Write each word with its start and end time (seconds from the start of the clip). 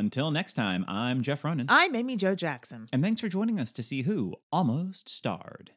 Until 0.00 0.30
next 0.30 0.54
time, 0.54 0.86
I'm 0.88 1.20
Jeff 1.20 1.44
Ronan. 1.44 1.66
I'm 1.68 1.94
Amy 1.94 2.16
Joe 2.16 2.34
Jackson. 2.34 2.86
and 2.90 3.02
thanks 3.02 3.20
for 3.20 3.28
joining 3.28 3.60
us 3.60 3.70
to 3.72 3.82
see 3.82 4.00
who 4.00 4.34
almost 4.50 5.10
starred. 5.10 5.72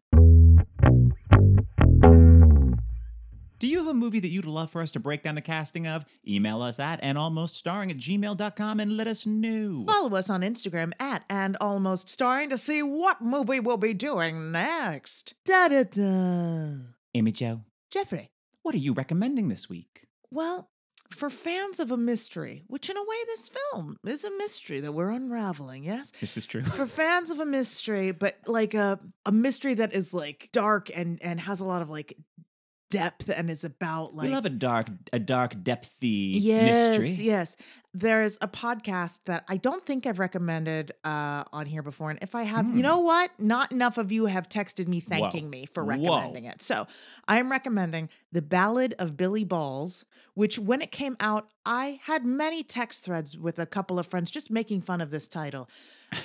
Do 3.60 3.68
you 3.68 3.80
have 3.80 3.88
a 3.90 3.94
movie 3.94 4.22
that 4.22 4.30
you'd 4.30 4.46
love 4.46 4.72
for 4.72 4.82
us 4.82 4.92
to 4.94 5.02
break 5.02 5.24
down 5.24 5.36
the 5.36 5.42
casting 5.42 5.88
of? 5.88 6.06
Email 6.26 6.62
us 6.62 6.80
at 6.80 7.02
andalmoststarring 7.02 7.90
at 7.92 7.98
gmail.com 7.98 8.80
and 8.80 8.96
let 8.96 9.08
us 9.08 9.26
know. 9.26 9.84
Follow 9.90 10.16
us 10.16 10.30
on 10.30 10.40
Instagram 10.40 10.94
at 11.02 11.26
and 11.30 11.58
almost 11.60 12.08
starring 12.08 12.50
to 12.52 12.58
see 12.58 12.82
what 12.82 13.22
movie 13.22 13.60
we'll 13.60 13.76
be 13.76 13.94
doing 13.94 14.54
next. 14.54 15.34
Da 15.44 15.68
da 15.68 15.84
da. 15.84 16.76
Amy 17.14 17.34
Joe, 17.34 17.64
Jeffrey. 17.92 18.30
what 18.62 18.74
are 18.74 18.78
you 18.80 18.94
recommending 18.94 19.50
this 19.50 19.68
week? 19.68 20.08
Well, 20.32 20.70
for 21.14 21.30
fans 21.30 21.80
of 21.80 21.92
a 21.92 21.98
mystery, 21.98 22.64
which 22.68 22.90
in 22.90 22.98
a 22.98 23.02
way 23.02 23.16
this 23.28 23.50
film 23.50 23.98
is 24.06 24.24
a 24.24 24.32
mystery 24.38 24.80
that 24.82 24.92
we're 24.92 25.12
unraveling, 25.12 25.84
yes? 25.84 26.12
This 26.20 26.38
is 26.38 26.46
true. 26.46 26.64
For 26.64 26.86
fans 26.86 27.30
of 27.30 27.40
a 27.40 27.46
mystery, 27.46 28.12
but 28.12 28.38
like 28.48 28.74
a 28.74 29.00
a 29.26 29.32
mystery 29.32 29.74
that 29.76 29.94
is 29.94 30.14
like 30.14 30.50
dark 30.52 30.90
and 30.96 31.22
and 31.22 31.40
has 31.40 31.60
a 31.60 31.66
lot 31.66 31.82
of 31.82 31.90
like 31.90 32.18
depth 32.94 33.30
and 33.30 33.50
is 33.50 33.64
about 33.64 34.14
like 34.16 34.28
we 34.28 34.34
love 34.36 34.46
a 34.46 34.50
dark, 34.50 34.88
a 35.12 35.20
dark, 35.20 35.56
depthy 35.56 36.38
yes, 36.40 36.98
mystery. 37.00 37.26
Yes, 37.26 37.58
There's 37.94 38.38
a 38.42 38.48
podcast 38.48 39.22
that 39.26 39.44
I 39.48 39.58
don't 39.58 39.84
think 39.86 40.06
I've 40.06 40.20
recommended 40.20 40.92
uh, 41.04 41.44
on 41.52 41.66
here 41.66 41.82
before. 41.84 42.10
And 42.12 42.20
if 42.22 42.36
I 42.36 42.44
have, 42.44 42.66
Hmm. 42.66 42.78
you 42.78 42.84
know 42.84 43.00
what? 43.00 43.32
Not 43.40 43.72
enough 43.72 43.98
of 43.98 44.12
you 44.12 44.28
have 44.28 44.48
texted 44.48 44.88
me 44.88 45.00
thanking 45.00 45.46
Whoa. 45.46 45.50
me 45.50 45.66
for 45.66 45.84
Whoa. 45.84 45.92
recommending 45.92 46.46
it. 46.46 46.62
So 46.62 46.88
I'm 47.28 47.50
recommending 47.52 48.10
The 48.32 48.42
Ballad 48.42 48.94
of 49.00 49.18
Billy 49.18 49.44
Balls, 49.44 50.06
which 50.36 50.58
when 50.60 50.82
it 50.82 50.92
came 50.92 51.16
out, 51.20 51.50
I 51.66 52.00
had 52.04 52.26
many 52.26 52.64
text 52.64 53.06
threads 53.06 53.38
with 53.38 53.58
a 53.60 53.66
couple 53.66 53.98
of 54.00 54.08
friends 54.08 54.30
just 54.32 54.52
making 54.52 54.82
fun 54.82 55.02
of 55.02 55.10
this 55.12 55.28
title. 55.28 55.68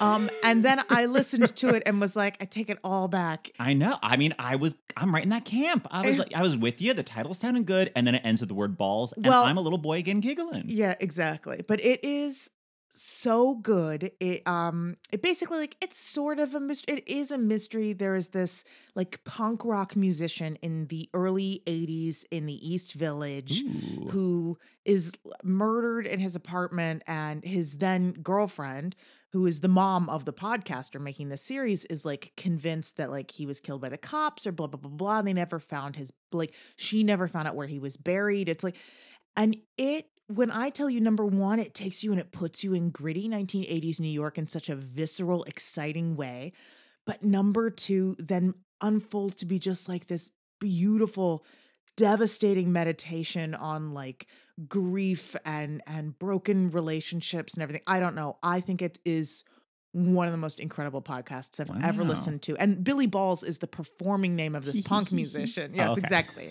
Um, 0.00 0.30
and 0.44 0.64
then 0.64 0.80
I 0.90 1.06
listened 1.06 1.54
to 1.56 1.68
it 1.70 1.82
and 1.86 2.00
was 2.00 2.14
like, 2.16 2.36
I 2.40 2.44
take 2.44 2.70
it 2.70 2.78
all 2.84 3.08
back. 3.08 3.50
I 3.58 3.72
know. 3.72 3.96
I 4.02 4.16
mean, 4.16 4.34
I 4.38 4.56
was. 4.56 4.76
I'm 4.96 5.14
right 5.14 5.22
in 5.22 5.30
that 5.30 5.44
camp. 5.44 5.86
I 5.90 6.06
was. 6.06 6.16
Eh. 6.16 6.18
like, 6.18 6.34
I 6.34 6.42
was 6.42 6.56
with 6.56 6.80
you. 6.80 6.94
The 6.94 7.02
title 7.02 7.34
sounded 7.34 7.66
good, 7.66 7.90
and 7.96 8.06
then 8.06 8.14
it 8.14 8.22
ends 8.24 8.40
with 8.40 8.48
the 8.48 8.54
word 8.54 8.76
balls, 8.78 9.12
and 9.12 9.26
Well- 9.26 9.44
I'm 9.44 9.56
a 9.58 9.62
little 9.62 9.78
boy 9.78 9.98
again 9.98 10.20
giggling. 10.20 10.64
Yeah, 10.66 10.94
exactly. 11.00 11.64
But 11.66 11.80
it 11.84 12.04
is 12.04 12.50
so 12.90 13.54
good. 13.54 14.12
It 14.18 14.46
um 14.46 14.96
it 15.12 15.22
basically 15.22 15.58
like 15.58 15.76
it's 15.80 15.96
sort 15.96 16.38
of 16.38 16.54
a 16.54 16.60
mystery. 16.60 16.96
It 16.96 17.08
is 17.08 17.30
a 17.30 17.38
mystery. 17.38 17.92
There 17.92 18.16
is 18.16 18.28
this 18.28 18.64
like 18.94 19.22
punk 19.24 19.64
rock 19.64 19.94
musician 19.94 20.56
in 20.62 20.86
the 20.86 21.08
early 21.14 21.62
80s 21.66 22.24
in 22.30 22.46
the 22.46 22.68
East 22.68 22.94
Village 22.94 23.62
Ooh. 23.62 24.08
who 24.10 24.58
is 24.84 25.12
murdered 25.44 26.06
in 26.06 26.18
his 26.18 26.34
apartment 26.34 27.02
and 27.06 27.44
his 27.44 27.76
then 27.76 28.12
girlfriend 28.12 28.96
who 29.38 29.46
is 29.46 29.60
the 29.60 29.68
mom 29.68 30.08
of 30.08 30.24
the 30.24 30.32
podcaster 30.32 31.00
making 31.00 31.28
the 31.28 31.36
series 31.36 31.84
is 31.84 32.04
like 32.04 32.32
convinced 32.36 32.96
that 32.96 33.08
like 33.08 33.30
he 33.30 33.46
was 33.46 33.60
killed 33.60 33.80
by 33.80 33.88
the 33.88 33.96
cops 33.96 34.48
or 34.48 34.52
blah 34.52 34.66
blah 34.66 34.80
blah 34.80 34.90
blah. 34.90 35.22
They 35.22 35.32
never 35.32 35.60
found 35.60 35.94
his 35.94 36.12
like 36.32 36.52
she 36.74 37.04
never 37.04 37.28
found 37.28 37.46
out 37.46 37.54
where 37.54 37.68
he 37.68 37.78
was 37.78 37.96
buried. 37.96 38.48
It's 38.48 38.64
like 38.64 38.74
and 39.36 39.56
it 39.76 40.06
when 40.26 40.50
i 40.50 40.70
tell 40.70 40.90
you 40.90 41.00
number 41.00 41.24
one 41.24 41.60
it 41.60 41.72
takes 41.72 42.02
you 42.02 42.10
and 42.10 42.20
it 42.20 42.32
puts 42.32 42.64
you 42.64 42.74
in 42.74 42.90
gritty 42.90 43.28
1980s 43.28 44.00
new 44.00 44.10
york 44.10 44.36
in 44.38 44.48
such 44.48 44.68
a 44.68 44.74
visceral 44.74 45.44
exciting 45.44 46.16
way. 46.16 46.52
But 47.06 47.22
number 47.22 47.70
two 47.70 48.16
then 48.18 48.54
unfolds 48.80 49.36
to 49.36 49.46
be 49.46 49.60
just 49.60 49.88
like 49.88 50.08
this 50.08 50.32
beautiful 50.58 51.44
devastating 51.98 52.72
meditation 52.72 53.54
on 53.54 53.92
like 53.92 54.26
grief 54.68 55.34
and 55.44 55.82
and 55.86 56.18
broken 56.18 56.70
relationships 56.70 57.54
and 57.54 57.62
everything. 57.62 57.82
I 57.86 57.98
don't 58.00 58.14
know. 58.14 58.38
I 58.42 58.60
think 58.60 58.80
it 58.82 58.98
is 59.04 59.44
one 59.92 60.26
of 60.26 60.32
the 60.32 60.38
most 60.38 60.60
incredible 60.60 61.02
podcasts 61.02 61.58
I've 61.58 61.82
ever 61.82 62.04
listened 62.04 62.42
to. 62.42 62.56
And 62.56 62.84
Billy 62.84 63.06
Balls 63.06 63.42
is 63.42 63.58
the 63.58 63.66
performing 63.66 64.36
name 64.36 64.54
of 64.54 64.64
this 64.64 64.80
punk 64.80 65.10
musician. 65.22 65.72
Yes, 65.74 65.90
Okay. 65.90 65.98
exactly. 66.00 66.50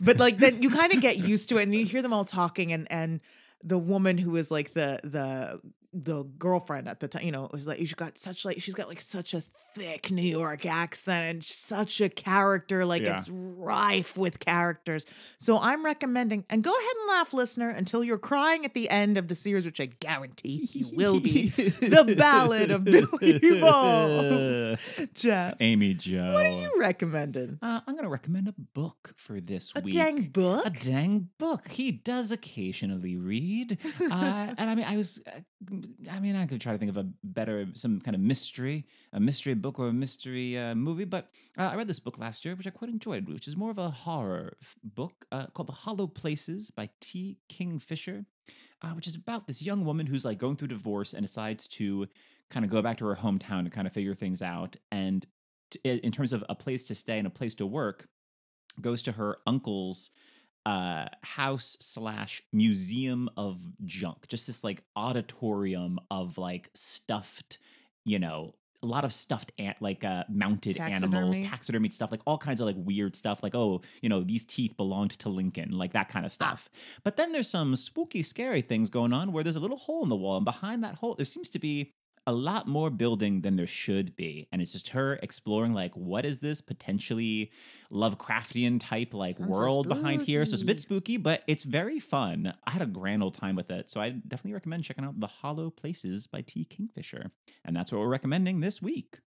But 0.00 0.18
like 0.18 0.38
then 0.38 0.62
you 0.62 0.68
kind 0.70 0.92
of 0.92 1.00
get 1.00 1.16
used 1.18 1.48
to 1.50 1.58
it 1.58 1.62
and 1.62 1.74
you 1.74 1.84
hear 1.86 2.02
them 2.02 2.12
all 2.12 2.24
talking 2.24 2.72
and 2.72 2.86
and 2.90 3.20
the 3.64 3.78
woman 3.78 4.18
who 4.18 4.36
is 4.36 4.50
like 4.50 4.74
the 4.74 5.00
the 5.04 5.60
the 5.94 6.22
girlfriend 6.38 6.88
at 6.88 7.00
the 7.00 7.08
time, 7.08 7.22
you 7.24 7.32
know, 7.32 7.48
was 7.52 7.66
like 7.66 7.78
she's 7.78 7.92
got 7.94 8.16
such 8.16 8.44
like 8.46 8.60
she's 8.62 8.74
got 8.74 8.88
like 8.88 9.00
such 9.00 9.34
a 9.34 9.42
thick 9.74 10.10
New 10.10 10.22
York 10.22 10.64
accent 10.64 11.24
and 11.26 11.44
such 11.44 12.00
a 12.00 12.08
character, 12.08 12.84
like 12.86 13.02
Yeah. 13.02 13.14
it's 13.16 13.28
rife 13.28 14.16
with 14.16 14.40
characters. 14.40 15.04
So 15.38 15.58
I'm 15.58 15.84
recommending, 15.84 16.44
and 16.48 16.64
go 16.64 16.70
ahead 16.70 16.96
and 17.00 17.08
laugh, 17.08 17.34
listener, 17.34 17.68
until 17.68 18.02
you're 18.02 18.16
crying 18.18 18.64
at 18.64 18.72
the 18.74 18.88
end 18.88 19.18
of 19.18 19.28
the 19.28 19.34
series, 19.34 19.66
which 19.66 19.80
I 19.80 19.86
guarantee 19.86 20.68
you 20.72 20.90
will 20.96 21.20
be. 21.20 21.48
the 21.50 22.14
Ballad 22.18 22.70
of 22.70 22.84
Billy 22.84 23.60
Balls. 23.60 24.78
Jeff, 25.14 25.56
Amy 25.60 25.94
Joe. 25.94 26.32
what 26.32 26.46
are 26.46 26.48
you 26.60 26.72
recommending? 26.78 27.58
Uh, 27.60 27.80
I'm 27.86 27.94
going 27.94 28.04
to 28.04 28.10
recommend 28.10 28.48
a 28.48 28.54
book 28.74 29.14
for 29.16 29.40
this 29.40 29.72
A 29.76 29.80
week. 29.80 29.94
A 29.94 29.98
dang 29.98 30.22
book? 30.22 30.66
A 30.66 30.70
dang 30.70 31.28
book. 31.38 31.68
He 31.68 31.90
does 31.92 32.32
occasionally 32.32 33.16
read, 33.16 33.78
uh, 34.00 34.54
and 34.58 34.70
I 34.70 34.74
mean, 34.74 34.86
I 34.88 34.96
was, 34.96 35.20
uh, 35.26 35.40
I 36.10 36.20
mean, 36.20 36.36
I 36.36 36.46
could 36.46 36.60
try 36.60 36.72
to 36.72 36.78
think 36.78 36.90
of 36.90 36.96
a 36.96 37.06
better, 37.24 37.66
some 37.74 38.00
kind 38.00 38.14
of 38.14 38.20
mystery, 38.20 38.86
a 39.12 39.20
mystery 39.20 39.54
book 39.54 39.78
or 39.78 39.88
a 39.88 39.92
mystery 39.92 40.58
uh, 40.58 40.74
movie. 40.74 41.04
But 41.04 41.30
uh, 41.58 41.70
I 41.72 41.76
read 41.76 41.88
this 41.88 42.00
book 42.00 42.18
last 42.18 42.44
year, 42.44 42.54
which 42.54 42.66
I 42.66 42.70
quite 42.70 42.90
enjoyed, 42.90 43.28
which 43.28 43.48
is 43.48 43.56
more 43.56 43.70
of 43.70 43.78
a 43.78 43.90
horror 43.90 44.56
f- 44.60 44.76
book 44.82 45.26
uh, 45.30 45.46
called 45.48 45.68
*The 45.68 45.72
Hollow 45.72 46.06
Places* 46.06 46.70
by 46.70 46.88
T. 47.00 47.38
Kingfisher, 47.48 48.24
uh, 48.82 48.88
which 48.90 49.06
is 49.06 49.14
about 49.14 49.46
this 49.46 49.62
young 49.62 49.84
woman 49.84 50.06
who's 50.06 50.24
like 50.24 50.38
going 50.38 50.56
through 50.56 50.68
divorce 50.68 51.12
and 51.12 51.24
decides 51.24 51.68
to 51.68 52.08
kind 52.50 52.64
of 52.64 52.70
go 52.70 52.82
back 52.82 52.98
to 52.98 53.06
her 53.06 53.16
hometown 53.16 53.64
to 53.64 53.70
kind 53.70 53.86
of 53.86 53.92
figure 53.92 54.14
things 54.14 54.42
out, 54.42 54.76
and 54.90 55.26
t- 55.70 55.80
in 55.84 56.12
terms 56.12 56.32
of 56.32 56.44
a 56.48 56.54
place 56.54 56.86
to 56.86 56.94
stay 56.94 57.18
and 57.18 57.26
a 57.26 57.30
place 57.30 57.54
to 57.56 57.66
work, 57.66 58.08
goes 58.80 59.02
to 59.02 59.12
her 59.12 59.38
uncle's 59.46 60.10
uh 60.66 61.06
house 61.22 61.76
slash 61.80 62.42
museum 62.52 63.28
of 63.36 63.58
junk 63.84 64.28
just 64.28 64.46
this 64.46 64.62
like 64.62 64.82
auditorium 64.94 65.98
of 66.10 66.38
like 66.38 66.70
stuffed 66.74 67.58
you 68.04 68.18
know 68.18 68.54
a 68.82 68.86
lot 68.86 69.04
of 69.04 69.12
stuffed 69.12 69.52
ant 69.58 69.80
like 69.80 70.04
uh 70.04 70.24
mounted 70.28 70.76
animals 70.78 71.38
Taxidermy. 71.38 71.88
stuff 71.88 72.10
like 72.10 72.20
all 72.26 72.38
kinds 72.38 72.60
of 72.60 72.66
like 72.66 72.76
weird 72.78 73.14
stuff 73.14 73.42
like 73.42 73.54
oh 73.54 73.80
you 74.02 74.08
know 74.08 74.22
these 74.22 74.44
teeth 74.44 74.76
belonged 74.76 75.12
to 75.12 75.28
lincoln 75.28 75.70
like 75.70 75.92
that 75.92 76.08
kind 76.08 76.26
of 76.26 76.32
stuff 76.32 76.68
but 77.04 77.16
then 77.16 77.32
there's 77.32 77.48
some 77.48 77.74
spooky 77.76 78.22
scary 78.22 78.60
things 78.60 78.88
going 78.88 79.12
on 79.12 79.32
where 79.32 79.44
there's 79.44 79.56
a 79.56 79.60
little 79.60 79.76
hole 79.76 80.02
in 80.02 80.08
the 80.08 80.16
wall 80.16 80.36
and 80.36 80.44
behind 80.44 80.82
that 80.82 80.94
hole 80.96 81.14
there 81.14 81.26
seems 81.26 81.48
to 81.50 81.58
be 81.58 81.92
a 82.26 82.32
lot 82.32 82.68
more 82.68 82.88
building 82.88 83.40
than 83.40 83.56
there 83.56 83.66
should 83.66 84.14
be 84.14 84.46
and 84.52 84.62
it's 84.62 84.72
just 84.72 84.90
her 84.90 85.14
exploring 85.22 85.74
like 85.74 85.92
what 85.94 86.24
is 86.24 86.38
this 86.38 86.60
potentially 86.60 87.50
lovecraftian 87.92 88.78
type 88.80 89.12
like 89.12 89.36
Sounds 89.36 89.56
so 89.56 89.60
world 89.60 89.88
behind 89.88 90.22
here? 90.22 90.44
So 90.46 90.54
it's 90.54 90.62
a 90.62 90.66
bit 90.66 90.80
spooky. 90.80 91.14
spooky 91.14 91.16
but 91.16 91.42
it's 91.48 91.64
very 91.64 91.98
fun. 91.98 92.54
I 92.64 92.70
had 92.70 92.82
a 92.82 92.86
grand 92.86 93.22
old 93.22 93.34
time 93.34 93.56
with 93.56 93.70
it 93.70 93.90
so 93.90 94.00
i 94.00 94.10
definitely 94.10 94.54
recommend 94.54 94.84
checking 94.84 95.04
out 95.04 95.18
the 95.18 95.26
hollow 95.26 95.70
places 95.70 96.26
by 96.26 96.42
t. 96.42 96.64
Kingfisher 96.64 97.30
and 97.64 97.74
that's 97.74 97.90
what 97.90 98.00
we're 98.00 98.08
recommending 98.08 98.60
this 98.60 98.80
week. 98.80 99.18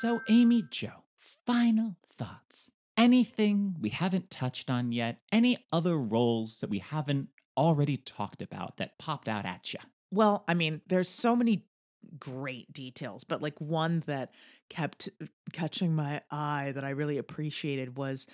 So 0.00 0.20
amy 0.28 0.62
joe 0.70 1.04
final 1.46 1.96
thoughts? 2.18 2.70
Anything 2.96 3.76
we 3.80 3.88
haven't 3.88 4.30
touched 4.30 4.70
on 4.70 4.92
yet? 4.92 5.18
Any 5.32 5.58
other 5.72 5.98
roles 5.98 6.60
that 6.60 6.70
we 6.70 6.78
haven't 6.78 7.28
already 7.56 7.96
talked 7.96 8.42
about 8.42 8.76
that 8.76 8.98
popped 8.98 9.28
out 9.28 9.46
at 9.46 9.72
you 9.72 9.80
Well, 10.10 10.44
I 10.46 10.54
mean, 10.54 10.80
there's 10.86 11.08
so 11.08 11.34
many 11.34 11.64
great 12.18 12.72
details, 12.72 13.24
but 13.24 13.42
like 13.42 13.60
one 13.60 14.02
that 14.06 14.32
kept 14.68 15.08
uh, 15.22 15.26
catching 15.52 15.94
my 15.94 16.22
eye 16.30 16.72
that 16.74 16.84
I 16.84 16.90
really 16.90 17.18
appreciated 17.18 17.96
was 17.96 18.26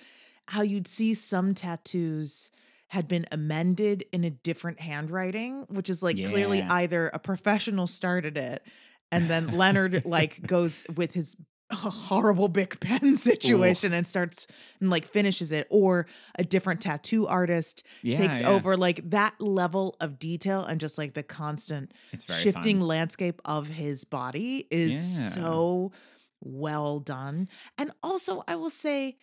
how 0.47 0.61
you'd 0.61 0.87
see 0.87 1.13
some 1.13 1.53
tattoos 1.53 2.51
had 2.89 3.07
been 3.07 3.25
amended 3.31 4.03
in 4.11 4.23
a 4.25 4.29
different 4.29 4.79
handwriting, 4.79 5.65
which 5.69 5.89
is 5.89 6.03
like 6.03 6.17
clearly 6.17 6.61
either 6.61 7.09
a 7.13 7.19
professional 7.19 7.87
started 7.87 8.37
it 8.37 8.63
and 9.11 9.29
then 9.29 9.57
Leonard 9.57 10.05
like 10.05 10.45
goes 10.45 10.85
with 10.95 11.13
his 11.13 11.35
horrible 11.73 12.47
Bic 12.47 12.79
pen 12.81 13.17
situation 13.17 13.93
and 13.93 14.05
starts 14.05 14.47
and 14.79 14.89
like 14.89 15.05
finishes 15.05 15.51
it 15.51 15.67
or 15.69 16.05
a 16.37 16.43
different 16.43 16.81
tattoo 16.81 17.27
artist 17.27 17.83
Yeah, 18.01 18.17
takes 18.17 18.41
yeah. 18.41 18.49
over 18.49 18.75
like 18.77 19.09
that 19.11 19.39
level 19.39 19.95
of 19.99 20.19
detail 20.19 20.63
and 20.65 20.79
just 20.79 20.97
like 20.97 21.13
the 21.13 21.23
constant 21.23 21.93
shifting 22.29 22.79
fun. 22.79 22.87
landscape 22.87 23.41
of 23.45 23.67
his 23.67 24.03
body 24.03 24.67
is 24.71 24.91
Yeah. 24.91 25.43
so 25.43 25.91
well 26.41 26.99
done. 26.99 27.47
And 27.77 27.91
also, 28.03 28.43
I 28.47 28.55
will 28.55 28.69
say, 28.69 29.17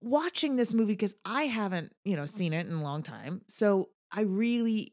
watching 0.00 0.56
this 0.56 0.74
movie 0.74 0.92
because 0.92 1.14
I 1.24 1.44
haven't, 1.44 1.92
you 2.04 2.16
know, 2.16 2.26
seen 2.26 2.52
it 2.52 2.66
in 2.66 2.72
a 2.74 2.82
long 2.82 3.02
time, 3.02 3.42
so 3.48 3.90
I 4.12 4.22
really 4.22 4.92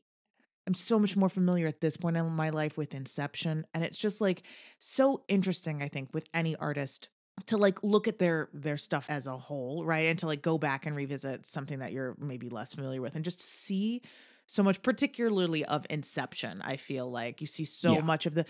am 0.67 0.73
so 0.73 0.99
much 0.99 1.17
more 1.17 1.29
familiar 1.29 1.67
at 1.67 1.81
this 1.81 1.97
point 1.97 2.17
in 2.17 2.25
my 2.31 2.49
life 2.49 2.77
with 2.77 2.93
Inception, 2.93 3.65
and 3.73 3.83
it's 3.83 3.97
just 3.97 4.21
like 4.21 4.43
so 4.79 5.23
interesting. 5.27 5.81
I 5.81 5.87
think 5.87 6.13
with 6.13 6.27
any 6.33 6.55
artist 6.55 7.09
to 7.47 7.57
like 7.57 7.83
look 7.83 8.07
at 8.07 8.19
their 8.19 8.49
their 8.53 8.77
stuff 8.77 9.07
as 9.09 9.25
a 9.25 9.37
whole 9.37 9.83
right 9.85 10.05
and 10.07 10.19
to 10.19 10.27
like 10.27 10.41
go 10.41 10.57
back 10.57 10.85
and 10.85 10.95
revisit 10.95 11.45
something 11.45 11.79
that 11.79 11.91
you're 11.91 12.15
maybe 12.19 12.49
less 12.49 12.75
familiar 12.75 13.01
with 13.01 13.15
and 13.15 13.23
just 13.25 13.41
see 13.41 14.01
so 14.47 14.63
much, 14.63 14.81
particularly 14.81 15.63
of 15.65 15.85
Inception. 15.89 16.61
I 16.61 16.75
feel 16.77 17.09
like 17.09 17.39
you 17.39 17.47
see 17.47 17.63
so 17.65 17.95
Yeah. 17.95 18.01
much 18.01 18.25
of 18.25 18.35
the, 18.35 18.45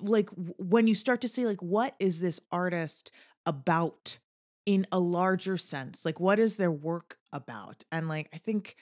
like 0.00 0.28
when 0.58 0.86
you 0.86 0.94
start 0.94 1.22
to 1.22 1.28
see 1.28 1.46
like 1.46 1.62
what 1.62 1.94
is 1.98 2.20
this 2.20 2.40
artist 2.52 3.10
about 3.46 4.18
in 4.64 4.86
a 4.92 4.98
larger 4.98 5.56
sense? 5.56 6.04
Like 6.04 6.20
what 6.20 6.38
is 6.38 6.56
their 6.56 6.70
work 6.70 7.18
about? 7.32 7.82
And 7.90 8.08
like 8.08 8.28
I 8.34 8.38
think 8.38 8.76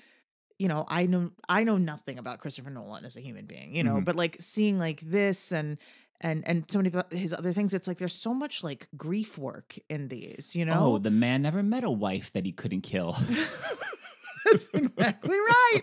you 0.59 0.69
know 0.69 0.85
i 0.89 1.07
know 1.07 1.31
i 1.49 1.65
know 1.65 1.77
nothing 1.77 2.19
about 2.19 2.39
christopher 2.39 2.71
nolan 2.71 3.05
as 3.05 3.17
a 3.17 3.21
human 3.21 3.45
being 3.47 3.75
you 3.75 3.83
know 3.83 3.97
Mhm. 3.97 4.05
but 4.05 4.17
like 4.17 4.37
seeing 4.41 4.79
like 4.79 5.01
this 5.01 5.53
and 5.53 5.79
and 6.21 6.47
and 6.47 6.65
so 6.71 6.79
many 6.79 6.91
of 6.95 7.03
his 7.13 7.33
other 7.33 7.53
things 7.53 7.75
it's 7.75 7.89
like 7.89 7.99
there's 7.99 8.15
so 8.15 8.33
much 8.33 8.63
like 8.63 8.89
grief 8.97 9.37
work 9.37 9.77
in 9.89 10.09
these 10.09 10.55
you 10.55 10.65
know 10.65 10.95
Oh, 10.95 10.99
the 10.99 11.11
man 11.11 11.43
never 11.43 11.63
met 11.63 11.85
a 11.85 11.91
wife 11.91 12.33
that 12.35 12.45
he 12.47 12.53
couldn't 12.53 12.83
kill. 12.83 13.17
That's 14.55 14.75
exactly 14.75 15.37
right. 15.37 15.83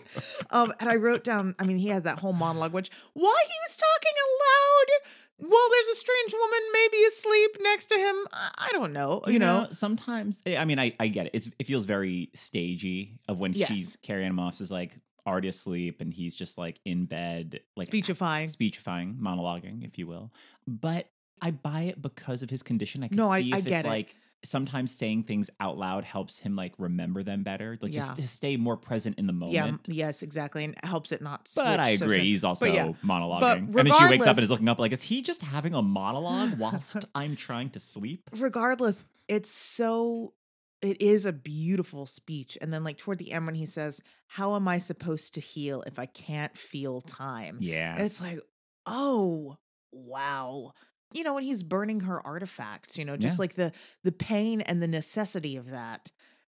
Um, 0.50 0.72
and 0.80 0.88
I 0.88 0.96
wrote 0.96 1.24
down, 1.24 1.54
I 1.58 1.64
mean, 1.64 1.78
he 1.78 1.88
had 1.88 2.04
that 2.04 2.18
whole 2.18 2.32
monologue, 2.32 2.72
which 2.72 2.90
why 3.14 3.44
he 3.46 3.54
was 3.68 3.76
talking 3.76 4.12
aloud 4.28 5.50
while 5.50 5.68
there's 5.70 5.88
a 5.88 5.94
strange 5.96 6.32
woman 6.34 6.58
maybe 6.72 6.96
asleep 7.04 7.50
next 7.62 7.86
to 7.86 7.94
him. 7.98 8.16
I, 8.32 8.50
I 8.68 8.72
don't 8.72 8.92
know. 8.92 9.20
You, 9.26 9.38
know, 9.38 9.66
sometimes 9.72 10.40
eh, 10.46 10.56
I 10.58 10.64
mean, 10.64 10.78
I, 10.78 10.94
I 11.00 11.08
get 11.08 11.26
it. 11.26 11.30
It's 11.34 11.50
it 11.58 11.66
feels 11.66 11.84
very 11.84 12.30
stagey 12.34 13.18
of 13.28 13.38
when 13.38 13.52
Yes. 13.52 13.68
she's 13.68 13.96
Carrie-Anne 13.96 14.34
Moss 14.34 14.60
is 14.60 14.70
like 14.70 14.98
already 15.26 15.48
asleep 15.48 16.00
and 16.00 16.12
he's 16.12 16.34
just 16.34 16.58
like 16.58 16.80
in 16.84 17.04
bed, 17.04 17.60
like 17.76 17.86
speechifying. 17.86 18.48
speechifying, 18.48 19.16
monologuing, 19.20 19.84
if 19.86 19.98
you 19.98 20.06
will. 20.06 20.32
But 20.66 21.08
I 21.40 21.50
buy 21.50 21.82
it 21.82 22.00
because 22.00 22.42
of 22.42 22.50
his 22.50 22.62
condition. 22.62 23.02
I 23.02 23.08
can 23.08 23.16
No, 23.16 23.30
I- 23.30 23.40
see 23.42 23.52
I 23.52 23.58
if 23.58 23.64
get 23.64 23.78
it's 23.80 23.86
it. 23.86 23.88
like 23.88 24.16
sometimes 24.44 24.94
saying 24.94 25.24
things 25.24 25.50
out 25.60 25.78
loud 25.78 26.04
helps 26.04 26.38
him 26.38 26.56
like 26.56 26.72
remember 26.78 27.22
them 27.22 27.42
better, 27.42 27.78
like 27.80 27.92
just 27.92 28.16
to 28.16 28.26
stay 28.26 28.56
more 28.56 28.76
present 28.76 29.18
in 29.18 29.26
the 29.26 29.32
moment. 29.32 29.80
Yeah, 29.86 30.06
yes, 30.06 30.22
exactly. 30.22 30.64
And 30.64 30.74
helps 30.82 31.12
it 31.12 31.22
not 31.22 31.48
switch 31.48 31.64
But 31.64 31.80
I 31.80 31.96
so 31.96 32.04
agree. 32.04 32.16
soon. 32.16 32.24
He's 32.24 32.44
also 32.44 32.66
yeah. 32.66 32.92
monologuing. 33.04 33.74
and 33.74 33.74
then 33.74 33.92
she 33.92 34.06
wakes 34.06 34.26
up 34.26 34.36
and 34.36 34.44
is 34.44 34.50
looking 34.50 34.68
up 34.68 34.78
like, 34.78 34.92
is 34.92 35.02
he 35.02 35.22
just 35.22 35.42
having 35.42 35.74
a 35.74 35.82
monologue 35.82 36.54
whilst 36.58 37.04
I'm 37.14 37.36
trying 37.36 37.70
to 37.70 37.80
sleep? 37.80 38.22
regardless, 38.36 39.04
it's 39.28 39.50
so 39.50 40.34
it 40.80 41.00
is 41.00 41.24
a 41.24 41.32
beautiful 41.32 42.06
speech. 42.06 42.58
And 42.60 42.72
then 42.72 42.84
like 42.84 42.98
toward 42.98 43.18
the 43.18 43.32
end 43.32 43.46
when 43.46 43.54
he 43.54 43.66
says, 43.66 44.02
How 44.26 44.56
am 44.56 44.66
I 44.66 44.78
supposed 44.78 45.34
to 45.34 45.40
heal 45.40 45.82
if 45.86 45.98
I 45.98 46.06
can't 46.06 46.56
feel 46.56 47.00
time? 47.00 47.58
Yeah. 47.60 48.02
It's 48.02 48.20
like, 48.20 48.40
oh 48.84 49.56
wow. 49.92 50.72
You 51.14 51.24
know, 51.24 51.34
when 51.34 51.44
he's 51.44 51.62
burning 51.62 52.00
her 52.00 52.24
artifacts, 52.26 52.96
you 52.98 53.04
know, 53.04 53.16
just 53.16 53.38
Yeah. 53.38 53.38
like 53.38 53.54
the 53.54 53.72
the 54.02 54.12
pain 54.12 54.60
and 54.62 54.82
the 54.82 54.88
necessity 54.88 55.56
of 55.56 55.70
that. 55.70 56.10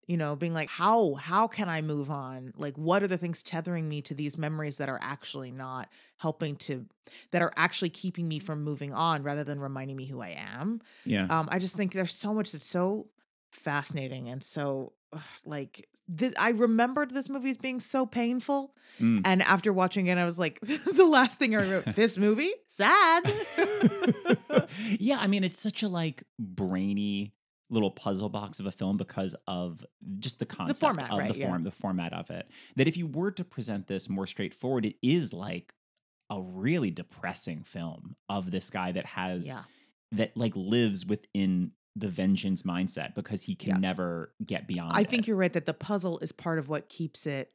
You 0.07 0.17
know, 0.17 0.37
being 0.37 0.55
like, 0.55 0.71
how 0.71 1.15
how 1.15 1.47
can 1.49 1.69
I 1.69 1.83
move 1.83 2.11
on? 2.11 2.55
Like, 2.57 2.79
what 2.79 3.03
are 3.03 3.09
the 3.09 3.19
things 3.19 3.43
tethering 3.43 3.89
me 3.91 4.01
to 4.03 4.15
these 4.15 4.39
memories 4.39 4.79
that 4.79 4.89
are 4.89 4.99
actually 5.03 5.51
not 5.51 5.91
helping 6.17 6.57
to 6.57 6.87
that 7.31 7.43
are 7.43 7.53
actually 7.57 7.91
keeping 7.91 8.27
me 8.27 8.39
from 8.39 8.63
moving 8.65 8.95
on 8.95 9.23
rather 9.23 9.45
than 9.45 9.61
reminding 9.61 9.97
me 9.97 10.07
who 10.07 10.23
I 10.23 10.31
am? 10.39 10.81
yeah. 11.05 11.29
Um, 11.29 11.47
I 11.51 11.59
just 11.59 11.77
think 11.77 11.93
there's 11.93 12.15
so 12.15 12.33
much 12.33 12.53
that's 12.53 12.65
so 12.67 13.09
fascinating 13.51 14.29
and 14.31 14.43
so 14.43 14.95
like 15.45 15.87
this, 16.09 16.35
I 16.39 16.51
remembered 16.51 17.11
this 17.11 17.29
movie 17.29 17.51
as 17.51 17.57
being 17.57 17.81
so 17.81 18.07
painful, 18.07 18.75
Mm. 19.01 19.23
and 19.25 19.43
after 19.43 19.73
watching 19.73 20.09
it, 20.09 20.19
I 20.19 20.25
was 20.25 20.39
like, 20.39 20.59
the 20.63 21.07
last 21.07 21.39
thing 21.39 21.55
I 21.55 21.71
wrote, 21.71 21.85
this 21.95 22.19
movie 22.19 22.51
sad. 22.67 23.33
yeah, 24.99 25.19
I 25.21 25.27
mean, 25.27 25.45
it's 25.45 25.59
such 25.59 25.83
a 25.83 25.89
like 25.89 26.25
brainy 26.39 27.35
little 27.71 27.91
puzzle 27.91 28.29
box 28.29 28.61
of 28.61 28.67
a 28.67 28.71
film 28.71 28.97
because 28.97 29.37
of 29.47 29.85
just 30.19 30.39
the 30.39 30.47
concept 30.47 30.81
format, 30.81 31.11
of 31.13 31.19
right, 31.19 31.33
the 31.33 31.39
yeah. 31.39 31.49
form, 31.49 31.63
the 31.65 31.71
format 31.71 32.13
of 32.13 32.31
it. 32.31 32.51
That 32.77 32.89
if 32.89 32.97
you 32.97 33.07
were 33.07 33.31
to 33.33 33.45
present 33.45 33.87
this 33.87 34.09
more 34.09 34.27
straightforward, 34.27 34.87
it 34.87 34.97
is 35.03 35.33
like 35.33 35.73
a 36.31 36.41
really 36.41 36.91
depressing 36.91 37.63
film 37.63 38.17
of 38.29 38.51
this 38.51 38.71
guy 38.71 38.93
that 38.93 39.07
has 39.07 39.47
yeah, 39.47 39.63
that 40.13 40.37
like 40.37 40.57
lives 40.57 41.07
within 41.07 41.73
the 41.99 42.09
vengeance 42.09 42.63
mindset 42.63 43.15
because 43.15 43.43
he 43.43 43.55
can 43.55 43.71
Yeah. 43.71 43.77
never 43.79 44.33
get 44.45 44.67
beyond. 44.67 44.93
I 44.95 45.05
think 45.05 45.27
you're 45.27 45.37
right 45.37 45.53
that 45.53 45.67
the 45.67 45.75
puzzle 45.75 46.19
is 46.21 46.33
part 46.33 46.59
of 46.59 46.69
what 46.69 46.89
keeps 46.89 47.27
it 47.27 47.53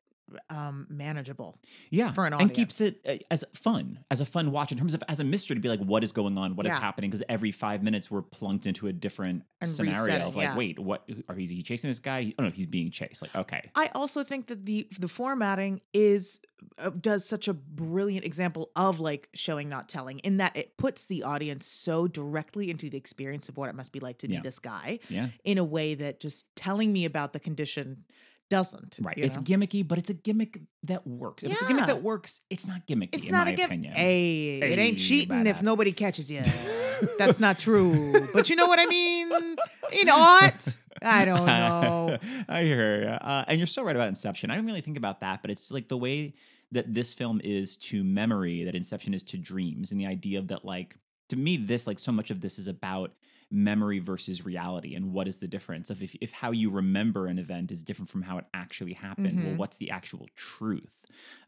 um 0.49 0.87
manageable. 0.89 1.55
yeah, 1.91 2.11
for 2.13 2.25
an 2.25 2.33
and 2.33 2.53
keeps 2.53 2.81
it 2.81 2.99
uh, 3.07 3.15
as 3.29 3.43
fun 3.53 3.99
as 4.09 4.21
a 4.21 4.25
fun 4.25 4.51
watch 4.51 4.71
in 4.71 4.77
terms 4.77 4.93
of 4.93 5.03
as 5.07 5.19
a 5.19 5.23
mystery 5.23 5.55
to 5.55 5.61
be 5.61 5.69
like 5.69 5.79
what 5.81 6.03
is 6.03 6.11
going 6.11 6.37
on, 6.37 6.55
what 6.55 6.65
is 6.65 6.71
Yeah. 6.71 6.79
happening 6.79 7.09
because 7.09 7.23
every 7.29 7.51
five 7.51 7.83
minutes 7.83 8.09
we're 8.09 8.21
plunked 8.21 8.65
into 8.65 8.87
a 8.87 8.93
different 8.93 9.43
And 9.61 9.69
scenario 9.69 10.05
resetting, 10.05 10.27
of 10.27 10.35
like 10.35 10.43
yeah. 10.45 10.57
wait 10.57 10.79
what 10.79 11.07
are 11.29 11.35
he, 11.35 11.43
is 11.43 11.49
he 11.49 11.61
chasing 11.61 11.89
this 11.89 11.99
guy? 11.99 12.33
Oh 12.39 12.43
no, 12.43 12.49
he's 12.49 12.65
being 12.65 12.89
chased. 12.91 13.21
Like 13.21 13.35
okay, 13.35 13.69
I 13.75 13.89
also 13.93 14.23
think 14.23 14.47
that 14.47 14.65
the 14.65 14.87
the 14.99 15.07
formatting 15.07 15.81
is 15.93 16.39
uh, 16.77 16.89
does 16.89 17.27
such 17.27 17.47
a 17.47 17.53
brilliant 17.53 18.25
example 18.25 18.71
of 18.75 18.99
like 18.99 19.29
showing 19.33 19.69
not 19.69 19.89
telling 19.89 20.19
in 20.19 20.37
that 20.37 20.55
it 20.55 20.77
puts 20.77 21.05
the 21.07 21.23
audience 21.23 21.65
so 21.67 22.07
directly 22.07 22.69
into 22.69 22.89
the 22.89 22.97
experience 22.97 23.49
of 23.49 23.57
what 23.57 23.69
it 23.69 23.75
must 23.75 23.91
be 23.91 23.99
like 23.99 24.17
to 24.19 24.27
be 24.27 24.37
this 24.37 24.59
guy 24.59 24.99
yeah, 25.09 25.27
in 25.43 25.57
a 25.57 25.63
way 25.63 25.93
that 25.93 26.19
just 26.19 26.55
telling 26.55 26.91
me 26.93 27.05
about 27.05 27.33
the 27.33 27.39
condition 27.39 28.05
doesn't. 28.53 28.99
right. 29.01 29.17
It's 29.17 29.37
know? 29.37 29.43
gimmicky, 29.43 29.87
but 29.87 29.97
it's 29.97 30.11
a 30.11 30.13
gimmick 30.13 30.61
that 30.83 31.07
works. 31.07 31.41
If 31.43 31.51
it's 31.51 31.61
a 31.63 31.67
gimmick 31.67 31.87
that 31.87 32.03
works, 32.03 32.41
it's 32.51 32.67
not 32.67 32.85
gimmicky. 32.85 33.09
it's 33.13 33.25
in 33.25 33.31
not 33.31 33.47
my 33.47 33.53
a 33.53 33.65
opinion. 33.65 33.93
Hey, 33.93 34.59
it 34.59 34.77
ain't 34.77 34.99
cheating 34.99 35.47
if 35.47 35.63
nobody 35.63 35.91
catches 35.91 36.29
you. 36.29 36.41
That's 37.17 37.39
not 37.39 37.57
true. 37.57 38.27
But 38.31 38.49
you 38.51 38.55
know 38.55 38.67
what 38.67 38.79
I 38.79 38.85
mean? 38.85 39.31
In 39.31 40.09
art. 40.09 40.75
I 41.01 41.25
don't 41.29 41.45
know. 41.47 42.17
I 42.47 42.63
hear 42.63 43.01
you. 43.01 43.07
Uh, 43.07 43.45
and 43.47 43.57
you're 43.57 43.65
so 43.65 43.83
right 43.83 43.95
about 43.95 44.07
Inception. 44.07 44.51
I 44.51 44.55
don't 44.55 44.67
really 44.67 44.81
think 44.81 44.97
about 44.97 45.21
that, 45.21 45.41
but 45.41 45.49
it's 45.49 45.71
like 45.71 45.87
the 45.87 45.97
way 45.97 46.35
that 46.71 46.93
this 46.93 47.13
film 47.13 47.41
is 47.43 47.77
to 47.77 48.03
memory, 48.03 48.63
that 48.65 48.75
Inception 48.75 49.15
is 49.15 49.23
to 49.23 49.37
dreams, 49.37 49.91
and 49.91 49.99
the 49.99 50.05
idea 50.05 50.37
of 50.37 50.47
that, 50.49 50.63
like, 50.63 50.95
to 51.29 51.35
me, 51.35 51.57
this, 51.57 51.87
like, 51.87 51.97
so 51.97 52.11
much 52.11 52.29
of 52.29 52.39
this 52.39 52.59
is 52.59 52.67
about 52.67 53.13
memory 53.53 53.99
versus 53.99 54.45
reality 54.45 54.95
and 54.95 55.13
what 55.13 55.27
is 55.27 55.37
the 55.37 55.47
difference 55.47 55.89
of 55.91 56.01
if, 56.03 56.15
if 56.21 56.31
how 56.31 56.51
you 56.51 56.71
remember 56.71 57.27
an 57.27 57.37
event 57.39 57.71
is 57.71 57.83
different 57.83 58.09
from 58.09 58.23
how 58.23 58.37
it 58.39 58.45
actually 58.55 58.93
happened 58.93 59.41
well 59.41 59.53
Mhm. 59.53 59.57
what's 59.57 59.77
the 59.77 59.91
actual 59.91 60.27
truth 60.35 60.99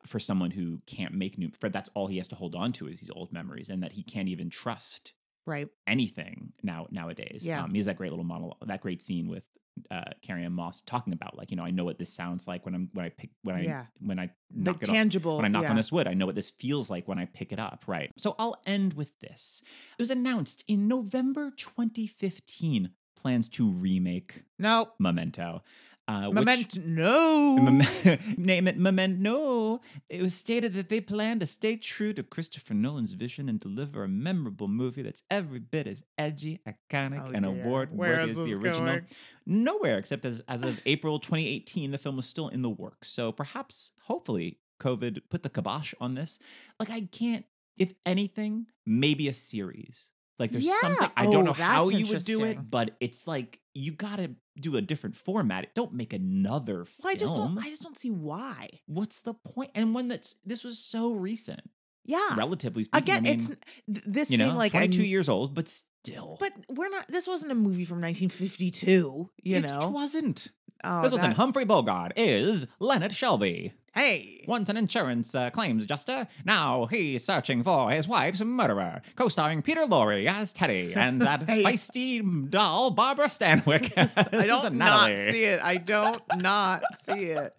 for 0.06 0.20
someone 0.20 0.52
who 0.52 0.80
can't 0.86 1.14
make 1.16 1.38
new 1.38 1.50
for 1.60 1.70
that's 1.70 1.90
all 1.96 2.08
he 2.08 2.18
has 2.18 2.28
to 2.28 2.36
hold 2.36 2.56
on 2.56 2.72
to 2.74 2.88
is 2.88 3.00
these 3.02 3.10
old 3.12 3.34
memories 3.34 3.70
and 3.70 3.82
that 3.84 3.92
he 3.94 4.04
can't 4.04 4.30
even 4.30 4.50
trust 4.52 5.14
Right. 5.46 5.70
anything 5.88 6.54
now 6.64 6.88
nowadays. 6.92 7.48
Yeah. 7.48 7.62
Um, 7.64 7.72
he 7.72 7.78
has 7.80 7.86
that 7.86 7.98
great 7.98 8.12
little 8.12 8.26
monologue, 8.26 8.58
that 8.68 8.82
great 8.82 9.02
scene 9.02 9.28
with 9.28 9.46
uh, 9.92 10.04
Carrie-Anne 10.22 10.54
Moss 10.54 10.82
talking 10.82 11.12
about 11.14 11.38
like 11.38 11.52
you 11.52 11.58
know 11.58 11.64
I 11.64 11.72
know 11.72 11.84
what 11.84 11.98
this 11.98 12.14
sounds 12.14 12.48
like 12.48 12.66
when 12.66 12.76
I'm 12.76 12.90
when 12.94 13.06
I 13.06 13.10
pick 13.10 13.30
when 13.44 13.56
I 13.56 13.62
Yeah. 13.62 13.86
when 14.00 14.20
I 14.20 14.28
The 14.52 14.72
knock 14.72 14.82
it 14.84 14.90
off, 14.90 14.96
tangible. 14.96 15.36
when 15.38 15.46
I 15.46 15.50
knock 15.50 15.64
yeah. 15.64 15.70
on 15.72 15.76
this 15.76 15.92
wood. 15.92 16.08
I 16.08 16.14
know 16.14 16.26
what 16.26 16.36
this 16.36 16.50
feels 16.52 16.90
like 16.90 17.08
when 17.08 17.20
I 17.20 17.26
pick 17.26 17.52
it 17.52 17.60
up. 17.60 17.84
Right. 17.88 18.12
So 18.18 18.36
I'll 18.40 18.62
end 18.66 18.94
with 18.94 19.12
this. 19.20 19.62
It 19.98 20.02
was 20.02 20.12
announced 20.12 20.64
in 20.68 20.88
November 20.88 21.52
2015 21.58 22.92
plans 23.16 23.50
to 23.50 23.70
remake 23.70 24.44
No. 24.60 24.92
Memento. 25.00 25.64
Uh, 26.08 26.30
Memento. 26.32 26.80
No. 26.86 27.58
Mem- 27.60 28.20
name 28.38 28.68
it 28.68 28.78
Memento. 28.78 29.82
It 30.08 30.22
was 30.22 30.36
stated 30.36 30.74
that 30.76 30.90
they 30.90 31.02
plan 31.02 31.40
to 31.40 31.48
stay 31.48 31.78
true 31.78 32.14
to 32.14 32.22
Christopher 32.22 32.76
Nolan's 32.76 33.14
vision 33.14 33.50
and 33.50 33.60
deliver 33.60 34.04
a 34.04 34.08
memorable 34.08 34.68
movie 34.68 35.02
that's 35.02 35.24
every 35.32 35.60
bit 35.60 35.88
as 35.88 36.04
edgy, 36.18 36.60
iconic, 36.68 37.24
Oh, 37.28 37.32
and 37.32 37.46
award 37.46 37.92
worthy 37.92 38.30
as 38.32 38.38
the 38.38 38.54
original. 38.54 38.86
going? 38.86 39.06
Nowhere 39.48 39.98
except 39.98 40.26
as, 40.26 40.42
as 40.48 40.62
of 40.62 40.80
April 40.86 41.18
2018, 41.20 41.90
the 41.90 41.98
film 41.98 42.18
was 42.18 42.28
still 42.28 42.50
in 42.50 42.62
the 42.62 42.70
works. 42.70 43.08
So 43.08 43.32
perhaps, 43.32 43.92
hopefully, 44.04 44.60
COVID 44.80 45.22
put 45.30 45.42
the 45.42 45.50
kibosh 45.50 45.94
on 46.00 46.14
this. 46.14 46.38
Like, 46.80 46.92
I 46.92 47.02
can't, 47.12 47.46
if 47.78 47.94
anything, 48.06 48.68
maybe 48.86 49.28
a 49.28 49.34
series. 49.34 50.12
Like, 50.38 50.52
there's 50.52 50.66
Yeah. 50.66 50.80
something, 50.82 51.10
I 51.16 51.28
Oh, 51.28 51.32
don't 51.32 51.46
know 51.46 51.54
how 51.54 51.90
you 51.90 52.06
would 52.08 52.26
do 52.26 52.44
it, 52.44 52.70
but 52.70 52.96
it's 53.00 53.26
like, 53.28 53.60
you 53.74 53.92
gotta 53.94 54.32
do 54.60 54.76
a 54.78 54.82
different 54.82 55.16
format. 55.16 55.74
Don't 55.76 55.94
make 55.94 56.14
another 56.14 56.86
film. 56.86 56.96
Well, 57.04 57.14
I 57.14 57.16
just 57.16 57.36
don't. 57.36 57.58
I 57.58 57.70
just 57.70 57.84
don't 57.84 57.98
see 57.98 58.12
why. 58.12 58.70
What's 58.86 59.22
the 59.22 59.34
point? 59.34 59.72
And 59.76 59.94
one 59.94 60.08
that's 60.08 60.36
this 60.46 60.64
was 60.64 60.78
so 60.80 61.14
recent, 61.14 61.62
Yeah. 62.06 62.36
relatively 62.38 62.84
speaking. 62.84 63.04
Again, 63.04 63.18
I 63.18 63.22
mean, 63.22 63.34
it's 63.34 63.52
this 63.88 64.32
you 64.32 64.38
being 64.38 64.56
like 64.56 64.74
a 64.74 64.78
22 64.80 65.02
n- 65.04 65.10
years 65.10 65.28
old, 65.30 65.54
but 65.56 65.68
still, 65.70 66.38
But 66.40 66.54
we're 66.70 66.90
not. 66.90 67.08
This 67.08 67.28
wasn't 67.28 67.52
a 67.52 67.56
movie 67.56 67.84
from 67.86 68.00
1952. 68.02 69.30
You 69.44 69.60
know? 69.62 69.80
it 69.84 69.92
wasn't. 69.92 70.50
Oh, 70.84 71.02
this 71.04 71.12
wasn't 71.12 71.34
Humphrey 71.36 71.66
Bogart. 71.66 72.14
Is 72.18 72.68
Leonard 72.80 73.14
Shelby. 73.14 73.74
Hey. 73.96 74.44
Once 74.48 74.70
an 74.70 74.78
insurance 74.78 75.34
uh, 75.34 75.50
claims 75.50 75.84
adjuster, 75.84 76.28
now 76.44 76.86
he's 76.86 77.24
searching 77.24 77.64
for 77.64 77.90
his 77.90 78.08
wife's 78.08 78.42
murderer. 78.42 79.02
Co-starring 79.16 79.62
Peter 79.62 79.82
Lorre 79.88 80.28
as 80.28 80.52
Teddy 80.54 80.94
and 80.94 81.22
that 81.22 81.44
Hey. 81.50 81.64
feisty 81.64 82.50
doll 82.50 82.92
Barbara 82.92 83.28
Stanwyck. 83.28 83.94
I 84.42 84.46
don't 84.46 84.76
not 84.76 85.18
see 85.18 85.46
it. 85.46 85.62
I 85.64 85.78
don't 85.78 86.22
not 86.38 86.84
see 86.96 87.26
it. 87.32 87.54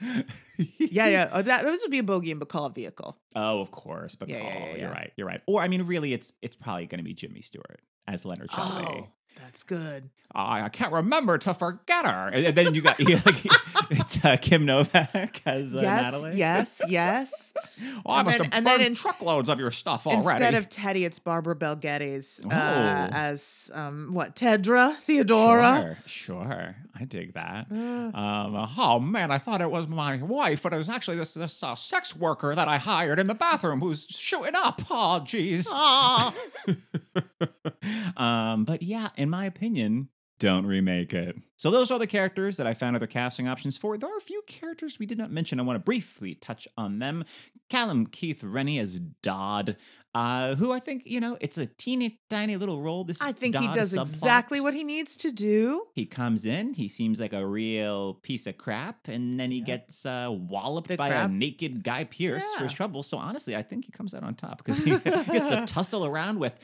Yeah, 0.78 1.08
yeah. 1.08 1.28
Oh, 1.32 1.42
that 1.42 1.62
this 1.62 1.82
would 1.82 1.90
be 1.90 1.98
a 1.98 2.02
Bogey 2.02 2.32
and 2.32 2.40
Bacall 2.40 2.74
vehicle. 2.74 3.18
Oh, 3.36 3.60
of 3.60 3.70
course, 3.70 4.14
but 4.16 4.28
Yeah, 4.30 4.38
yeah, 4.38 4.64
yeah, 4.70 4.76
you're 4.76 4.90
right. 4.90 5.12
You're 5.16 5.26
right. 5.26 5.40
Or 5.46 5.60
I 5.60 5.68
mean, 5.68 5.82
really, 5.82 6.12
it's 6.14 6.32
it's 6.40 6.56
probably 6.56 6.86
going 6.86 6.98
to 7.00 7.04
be 7.04 7.12
Jimmy 7.12 7.42
Stewart 7.42 7.80
as 8.08 8.24
Leonard 8.24 8.50
Shelby. 8.50 8.86
Oh, 8.88 9.08
That's 9.38 9.62
good. 9.62 10.10
I, 10.32 10.62
I 10.62 10.68
can't 10.68 10.92
remember 10.92 11.38
to 11.38 11.52
forget 11.54 12.06
her. 12.06 12.28
And, 12.28 12.56
then 12.56 12.72
you 12.74 12.82
got 12.82 13.00
you 13.00 13.16
like, 13.26 13.44
it's 13.90 14.24
uh, 14.24 14.36
Kim 14.40 14.64
Novak 14.64 15.42
as 15.44 15.74
uh, 15.74 15.80
yes, 15.82 16.04
Natalie. 16.12 16.36
yes, 16.36 16.82
yes. 16.88 17.54
Oh, 18.06 18.10
I 18.12 18.20
And 18.20 18.26
must 18.26 18.38
then- 18.38 18.44
have 18.44 18.54
and 18.54 18.64
burned 18.64 18.80
then 18.80 18.86
in- 18.88 18.94
truckloads 18.94 19.48
of 19.48 19.58
your 19.58 19.72
stuff 19.72 20.06
already. 20.06 20.28
Instead 20.44 20.54
of 20.54 20.68
Teddy, 20.68 21.04
it's 21.04 21.18
Barbara 21.18 21.56
Bel 21.56 21.74
Geddes 21.74 22.42
uh, 22.44 22.48
Oh. 22.52 23.16
as 23.16 23.72
um, 23.74 24.10
what 24.12 24.36
Tedra 24.36 24.94
Theodora. 24.98 25.96
Sure, 26.06 26.44
sure. 26.46 26.76
I 26.94 27.04
dig 27.06 27.32
that. 27.34 27.66
Um, 27.72 28.68
oh 28.78 29.00
man, 29.00 29.32
I 29.32 29.38
thought 29.38 29.60
it 29.62 29.70
was 29.70 29.88
my 29.88 30.18
wife, 30.18 30.62
but 30.62 30.72
it 30.72 30.76
was 30.76 30.88
actually 30.88 31.16
this 31.16 31.34
this 31.34 31.60
uh, 31.62 31.74
sex 31.74 32.14
worker 32.14 32.54
that 32.54 32.68
I 32.68 32.76
hired 32.76 33.18
in 33.18 33.26
the 33.26 33.34
bathroom 33.34 33.80
who's 33.80 34.06
shooting 34.08 34.54
up. 34.54 34.82
Oh, 34.90 35.22
jeez. 35.24 35.66
um, 38.16 38.64
but 38.64 38.82
yeah, 38.82 39.08
in 39.20 39.28
my 39.28 39.44
opinion, 39.44 40.08
don't 40.38 40.64
remake 40.64 41.12
it. 41.12 41.36
So 41.60 41.70
those 41.70 41.90
are 41.90 41.98
the 41.98 42.06
characters 42.06 42.56
that 42.56 42.66
I 42.66 42.72
found 42.72 42.96
other 42.96 43.06
casting 43.06 43.46
options 43.46 43.76
for. 43.76 43.98
There 43.98 44.08
are 44.10 44.16
a 44.16 44.20
few 44.22 44.40
characters 44.46 44.98
we 44.98 45.04
did 45.04 45.18
not 45.18 45.30
mention. 45.30 45.60
I 45.60 45.62
want 45.62 45.76
to 45.76 45.84
briefly 45.84 46.36
touch 46.36 46.66
on 46.78 47.00
them. 47.00 47.22
Callum 47.68 48.06
Keith 48.06 48.42
Rennie 48.42 48.78
as 48.78 48.98
Dodd, 48.98 49.76
uh, 50.14 50.54
who 50.56 50.72
I 50.72 50.80
think 50.80 51.02
you 51.04 51.20
know 51.20 51.36
it's 51.40 51.56
a 51.58 51.66
teeny 51.66 52.18
tiny 52.30 52.56
little 52.56 52.80
role. 52.82 53.04
This 53.04 53.20
I 53.20 53.30
think 53.32 53.54
he 53.56 53.68
does 53.68 53.92
subplot. 53.92 54.00
exactly 54.00 54.60
what 54.60 54.72
he 54.74 54.82
needs 54.84 55.18
to 55.18 55.30
do. 55.30 55.84
He 55.94 56.04
comes 56.06 56.46
in, 56.46 56.72
he 56.72 56.88
seems 56.88 57.20
like 57.20 57.32
a 57.34 57.46
real 57.46 58.14
piece 58.14 58.46
of 58.48 58.56
crap, 58.58 59.06
and 59.06 59.38
then 59.38 59.50
he 59.52 59.58
Yeah. 59.58 59.64
gets 59.66 60.04
uh, 60.06 60.28
walloped 60.32 60.88
The 60.88 60.96
by 60.96 61.10
crap? 61.10 61.28
a 61.30 61.32
naked 61.32 61.84
Guy 61.84 62.04
Pearce 62.04 62.54
for 62.54 62.64
his 62.64 62.72
trouble. 62.72 63.02
So 63.04 63.18
honestly, 63.18 63.54
I 63.54 63.62
think 63.62 63.84
he 63.84 63.92
comes 63.92 64.14
out 64.14 64.24
on 64.24 64.34
top 64.34 64.58
because 64.64 64.78
he 64.78 64.98
gets 64.98 65.50
to 65.50 65.64
tussle 65.66 66.04
around 66.06 66.40
with 66.40 66.54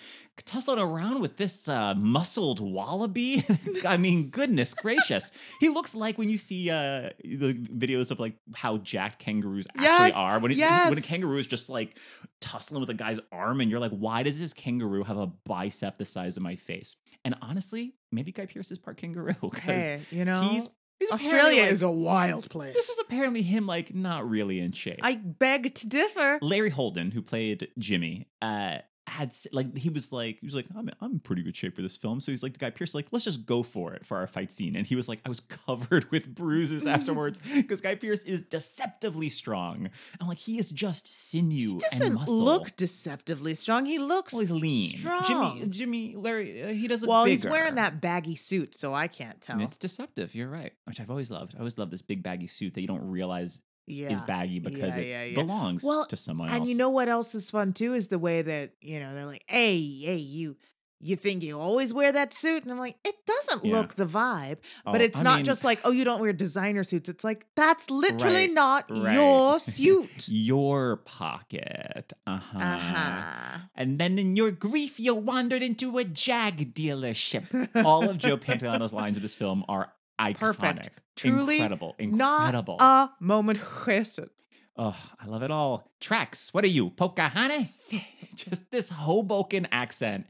tussling 0.44 0.80
around 0.80 1.20
with 1.20 1.36
this 1.36 1.68
uh, 1.68 1.94
muscled 1.94 2.58
wallaby. 2.60 3.44
I 3.86 3.96
mean, 3.96 4.30
goodness 4.30 4.74
gracious, 4.86 5.32
he 5.60 5.68
looks 5.68 5.94
like 5.94 6.18
when 6.18 6.28
you 6.28 6.38
see 6.38 6.70
uh, 6.70 7.10
the 7.24 7.54
videos 7.54 8.10
of 8.10 8.20
like 8.20 8.34
how 8.54 8.78
jacked 8.78 9.18
kangaroos 9.18 9.66
actually 9.76 9.84
Yes, 9.84 10.14
are. 10.16 10.38
When 10.38 10.52
it, 10.52 10.58
when 10.58 10.98
a 10.98 11.02
kangaroo 11.02 11.38
is 11.38 11.46
just 11.46 11.68
like 11.68 11.98
tussling 12.40 12.80
with 12.80 12.90
a 12.90 12.94
guy's 12.94 13.20
arm, 13.32 13.60
and 13.60 13.70
you're 13.70 13.80
like, 13.80 13.92
why 13.92 14.22
does 14.22 14.38
this 14.40 14.52
kangaroo 14.52 15.02
have 15.04 15.18
a 15.18 15.26
bicep 15.44 15.98
the 15.98 16.04
size 16.04 16.36
of 16.36 16.42
my 16.42 16.56
face? 16.56 16.96
And 17.24 17.34
honestly, 17.42 17.94
maybe 18.12 18.30
Guy 18.32 18.46
Pearce 18.46 18.70
is 18.70 18.78
part 18.78 18.96
kangaroo 18.98 19.34
because 19.40 19.60
Hey, 19.62 20.00
you 20.10 20.24
know, 20.24 20.42
he's, 20.42 20.68
he's 21.00 21.10
Australia 21.10 21.62
like- 21.62 21.72
is 21.72 21.82
a 21.82 21.90
wild 21.90 22.48
place. 22.50 22.72
This 22.74 22.88
is 22.88 22.98
apparently 23.00 23.42
him 23.42 23.66
like 23.66 23.94
not 23.94 24.28
really 24.28 24.60
in 24.60 24.72
shape. 24.72 25.00
I 25.02 25.16
beg 25.16 25.74
to 25.74 25.88
differ. 25.88 26.38
Larry 26.40 26.70
Holden, 26.70 27.10
who 27.10 27.22
played 27.22 27.68
Jimmy, 27.78 28.28
uh, 28.40 28.78
had 29.06 29.34
like 29.52 29.76
he 29.76 29.88
was 29.88 30.12
like 30.12 30.40
he 30.40 30.46
was 30.46 30.54
like 30.54 30.66
I'm 30.76 30.90
I'm 31.00 31.12
in 31.12 31.18
pretty 31.20 31.42
good 31.42 31.56
shape 31.56 31.76
for 31.76 31.82
this 31.82 31.96
film. 31.96 32.20
So 32.20 32.32
he's 32.32 32.42
like 32.42 32.52
the 32.54 32.58
guy 32.58 32.70
Pearce 32.70 32.94
like 32.94 33.06
let's 33.12 33.24
just 33.24 33.46
go 33.46 33.62
for 33.62 33.94
it 33.94 34.04
for 34.04 34.16
our 34.16 34.26
fight 34.26 34.50
scene. 34.50 34.74
And 34.76 34.86
he 34.86 34.96
was 34.96 35.08
like 35.08 35.20
I 35.24 35.28
was 35.28 35.40
covered 35.66 36.10
with 36.10 36.34
bruises 36.34 36.86
afterwards 36.86 37.40
because 37.54 37.80
Guy 37.80 37.94
Pearce 37.94 38.24
is 38.24 38.42
deceptively 38.42 39.28
strong. 39.28 39.90
I'm 40.20 40.26
like 40.26 40.38
he 40.38 40.58
is 40.58 40.68
just 40.68 41.06
sinew 41.30 41.74
He 41.74 41.78
doesn't 41.90 42.28
look 42.28 42.74
deceptively 42.76 43.54
strong. 43.54 43.84
He 43.84 43.98
looks 43.98 44.32
well, 44.32 44.40
he's 44.40 44.50
lean. 44.50 44.90
strong. 44.90 45.24
Jimmy, 45.58 45.68
Jimmy, 45.68 46.16
Larry, 46.16 46.62
uh, 46.62 46.68
he 46.68 46.88
does 46.88 47.02
look 47.02 47.10
well, 47.10 47.24
he's 47.24 47.44
wearing 47.44 47.76
that 47.76 48.00
baggy 48.00 48.36
suit, 48.36 48.74
so 48.74 48.92
I 48.92 49.06
can't 49.06 49.40
tell. 49.40 49.56
And 49.56 49.64
it's 49.64 49.76
deceptive. 49.76 50.34
You're 50.34 50.48
right, 50.48 50.72
which 50.84 51.00
I've 51.00 51.10
always 51.10 51.30
loved. 51.30 51.54
I 51.54 51.58
always 51.58 51.78
love 51.78 51.90
this 51.90 52.02
big 52.02 52.22
baggy 52.22 52.48
suit 52.48 52.74
that 52.74 52.80
you 52.80 52.86
don't 52.86 53.08
realize 53.08 53.60
yeah. 53.86 54.12
is 54.12 54.20
baggy 54.22 54.58
because 54.58 54.96
Yeah, 54.96 55.02
it 55.02 55.08
yeah, 55.08 55.24
yeah. 55.24 55.34
belongs 55.42 55.82
Well, 55.84 56.06
to 56.06 56.16
someone 56.16 56.48
else. 56.50 56.58
And 56.58 56.68
you 56.68 56.76
know 56.76 56.90
what 56.90 57.08
else 57.08 57.34
is 57.34 57.50
fun 57.50 57.72
too 57.72 57.94
is 57.94 58.08
the 58.08 58.18
way 58.18 58.42
that 58.42 58.72
you 58.80 59.00
know 59.00 59.14
they're 59.14 59.26
like, 59.26 59.44
"Hey, 59.48 59.76
hey, 60.00 60.16
you, 60.16 60.56
you 61.00 61.14
think 61.14 61.42
you 61.42 61.60
always 61.60 61.92
wear 61.94 62.10
that 62.12 62.32
suit?" 62.34 62.62
And 62.62 62.72
I'm 62.72 62.78
like, 62.78 62.96
it 63.04 63.14
doesn't 63.26 63.64
look 63.64 63.94
the 63.94 64.06
vibe. 64.06 64.58
But 64.84 65.00
Oh, 65.00 65.04
it's 65.04 65.18
I 65.18 65.22
not 65.22 65.36
mean, 65.36 65.44
just 65.44 65.62
like, 65.62 65.80
oh, 65.84 65.90
you 65.90 66.04
don't 66.04 66.20
wear 66.20 66.32
designer 66.32 66.82
suits. 66.84 67.08
It's 67.08 67.22
like 67.22 67.46
that's 67.54 67.90
literally 67.90 68.46
Right, 68.46 68.52
not 68.52 68.90
right. 68.90 69.14
your 69.14 69.60
suit. 69.60 70.26
your 70.28 70.96
pocket. 70.96 72.12
Uh-huh. 72.26 72.58
uh 72.58 72.78
huh. 72.78 73.58
And 73.74 73.98
then 73.98 74.18
in 74.18 74.36
your 74.36 74.50
grief, 74.50 74.98
you 74.98 75.14
wandered 75.14 75.62
into 75.62 75.98
a 75.98 76.04
Jag 76.04 76.74
dealership. 76.74 77.68
All 77.84 78.08
of 78.08 78.18
Joe 78.18 78.36
Pantoliano's 78.38 78.92
lines 78.94 79.16
of 79.16 79.22
this 79.22 79.34
film 79.34 79.64
are 79.68 79.92
iconic. 80.20 80.38
Perfect. 80.38 80.88
Truly 81.16 81.56
incredible. 81.56 81.96
Not 81.98 82.54
a 82.80 83.10
moment 83.20 83.58
wasted. 83.86 84.30
oh, 84.76 84.96
I 85.18 85.26
love 85.26 85.42
it 85.42 85.50
all. 85.50 85.90
Tracks. 86.00 86.52
What 86.52 86.62
are 86.64 86.68
you, 86.68 86.90
Pocahontas? 86.90 87.94
Just 88.34 88.70
this 88.70 88.90
Hoboken 88.90 89.66
accent 89.72 90.26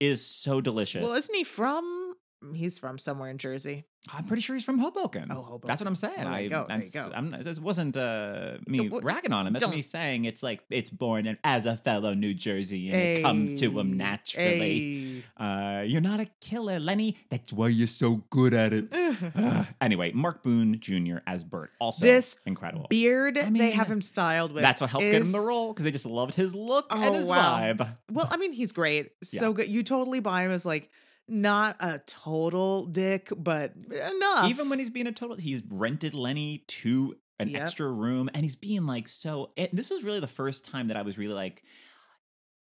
is 0.00 0.24
so 0.24 0.60
delicious. 0.60 1.02
Well, 1.04 1.14
isn't 1.14 1.34
he 1.34 1.44
from? 1.44 2.09
He's 2.54 2.78
from 2.78 2.98
somewhere 2.98 3.30
in 3.30 3.38
Jersey. 3.38 3.84
I'm 4.14 4.24
pretty 4.24 4.40
sure 4.40 4.56
he's 4.56 4.64
from 4.64 4.78
Hoboken. 4.78 5.26
Oh, 5.30 5.42
Hoboken. 5.42 5.68
That's 5.68 5.80
what 5.82 5.86
I'm 5.86 5.94
saying. 5.94 6.24
Well, 6.24 6.28
I, 6.28 6.48
go. 6.48 6.64
There 6.66 6.82
you 6.82 6.90
go. 6.90 7.10
I'm, 7.14 7.32
this 7.42 7.60
wasn't 7.60 7.98
uh, 7.98 8.56
me 8.66 8.88
ragging 8.88 9.32
on 9.34 9.46
him. 9.46 9.52
That's 9.52 9.68
me 9.68 9.82
saying 9.82 10.24
it's 10.24 10.42
like 10.42 10.60
it's 10.70 10.88
born 10.88 11.26
in, 11.26 11.36
as 11.44 11.66
a 11.66 11.76
fellow 11.76 12.14
New 12.14 12.32
Jersey 12.32 12.86
and 12.86 12.96
it 12.96 13.22
comes 13.22 13.60
to 13.60 13.78
him 13.78 13.98
naturally. 13.98 15.22
Uh, 15.36 15.82
you're 15.86 16.00
not 16.00 16.18
a 16.20 16.26
killer, 16.40 16.78
Lenny. 16.80 17.18
That's 17.28 17.52
why 17.52 17.68
you're 17.68 17.86
so 17.86 18.22
good 18.30 18.54
at 18.54 18.72
it. 18.72 18.88
Anyway, 19.80 20.12
Mark 20.12 20.42
Boone 20.42 20.78
Jr. 20.80 21.18
as 21.26 21.44
Bert, 21.44 21.70
also 21.78 22.04
This 22.04 22.36
incredible. 22.46 22.86
Beard 22.88 23.38
I 23.38 23.48
they 23.50 23.70
have 23.70 23.88
him 23.88 24.02
styled 24.02 24.52
with. 24.52 24.62
That's 24.62 24.80
what 24.80 24.90
helped 24.90 25.04
get 25.06 25.22
him 25.22 25.32
the 25.32 25.40
role 25.40 25.72
because 25.72 25.84
they 25.84 25.90
just 25.90 26.06
loved 26.06 26.34
his 26.34 26.54
look 26.54 26.86
Oh, 26.90 27.02
and 27.02 27.14
his 27.14 27.28
wow. 27.28 27.60
vibe. 27.60 27.96
Well, 28.10 28.28
I 28.30 28.36
mean, 28.36 28.52
he's 28.52 28.72
great. 28.72 29.12
So 29.24 29.52
good. 29.52 29.68
You 29.68 29.82
totally 29.82 30.20
buy 30.20 30.42
him 30.44 30.50
as 30.50 30.66
like 30.66 30.90
not 31.30 31.76
a 31.80 32.00
total 32.00 32.86
dick, 32.86 33.30
but 33.36 33.74
enough. 33.76 34.56
Even 34.56 34.68
when 34.68 34.78
he's 34.78 34.90
being 34.90 35.06
a 35.06 35.12
total, 35.12 35.36
he's 35.36 35.62
rented 35.64 36.14
Lenny 36.14 36.58
to 36.68 37.16
an 37.38 37.50
Yep. 37.50 37.54
extra 37.54 37.90
room, 37.90 38.30
and 38.32 38.42
he's 38.44 38.56
being 38.56 38.86
like 38.86 39.06
so. 39.08 39.52
And 39.56 39.68
this 39.72 39.90
was 39.90 40.02
really 40.02 40.20
the 40.20 40.26
first 40.26 40.64
time 40.64 40.88
that 40.88 40.96
I 40.96 41.02
was 41.02 41.18
really 41.18 41.34
like, 41.34 41.62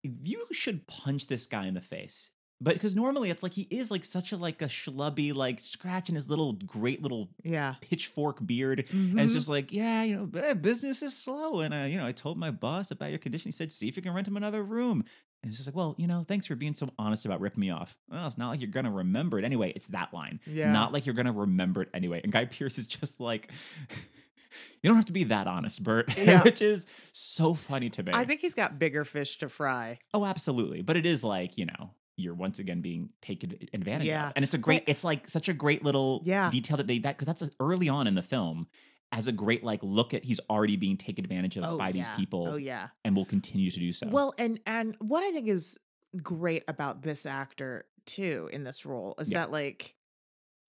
you 0.04 0.46
should 0.52 0.86
punch 0.88 1.28
this 1.28 1.48
guy 1.48 1.68
in 1.68 1.74
the 1.74 1.82
face. 1.82 2.32
But 2.62 2.76
because 2.76 2.96
normally 2.96 3.30
it's 3.30 3.44
like 3.44 3.52
he 3.54 3.64
is 3.64 3.92
like 3.92 4.06
such 4.06 4.32
a 4.32 4.38
like 4.38 4.62
a 4.62 4.66
schlubby, 4.66 5.34
like 5.34 5.60
scratching 5.60 6.16
his 6.16 6.30
little 6.30 6.54
great 6.54 7.02
little 7.02 7.34
yeah. 7.44 7.76
pitchfork 7.82 8.46
beard. 8.46 8.80
And 9.18 9.24
it's 9.26 9.34
Mhm. 9.34 9.34
just 9.34 9.50
like, 9.50 9.74
yeah, 9.74 10.04
you 10.04 10.16
know, 10.16 10.40
eh, 10.40 10.54
business 10.54 11.04
is 11.04 11.16
slow. 11.18 11.60
And, 11.60 11.74
uh, 11.74 11.78
you 11.84 11.98
know, 11.98 12.06
I 12.06 12.14
told 12.14 12.38
my 12.38 12.52
boss 12.52 12.92
about 12.92 13.10
your 13.10 13.20
condition. 13.20 13.50
He 13.50 13.52
said, 13.52 13.72
see 13.72 13.90
if 13.90 13.98
you 13.98 14.02
can 14.04 14.14
rent 14.14 14.28
him 14.30 14.38
another 14.38 14.64
room. 14.64 15.04
And 15.44 15.50
it's 15.50 15.58
just 15.58 15.68
like, 15.68 15.76
well, 15.76 15.94
you 15.98 16.08
know, 16.08 16.24
thanks 16.28 16.46
for 16.48 16.56
being 16.56 16.74
so 16.74 16.90
honest 16.98 17.26
about 17.26 17.42
ripping 17.42 17.60
me 17.60 17.70
off. 17.70 17.96
Well, 18.10 18.26
it's 18.26 18.38
not 18.38 18.50
like 18.50 18.62
you're 18.62 18.72
going 18.72 18.86
to 18.86 18.92
remember 18.92 19.38
it 19.38 19.44
anyway. 19.46 19.74
It's 19.76 19.88
that 19.88 20.14
line. 20.14 20.40
Yeah. 20.48 20.72
Not 20.72 20.94
like 20.94 21.06
you're 21.06 21.16
going 21.16 21.26
to 21.26 21.34
remember 21.34 21.82
it 21.82 21.90
anyway. 21.94 22.22
And 22.24 22.32
Guy 22.32 22.46
Pearce 22.46 22.78
is 22.78 22.88
just 22.88 23.20
like, 23.20 23.52
you 24.82 24.88
don't 24.88 24.96
have 24.96 25.06
to 25.06 25.14
be 25.14 25.26
that 25.26 25.48
honest, 25.48 25.84
Bert, 25.84 26.18
Yeah. 26.18 26.44
which 26.44 26.62
is 26.62 26.86
so 27.12 27.54
funny 27.54 27.90
to 27.92 28.04
me. 28.04 28.12
I 28.16 28.24
think 28.26 28.40
he's 28.40 28.54
got 28.56 28.80
bigger 28.80 29.04
fish 29.06 29.38
to 29.40 29.50
fry. 29.50 30.00
oh, 30.14 30.26
absolutely. 30.26 30.82
But 30.82 30.96
it 30.98 31.06
is 31.06 31.24
like, 31.24 31.58
you 31.58 31.66
know, 31.66 31.92
you're 32.16 32.36
once 32.36 32.60
again 32.60 32.82
being 32.82 33.10
taken 33.22 33.54
advantage 33.74 34.08
Yeah. 34.08 34.28
of. 34.28 34.34
And 34.36 34.46
it's 34.46 34.54
a 34.54 34.58
great, 34.60 34.84
it's 34.88 35.04
like 35.04 35.28
such 35.28 35.50
a 35.50 35.54
great 35.54 35.84
little 35.84 36.22
Yeah. 36.24 36.50
detail 36.52 36.78
that 36.78 36.88
they, 36.88 37.00
that, 37.00 37.18
because 37.18 37.26
that's 37.26 37.42
uh, 37.42 37.48
early 37.60 37.90
on 37.90 38.08
in 38.08 38.16
the 38.16 38.22
film 38.22 38.68
as 39.14 39.28
a 39.28 39.32
great, 39.32 39.64
like, 39.64 39.80
look 39.84 40.14
at, 40.14 40.24
he's 40.24 40.40
already 40.50 40.76
being 40.76 40.98
taken 40.98 41.24
advantage 41.24 41.56
of 41.58 41.64
Oh, 41.66 41.78
by 41.78 41.92
these 41.92 42.08
people 42.18 42.48
Oh 42.52 42.56
yeah. 42.56 42.90
and 43.06 43.16
will 43.16 43.26
continue 43.26 43.70
to 43.72 43.80
do 43.80 43.92
so. 43.92 44.08
Well, 44.08 44.34
and 44.38 44.60
and 44.66 44.96
what 45.00 45.24
I 45.24 45.32
think 45.32 45.48
is 45.48 45.78
great 46.22 46.64
about 46.68 47.02
this 47.04 47.26
actor 47.26 47.86
too 48.06 48.50
in 48.52 48.64
this 48.64 48.86
role 48.86 49.16
is 49.20 49.32
Yeah. 49.32 49.40
that 49.40 49.52
like 49.52 49.96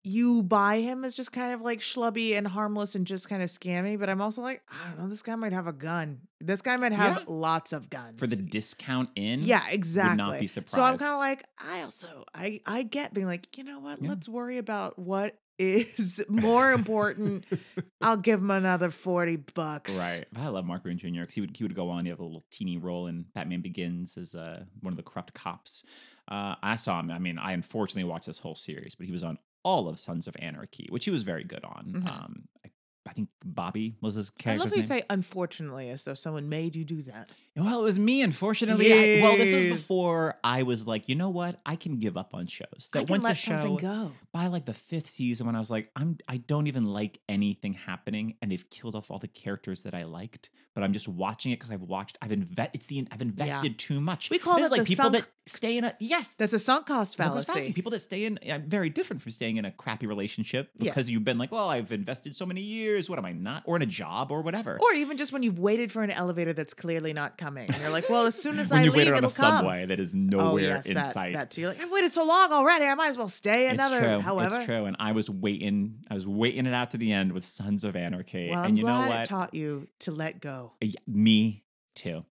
you 0.03 0.41
buy 0.43 0.79
him 0.79 1.03
as 1.03 1.13
just 1.13 1.33
kind 1.33 1.53
of 1.53 1.59
like 1.61 1.79
schlubby 1.79 2.37
and 2.37 2.47
harmless 2.47 2.95
and 2.95 3.05
just 3.05 3.27
kind 3.27 3.43
of 3.43 3.49
scammy, 3.49 3.99
but 3.99 4.09
I'm 4.09 4.21
also 4.21 4.41
like, 4.41 4.61
I 4.69 4.87
don't 4.87 4.97
know, 4.99 5.09
this 5.09 5.21
guy 5.21 5.35
might 5.35 5.51
have 5.51 5.67
a 5.67 5.73
gun. 5.73 6.21
This 6.39 6.61
guy 6.61 6.77
might 6.77 6.93
have 6.93 7.17
Yeah. 7.17 7.23
lots 7.27 7.73
of 7.73 7.89
guns. 7.89 8.17
for 8.17 8.25
the 8.25 8.37
discount 8.37 9.09
in, 9.17 9.41
yeah, 9.41 9.63
exactly. 9.69 10.15
Not 10.17 10.39
be 10.39 10.47
surprised. 10.47 10.73
So 10.75 10.81
I'm 10.81 10.97
kind 10.97 11.13
of 11.13 11.19
like, 11.19 11.43
I 11.59 11.81
also 11.83 12.23
I 12.33 12.61
I 12.65 12.83
get 12.83 13.13
being 13.13 13.27
like, 13.27 13.57
you 13.57 13.65
know 13.65 13.79
what? 13.81 14.01
Yeah. 14.01 14.09
Let's 14.09 14.29
worry 14.29 14.57
about 14.57 14.97
what 14.97 15.37
is 15.59 16.23
more 16.29 16.71
important. 16.71 17.45
I'll 18.01 18.17
give 18.17 18.39
him 18.39 18.49
another 18.49 18.89
40 18.89 19.37
bucks. 19.53 19.99
Right. 19.99 20.25
I 20.35 20.47
love 20.47 20.65
Mark 20.65 20.83
Boone 20.83 20.97
Jr. 20.97 21.21
because 21.21 21.35
he 21.35 21.41
would 21.41 21.55
he 21.55 21.63
would 21.63 21.75
go 21.75 21.89
on. 21.89 22.05
He 22.05 22.09
have 22.09 22.19
a 22.19 22.23
little 22.23 22.45
teeny 22.49 22.77
role 22.77 23.07
in 23.07 23.25
Batman 23.35 23.61
Begins 23.61 24.17
as 24.17 24.33
uh, 24.35 24.63
one 24.81 24.93
of 24.93 24.97
the 24.97 25.03
corrupt 25.03 25.33
cops. 25.33 25.83
Uh, 26.27 26.55
I 26.63 26.75
saw 26.75 26.99
him. 26.99 27.11
I 27.11 27.19
mean, 27.19 27.37
I 27.37 27.51
unfortunately 27.51 28.09
watched 28.09 28.27
this 28.27 28.39
whole 28.39 28.55
series, 28.55 28.95
but 28.95 29.05
he 29.05 29.11
was 29.11 29.23
on 29.23 29.37
all 29.63 29.89
of 29.89 29.99
Sons 29.99 30.27
of 30.27 30.35
Anarchy, 30.39 30.87
which 30.89 31.05
he 31.05 31.11
was 31.11 31.23
very 31.23 31.43
good 31.43 31.63
on. 31.65 31.93
Mhm. 31.97 32.07
Um, 32.09 32.43
I, 32.65 32.69
I 33.09 33.13
think 33.13 33.29
Bobby 33.43 33.95
was 34.01 34.15
his 34.15 34.29
character. 34.29 34.61
I 34.61 34.63
love 34.63 34.69
that 34.71 34.77
you 34.77 34.83
say 34.83 35.03
unfortunately 35.09 35.89
as 35.89 36.03
though 36.03 36.13
someone 36.13 36.47
made 36.49 36.75
you 36.75 36.85
do 36.85 37.01
that. 37.03 37.29
Well, 37.55 37.81
it 37.81 37.83
was 37.83 37.99
me, 37.99 38.21
unfortunately. 38.21 38.93
I- 38.93 39.21
well, 39.21 39.35
this 39.35 39.51
was 39.51 39.65
before 39.65 40.35
I 40.43 40.63
was 40.63 40.87
like, 40.87 41.09
you 41.09 41.15
know 41.15 41.29
what? 41.29 41.59
I 41.65 41.75
can 41.75 41.97
give 41.99 42.15
up 42.15 42.33
on 42.33 42.47
shows. 42.47 42.89
I 42.93 42.99
That 42.99 43.07
can 43.07 43.13
once 43.15 43.23
let 43.23 43.33
a 43.33 43.35
show, 43.35 43.51
something 43.51 43.75
go. 43.77 44.11
by 44.31 44.47
like 44.47 44.65
the 44.65 44.73
fifth 44.73 45.07
season 45.07 45.45
when 45.47 45.55
I 45.55 45.59
was 45.59 45.69
like, 45.69 45.89
I'm 45.95 46.17
I 46.27 46.37
don't 46.37 46.67
even 46.67 46.85
like 46.85 47.19
anything 47.27 47.73
happening, 47.73 48.35
and 48.41 48.51
they've 48.51 48.69
killed 48.69 48.95
off 48.95 49.11
all 49.11 49.19
the 49.19 49.27
characters 49.27 49.81
that 49.81 49.93
I 49.93 50.03
liked, 50.03 50.49
but 50.73 50.83
I'm 50.83 50.93
just 50.93 51.07
watching 51.07 51.51
it 51.51 51.59
because 51.59 51.71
I've 51.71 51.81
watched, 51.81 52.17
I've 52.21 52.31
invested, 52.31 52.75
it's 52.75 52.85
the 52.85 53.07
I've 53.11 53.21
invested 53.21 53.77
too 53.77 53.99
much. 53.99 54.29
We 54.29 54.39
call 54.39 54.55
This 54.57 54.67
it 54.67 54.71
like 54.71 54.85
people 54.87 55.05
sunk 55.05 55.15
that 55.15 55.27
stay 55.47 55.77
in 55.77 55.83
a 55.83 55.95
yes. 55.99 56.29
That's 56.37 56.53
a 56.53 56.59
sunk 56.59 56.85
cost 56.85 57.17
cost 57.17 57.47
fallacy. 57.47 57.73
People 57.73 57.91
that 57.91 57.99
stay 57.99 58.25
in 58.25 58.39
I'm 58.49 58.67
very 58.67 58.89
different 58.89 59.21
from 59.21 59.31
staying 59.31 59.57
in 59.57 59.65
a 59.65 59.71
crappy 59.71 60.05
relationship 60.07 60.69
Yes. 60.77 60.93
because 60.93 61.09
you've 61.09 61.23
been 61.25 61.37
like, 61.37 61.51
well, 61.51 61.69
I've 61.69 61.91
invested 61.91 62.35
so 62.35 62.45
many 62.45 62.61
years. 62.61 62.98
What 63.07 63.19
am 63.19 63.25
I 63.25 63.33
not? 63.33 63.61
Or 63.67 63.75
in 63.75 63.83
a 63.83 63.85
job 63.85 64.31
or 64.31 64.41
whatever. 64.41 64.79
Or 64.81 64.93
even 64.95 65.17
just 65.17 65.31
when 65.31 65.43
you've 65.43 65.59
waited 65.59 65.91
for 65.91 66.01
an 66.01 66.09
elevator 66.09 66.53
that's 66.53 66.73
clearly 66.73 67.13
not 67.13 67.37
coming. 67.37 67.69
And 67.71 67.79
you're 67.83 67.91
like, 67.91 68.09
well, 68.09 68.25
as 68.25 68.33
soon 68.33 68.57
as 68.59 68.71
when 68.71 68.79
I 68.79 68.83
you 68.85 68.89
leave, 68.89 68.97
waited 68.97 69.13
on 69.13 69.17
it'll 69.19 69.29
a 69.29 69.33
come. 69.33 69.57
subway 69.57 69.85
that 69.85 69.99
is 69.99 70.15
Oh, 70.15 70.17
nowhere 70.17 70.63
yes, 70.63 70.87
in 70.87 70.95
that, 70.95 71.13
sight. 71.13 71.33
that 71.35 71.51
too. 71.51 71.61
You're 71.61 71.69
like, 71.69 71.79
I've 71.81 71.91
waited 71.91 72.11
so 72.11 72.25
long 72.25 72.51
already. 72.51 72.85
I 72.85 72.95
might 72.95 73.09
as 73.09 73.17
well 73.17 73.27
stay 73.27 73.69
another. 73.69 73.97
it's 73.99 74.07
true. 74.07 74.19
However, 74.19 74.55
it's 74.55 74.65
true. 74.65 74.85
And 74.85 74.95
I 74.99 75.11
was 75.11 75.29
waiting. 75.29 75.99
I 76.09 76.15
was 76.15 76.25
waiting 76.25 76.65
it 76.65 76.73
out 76.73 76.89
to 76.91 76.97
the 76.97 77.13
end 77.13 77.31
with 77.33 77.45
Sons 77.45 77.83
of 77.83 77.95
Anarchy. 77.95 78.49
well, 78.49 78.59
I'm 78.59 78.69
and 78.69 78.77
you 78.79 78.85
glad 78.85 79.07
know 79.09 79.13
it 79.13 79.17
what? 79.19 79.27
taught 79.27 79.53
you 79.53 79.87
to 79.99 80.11
let 80.11 80.41
go. 80.41 80.73
Yeah, 80.81 80.99
me 81.05 81.63
too. 81.93 82.25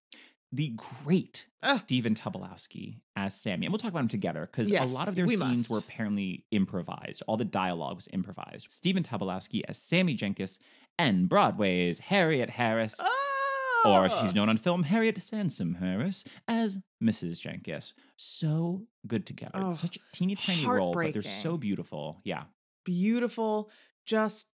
The 0.53 0.75
great 1.05 1.47
Ugh. 1.63 1.79
Stephen 1.81 2.15
Tobolowsky 2.15 3.01
as 3.17 3.35
Sammy, 3.39 3.67
and 3.67 3.73
we'll 3.73 3.79
talk 3.79 3.91
about 3.91 4.01
him 4.01 4.09
together 4.09 4.47
because 4.51 4.71
Yes, 4.71 4.91
a 4.91 4.95
lot 4.95 5.07
of 5.09 5.15
their 5.15 5.27
we 5.27 5.37
scenes 5.37 5.59
must. 5.59 5.71
were 5.71 5.79
apparently 5.79 6.47
improvised. 6.51 7.23
All 7.27 7.37
the 7.37 7.45
dialogue 7.45 7.97
was 7.97 8.09
improvised. 8.13 8.69
Stephen 8.71 9.03
Tobolowsky 9.03 9.61
as 9.69 9.77
Sammy 9.77 10.15
Jenkins 10.15 10.59
and 10.99 11.29
Broadway's 11.29 11.99
Harriet 11.99 12.49
Harris, 12.49 12.99
Oh! 12.99 13.83
or 13.87 14.07
as 14.07 14.13
she's 14.21 14.35
known 14.35 14.49
on 14.49 14.57
film, 14.57 14.83
Harriet 14.85 15.21
Sansom 15.21 15.75
Harris 15.75 16.25
as 16.49 16.79
Mrs. 17.03 17.39
Jenkins. 17.41 17.93
So 18.17 18.87
good 19.07 19.27
together. 19.27 19.53
Oh, 19.63 19.69
It's 19.69 19.81
such 19.81 19.97
a 19.99 20.01
teeny 20.13 20.35
tiny 20.35 20.67
role, 20.67 20.95
but 20.95 21.13
they're 21.13 21.23
so 21.23 21.59
beautiful. 21.59 22.21
Yeah. 22.25 22.45
beautiful. 22.85 23.71
Just 24.07 24.49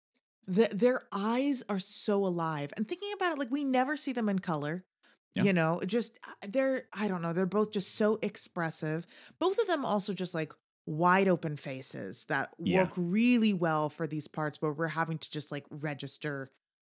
the, 0.47 0.69
their 0.73 1.03
eyes 1.13 1.63
are 1.69 1.79
so 1.81 2.25
alive. 2.25 2.71
And 2.77 2.89
thinking 2.89 3.11
about 3.15 3.33
it, 3.33 3.39
like 3.39 3.51
we 3.51 3.65
never 3.65 3.97
see 3.97 4.13
them 4.13 4.29
in 4.29 4.39
color. 4.39 4.85
Yeah. 5.35 5.45
You 5.45 5.53
know, 5.53 5.81
just 5.87 6.19
uh, 6.27 6.47
they're 6.49 6.85
I 6.93 7.07
don't 7.09 7.23
know, 7.23 7.33
they're 7.33 7.47
both 7.47 7.73
just 7.73 7.95
so 7.95 8.19
expressive. 8.23 9.07
Both 9.39 9.59
of 9.61 9.67
them 9.69 9.85
also 9.85 10.13
just 10.13 10.35
like 10.35 10.53
wide 10.87 11.29
open 11.29 11.57
faces 11.57 12.25
that 12.27 12.51
Yeah. 12.59 12.83
work 12.83 12.93
really 12.97 13.53
well 13.55 13.91
for 13.91 14.07
these 14.07 14.27
parts 14.27 14.61
where 14.61 14.73
we're 14.73 14.89
having 14.89 15.19
to 15.19 15.31
just 15.31 15.53
like 15.53 15.65
register 15.71 16.49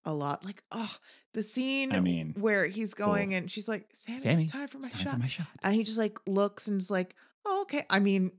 a 0.05 0.13
lot. 0.15 0.45
Like, 0.45 0.63
oh, 0.73 0.95
the 1.35 1.43
scene 1.43 1.93
I 1.93 2.01
mean, 2.01 2.35
where 2.39 2.67
he's 2.67 2.95
going 2.95 3.35
and 3.35 3.51
she's 3.51 3.69
like, 3.69 3.89
Sammy, 3.93 4.19
Sammy, 4.19 4.43
it's 4.45 4.53
time 4.53 4.67
for 4.69 4.79
my 4.79 4.87
it's 4.87 4.95
time 4.97 5.05
shot. 5.05 5.13
for 5.13 5.19
my 5.21 5.27
shot. 5.29 5.47
and 5.63 5.75
he 5.75 5.83
just 5.85 5.99
like 5.99 6.19
looks 6.27 6.69
and 6.69 6.81
is 6.81 6.91
like, 6.91 7.15
oh, 7.45 7.63
okay. 7.63 7.85
I 7.91 7.99
mean, 8.01 8.31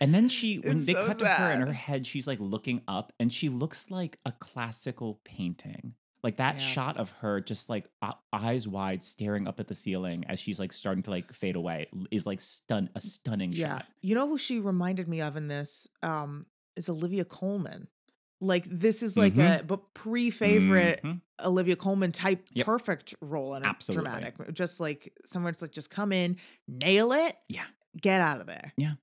And 0.00 0.14
then 0.14 0.28
she, 0.36 0.56
when 0.58 0.84
they 0.86 0.94
so 0.94 1.06
cut 1.06 1.18
to 1.18 1.26
her 1.26 1.52
in 1.52 1.60
her 1.60 1.72
head, 1.72 2.06
she's 2.06 2.26
like 2.26 2.40
looking 2.40 2.80
up 2.88 3.12
and 3.20 3.30
she 3.32 3.48
looks 3.50 3.90
like 3.90 4.18
a 4.24 4.32
classical 4.32 5.20
painting. 5.24 5.94
Like 6.22 6.36
that 6.36 6.56
Yeah. 6.56 6.60
shot 6.60 6.96
of 6.98 7.10
her 7.20 7.40
just 7.40 7.68
like 7.70 7.86
eyes 8.32 8.68
wide 8.68 9.02
staring 9.02 9.46
up 9.48 9.58
at 9.60 9.68
the 9.68 9.74
ceiling 9.74 10.24
as 10.28 10.38
she's 10.40 10.60
like 10.60 10.72
starting 10.72 11.02
to 11.04 11.10
like 11.10 11.32
fade 11.32 11.56
away 11.56 11.86
is 12.10 12.26
like 12.26 12.40
stun 12.40 12.90
a 12.94 13.00
stunning 13.00 13.52
yeah. 13.52 13.78
shot. 13.78 13.86
You 14.02 14.14
know 14.14 14.28
who 14.28 14.36
she 14.38 14.58
reminded 14.60 15.08
me 15.08 15.20
of 15.22 15.36
in 15.36 15.48
this? 15.48 15.88
Um, 16.02 16.46
is 16.76 16.88
Olivia 16.90 17.24
Colman. 17.24 17.88
Like 18.42 18.64
this 18.70 19.02
is 19.02 19.16
like 19.16 19.34
Mhm. 19.34 19.60
a 19.60 19.64
but 19.64 19.92
pre-favorite 19.94 21.00
Mhm. 21.02 21.20
Olivia 21.44 21.76
Colman 21.76 22.12
type 22.12 22.46
Yep. 22.52 22.66
perfect 22.66 23.14
role 23.20 23.54
in 23.54 23.62
a 23.62 23.66
Absolutely. 23.66 24.10
dramatic. 24.10 24.54
Just 24.54 24.78
like 24.80 25.12
somewhere 25.24 25.50
it's 25.50 25.62
like 25.62 25.72
just 25.72 25.90
come 25.90 26.12
in, 26.12 26.36
nail 26.68 27.12
it, 27.12 27.36
Yeah. 27.48 27.66
get 28.00 28.20
out 28.20 28.40
of 28.40 28.46
there. 28.46 28.72
Yeah. 28.76 28.94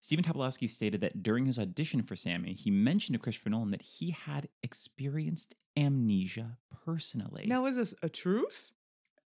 Stephen 0.00 0.24
Tobolowsky 0.24 0.68
stated 0.68 1.00
that 1.00 1.22
during 1.22 1.46
his 1.46 1.58
audition 1.58 2.02
for 2.02 2.14
Sammy, 2.14 2.52
he 2.52 2.70
mentioned 2.70 3.14
to 3.14 3.18
Christopher 3.18 3.50
Nolan 3.50 3.70
that 3.70 3.80
he 3.82 4.10
had 4.10 4.48
experienced 4.62 5.54
amnesia 5.76 6.58
personally. 6.84 7.44
Now 7.46 7.66
is 7.66 7.76
this 7.76 7.94
a 8.02 8.08
truth? 8.08 8.73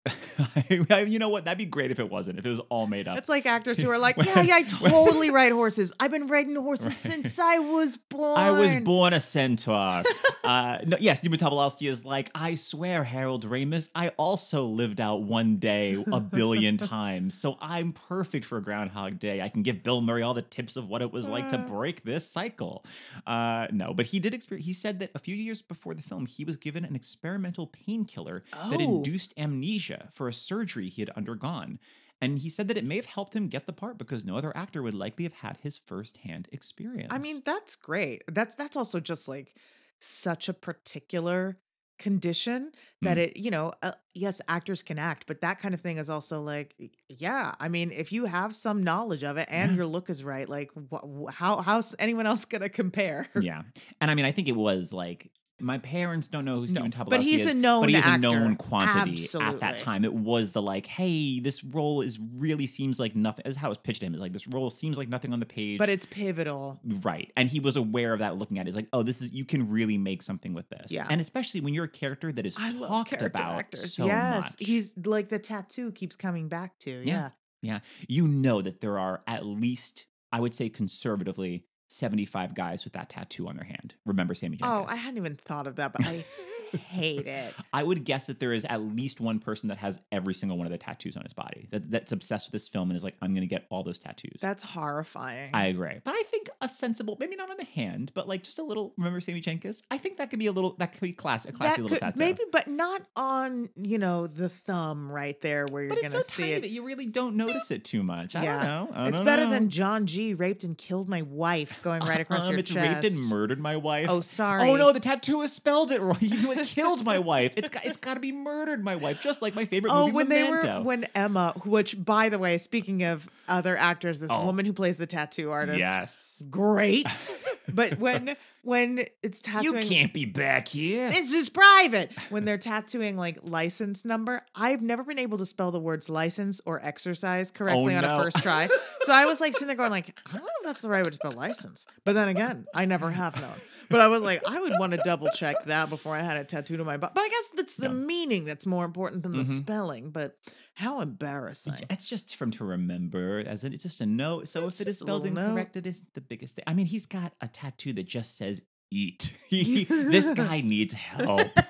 you 1.07 1.19
know 1.19 1.28
what? 1.28 1.45
That'd 1.45 1.59
be 1.59 1.66
great 1.66 1.90
if 1.90 1.99
it 1.99 2.11
wasn't. 2.11 2.38
If 2.38 2.47
it 2.47 2.50
was 2.50 2.61
all 2.71 2.87
made 2.87 3.07
up. 3.07 3.19
It's 3.19 3.28
like 3.28 3.45
actors 3.47 3.78
who 3.78 3.90
are 3.90 3.99
like, 3.99 4.16
yeah, 4.25 4.42
yeah, 4.42 4.54
I 4.57 4.62
totally 4.69 5.30
ride 5.30 5.52
horses. 5.52 5.92
I've 6.00 6.11
been 6.11 6.26
riding 6.26 6.57
horses 6.57 6.87
Right. 6.87 6.95
since 6.95 7.38
I 7.38 7.59
was 7.59 7.97
born. 7.97 8.38
I 8.38 8.50
was 8.50 8.75
born 8.76 9.12
a 9.12 9.21
centaur. 9.21 10.02
uh, 10.45 10.78
no, 10.87 10.97
yes, 10.99 11.21
Tobolowsky 11.21 11.88
is 11.88 12.04
like, 12.04 12.30
I 12.35 12.54
swear, 12.54 13.04
Harold 13.04 13.47
Ramis, 13.49 13.90
I 13.95 14.09
also 14.16 14.64
lived 14.64 15.00
out 15.00 15.23
one 15.23 15.57
day 15.57 16.02
a 16.12 16.21
billion 16.21 16.76
times. 16.78 17.38
So 17.38 17.57
I'm 17.61 17.92
perfect 17.92 18.45
for 18.47 18.61
Groundhog 18.61 19.19
Day. 19.19 19.40
I 19.42 19.49
can 19.49 19.62
give 19.62 19.83
Bill 19.83 20.00
Murray 20.00 20.23
all 20.23 20.34
the 20.34 20.43
tips 20.43 20.76
of 20.76 20.89
what 20.89 21.02
it 21.02 21.13
was 21.13 21.28
like 21.28 21.49
to 21.50 21.58
Uh. 21.58 21.67
break 21.69 22.02
this 22.04 22.26
cycle. 22.26 22.84
Uh, 23.26 23.67
no, 23.71 23.93
but 23.95 24.06
he 24.06 24.19
did 24.19 24.32
experience, 24.34 24.67
he 24.67 24.73
said 24.73 25.00
that 25.00 25.10
a 25.15 25.19
few 25.19 25.34
years 25.34 25.60
before 25.63 25.95
the 25.95 26.02
film, 26.02 26.25
he 26.26 26.45
was 26.45 26.56
given 26.56 26.84
an 26.84 26.95
experimental 26.97 27.67
painkiller 27.67 28.43
that 28.71 28.80
Oh. 28.80 28.97
induced 28.97 29.34
amnesia 29.36 29.89
for 30.12 30.28
a 30.28 30.32
surgery 30.32 30.88
he 30.88 31.02
had 31.02 31.10
undergone. 31.10 31.78
And 32.22 32.38
he 32.38 32.50
said 32.50 32.68
that 32.68 32.76
it 32.76 32.84
may 32.84 32.96
have 32.96 33.06
helped 33.06 33.34
him 33.34 33.48
get 33.48 33.66
the 33.66 33.72
part 33.72 33.96
because 33.96 34.24
no 34.24 34.36
other 34.36 34.54
actor 34.56 34.82
would 34.82 34.92
likely 34.94 35.24
have 35.24 35.32
had 35.32 35.56
his 35.62 35.78
firsthand 35.78 36.48
experience. 36.52 37.12
I 37.14 37.18
mean, 37.18 37.40
that's 37.44 37.76
great. 37.76 38.22
That's 38.28 38.54
that's 38.56 38.76
also 38.76 39.00
just 39.00 39.26
like 39.26 39.54
such 39.98 40.48
a 40.48 40.52
particular 40.52 41.58
condition 41.98 42.72
that 43.02 43.18
Mm. 43.18 43.20
it, 43.20 43.36
you 43.36 43.50
know, 43.50 43.72
uh, 43.82 43.92
yes, 44.14 44.40
actors 44.48 44.82
can 44.82 44.98
act, 44.98 45.24
but 45.26 45.42
that 45.42 45.58
kind 45.58 45.74
of 45.74 45.82
thing 45.82 45.98
is 45.98 46.08
also 46.08 46.40
like, 46.40 46.74
yeah. 47.08 47.54
I 47.60 47.68
mean, 47.68 47.90
if 47.92 48.10
you 48.10 48.24
have 48.24 48.56
some 48.56 48.82
knowledge 48.82 49.22
of 49.22 49.36
it 49.36 49.48
and 49.50 49.70
Yeah. 49.72 49.76
your 49.76 49.86
look 49.86 50.08
is 50.08 50.24
right, 50.24 50.48
like, 50.48 50.70
wh- 50.90 51.04
wh- 51.04 51.32
how 51.32 51.60
how's 51.60 51.94
anyone 51.98 52.26
else 52.26 52.44
gonna 52.46 52.70
compare? 52.70 53.28
yeah. 53.40 53.62
And 54.00 54.10
I 54.10 54.14
mean, 54.14 54.24
I 54.24 54.32
think 54.32 54.48
it 54.48 54.56
was 54.56 54.92
like 54.94 55.30
my 55.60 55.78
parents 55.78 56.28
don't 56.28 56.44
know 56.44 56.56
who 56.56 56.60
No, 56.60 56.66
Stephen 56.66 56.90
Tobolowsky 56.92 57.10
but 57.10 57.20
he's 57.23 57.44
is, 57.44 57.52
a 57.52 57.54
known 57.54 57.82
but 57.82 57.90
he's 57.90 58.06
a 58.06 58.18
known 58.18 58.56
quantity 58.56 59.26
at 59.40 59.60
that 59.60 59.78
time. 59.78 60.04
It 60.04 60.12
was 60.12 60.52
the 60.52 60.62
like, 60.62 60.86
hey, 60.86 61.40
this 61.40 61.62
role 61.64 62.00
is 62.00 62.18
really 62.36 62.66
seems 62.66 62.99
like 63.00 63.14
nothing. 63.14 63.44
Is 63.46 63.56
how 63.56 63.70
it's 63.70 63.80
pitched 63.82 64.00
to 64.00 64.06
him 64.06 64.14
is 64.14 64.20
like 64.20 64.32
this 64.32 64.46
role 64.46 64.70
seems 64.70 64.96
like 64.99 65.08
nothing 65.08 65.32
on 65.32 65.40
the 65.40 65.46
page, 65.46 65.78
But 65.78 65.88
it's 65.88 66.06
pivotal. 66.06 66.80
right. 67.02 67.30
And 67.36 67.49
he 67.49 67.60
was 67.60 67.76
aware 67.76 68.12
of 68.12 68.18
that, 68.20 68.36
looking 68.36 68.58
at 68.58 68.66
it. 68.66 68.70
It's 68.70 68.76
like, 68.76 68.88
oh, 68.92 69.02
this 69.02 69.23
is 69.23 69.32
you 69.32 69.44
can 69.44 69.68
really 69.70 69.99
make 69.99 70.23
something 70.23 70.54
with 70.54 70.68
this. 70.68 70.90
Yeah. 70.90 71.06
and 71.10 71.20
especially 71.20 71.60
when 71.60 71.75
you're 71.75 71.84
a 71.84 71.88
character 71.88 72.32
that 72.32 72.46
is 72.46 72.56
I 72.58 72.73
talked 72.73 73.23
about 73.23 73.58
actors. 73.58 73.94
so 73.94 74.06
yes, 74.06 74.42
much. 74.42 74.66
he's 74.66 74.94
like 75.04 75.28
the 75.28 75.38
tattoo 75.38 75.92
keeps 75.92 76.16
coming 76.16 76.49
back 76.49 76.78
to. 76.80 77.02
Yeah. 77.04 77.30
Yeah. 77.62 77.80
you 78.08 78.26
know 78.26 78.62
that 78.62 78.80
there 78.80 78.99
are 78.99 79.23
at 79.26 79.44
least, 79.44 80.06
I 80.32 80.40
would 80.40 80.54
say, 80.54 80.68
conservatively. 80.70 81.64
75 81.90 82.54
guys 82.54 82.84
with 82.84 82.92
that 82.92 83.08
tattoo 83.08 83.48
on 83.48 83.56
their 83.56 83.64
hand. 83.64 83.94
Remember 84.06 84.34
Sammy 84.34 84.56
Jenkins? 84.56 84.86
Oh, 84.88 84.90
I 84.90 84.94
hadn't 84.96 85.18
even 85.18 85.36
thought 85.36 85.66
of 85.66 85.76
that, 85.76 85.92
but 85.92 86.06
I 86.06 86.24
hate 86.78 87.26
it. 87.26 87.54
I 87.73 87.83
would 87.83 88.04
guess 88.04 88.26
that 88.26 88.41
there 88.41 88.52
is 88.52 88.65
at 88.67 88.80
least 88.83 89.21
one 89.21 89.39
person 89.39 89.69
that 89.69 89.78
has 89.78 90.00
every 90.13 90.35
single 90.35 90.56
one 90.59 90.67
of 90.67 90.71
the 90.73 90.78
tattoos 90.78 91.17
on 91.17 91.23
his 91.23 91.33
body 91.33 91.69
that, 91.71 91.91
that's 91.91 92.13
obsessed 92.13 92.49
with 92.49 92.52
this 92.52 92.69
film 92.69 92.91
and 92.91 92.97
is 92.97 93.04
like, 93.04 93.15
I'm 93.23 93.33
going 93.33 93.43
to 93.43 93.47
get 93.47 93.67
all 93.71 93.83
those 93.83 93.99
tattoos. 93.99 94.39
That's 94.41 94.63
horrifying. 94.63 95.50
I 95.54 95.67
agree. 95.67 96.00
But 96.04 96.15
I 96.15 96.23
think 96.26 96.50
a 96.61 96.69
sensible, 96.69 97.17
maybe 97.21 97.37
not 97.37 97.50
on 97.50 97.56
the 97.56 97.65
hand, 97.65 98.13
but 98.15 98.28
like 98.28 98.43
just 98.43 98.59
a 98.59 98.63
little, 98.63 98.93
remember 98.97 99.21
Sammy 99.21 99.41
Jenkins? 99.41 99.83
I 99.91 99.99
think 99.99 100.17
that 100.19 100.30
could 100.30 100.39
be 100.39 100.47
a 100.47 100.52
little, 100.52 100.75
that 100.78 100.93
could 100.93 101.00
be 101.00 101.13
class, 101.13 101.45
a 101.47 101.52
classy 101.52 101.76
that 101.76 101.83
little 101.83 101.97
could, 101.97 102.00
tattoo. 102.02 102.19
maybe, 102.19 102.43
but 102.52 102.67
not 102.69 103.02
on 103.17 103.69
you 103.76 103.99
know 103.99 104.26
the 104.26 104.49
thumb 104.49 105.11
right 105.11 105.41
there 105.41 105.67
where 105.71 105.83
you're 105.83 105.91
but 105.91 105.99
it's 105.99 106.13
gonna 106.13 106.25
so 106.25 106.33
see 106.35 106.43
tiny 106.43 106.54
it. 106.54 106.61
that 106.63 106.69
you 106.71 106.83
really 106.85 107.06
don't 107.06 107.37
notice 107.37 107.71
it 107.71 107.85
too 107.85 108.02
much. 108.02 108.35
I 108.37 108.43
Yeah. 108.43 108.56
don't 108.56 108.65
know. 108.65 108.97
I 108.97 109.09
it's 109.09 109.17
don't 109.19 109.25
better 109.25 109.45
know. 109.45 109.50
than 109.50 109.69
John 109.71 110.06
G. 110.06 110.35
raped 110.35 110.65
and 110.65 110.76
killed 110.76 111.09
my 111.09 111.23
wife 111.23 111.80
going 111.83 112.00
right 112.02 112.21
across 112.21 112.45
um, 112.45 112.50
your 112.50 112.61
it's 112.61 112.71
chest. 112.71 113.04
raped 113.04 113.17
and 113.17 113.28
murdered 113.28 113.61
my 113.61 113.76
wife. 113.76 114.06
Oh, 114.09 114.21
sorry. 114.21 114.69
Oh 114.69 114.76
no, 114.76 114.93
the 114.93 115.00
tattoo 115.00 115.41
has 115.41 115.52
spelled 115.52 115.91
it 115.93 116.00
wrong. 116.02 116.17
You 116.21 116.50
killed 116.64 117.04
my 117.04 117.18
wife. 117.32 117.54
It's 117.56 117.68
got, 117.70 117.84
it's 117.84 117.96
got 117.96 118.14
to 118.14 118.20
be 118.20 118.32
murdered 118.32 118.82
my 118.84 118.96
wife, 118.96 119.23
just 119.23 119.42
like 119.42 119.54
my 119.54 119.64
favorite 119.64 119.92
Oh, 119.92 120.02
movie, 120.06 120.12
when 120.12 120.28
they 120.28 120.49
were 120.50 120.80
when 120.82 121.06
Emma, 121.14 121.52
which 121.64 122.02
by 122.02 122.28
the 122.28 122.38
way, 122.38 122.58
speaking 122.58 123.02
of 123.04 123.28
other 123.49 123.76
actors, 123.76 124.20
this 124.20 124.30
Oh. 124.30 124.44
woman 124.44 124.64
who 124.64 124.73
plays 124.73 124.96
the 124.99 125.06
tattoo 125.06 125.50
artist, 125.50 125.78
yes, 125.80 126.42
great. 126.50 127.06
but 127.73 127.99
when 127.99 128.36
when 128.62 129.06
it's 129.23 129.40
tattooing, 129.40 129.82
you 129.82 129.88
can't 129.88 130.12
be 130.12 130.26
back 130.26 130.68
here. 130.68 131.08
this 131.10 131.32
is 131.32 131.49
private. 131.49 132.12
When 132.28 132.44
they're 132.44 132.58
tattooing 132.58 133.16
like 133.16 133.38
license 133.42 134.04
number, 134.04 134.42
I've 134.54 134.82
never 134.82 135.02
been 135.02 135.18
able 135.18 135.38
to 135.38 135.46
spell 135.46 135.70
the 135.70 135.80
words 135.80 136.10
license 136.10 136.60
or 136.66 136.84
exercise 136.84 137.50
correctly 137.50 137.94
oh, 137.94 137.99
on 137.99 138.04
a 138.04 138.14
Oh, 138.14 138.23
first 138.23 138.36
try. 138.42 138.68
So 139.02 139.12
I 139.12 139.25
was 139.25 139.40
like 139.40 139.54
sitting 139.54 139.68
there 139.68 139.76
going 139.76 139.90
like, 139.90 140.14
I 140.26 140.32
don't 140.32 140.42
know 140.42 140.49
if 140.60 140.66
that's 140.66 140.82
the 140.82 140.90
right 140.90 141.02
way 141.02 141.08
to 141.08 141.14
spell 141.14 141.32
license. 141.32 141.86
But 142.04 142.12
then 142.12 142.28
again, 142.28 142.66
I 142.75 142.84
never 142.84 143.10
have 143.10 143.40
known. 143.40 143.56
But 143.90 144.00
I 144.00 144.06
was 144.08 144.22
like, 144.22 144.40
I 144.48 144.58
would 144.60 144.72
want 144.78 144.92
to 144.92 144.98
double 145.04 145.28
check 145.30 145.64
that 145.64 145.90
before 145.90 146.14
I 146.16 146.20
had 146.22 146.36
it 146.38 146.48
tattooed 146.48 146.78
on 146.80 146.86
my 146.86 146.96
butt. 146.96 147.14
But 147.14 147.22
I 147.22 147.28
guess 147.28 147.50
that's 147.56 147.74
the 147.74 147.88
Yeah. 147.88 147.92
meaning 147.94 148.44
that's 148.44 148.64
more 148.64 148.84
important 148.84 149.22
than 149.24 149.32
the 149.32 149.42
Mhm. 149.42 149.56
spelling. 149.56 150.10
But 150.10 150.36
how 150.74 151.00
embarrassing. 151.00 151.74
It's 151.90 152.08
just 152.08 152.36
from 152.36 152.52
to 152.52 152.64
remember, 152.64 153.40
as 153.46 153.64
in, 153.64 153.72
it's 153.74 153.82
just 153.82 154.00
a 154.00 154.06
note. 154.06 154.48
So 154.48 154.66
It's 154.66 154.80
if 154.80 154.86
it 154.86 154.90
is 154.90 154.98
spelled 155.00 155.22
little 155.24 155.34
note. 155.36 155.46
incorrect, 155.48 155.76
it 155.76 155.86
isn't 155.86 156.08
the 156.14 156.20
biggest 156.20 156.54
thing. 156.54 156.64
I 156.66 156.74
mean, 156.74 156.86
he's 156.86 157.06
got 157.06 157.34
a 157.40 157.48
tattoo 157.48 157.92
that 157.94 158.04
just 158.06 158.36
says 158.36 158.62
"eat." 158.92 159.34
This 159.50 160.30
guy 160.34 160.60
needs 160.60 160.92
help. 160.94 161.48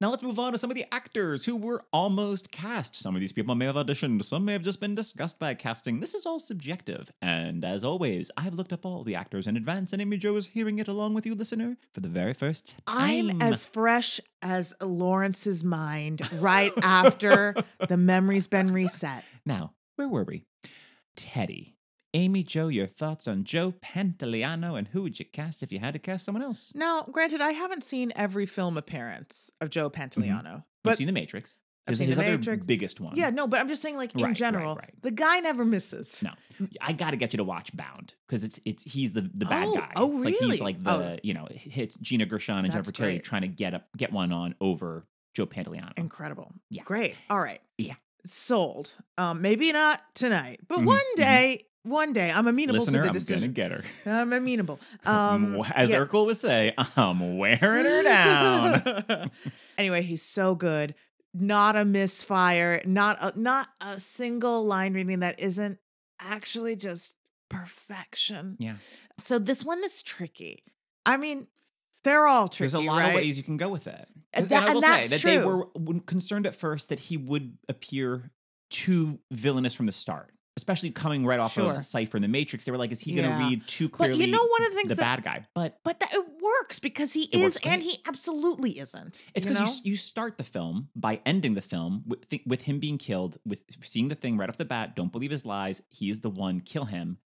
Now 0.00 0.08
let's 0.08 0.22
move 0.22 0.38
on 0.38 0.52
to 0.52 0.58
some 0.58 0.70
of 0.70 0.76
the 0.76 0.86
actors 0.94 1.44
who 1.44 1.56
were 1.56 1.82
almost 1.92 2.50
cast. 2.50 2.96
Some 2.96 3.14
of 3.14 3.20
these 3.20 3.34
people 3.34 3.54
may 3.54 3.66
have 3.66 3.74
auditioned, 3.74 4.24
some 4.24 4.46
may 4.46 4.54
have 4.54 4.62
just 4.62 4.80
been 4.80 4.94
discussed 4.94 5.38
by 5.38 5.52
casting. 5.52 6.00
This 6.00 6.14
is 6.14 6.24
all 6.24 6.40
subjective. 6.40 7.12
And 7.20 7.66
as 7.66 7.84
always, 7.84 8.30
I've 8.34 8.54
looked 8.54 8.72
up 8.72 8.86
all 8.86 9.04
the 9.04 9.14
actors 9.14 9.46
in 9.46 9.58
advance, 9.58 9.92
and 9.92 10.00
Amy 10.00 10.16
Jo 10.16 10.36
is 10.36 10.46
hearing 10.46 10.78
it 10.78 10.88
along 10.88 11.12
with 11.12 11.26
you, 11.26 11.34
listener, 11.34 11.76
for 11.92 12.00
the 12.00 12.08
very 12.08 12.32
first 12.32 12.76
time. 12.86 13.30
I'm 13.30 13.42
as 13.42 13.66
fresh 13.66 14.22
as 14.40 14.74
Lawrence's 14.80 15.64
mind 15.64 16.22
right 16.40 16.72
after 16.82 17.54
the 17.86 17.98
memory's 17.98 18.46
been 18.46 18.72
reset. 18.72 19.22
Now, 19.44 19.74
where 19.96 20.08
were 20.08 20.24
we? 20.24 20.46
Teddy. 21.14 21.74
Amy 22.14 22.42
Jo, 22.42 22.68
your 22.68 22.86
thoughts 22.86 23.28
on 23.28 23.44
Joe 23.44 23.72
Pantoliano 23.72 24.76
and 24.76 24.88
who 24.88 25.02
would 25.02 25.18
you 25.18 25.24
cast 25.24 25.62
if 25.62 25.70
you 25.70 25.78
had 25.78 25.92
to 25.92 25.98
cast 25.98 26.24
someone 26.24 26.42
else? 26.42 26.72
Now, 26.74 27.02
granted, 27.10 27.40
I 27.40 27.52
haven't 27.52 27.84
seen 27.84 28.12
every 28.16 28.46
film 28.46 28.76
appearance 28.76 29.50
of 29.60 29.70
Joe 29.70 29.90
Pantoliano, 29.90 30.54
You've 30.54 30.62
but 30.82 30.98
seen 30.98 31.06
The 31.06 31.12
Matrix. 31.12 31.60
I've 31.86 31.92
His, 31.92 31.98
seen 31.98 32.08
his 32.08 32.16
The 32.16 32.22
other 32.24 32.36
Matrix. 32.38 32.66
biggest 32.66 33.00
one. 33.00 33.16
yeah, 33.16 33.30
no, 33.30 33.46
but 33.46 33.60
I'm 33.60 33.68
just 33.68 33.80
saying, 33.80 33.96
like 33.96 34.12
in 34.14 34.20
Right, 34.20 34.28
right, 34.28 34.36
general, 34.36 34.74
right. 34.76 34.92
the 35.02 35.10
guy 35.12 35.40
never 35.40 35.64
misses. 35.64 36.22
No, 36.22 36.32
I 36.80 36.92
got 36.92 37.12
to 37.12 37.16
get 37.16 37.32
you 37.32 37.38
to 37.38 37.44
watch 37.44 37.74
Bound 37.76 38.14
because 38.28 38.44
it's 38.44 38.58
it's 38.64 38.82
he's 38.82 39.12
the 39.12 39.22
the 39.34 39.46
bad 39.46 39.66
Oh, 39.68 39.74
guy. 39.76 39.92
oh, 39.96 40.14
it's 40.16 40.24
like 40.24 40.34
he's 40.34 40.60
like 40.60 40.82
the 40.82 40.90
Oh. 41.14 41.16
you 41.22 41.32
know 41.34 41.46
hits 41.50 41.96
Gina 41.96 42.26
Gershon 42.26 42.58
and 42.64 42.70
Jennifer 42.72 42.92
Tilly 42.92 43.18
trying 43.20 43.42
to 43.42 43.48
get 43.48 43.72
up 43.74 43.86
get 43.96 44.12
one 44.12 44.30
on 44.32 44.54
over 44.60 45.06
Joe 45.34 45.46
Pantoliano. 45.46 45.92
Incredible. 45.96 46.52
Yeah. 46.70 46.82
Great. 46.84 47.14
All 47.30 47.40
right. 47.40 47.60
Yeah. 47.78 47.94
Sold. 48.26 48.92
Um, 49.16 49.40
maybe 49.40 49.72
not 49.72 50.02
tonight, 50.14 50.60
but 50.68 50.80
Mhm, 50.80 50.86
one 50.86 50.98
mhm. 51.14 51.16
day, 51.16 51.60
one 51.82 52.12
day, 52.12 52.30
I'm 52.30 52.46
amenable 52.46 52.80
Listener, 52.80 52.98
to 52.98 53.02
the 53.02 53.08
I'm 53.08 53.12
decision. 53.12 53.52
gonna 53.52 53.68
get 53.68 53.70
her. 53.72 53.82
I'm 54.10 54.32
amenable. 54.32 54.78
Um, 55.06 55.62
As 55.74 55.88
yeah. 55.88 55.98
Urkel 55.98 56.26
would 56.26 56.36
say, 56.36 56.74
I'm 56.96 57.38
wearing 57.38 57.60
her 57.60 58.02
down. 58.02 59.30
anyway, 59.78 60.02
he's 60.02 60.22
so 60.22 60.54
good. 60.54 60.94
Not 61.32 61.76
a 61.76 61.84
misfire. 61.84 62.82
Not 62.84 63.16
a 63.20 63.38
not 63.38 63.68
a 63.80 63.98
single 63.98 64.64
line 64.64 64.94
reading 64.94 65.20
that 65.20 65.40
isn't 65.40 65.78
actually 66.20 66.76
just 66.76 67.16
perfection. 67.48 68.56
Yeah. 68.58 68.74
So 69.18 69.38
this 69.38 69.64
one 69.64 69.82
is 69.84 70.02
tricky. 70.02 70.64
I 71.06 71.16
mean, 71.16 71.46
they're 72.04 72.26
all 72.26 72.48
tricky. 72.48 72.70
There's 72.70 72.74
a 72.74 72.80
lot 72.80 72.98
right? 72.98 73.08
of 73.08 73.14
ways 73.14 73.36
you 73.36 73.42
can 73.42 73.56
go 73.56 73.68
with 73.68 73.84
that. 73.84 74.08
And 74.32 74.52
I 74.52 74.64
and 74.64 74.74
will 74.74 74.80
that's 74.80 75.08
say 75.08 75.16
that 75.16 75.22
they 75.22 75.38
were 75.44 75.66
concerned 76.06 76.46
at 76.46 76.54
first 76.54 76.88
that 76.90 76.98
he 76.98 77.16
would 77.16 77.56
appear 77.68 78.30
too 78.70 79.18
villainous 79.30 79.74
from 79.74 79.86
the 79.86 79.92
start, 79.92 80.32
especially 80.56 80.90
coming 80.90 81.24
right 81.24 81.40
off 81.40 81.52
Sure. 81.52 81.74
of 81.76 81.84
Cypher 81.86 82.16
in 82.18 82.22
the 82.22 82.28
Matrix. 82.28 82.64
They 82.64 82.72
were 82.72 82.78
like, 82.78 82.92
is 82.92 83.00
he 83.00 83.14
going 83.14 83.30
to 83.30 83.36
read 83.36 83.66
too 83.66 83.88
But 83.88 84.10
you 84.10 84.14
clearly 84.16 84.30
know 84.32 84.44
one 84.44 84.62
of 84.64 84.70
the 84.70 84.76
things 84.76 84.88
the 84.90 84.94
that- 84.96 85.22
bad 85.22 85.24
guy? 85.24 85.44
But 85.54 85.78
But 85.84 86.00
that 86.00 86.12
it 86.14 86.24
works 86.42 86.78
because 86.78 87.12
he 87.12 87.22
is, 87.24 87.58
and 87.64 87.82
he 87.82 87.98
absolutely 88.06 88.78
isn't. 88.78 89.22
It's 89.34 89.46
because 89.46 89.80
you, 89.84 89.92
you 89.92 89.96
start 89.96 90.38
the 90.38 90.44
film 90.44 90.88
by 90.96 91.20
ending 91.24 91.54
the 91.54 91.60
film 91.62 92.02
with, 92.06 92.24
with 92.46 92.62
him 92.62 92.78
being 92.80 92.98
killed, 92.98 93.38
with 93.46 93.62
seeing 93.82 94.08
the 94.08 94.14
thing 94.14 94.36
right 94.36 94.48
off 94.48 94.56
the 94.56 94.64
bat. 94.64 94.96
Don't 94.96 95.12
believe 95.12 95.30
his 95.30 95.46
lies. 95.46 95.82
He's 95.88 96.20
the 96.20 96.30
one. 96.30 96.60
Kill 96.60 96.84
him. 96.84 97.18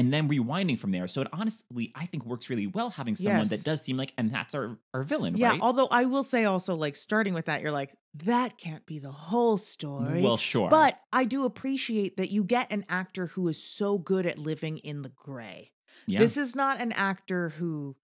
And 0.00 0.12
then 0.14 0.28
rewinding 0.28 0.78
from 0.78 0.92
there. 0.92 1.06
So 1.08 1.20
it 1.20 1.28
honestly, 1.32 1.92
I 1.94 2.06
think, 2.06 2.24
works 2.24 2.48
really 2.48 2.66
well 2.66 2.88
having 2.90 3.16
someone 3.16 3.40
Yes. 3.40 3.50
that 3.50 3.64
does 3.64 3.82
seem 3.82 3.96
like, 3.98 4.12
and 4.16 4.32
that's 4.32 4.54
our, 4.54 4.78
our 4.94 5.02
villain, 5.02 5.36
Yeah, 5.36 5.50
right? 5.50 5.60
although 5.60 5.88
I 5.90 6.06
will 6.06 6.22
say 6.24 6.44
also 6.46 6.74
like 6.74 6.96
starting 6.96 7.34
with 7.34 7.44
that, 7.44 7.60
you're 7.60 7.70
like, 7.70 7.94
that 8.14 8.56
can't 8.56 8.84
be 8.86 8.98
the 8.98 9.12
whole 9.12 9.58
story. 9.58 10.22
Well, 10.22 10.36
sure. 10.38 10.70
But 10.70 10.98
I 11.12 11.24
do 11.24 11.44
appreciate 11.44 12.16
that 12.16 12.30
you 12.30 12.44
get 12.44 12.72
an 12.72 12.84
actor 12.88 13.26
who 13.26 13.46
is 13.48 13.62
so 13.62 13.98
good 13.98 14.24
at 14.26 14.38
living 14.38 14.78
in 14.78 15.02
the 15.02 15.10
gray. 15.10 15.72
yeah. 16.06 16.18
This 16.18 16.36
is 16.38 16.56
not 16.56 16.80
an 16.80 16.92
actor 16.92 17.50
who 17.50 17.94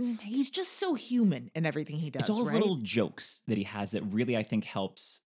mm, 0.00 0.18
he's 0.20 0.48
just 0.48 0.74
so 0.74 0.94
human 0.94 1.50
in 1.54 1.66
everything 1.66 1.96
he 1.96 2.08
does. 2.10 2.20
it's 2.22 2.30
all 2.30 2.38
those 2.38 2.48
right? 2.50 2.60
little 2.60 2.76
jokes 2.82 3.42
that 3.48 3.58
he 3.58 3.64
has 3.64 3.90
that 3.90 4.02
really, 4.04 4.36
I 4.36 4.42
think, 4.44 4.64
helps 4.64 5.20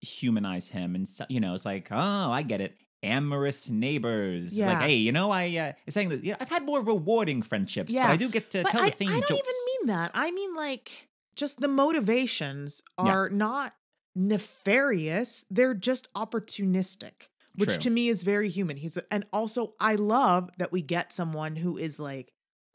humanize 0.00 0.68
him. 0.68 0.94
And, 0.94 1.06
so, 1.08 1.24
you 1.28 1.40
know, 1.40 1.54
it's 1.54 1.64
like, 1.66 1.88
oh, 1.90 2.30
I 2.32 2.42
get 2.42 2.60
it. 2.60 2.76
Amorous 3.02 3.70
neighbors. 3.70 4.56
Yeah. 4.56 4.72
Like, 4.72 4.88
hey, 4.88 4.94
you 4.94 5.12
know, 5.12 5.30
I, 5.30 5.44
uh, 5.56 5.72
it's 5.86 5.94
saying 5.94 6.08
that, 6.08 6.24
yeah, 6.24 6.36
I've 6.40 6.48
had 6.48 6.64
more 6.64 6.80
rewarding 6.82 7.42
friendships, 7.42 7.94
but 7.94 8.00
Yeah. 8.00 8.10
I 8.10 8.16
do 8.16 8.28
get 8.28 8.50
to 8.50 8.62
but 8.62 8.72
tell 8.72 8.82
I, 8.82 8.90
the 8.90 8.96
same 8.96 9.08
I 9.08 9.12
don't 9.12 9.28
jokes. 9.28 9.40
even 9.40 9.54
mean 9.86 9.96
that. 9.96 10.10
I 10.14 10.30
mean 10.32 10.54
like 10.56 11.08
just 11.36 11.60
the 11.60 11.68
motivations 11.68 12.82
Yeah. 12.98 13.10
are 13.12 13.28
not 13.30 13.74
nefarious. 14.16 15.44
They're 15.50 15.74
just 15.74 16.12
opportunistic, 16.14 17.28
which 17.54 17.70
True. 17.70 17.78
to 17.78 17.90
me 17.90 18.08
is 18.08 18.22
very 18.22 18.48
human. 18.48 18.76
He's 18.76 18.96
and 19.10 19.24
also 19.32 19.74
I 19.80 19.94
love 19.94 20.50
that 20.58 20.72
we 20.72 20.82
get 20.82 21.12
someone 21.12 21.56
who 21.56 21.76
is 21.78 21.98
like 22.00 22.32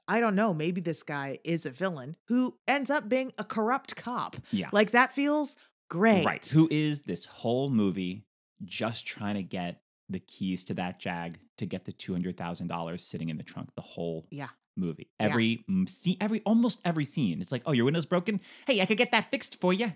I 0.07 0.19
don't 0.19 0.35
know, 0.35 0.53
maybe 0.53 0.81
this 0.81 1.01
guy 1.01 1.39
is 1.45 1.65
a 1.65 1.69
villain 1.71 2.17
who 2.27 2.57
ends 2.67 2.89
up 2.89 3.07
being 3.07 3.31
a 3.37 3.43
corrupt 3.45 3.95
cop. 3.95 4.35
Yeah. 4.51 4.69
Like 4.73 4.91
that 4.91 5.13
feels 5.13 5.55
great. 5.89 6.25
Right. 6.25 6.45
Who 6.45 6.67
is 6.69 7.03
this 7.03 7.23
whole 7.25 7.69
movie 7.69 8.25
just 8.65 9.05
trying 9.07 9.35
to 9.35 9.43
get 9.43 9.79
the 10.09 10.19
keys 10.19 10.63
to 10.65 10.73
that 10.75 10.99
Jag 10.99 11.39
to 11.57 11.65
get 11.65 11.85
the 11.85 11.93
$200,000 11.93 12.99
sitting 12.99 13.29
in 13.29 13.37
the 13.37 13.43
trunk 13.43 13.69
the 13.75 13.81
whole 13.81 14.27
Yeah. 14.31 14.49
movie. 14.75 15.09
Every 15.19 15.63
mm, 15.69 15.87
scene, 15.87 16.17
every 16.19 16.41
almost 16.45 16.79
every 16.83 17.05
scene. 17.05 17.39
It's 17.41 17.51
like, 17.51 17.61
"Oh, 17.65 17.71
your 17.73 17.85
window's 17.85 18.05
broken? 18.07 18.41
Hey, 18.67 18.81
I 18.81 18.85
could 18.85 18.97
get 18.97 19.11
that 19.11 19.29
fixed 19.31 19.61
for 19.61 19.71
you." 19.71 19.93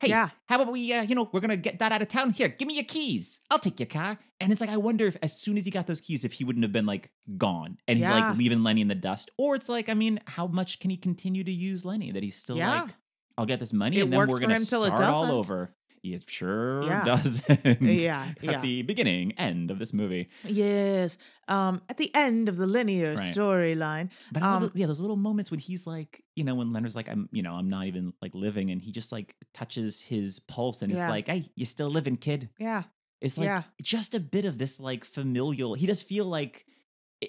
Hey, 0.00 0.08
Yeah. 0.08 0.30
how 0.46 0.60
about 0.60 0.72
we 0.72 0.92
uh, 0.92 1.02
you 1.02 1.14
know, 1.14 1.28
we're 1.32 1.40
going 1.40 1.50
to 1.50 1.56
get 1.56 1.78
that 1.80 1.92
out 1.92 2.00
of 2.00 2.08
town. 2.08 2.32
Here, 2.32 2.48
give 2.48 2.68
me 2.68 2.74
your 2.74 2.84
keys. 2.84 3.40
I'll 3.50 3.58
take 3.58 3.78
your 3.80 3.86
car. 3.88 4.18
And 4.40 4.50
it's 4.52 4.60
like 4.60 4.70
I 4.70 4.76
wonder 4.76 5.06
if 5.06 5.16
as 5.22 5.38
soon 5.38 5.58
as 5.58 5.64
he 5.64 5.70
got 5.70 5.86
those 5.86 6.00
keys 6.00 6.24
if 6.24 6.32
he 6.32 6.44
wouldn't 6.44 6.62
have 6.64 6.72
been 6.72 6.86
like 6.86 7.10
gone 7.36 7.76
and 7.88 7.98
he's 7.98 8.08
Yeah. 8.08 8.28
like 8.28 8.38
leaving 8.38 8.62
Lenny 8.62 8.80
in 8.80 8.88
the 8.88 8.94
dust 8.94 9.30
or 9.36 9.54
it's 9.56 9.68
like, 9.68 9.88
I 9.88 9.94
mean, 9.94 10.20
how 10.26 10.46
much 10.46 10.78
can 10.80 10.90
he 10.90 10.96
continue 10.96 11.44
to 11.44 11.52
use 11.52 11.84
Lenny 11.84 12.12
that 12.12 12.22
he's 12.22 12.36
still 12.36 12.56
Yeah. 12.56 12.82
like 12.82 12.94
I'll 13.36 13.46
get 13.46 13.58
this 13.60 13.72
money 13.72 13.98
It 13.98 14.02
and 14.04 14.12
then 14.12 14.18
works 14.18 14.30
we're 14.30 14.38
going 14.38 14.50
to 14.50 14.56
him 14.56 14.64
till 14.64 14.84
it 14.84 14.88
start 14.96 15.02
all 15.10 15.32
over. 15.32 15.74
It 16.02 16.24
sure 16.30 16.82
Yeah. 16.82 17.04
doesn't. 17.04 17.82
Yeah, 17.82 18.26
At 18.38 18.42
yeah. 18.44 18.60
the 18.62 18.82
beginning, 18.82 19.32
end 19.32 19.70
of 19.70 19.78
this 19.78 19.92
movie. 19.92 20.28
Yes. 20.44 21.18
Um 21.48 21.82
at 21.88 21.96
the 21.98 22.10
end 22.14 22.48
of 22.48 22.56
the 22.56 22.66
linear 22.66 23.14
Right. 23.16 23.34
storyline. 23.34 24.10
But 24.32 24.42
Um, 24.42 24.70
yeah, 24.74 24.86
those 24.86 25.00
little 25.00 25.16
moments 25.16 25.50
when 25.50 25.60
he's 25.60 25.86
like, 25.86 26.24
you 26.36 26.44
know, 26.44 26.54
when 26.54 26.72
Leonard's 26.72 26.96
like, 26.96 27.08
I'm, 27.08 27.28
you 27.32 27.42
know, 27.42 27.54
I'm 27.54 27.68
not 27.68 27.84
even 27.86 28.12
like 28.22 28.34
living, 28.34 28.70
and 28.70 28.80
he 28.80 28.92
just 28.92 29.12
like 29.12 29.36
touches 29.52 30.00
his 30.00 30.40
pulse, 30.40 30.80
and 30.82 30.90
Yeah. 30.90 31.02
it's 31.04 31.10
like, 31.10 31.28
hey, 31.28 31.44
you 31.54 31.66
still 31.66 31.90
living, 31.90 32.16
kid? 32.16 32.48
Yeah. 32.58 32.84
It's 33.20 33.36
like 33.36 33.44
Yeah. 33.46 33.62
just 33.82 34.14
a 34.14 34.20
bit 34.20 34.46
of 34.46 34.56
this 34.56 34.80
like 34.80 35.04
familial. 35.04 35.74
He 35.74 35.86
does 35.86 36.02
feel 36.02 36.24
like 36.24 36.64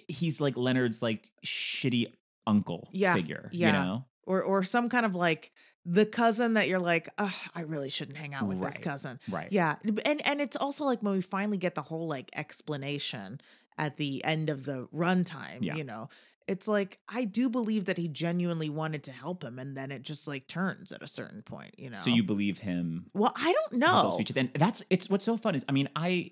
he's 0.08 0.40
like 0.40 0.56
Leonard's 0.56 1.02
like 1.02 1.30
shitty 1.46 2.14
uncle 2.48 2.88
Yeah, 2.94 3.14
figure. 3.16 3.50
yeah. 3.52 3.68
You 3.68 3.74
know? 3.74 4.06
or 4.24 4.42
or 4.44 4.64
some 4.64 4.88
kind 4.88 5.06
of 5.06 5.16
like 5.16 5.52
the 5.86 6.06
cousin 6.06 6.54
that 6.54 6.68
you're 6.68 6.80
like, 6.80 7.10
I 7.18 7.62
really 7.66 7.90
shouldn't 7.90 8.18
hang 8.18 8.34
out 8.34 8.48
with 8.48 8.62
this 8.62 8.78
cousin. 8.78 9.20
Right. 9.30 9.48
Yeah, 9.52 9.76
and 10.06 10.26
and 10.28 10.42
it's 10.42 10.56
also 10.56 10.86
like 10.86 11.02
when 11.02 11.14
we 11.16 11.22
finally 11.22 11.58
get 11.58 11.76
the 11.76 11.82
whole 11.82 12.08
like 12.08 12.30
explanation 12.36 13.42
at 13.78 13.98
the 13.98 14.24
end 14.24 14.50
of 14.50 14.66
the 14.66 14.88
runtime. 14.94 15.60
Yeah. 15.62 15.76
You 15.76 15.84
know, 15.84 16.10
it's 16.48 16.68
like 16.68 17.00
I 17.10 17.24
do 17.24 17.50
believe 17.50 17.86
that 17.86 17.98
he 17.98 18.08
genuinely 18.08 18.70
wanted 18.70 19.04
to 19.06 19.12
help 19.12 19.44
him, 19.44 19.58
and 19.58 19.76
then 19.76 19.92
it 19.92 20.04
just 20.04 20.28
like 20.28 20.48
turns 20.48 20.92
at 20.92 21.02
a 21.02 21.08
certain 21.08 21.42
point. 21.42 21.74
You 21.80 21.90
know, 21.90 21.98
So 21.98 22.10
you 22.12 22.24
believe 22.24 22.60
him? 22.60 23.08
well, 23.14 23.34
I 23.36 23.52
don't 23.54 23.80
know. 23.80 24.12
speech 24.12 24.34
end. 24.36 24.52
That's 24.56 24.84
it's 24.90 25.10
what's 25.10 25.26
so 25.26 25.36
fun 25.38 25.56
is 25.56 25.66
I 25.68 25.72
mean 25.72 25.90
I 25.96 26.32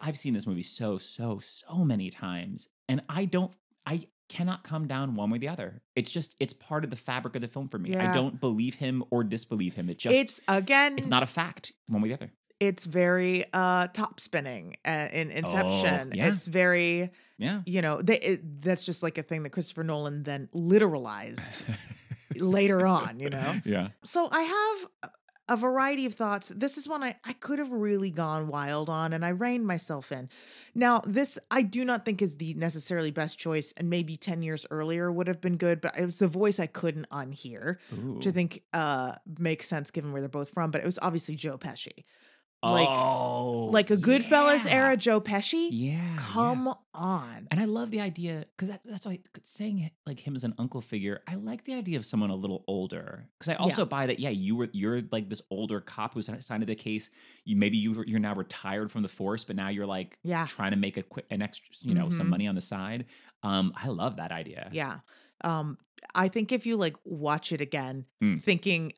I've 0.00 0.16
seen 0.18 0.34
this 0.34 0.46
movie 0.46 0.62
so 0.62 0.98
so 0.98 1.38
so 1.40 1.84
many 1.84 2.10
times 2.10 2.68
and 2.88 3.02
I 3.08 3.24
don't 3.24 3.52
I 3.86 4.06
cannot 4.30 4.64
come 4.64 4.86
down 4.86 5.14
one 5.14 5.28
way 5.30 5.36
or 5.36 5.40
the 5.40 5.48
other. 5.48 5.82
It's 5.94 6.10
just 6.10 6.34
it's 6.40 6.54
part 6.54 6.84
of 6.84 6.90
the 6.90 6.96
fabric 6.96 7.34
of 7.36 7.42
the 7.42 7.48
film 7.48 7.68
for 7.68 7.78
me. 7.78 7.90
Yeah. 7.90 8.10
I 8.10 8.14
don't 8.14 8.40
believe 8.40 8.76
him 8.76 9.04
or 9.10 9.22
disbelieve 9.24 9.74
him. 9.74 9.90
It 9.90 9.98
just 9.98 10.14
it's 10.16 10.40
again, 10.48 10.96
it's 10.96 11.06
not 11.08 11.22
a 11.22 11.26
fact 11.26 11.72
one 11.88 12.00
way 12.00 12.06
or 12.08 12.16
the 12.16 12.24
other. 12.24 12.32
it's 12.60 12.84
very 12.86 13.44
uh 13.52 13.88
top 13.88 14.20
spinning 14.20 14.76
uh, 14.86 15.08
in 15.12 15.30
Inception. 15.30 16.12
Oh, 16.14 16.16
yeah. 16.16 16.28
It's 16.28 16.46
very 16.46 17.10
Yeah. 17.38 17.60
you 17.66 17.82
know 17.82 18.00
they, 18.00 18.18
it, 18.18 18.62
that's 18.62 18.84
just 18.86 19.02
like 19.02 19.18
a 19.18 19.22
thing 19.22 19.42
that 19.42 19.50
Christopher 19.50 19.84
Nolan 19.84 20.22
then 20.22 20.48
literalized 20.54 21.62
later 22.36 22.86
on. 22.86 23.18
You 23.20 23.30
know. 23.30 23.60
yeah. 23.64 23.88
So 24.04 24.28
I 24.30 24.42
have 24.42 25.10
a- 25.50 25.56
variety 25.56 26.06
of 26.06 26.14
thoughts. 26.14 26.48
This 26.48 26.78
is 26.78 26.88
one 26.88 27.02
I, 27.02 27.16
I 27.24 27.34
could 27.34 27.58
have 27.58 27.70
really 27.70 28.10
gone 28.10 28.48
wild 28.48 28.88
on 28.88 29.12
and 29.12 29.24
I 29.24 29.28
reined 29.30 29.66
myself 29.66 30.10
in. 30.12 30.28
Now, 30.74 31.00
this 31.06 31.38
I 31.50 31.62
do 31.62 31.84
not 31.84 32.04
think 32.04 32.22
is 32.22 32.36
the 32.36 32.54
necessarily 32.54 33.10
best 33.10 33.38
choice, 33.38 33.72
and 33.76 33.90
maybe 33.90 34.16
10 34.16 34.42
years 34.42 34.64
earlier 34.70 35.10
would 35.12 35.26
have 35.26 35.40
been 35.40 35.56
good, 35.58 35.80
but 35.80 35.98
it 35.98 36.04
was 36.06 36.18
the 36.18 36.28
voice 36.28 36.58
I 36.58 36.66
couldn't 36.66 37.08
unhear, 37.10 37.76
which 38.16 38.26
I 38.26 38.30
think 38.30 38.62
uh 38.72 39.16
makes 39.38 39.68
sense 39.68 39.90
given 39.90 40.12
where 40.12 40.22
they're 40.22 40.28
both 40.28 40.50
from, 40.50 40.70
but 40.70 40.80
it 40.80 40.86
was 40.86 40.98
obviously 41.02 41.34
Joe 41.36 41.58
Pesci. 41.58 42.04
Like- 42.62 42.88
oh, 42.88 43.68
Like 43.72 43.90
a 43.90 43.96
Goodfellas 43.96 44.66
yeah. 44.66 44.74
era 44.74 44.96
Joe 44.96 45.20
Pesci. 45.20 45.68
Yeah. 45.70 45.92
yeah. 45.92 46.16
Come 46.18 46.74
on. 46.92 47.48
And 47.50 47.58
I 47.60 47.64
love 47.64 47.90
the 47.90 48.00
idea 48.00 48.44
because 48.54 48.68
that, 48.68 48.80
that's 48.84 49.06
why 49.06 49.18
saying 49.42 49.90
like 50.06 50.20
him 50.20 50.34
as 50.36 50.44
an 50.44 50.54
uncle 50.58 50.80
figure. 50.80 51.22
I 51.26 51.36
like 51.36 51.64
the 51.64 51.74
idea 51.74 51.96
of 51.98 52.04
someone 52.04 52.30
a 52.30 52.34
little 52.34 52.64
older 52.66 53.28
because 53.38 53.48
I 53.52 53.54
also 53.56 53.84
buy 53.86 54.06
that. 54.06 54.18
Yeah, 54.20 54.28
you 54.30 54.56
were 54.56 54.68
you're 54.72 55.00
like 55.10 55.28
this 55.30 55.40
older 55.50 55.80
cop 55.80 56.14
who's 56.14 56.28
signed 56.40 56.60
to 56.62 56.66
the 56.66 56.74
case. 56.74 57.10
You 57.44 57.56
maybe 57.56 57.78
you 57.78 58.04
you're 58.06 58.20
now 58.20 58.34
retired 58.34 58.90
from 58.90 59.02
the 59.02 59.08
force, 59.08 59.44
but 59.44 59.56
now 59.56 59.68
you're 59.68 59.86
like 59.86 60.18
Yeah. 60.22 60.46
trying 60.46 60.72
to 60.72 60.76
make 60.76 60.96
a 60.96 61.02
quick 61.02 61.26
an 61.30 61.40
extra 61.42 61.66
you 61.82 61.94
know 61.94 62.10
some 62.10 62.26
Mhm. 62.26 62.30
money 62.30 62.46
on 62.48 62.54
the 62.56 62.60
side. 62.60 63.06
Um, 63.42 63.72
I 63.76 63.88
love 63.88 64.16
that 64.16 64.32
idea. 64.32 64.68
Yeah. 64.72 64.98
Um, 65.42 65.78
I 66.14 66.28
think 66.28 66.52
if 66.52 66.66
you 66.66 66.76
like 66.76 66.96
watch 67.04 67.52
it 67.52 67.60
again, 67.62 68.04
Mm. 68.22 68.42
thinking 68.42 68.92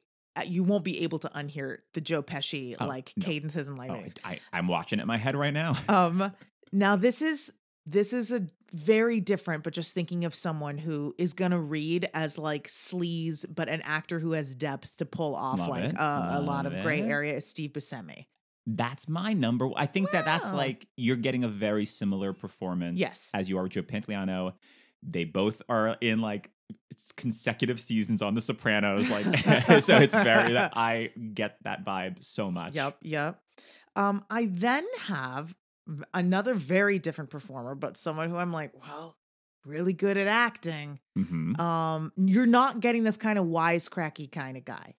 you 0.46 0.64
won't 0.64 0.84
be 0.84 1.02
able 1.04 1.18
to 1.20 1.28
unhear 1.30 1.78
the 1.94 2.00
Joe 2.00 2.22
Pesci 2.22 2.74
Oh, 2.80 2.86
like 2.86 3.12
no. 3.16 3.24
cadences 3.26 3.68
and 3.68 3.78
Oh. 3.78 4.02
I, 4.24 4.40
I'm 4.52 4.68
watching 4.68 4.98
it 4.98 5.02
in 5.02 5.08
my 5.08 5.18
head 5.18 5.36
right 5.36 5.52
now. 5.52 5.76
Um, 5.88 6.32
now 6.72 6.96
this 6.96 7.20
is 7.22 7.52
this 7.84 8.12
is 8.12 8.30
a 8.32 8.46
very 8.72 9.20
different, 9.20 9.64
but 9.64 9.74
just 9.74 9.92
thinking 9.92 10.24
of 10.24 10.34
someone 10.34 10.78
who 10.78 11.14
is 11.18 11.34
gonna 11.34 11.60
read 11.60 12.08
as 12.14 12.38
like 12.38 12.68
sleaze, 12.68 13.44
but 13.52 13.68
an 13.68 13.82
actor 13.82 14.18
who 14.18 14.32
has 14.32 14.54
depth 14.54 14.96
to 14.98 15.04
pull 15.04 15.34
off 15.36 15.58
Love 15.58 15.68
like 15.68 15.84
it. 15.84 15.98
uh, 15.98 16.30
a 16.34 16.40
lot 16.40 16.64
of 16.66 16.72
Love 16.72 16.82
gray 16.84 17.00
it. 17.00 17.10
area 17.10 17.34
is 17.34 17.46
Steve 17.46 17.72
Buscemi. 17.72 18.26
That's 18.66 19.08
my 19.08 19.32
number. 19.32 19.68
I 19.76 19.86
think 19.86 20.12
that 20.12 20.24
that's 20.24 20.52
like 20.54 20.86
you're 20.96 21.16
getting 21.16 21.42
a 21.44 21.48
very 21.48 21.84
similar 21.84 22.32
performance 22.32 22.98
Yes. 22.98 23.30
as 23.34 23.48
you 23.50 23.58
are 23.58 23.64
with 23.64 23.72
Joe 23.72 23.82
Pantoliano. 23.82 24.54
They 25.02 25.24
both 25.24 25.60
are 25.68 25.96
in 26.00 26.20
like 26.20 26.48
it's 26.90 27.12
consecutive 27.12 27.78
seasons 27.80 28.22
on 28.22 28.34
The 28.34 28.40
Sopranos. 28.40 29.10
Like 29.10 29.24
so 29.82 29.98
it's 29.98 30.14
very 30.14 30.52
that 30.54 30.72
I 30.76 31.10
get 31.34 31.56
that 31.64 31.84
vibe 31.84 32.24
so 32.24 32.50
much. 32.50 32.74
Yep, 32.74 32.98
yep. 33.02 33.40
Um, 33.96 34.24
I 34.30 34.46
then 34.46 34.84
have 35.00 35.54
another 36.14 36.54
very 36.54 36.98
different 36.98 37.30
performer, 37.30 37.74
but 37.74 37.96
someone 37.96 38.30
who 38.30 38.36
I'm 38.36 38.52
like, 38.52 38.72
well, 38.80 39.16
really 39.64 39.92
good 39.92 40.16
at 40.16 40.26
acting. 40.26 40.98
hmm 41.14 41.58
Um, 41.60 42.12
you're 42.16 42.46
not 42.46 42.80
getting 42.80 43.04
this 43.04 43.16
kind 43.16 43.38
of 43.38 43.46
wisecracky 43.46 44.30
kind 44.30 44.56
of 44.56 44.64
guy, 44.64 44.94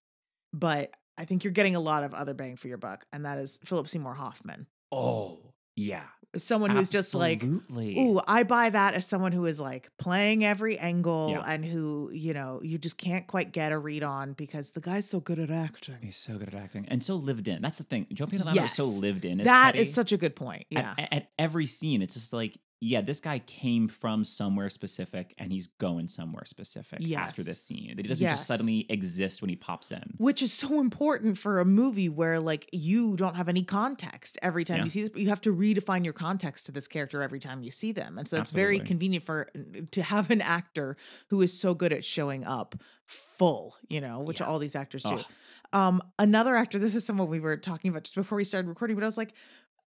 but 0.53 0.95
I 1.17 1.25
think 1.25 1.43
you're 1.43 1.53
getting 1.53 1.75
a 1.75 1.79
lot 1.79 2.03
of 2.03 2.13
other 2.13 2.33
bang 2.33 2.55
for 2.57 2.67
your 2.67 2.77
buck, 2.77 3.05
and 3.11 3.25
that 3.25 3.37
is 3.37 3.59
Philip 3.63 3.87
Seymour 3.87 4.13
Hoffman, 4.13 4.67
Oh, 4.91 5.53
yeah. 5.75 6.03
Someone 6.35 6.71
who's 6.71 6.89
just 6.89 7.13
like, 7.13 7.43
ooh, 7.43 8.19
I 8.27 8.43
buy 8.43 8.69
that 8.69 8.93
as 8.95 9.05
someone 9.05 9.31
who 9.31 9.45
is 9.45 9.59
like 9.59 9.89
playing 9.97 10.43
every 10.43 10.77
angle 10.79 11.29
Yeah. 11.31 11.43
and 11.47 11.63
who 11.63 12.09
you 12.13 12.33
know 12.33 12.59
you 12.63 12.77
just 12.77 12.97
can't 12.97 13.27
quite 13.27 13.51
get 13.51 13.71
a 13.71 13.77
read 13.77 14.03
on 14.03 14.33
because 14.33 14.71
the 14.71 14.81
guy's 14.81 15.07
so 15.07 15.19
good 15.19 15.39
at 15.39 15.49
acting. 15.51 15.97
He's 16.01 16.17
so 16.17 16.37
good 16.37 16.47
at 16.49 16.55
acting 16.55 16.85
and 16.87 17.03
so 17.03 17.15
lived 17.15 17.47
in. 17.47 17.61
That's 17.61 17.77
the 17.77 17.83
thing. 17.83 18.07
Joe 18.13 18.25
Pantoliano 18.25 18.65
is 18.65 18.73
so 18.73 18.85
lived 18.85 19.25
in. 19.25 19.37
That 19.39 19.71
Teddy. 19.73 19.79
is 19.81 19.93
such 19.93 20.11
a 20.11 20.17
good 20.17 20.35
point. 20.35 20.65
Yeah. 20.69 20.93
At, 20.97 21.13
at 21.13 21.27
every 21.37 21.65
scene, 21.67 22.01
it's 22.01 22.13
just 22.15 22.33
like, 22.33 22.57
yeah, 22.85 23.01
this 23.01 23.19
guy 23.21 23.39
came 23.39 23.87
from 23.87 24.23
somewhere 24.25 24.69
specific 24.69 25.33
and 25.37 25.51
he's 25.53 25.67
going 25.79 26.07
somewhere 26.09 26.43
specific 26.45 26.99
after 27.17 27.41
this 27.41 27.63
scene. 27.63 27.93
That 27.95 28.03
he 28.05 28.09
doesn't 28.09 28.23
Yes. 28.25 28.39
just 28.39 28.47
suddenly 28.47 28.85
exist 28.89 29.41
when 29.41 29.49
he 29.49 29.55
pops 29.55 29.91
in. 29.91 30.03
which 30.17 30.41
is 30.41 30.51
so 30.51 30.79
important 30.81 31.37
for 31.37 31.59
a 31.59 31.65
movie 31.65 32.09
where 32.09 32.39
like 32.39 32.69
you 32.73 33.15
don't 33.15 33.35
have 33.35 33.47
any 33.47 33.63
context 33.63 34.37
every 34.41 34.63
time 34.65 34.77
Yeah. 34.79 34.83
you 34.83 34.89
see 34.89 35.01
this 35.01 35.09
but 35.11 35.21
you 35.21 35.29
have 35.29 35.41
to 35.41 35.55
redefine 35.55 36.03
your 36.03 36.13
context 36.13 36.65
to 36.65 36.71
this 36.73 36.87
character 36.87 37.21
every 37.21 37.39
time 37.39 37.63
you 37.63 37.71
see 37.71 37.91
them 37.93 38.17
and 38.17 38.27
so 38.27 38.37
it's 38.37 38.51
very 38.51 38.79
convenient 38.79 39.23
for 39.23 39.47
to 39.91 40.03
have 40.03 40.29
an 40.31 40.41
actor 40.41 40.97
who 41.29 41.41
is 41.41 41.57
so 41.57 41.73
good 41.73 41.93
at 41.93 42.03
showing 42.03 42.43
up 42.43 42.75
full 43.05 43.75
you 43.89 44.01
know 44.01 44.19
which 44.19 44.39
Yeah. 44.41 44.47
all 44.47 44.59
these 44.59 44.75
actors 44.75 45.03
do 45.03 45.19
um 45.71 46.01
another 46.19 46.55
actor 46.55 46.79
this 46.79 46.95
is 46.95 47.05
someone 47.05 47.29
we 47.29 47.39
were 47.39 47.57
talking 47.57 47.89
about 47.91 48.03
just 48.03 48.15
before 48.15 48.35
we 48.37 48.43
started 48.43 48.67
recording 48.67 48.95
but 48.97 49.03
i 49.03 49.07
was 49.07 49.17
like 49.17 49.33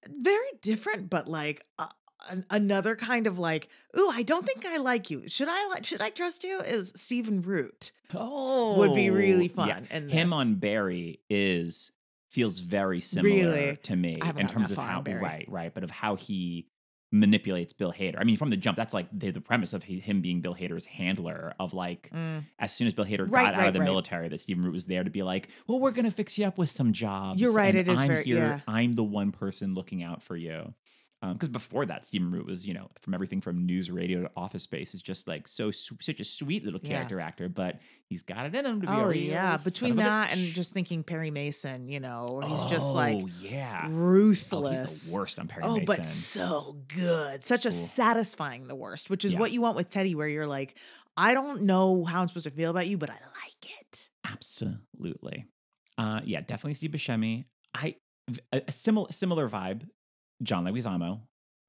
very 0.09 0.51
different 0.61 1.09
but 1.09 1.27
like 1.27 1.65
uh, 1.79 1.87
an- 2.29 2.45
another 2.49 2.95
kind 2.95 3.27
of 3.27 3.37
like 3.39 3.67
ooh 3.97 4.09
i 4.13 4.23
don't 4.23 4.45
think 4.45 4.65
i 4.65 4.77
like 4.77 5.09
you 5.09 5.27
should 5.27 5.47
i 5.49 5.75
should 5.81 6.01
i 6.01 6.09
trust 6.09 6.43
you 6.43 6.59
is 6.61 6.91
stephen 6.95 7.41
root 7.41 7.91
Oh, 8.13 8.77
would 8.77 8.93
be 8.95 9.09
really 9.09 9.47
yeah. 9.47 9.53
fun 9.75 9.87
in 9.91 10.09
Him 10.09 10.31
on 10.31 10.55
Barry 10.55 11.19
is 11.29 11.91
feels 12.29 12.59
very 12.59 13.01
similar 13.01 13.33
Really? 13.35 13.75
to 13.83 13.95
me 13.95 14.19
in 14.37 14.47
terms 14.47 14.69
of 14.71 14.77
how 14.77 15.01
right, 15.05 15.45
right, 15.49 15.73
but 15.73 15.83
of 15.83 15.89
how 15.89 16.15
he 16.15 16.67
manipulates 17.11 17.71
Bill 17.73 17.93
Hader. 17.93 18.15
I 18.19 18.23
mean, 18.23 18.35
from 18.37 18.49
the 18.49 18.57
jump, 18.57 18.75
that's 18.77 18.93
like 18.93 19.07
the, 19.11 19.31
the 19.31 19.39
premise 19.41 19.73
of 19.73 19.83
him 19.83 20.21
being 20.21 20.41
Bill 20.41 20.53
Hader's 20.55 20.85
handler. 20.85 21.53
Of 21.59 21.73
like, 21.73 22.09
Mm. 22.13 22.43
as 22.59 22.73
soon 22.75 22.87
as 22.87 22.93
Bill 22.93 23.05
Hader 23.05 23.29
Right, 23.29 23.51
got 23.51 23.55
out 23.55 23.67
of 23.69 23.73
the 23.73 23.79
right. 23.79 23.85
military, 23.85 24.27
that 24.29 24.39
Stephen 24.41 24.63
Root 24.63 24.73
was 24.73 24.85
there 24.85 25.03
to 25.03 25.09
be 25.09 25.23
like, 25.23 25.49
"Well, 25.67 25.79
we're 25.79 25.91
gonna 25.91 26.11
fix 26.11 26.37
you 26.37 26.45
up 26.45 26.57
with 26.57 26.69
some 26.69 26.93
jobs." 26.93 27.39
You're 27.41 27.53
right, 27.53 27.69
and 27.75 27.87
it 27.87 27.91
is 27.91 27.99
I'm 27.99 28.07
very- 28.07 28.23
here. 28.23 28.35
yeah. 28.37 28.59
I'm 28.67 28.93
the 28.93 29.03
one 29.03 29.31
person 29.31 29.73
looking 29.73 30.03
out 30.03 30.21
for 30.23 30.35
you. 30.35 30.73
Because 31.33 31.49
before 31.49 31.85
that, 31.85 32.05
Stephen 32.05 32.31
Root 32.31 32.45
was, 32.45 32.65
you 32.65 32.73
know, 32.73 32.89
from 33.01 33.13
everything 33.13 33.41
from 33.41 33.65
news 33.65 33.89
radio 33.91 34.21
to 34.21 34.31
Office 34.35 34.63
Space, 34.63 34.93
is 34.93 35.01
just 35.01 35.27
like 35.27 35.47
so 35.47 35.71
su- 35.71 35.97
such 36.01 36.19
a 36.19 36.23
sweet 36.23 36.63
little 36.65 36.79
Yeah. 36.83 36.89
character 36.89 37.19
actor. 37.19 37.49
But 37.49 37.79
he's 38.07 38.21
got 38.23 38.45
it 38.45 38.55
in 38.55 38.65
him 38.65 38.81
to 38.81 38.87
be 38.87 38.93
a 38.93 39.05
Oh 39.05 39.09
yeah, 39.09 39.57
between 39.57 39.95
that 39.97 40.31
and 40.33 40.53
just 40.53 40.73
thinking 40.73 41.03
Perry 41.03 41.31
Mason, 41.31 41.87
you 41.89 41.99
know, 41.99 42.41
he's 42.45 42.65
just 42.65 42.93
like 42.95 43.17
Oh, 43.21 43.27
yeah, 43.27 43.85
Oh, 43.85 43.89
ruthless. 43.91 44.91
he's 44.91 45.11
the 45.11 45.17
worst 45.17 45.39
on 45.39 45.47
Perry 45.47 45.63
Oh, 45.65 45.73
Mason. 45.79 45.85
but 45.85 46.05
so 46.05 46.77
good. 46.87 47.43
Such 47.43 47.65
a 47.65 47.69
Ooh. 47.69 47.71
satisfying 47.71 48.63
the 48.65 48.75
worst, 48.75 49.09
which 49.09 49.25
is 49.25 49.33
Yeah. 49.33 49.39
what 49.39 49.51
you 49.51 49.61
want 49.61 49.75
with 49.75 49.89
Teddy, 49.89 50.15
where 50.15 50.27
you're 50.27 50.47
like, 50.47 50.77
I 51.17 51.33
don't 51.33 51.63
know 51.63 52.03
how 52.03 52.21
I'm 52.21 52.27
supposed 52.27 52.43
to 52.45 52.51
feel 52.51 52.71
about 52.71 52.87
you, 52.87 52.97
but 52.97 53.09
I 53.09 53.13
like 53.13 53.79
it. 53.81 54.09
Absolutely. 54.25 55.45
Uh, 55.97 56.21
yeah, 56.25 56.41
definitely 56.41 56.73
Steve 56.73 56.91
Buscemi. 56.91 57.45
I 57.73 57.95
a, 58.51 58.61
a 58.67 58.71
similar 58.71 59.11
similar 59.11 59.49
vibe. 59.49 59.87
John 60.43 60.65
Leguizamo, 60.65 61.19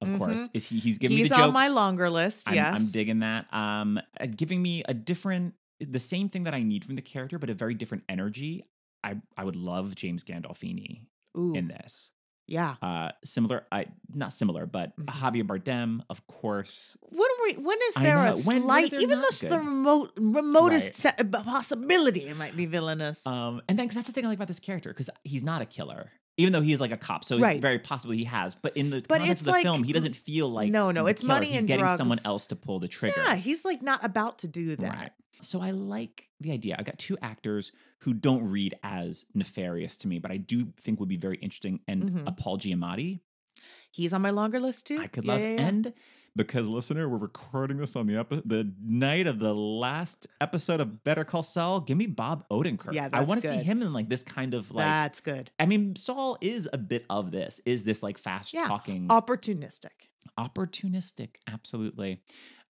of 0.02 0.18
course, 0.18 0.48
is 0.54 0.68
he? 0.68 0.78
He's 0.78 0.98
giving 0.98 1.16
Mm-hmm. 1.16 1.22
He's 1.24 1.30
me 1.30 1.36
the 1.36 1.42
on 1.44 1.52
my 1.52 1.68
longer 1.68 2.10
list. 2.10 2.48
I'm, 2.48 2.54
yes, 2.54 2.74
I'm 2.74 2.90
digging 2.92 3.20
that. 3.20 3.52
Um, 3.52 4.00
giving 4.36 4.60
me 4.60 4.82
a 4.88 4.94
different, 4.94 5.54
the 5.80 6.00
same 6.00 6.28
thing 6.28 6.44
that 6.44 6.54
I 6.54 6.62
need 6.62 6.84
from 6.84 6.96
the 6.96 7.02
character, 7.02 7.38
but 7.38 7.50
a 7.50 7.54
very 7.54 7.74
different 7.74 8.04
energy. 8.08 8.64
I 9.04 9.16
I 9.36 9.44
would 9.44 9.56
love 9.56 9.94
James 9.94 10.24
Gandolfini 10.24 11.02
Ooh, 11.38 11.54
in 11.54 11.68
this. 11.68 12.10
yeah. 12.48 12.74
Uh, 12.82 13.10
similar, 13.24 13.64
I 13.70 13.86
not 14.12 14.32
similar, 14.32 14.66
but 14.66 14.96
Mhm. 14.98 15.06
Javier 15.06 15.44
Bardem, 15.46 16.00
of 16.10 16.26
course. 16.26 16.96
When 17.02 17.28
we, 17.44 17.52
when 17.54 17.78
is 17.88 17.94
there 17.94 18.16
a. 18.18 18.32
When- 18.32 18.44
when 18.44 18.62
slight, 18.62 18.90
there 18.90 19.00
even 19.00 19.20
the 19.20 19.38
good? 19.40 19.52
remote 19.52 20.12
remotest 20.16 21.04
Right. 21.04 21.34
uh, 21.34 21.42
possibility 21.42 22.26
it 22.26 22.36
might 22.36 22.56
be 22.56 22.66
villainous? 22.66 23.26
Um, 23.26 23.62
and 23.68 23.78
then 23.78 23.86
'cause 23.88 23.94
that's 23.94 24.06
the 24.08 24.12
thing 24.12 24.24
I 24.24 24.28
like 24.28 24.38
about 24.38 24.48
this 24.48 24.60
character 24.60 24.90
because 24.90 25.08
he's 25.24 25.42
not 25.44 25.62
a 25.62 25.66
killer, 25.66 26.10
even 26.36 26.52
though 26.52 26.60
he's 26.60 26.80
like 26.80 26.92
a 26.92 26.96
cop. 26.96 27.24
So 27.24 27.38
Right. 27.38 27.60
very 27.60 27.78
possibly 27.78 28.16
he 28.18 28.24
has, 28.24 28.54
but 28.54 28.76
in 28.76 28.90
the 28.90 29.02
But 29.08 29.18
context 29.18 29.42
of 29.42 29.46
the 29.46 29.52
like- 29.52 29.62
film, 29.62 29.82
he 29.84 29.92
doesn't 29.92 30.16
feel 30.16 30.48
like 30.48 30.70
No, 30.70 30.90
no, 30.90 31.06
it's 31.06 31.22
killer. 31.22 31.34
money 31.34 31.46
he's 31.48 31.58
and 31.58 31.66
getting 31.68 31.86
someone 31.96 32.16
drugs. 32.18 32.26
else 32.26 32.46
to 32.48 32.56
pull 32.56 32.78
the 32.78 32.88
trigger. 32.88 33.14
yeah, 33.24 33.36
he's 33.36 33.64
like 33.64 33.82
not 33.82 34.04
about 34.04 34.38
to 34.40 34.48
do 34.48 34.76
that. 34.76 34.94
Right. 34.94 35.10
So 35.40 35.60
I 35.60 35.70
like 35.70 36.28
the 36.40 36.52
idea. 36.52 36.76
I 36.78 36.82
got 36.82 36.98
two 36.98 37.16
actors 37.22 37.72
who 38.00 38.12
don't 38.14 38.50
read 38.50 38.74
as 38.82 39.26
nefarious 39.34 39.96
to 39.98 40.08
me, 40.08 40.18
but 40.18 40.30
I 40.30 40.36
do 40.38 40.72
think 40.78 40.98
would 41.00 41.08
be 41.08 41.16
very 41.16 41.36
interesting. 41.38 41.80
And 41.88 42.10
Mhm. 42.10 42.22
a 42.26 42.32
Paul 42.32 42.58
Giamatti, 42.58 43.20
He's 43.90 44.12
on 44.12 44.20
my 44.20 44.30
longer 44.30 44.60
list 44.60 44.86
too. 44.86 44.98
I 45.00 45.06
could 45.06 45.24
Yeah, 45.24 45.32
love. 45.32 45.40
yeah, 45.40 45.54
yeah. 45.54 45.68
And 45.68 45.92
because 46.36 46.68
listener, 46.68 47.08
we're 47.08 47.16
recording 47.16 47.78
this 47.78 47.96
on 47.96 48.06
the 48.06 48.16
epi- 48.16 48.42
the 48.44 48.70
night 48.84 49.26
of 49.26 49.38
the 49.38 49.54
last 49.54 50.26
episode 50.40 50.80
of 50.80 51.02
Better 51.02 51.24
Call 51.24 51.42
Saul. 51.42 51.80
Give 51.80 51.96
me 51.96 52.06
Bob 52.06 52.46
Odenkirk. 52.50 52.92
Yeah, 52.92 53.08
I 53.12 53.22
want 53.22 53.42
to 53.42 53.48
see 53.48 53.62
him 53.62 53.82
in 53.82 53.92
like 53.92 54.08
this 54.08 54.22
kind 54.22 54.54
of 54.54 54.70
like. 54.70 54.84
That's 54.84 55.20
good. 55.20 55.50
I 55.58 55.66
mean, 55.66 55.96
Saul 55.96 56.36
is 56.40 56.68
a 56.72 56.78
bit 56.78 57.04
of 57.10 57.30
this. 57.32 57.60
Is 57.66 57.82
this 57.84 58.02
like 58.02 58.18
fast 58.18 58.52
Yeah. 58.54 58.66
talking, 58.66 59.08
Opportunistic. 59.08 60.08
opportunistic? 60.38 61.36
Absolutely. 61.48 62.20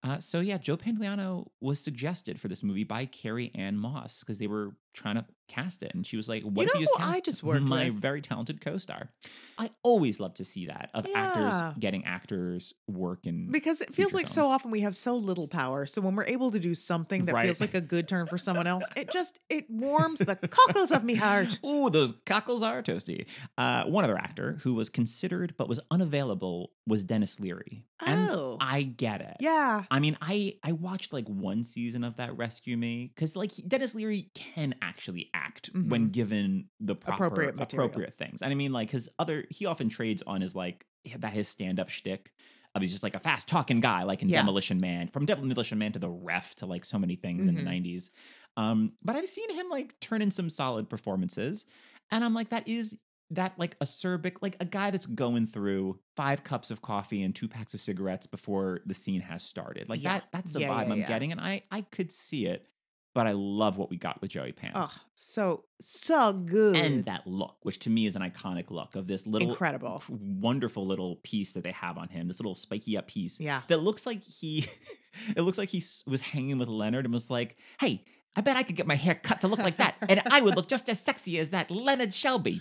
Uh, 0.03 0.19
so 0.21 0.41
yeah, 0.41 0.59
Joe 0.59 0.77
Pantoliano 0.77 1.47
was 1.61 1.81
suggested 1.81 2.41
for 2.41 2.49
this 2.49 2.63
movie 2.63 2.85
by 2.85 3.07
Carrie-Anne 3.07 3.77
Moss 3.77 4.21
because 4.21 4.39
they 4.39 4.47
were 4.47 4.77
trying 4.97 5.17
to 5.17 5.25
cast 5.49 5.83
it, 5.85 5.95
and 5.95 6.05
she 6.05 6.17
was 6.17 6.29
like, 6.29 6.43
"What 6.43 6.67
if 6.67 6.75
know 6.75 6.81
you 6.81 6.87
just 6.87 6.99
who 7.01 7.05
I 7.09 7.21
just 7.21 7.43
worked 7.45 7.63
my 7.63 7.85
with? 7.85 7.95
very 7.95 8.21
talented 8.21 8.61
co-star?" 8.61 9.11
I 9.59 9.71
always 9.85 10.19
love 10.19 10.35
to 10.35 10.45
see 10.45 10.67
that 10.67 10.91
of 10.93 11.07
Yeah. 11.09 11.19
actors 11.19 11.79
getting 11.79 12.05
actors 12.05 12.75
work 12.89 13.27
in 13.27 13.51
Because 13.53 13.81
it 13.81 13.95
feels 13.95 14.13
like 14.13 14.27
so 14.27 14.45
often 14.47 14.71
we 14.73 14.81
have 14.81 14.97
so 14.97 15.17
little 15.17 15.47
power. 15.49 15.87
So 15.87 16.01
when 16.01 16.17
we're 16.17 16.25
able 16.27 16.51
to 16.51 16.59
do 16.59 16.75
something 16.75 17.27
that 17.27 17.35
Right. 17.35 17.45
feels 17.45 17.61
like 17.61 17.75
a 17.75 17.81
good 17.81 18.09
turn 18.09 18.27
for 18.27 18.39
someone 18.39 18.67
else, 18.67 18.85
it 18.97 19.11
just 19.13 19.39
it 19.49 19.71
warms 19.71 20.19
the 20.19 20.35
cockles 20.37 20.91
of 20.91 21.05
me 21.05 21.15
heart. 21.15 21.59
Ooh, 21.65 21.91
those 21.91 22.13
cockles 22.27 22.63
are 22.63 22.83
toasty. 22.83 23.27
Uh, 23.57 23.85
one 23.85 24.03
other 24.05 24.19
actor 24.19 24.59
who 24.63 24.75
was 24.75 24.89
considered 24.89 25.55
but 25.57 25.69
was 25.69 25.79
unavailable 25.91 26.73
was 26.89 27.05
Denis 27.05 27.39
Leary. 27.41 27.85
And 28.05 28.31
Oh. 28.31 28.57
I 28.61 28.83
get 28.83 29.21
it. 29.21 29.37
Yeah. 29.41 29.85
I 29.91 30.01
mean, 30.01 30.17
I 30.21 30.57
I 30.63 30.73
watched 30.73 31.13
like 31.13 31.27
one 31.29 31.65
season 31.65 32.05
of 32.05 32.17
that 32.17 32.37
Rescue 32.37 32.77
Me 32.77 33.11
because 33.15 33.37
like 33.37 33.53
Denis 33.67 33.95
Leary 33.95 34.31
can 34.35 34.75
actually 34.87 35.31
act 35.35 35.71
when 35.83 36.05
Mhm. 36.05 36.13
given 36.13 36.69
the 36.81 36.95
proper 36.95 37.15
Appropriate 37.15 37.55
appropriate, 37.59 38.15
things. 38.19 38.43
And 38.43 38.51
I 38.53 38.55
mean, 38.55 38.73
like 38.73 38.91
his 38.91 39.09
other, 39.19 39.45
he 39.51 39.67
often 39.67 39.89
trades 39.89 40.23
on 40.23 40.41
his 40.41 40.55
like 40.55 40.87
that 41.19 41.33
his 41.33 41.49
stand 41.49 41.81
up 41.81 41.89
shtick. 41.89 42.33
Of 42.75 42.83
he's 42.83 42.91
just 42.93 43.03
like 43.03 43.15
a 43.15 43.19
fast 43.19 43.49
talking 43.49 43.81
guy, 43.81 44.03
like 44.03 44.21
in 44.21 44.29
Yeah. 44.29 44.41
Demolition 44.41 44.79
Man, 44.79 45.09
from 45.09 45.25
Demolition 45.25 45.79
Man 45.79 45.93
to 45.93 45.99
the 45.99 46.11
Ref 46.11 46.55
to 46.57 46.67
like 46.67 46.85
so 46.85 46.99
many 46.99 47.17
things 47.17 47.47
in 47.47 47.55
the 47.55 47.63
Mhm. 47.63 47.65
'90s. 47.65 48.11
Um, 48.59 48.93
but 49.03 49.17
I've 49.17 49.27
seen 49.29 49.51
him 49.55 49.69
like 49.71 49.99
turn 50.01 50.21
in 50.23 50.31
some 50.31 50.51
solid 50.51 50.91
performances, 50.91 51.65
and 52.11 52.23
I'm 52.23 52.35
like, 52.35 52.51
that 52.51 52.69
is 52.69 52.99
that 53.31 53.59
like 53.59 53.79
acerbic, 53.81 54.37
like 54.43 54.57
a 54.61 54.65
guy 54.67 54.91
that's 54.91 55.07
going 55.07 55.47
through 55.47 55.99
five 56.17 56.45
cups 56.45 56.71
of 56.71 56.83
coffee 56.83 57.23
and 57.23 57.35
two 57.35 57.49
packs 57.49 57.75
of 57.75 57.81
cigarettes 57.81 58.27
before 58.27 58.81
the 58.87 58.95
scene 58.95 59.21
has 59.23 59.43
started. 59.43 59.89
Like 59.89 60.03
Yeah. 60.03 60.13
that, 60.21 60.29
that's 60.33 60.53
the 60.53 60.61
Yeah, 60.61 60.69
vibe 60.69 60.87
yeah, 60.87 60.93
I'm 60.93 61.03
getting, 61.03 61.33
and 61.33 61.41
I 61.41 61.63
I 61.71 61.81
could 61.83 62.13
see 62.13 62.47
it, 62.47 62.69
but 63.17 63.27
I 63.27 63.33
love 63.33 63.79
what 63.79 63.89
we 63.89 63.97
got 63.97 64.21
with 64.21 64.31
Joey 64.31 64.53
Pants. 64.53 64.77
Oh, 64.79 65.03
so 65.15 65.65
so 65.81 66.35
good. 66.35 66.77
And 66.77 67.07
that 67.07 67.27
look, 67.27 67.57
which 67.63 67.79
to 67.81 67.91
me 67.91 68.05
is 68.05 68.15
an 68.15 68.21
iconic 68.21 68.71
look 68.71 68.95
of 68.95 69.07
this 69.07 69.27
little 69.27 69.49
Incredible. 69.49 70.03
wonderful 70.11 70.87
little 70.87 71.17
piece 71.23 71.53
that 71.55 71.65
they 71.65 71.73
have 71.73 71.97
on 71.97 72.09
him, 72.09 72.29
this 72.29 72.41
little 72.41 72.55
spiky 72.55 72.99
up 72.99 73.09
piece 73.09 73.41
yeah. 73.41 73.63
that 73.69 73.79
looks 73.79 74.05
like 74.05 74.23
he, 74.23 74.67
it 75.35 75.41
looks 75.41 75.57
like 75.57 75.71
he 75.71 75.83
was 76.07 76.21
hanging 76.21 76.59
with 76.59 76.69
Leonard 76.69 77.07
and 77.07 77.15
was 77.15 77.31
like, 77.31 77.57
"Hey, 77.81 78.05
I 78.37 78.43
bet 78.43 78.59
I 78.59 78.63
could 78.63 78.77
get 78.77 78.87
my 78.87 78.97
hair 78.97 79.15
cut 79.15 79.41
to 79.41 79.49
look 79.49 79.61
like 79.61 79.79
that, 79.79 79.95
and 80.11 80.21
I 80.31 80.43
would 80.43 80.55
look 80.55 80.69
just 80.69 80.91
as 80.91 81.01
sexy 81.01 81.39
as 81.39 81.53
that 81.53 81.71
Leonard 81.71 82.13
Shelby. 82.13 82.61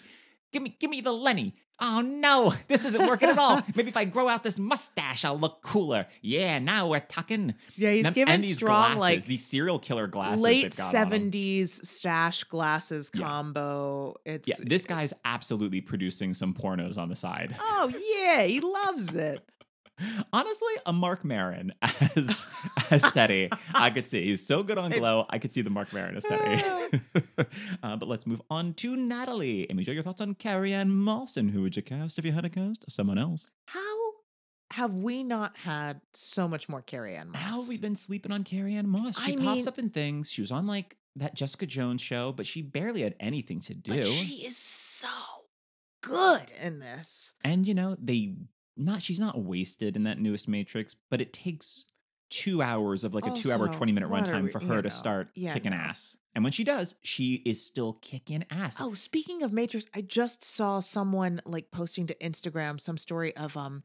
Give 0.53 0.63
me, 0.63 0.73
give 0.79 0.89
me 0.89 1.01
the 1.01 1.11
Lenny. 1.11 1.53
Oh 1.79 1.99
no, 2.01 2.53
this 2.69 2.85
isn't 2.85 3.05
working 3.05 3.27
at 3.29 3.37
all. 3.37 3.61
Maybe 3.75 3.89
if 3.89 3.97
I 3.97 4.05
grow 4.05 4.29
out 4.29 4.43
this 4.43 4.57
mustache, 4.57 5.25
I'll 5.25 5.37
look 5.37 5.61
cooler. 5.61 6.05
Yeah, 6.21 6.57
now 6.59 6.87
we're 6.87 7.01
talking. 7.01 7.53
Yeah, 7.75 7.91
he's 7.91 8.05
And- 8.05 8.15
given 8.15 8.33
and 8.35 8.45
strong 8.45 8.95
glasses, 8.95 9.01
like 9.01 9.25
these 9.25 9.45
serial 9.45 9.79
killer 9.79 10.07
glasses. 10.07 10.41
late 10.41 10.63
they've 10.63 10.77
got 10.77 10.83
on 10.83 11.01
'em. 11.01 11.09
seventies 11.09 11.89
stash 11.89 12.45
glasses 12.45 13.11
Yeah. 13.13 13.25
combo. 13.25 14.15
It's 14.25 14.47
Yeah, 14.47 14.55
this 14.61 14.85
guy's 14.85 15.13
absolutely 15.25 15.81
producing 15.81 16.33
some 16.33 16.53
pornos 16.53 16.97
on 16.97 17.09
the 17.09 17.15
side. 17.15 17.55
oh 17.59 17.91
yeah, 18.19 18.43
he 18.43 18.61
loves 18.61 19.13
it. 19.15 19.45
Honestly, 20.33 20.73
a 20.85 20.91
Marc 20.93 21.23
Maron 21.23 21.73
as 21.81 22.47
as 22.91 23.01
Teddy, 23.13 23.49
I 23.73 23.89
could 23.89 24.05
see. 24.05 24.25
He's 24.25 24.45
so 24.45 24.61
good 24.63 24.77
on 24.77 24.91
Glow. 24.91 25.25
I 25.29 25.39
could 25.39 25.53
see 25.53 25.61
the 25.61 25.69
Marc 25.69 25.93
Maron 25.93 26.17
as 26.17 26.23
Teddy. 26.23 26.63
uh, 27.83 27.95
but 27.95 28.07
let's 28.09 28.27
move 28.27 28.41
on 28.49 28.73
to 28.75 28.95
Natalie. 28.95 29.67
Amy, 29.69 29.83
share 29.83 29.93
your 29.93 30.03
thoughts 30.03 30.21
on 30.21 30.33
Carrie-Anne 30.35 30.93
Moss 30.93 31.37
and 31.37 31.49
who 31.51 31.61
would 31.61 31.75
you 31.75 31.81
cast 31.81 32.19
if 32.19 32.25
you 32.25 32.31
had 32.33 32.43
to 32.43 32.49
cast 32.49 32.83
someone 32.91 33.17
else? 33.17 33.51
How 33.67 33.81
have 34.73 34.95
we 34.95 35.23
not 35.23 35.55
had 35.55 36.01
so 36.13 36.47
much 36.47 36.67
more 36.67 36.81
Carrie-Anne 36.81 37.29
Moss? 37.31 37.41
How 37.41 37.59
have 37.61 37.69
we 37.69 37.77
been 37.77 37.95
sleeping 37.95 38.31
on 38.33 38.43
Carrie-Anne 38.43 38.89
Moss? 38.89 39.17
She 39.21 39.33
I 39.33 39.35
pops 39.37 39.57
mean- 39.59 39.67
up 39.67 39.79
in 39.79 39.89
things. 39.89 40.29
She 40.29 40.41
was 40.41 40.51
on 40.51 40.67
like 40.67 40.97
that 41.15 41.33
Jessica 41.35 41.65
Jones 41.65 42.01
show, 42.01 42.33
but 42.33 42.45
she 42.45 42.61
barely 42.61 43.01
had 43.01 43.15
anything 43.21 43.61
to 43.61 43.73
do. 43.73 43.93
But 43.93 44.03
she 44.03 44.45
is 44.45 44.57
so 44.57 45.07
good 46.01 46.47
in 46.61 46.79
this. 46.79 47.33
and 47.43 47.65
you 47.65 47.73
know, 47.73 47.95
they 48.01 48.33
not 48.77 49.01
she's 49.01 49.19
not 49.19 49.39
wasted 49.39 49.95
in 49.95 50.03
that 50.03 50.19
newest 50.19 50.47
Matrix, 50.47 50.95
but 51.09 51.21
it 51.21 51.33
takes 51.33 51.85
two 52.29 52.61
hours 52.61 53.03
of 53.03 53.13
like 53.13 53.25
a 53.25 53.31
two 53.31 53.51
hour, 53.51 53.67
20 53.67 53.91
minute 53.91 54.09
runtime 54.09 54.51
for 54.51 54.61
you 54.61 54.67
her 54.67 54.81
to 54.81 54.89
know, 54.89 54.93
start 54.93 55.29
yeah, 55.35 55.53
kicking 55.53 55.71
no. 55.71 55.77
ass. 55.77 56.17
And 56.33 56.43
when 56.43 56.51
she 56.51 56.63
does, 56.65 56.95
she 57.01 57.35
is 57.45 57.65
still 57.65 57.93
kicking 58.01 58.43
ass. 58.49 58.77
Oh, 58.79 58.93
speaking 58.93 59.43
of 59.43 59.53
Matrix, 59.53 59.87
I 59.95 60.01
just 60.01 60.43
saw 60.43 60.79
someone 60.79 61.41
like 61.45 61.71
posting 61.71 62.07
to 62.07 62.15
Instagram 62.15 62.79
some 62.79 62.97
story 62.97 63.35
of 63.35 63.55
um 63.55 63.83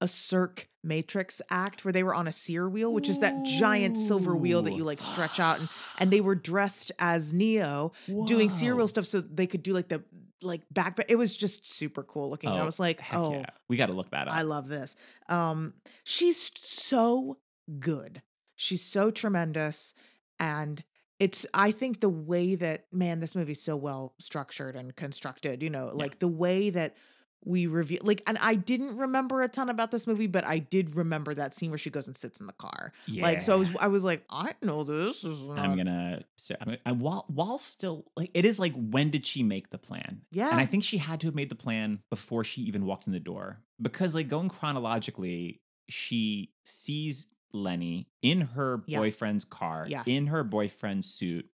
a 0.00 0.06
Cirque 0.06 0.68
Matrix 0.84 1.42
act 1.50 1.84
where 1.84 1.90
they 1.90 2.04
were 2.04 2.14
on 2.14 2.28
a 2.28 2.32
Cyr 2.32 2.68
wheel, 2.68 2.94
which 2.94 3.08
is 3.08 3.18
that 3.18 3.34
giant 3.58 3.96
silver 3.96 4.36
wheel 4.36 4.62
that 4.62 4.74
you 4.74 4.84
like 4.84 5.00
stretch 5.00 5.40
out 5.40 5.58
and 5.58 5.68
and 5.98 6.12
they 6.12 6.20
were 6.28 6.36
dressed 6.36 6.92
as 7.00 7.34
Neo 7.34 7.92
doing 8.26 8.48
Cyr 8.48 8.76
wheel 8.76 8.86
stuff 8.86 9.06
so 9.06 9.20
they 9.20 9.48
could 9.48 9.64
do 9.64 9.72
like 9.72 9.88
the 9.88 10.04
like 10.42 10.62
back 10.70 10.94
but 10.96 11.06
it 11.08 11.16
was 11.16 11.36
just 11.36 11.66
super 11.66 12.02
cool 12.02 12.30
looking. 12.30 12.48
and 12.50 12.58
I 12.58 12.62
Oh, 12.62 12.64
was 12.64 12.78
like, 12.80 13.00
"Oh, 13.12 13.32
yeah. 13.32 13.46
We 13.68 13.76
got 13.76 13.86
to 13.86 13.96
look 13.96 14.10
that 14.10 14.28
up. 14.28 14.34
I 14.34 14.42
love 14.42 14.68
this. 14.68 14.94
Um, 15.28 15.74
she's 16.04 16.50
so 16.56 17.38
good. 17.80 18.22
She's 18.54 18.82
so 18.84 19.10
tremendous. 19.10 19.94
And 20.40 20.82
it's, 21.18 21.44
I 21.52 21.72
think 21.72 22.00
the 22.00 22.08
way 22.08 22.54
that, 22.54 22.86
man, 22.92 23.20
this 23.20 23.34
movie's 23.34 23.60
so 23.62 23.76
well 23.76 24.14
structured 24.18 24.76
and 24.76 24.94
constructed, 24.94 25.62
you 25.62 25.70
know, 25.70 25.90
like 25.92 26.18
the 26.20 26.28
way 26.28 26.70
that 26.70 26.96
we 27.44 27.66
review, 27.66 27.98
like, 28.02 28.22
and 28.26 28.36
I 28.40 28.54
didn't 28.56 28.96
remember 28.96 29.42
a 29.42 29.48
ton 29.48 29.68
about 29.68 29.90
this 29.90 30.06
movie, 30.06 30.26
but 30.26 30.44
I 30.44 30.58
did 30.58 30.94
remember 30.96 31.32
that 31.34 31.54
scene 31.54 31.70
where 31.70 31.78
she 31.78 31.88
goes 31.88 32.06
and 32.08 32.16
sits 32.16 32.40
in 32.40 32.46
the 32.46 32.52
car. 32.52 32.92
Yeah. 33.06 33.22
Like, 33.22 33.42
so 33.42 33.52
I 33.52 33.56
was, 33.56 33.70
I 33.80 33.86
was 33.88 34.04
like, 34.04 34.24
I 34.28 34.54
know 34.62 34.82
this. 34.84 35.22
is 35.24 35.40
I'm 35.50 35.76
gonna 35.76 36.22
say, 36.36 36.56
I 36.60 36.64
mean, 36.64 36.78
I, 36.84 36.92
while 36.92 37.24
while 37.28 37.58
still 37.58 38.04
like 38.16 38.30
it 38.34 38.44
is 38.44 38.58
like 38.58 38.74
when 38.74 39.10
did 39.10 39.24
she 39.24 39.42
make 39.42 39.70
the 39.70 39.78
plan? 39.78 40.22
Yeah. 40.32 40.50
and 40.50 40.60
I 40.60 40.66
think 40.66 40.82
she 40.84 40.98
had 40.98 41.20
to 41.20 41.26
have 41.28 41.34
made 41.34 41.48
the 41.48 41.54
plan 41.54 42.00
before 42.10 42.42
she 42.44 42.62
even 42.62 42.84
walked 42.84 43.06
in 43.06 43.12
the 43.12 43.20
door 43.20 43.60
because 43.80 44.14
like 44.14 44.28
going 44.28 44.48
chronologically, 44.48 45.60
she 45.88 46.52
sees 46.64 47.28
Lenny 47.52 48.08
in 48.22 48.40
her 48.42 48.82
Yeah. 48.86 48.98
boyfriend's 48.98 49.44
car, 49.44 49.86
Yeah. 49.88 50.02
in 50.06 50.26
her 50.26 50.44
boyfriend's 50.44 51.06
suit, 51.06 51.46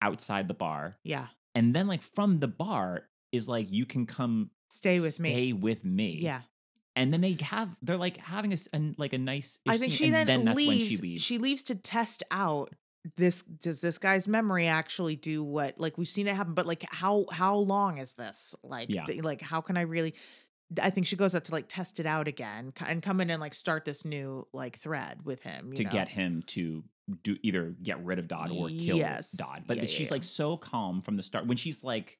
outside 0.00 0.48
the 0.48 0.54
bar, 0.54 0.96
yeah. 1.02 1.26
and 1.54 1.74
then 1.74 1.86
like 1.88 2.00
from 2.02 2.38
the 2.40 2.48
bar 2.48 3.02
is 3.32 3.48
like 3.48 3.70
you 3.70 3.86
can 3.86 4.06
come 4.06 4.50
Stay 4.72 5.00
with 5.00 5.20
me. 5.20 5.30
stay 5.30 5.52
with 5.52 5.84
me, 5.84 6.18
Yeah. 6.20 6.42
and 6.96 7.12
then 7.12 7.20
they 7.20 7.36
have 7.42 7.68
they're 7.82 7.96
like 7.96 8.16
having 8.16 8.52
a 8.52 8.56
an- 8.72 8.94
like 8.98 9.12
a 9.12 9.18
nice. 9.18 9.58
I 9.68 9.76
think 9.76 9.92
she 9.92 10.06
and 10.06 10.28
then, 10.28 10.44
that's 10.46 10.56
leaves. 10.56 10.68
when 10.68 10.78
she 10.88 10.96
leaves. 10.96 11.22
She 11.22 11.38
leaves 11.38 11.62
to 11.64 11.74
test 11.74 12.22
out 12.30 12.72
this. 13.16 13.42
Does 13.42 13.80
this 13.80 13.98
guy's 13.98 14.26
memory 14.26 14.66
actually 14.66 15.16
do 15.16 15.42
what? 15.44 15.78
Like 15.78 15.98
we've 15.98 16.08
seen 16.08 16.26
it 16.26 16.34
happen, 16.36 16.54
but 16.54 16.66
like 16.66 16.84
how 16.90 17.26
how 17.30 17.56
long 17.56 17.98
is 17.98 18.14
this? 18.14 18.54
Like 18.62 18.88
Yeah. 18.88 19.04
th- 19.04 19.22
like 19.22 19.42
how 19.42 19.60
can 19.60 19.76
I 19.76 19.82
really? 19.82 20.14
I 20.82 20.88
think 20.88 21.06
she 21.06 21.16
goes 21.16 21.34
out 21.34 21.44
to 21.44 21.52
like 21.52 21.66
test 21.68 22.00
it 22.00 22.06
out 22.06 22.28
again 22.28 22.72
and 22.88 23.02
come 23.02 23.20
in 23.20 23.28
and 23.28 23.42
like 23.42 23.52
start 23.52 23.84
this 23.84 24.06
new 24.06 24.46
like 24.54 24.76
thread 24.78 25.22
with 25.22 25.42
him 25.42 25.68
you 25.68 25.74
to 25.74 25.84
know? 25.84 25.90
get 25.90 26.08
him 26.08 26.42
to 26.46 26.82
do 27.22 27.36
either 27.42 27.74
get 27.82 28.02
rid 28.02 28.18
of 28.18 28.26
Dodd 28.26 28.50
or 28.52 28.68
kill 28.68 28.96
Yes. 28.96 29.32
Dodd. 29.32 29.64
But 29.66 29.76
yeah, 29.76 29.84
she's 29.84 30.08
yeah. 30.08 30.14
like 30.14 30.24
so 30.24 30.56
calm 30.56 31.02
from 31.02 31.18
the 31.18 31.22
start 31.22 31.46
when 31.46 31.58
she's 31.58 31.84
like 31.84 32.16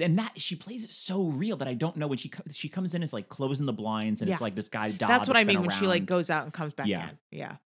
and 0.00 0.18
that 0.18 0.32
she 0.40 0.56
plays 0.56 0.84
it 0.84 0.90
so 0.90 1.24
real 1.28 1.56
that 1.58 1.68
I 1.68 1.74
don't 1.74 1.96
know 1.96 2.06
when 2.06 2.18
she 2.18 2.30
she 2.50 2.68
comes 2.68 2.94
in 2.94 3.02
as 3.02 3.12
like 3.12 3.28
closing 3.28 3.66
the 3.66 3.72
blinds 3.72 4.20
and 4.20 4.30
it's 4.30 4.40
like 4.40 4.54
this 4.54 4.68
guy 4.68 4.90
Dodd. 4.90 5.08
That's 5.10 5.28
what 5.28 5.36
I 5.36 5.44
mean 5.44 5.60
when 5.60 5.70
she 5.70 5.86
like 5.86 6.06
goes 6.06 6.30
out 6.30 6.44
and 6.44 6.52
comes 6.52 6.72
back 6.74 6.86
Yeah. 6.86 7.10
in. 7.10 7.18
Yeah. 7.30 7.56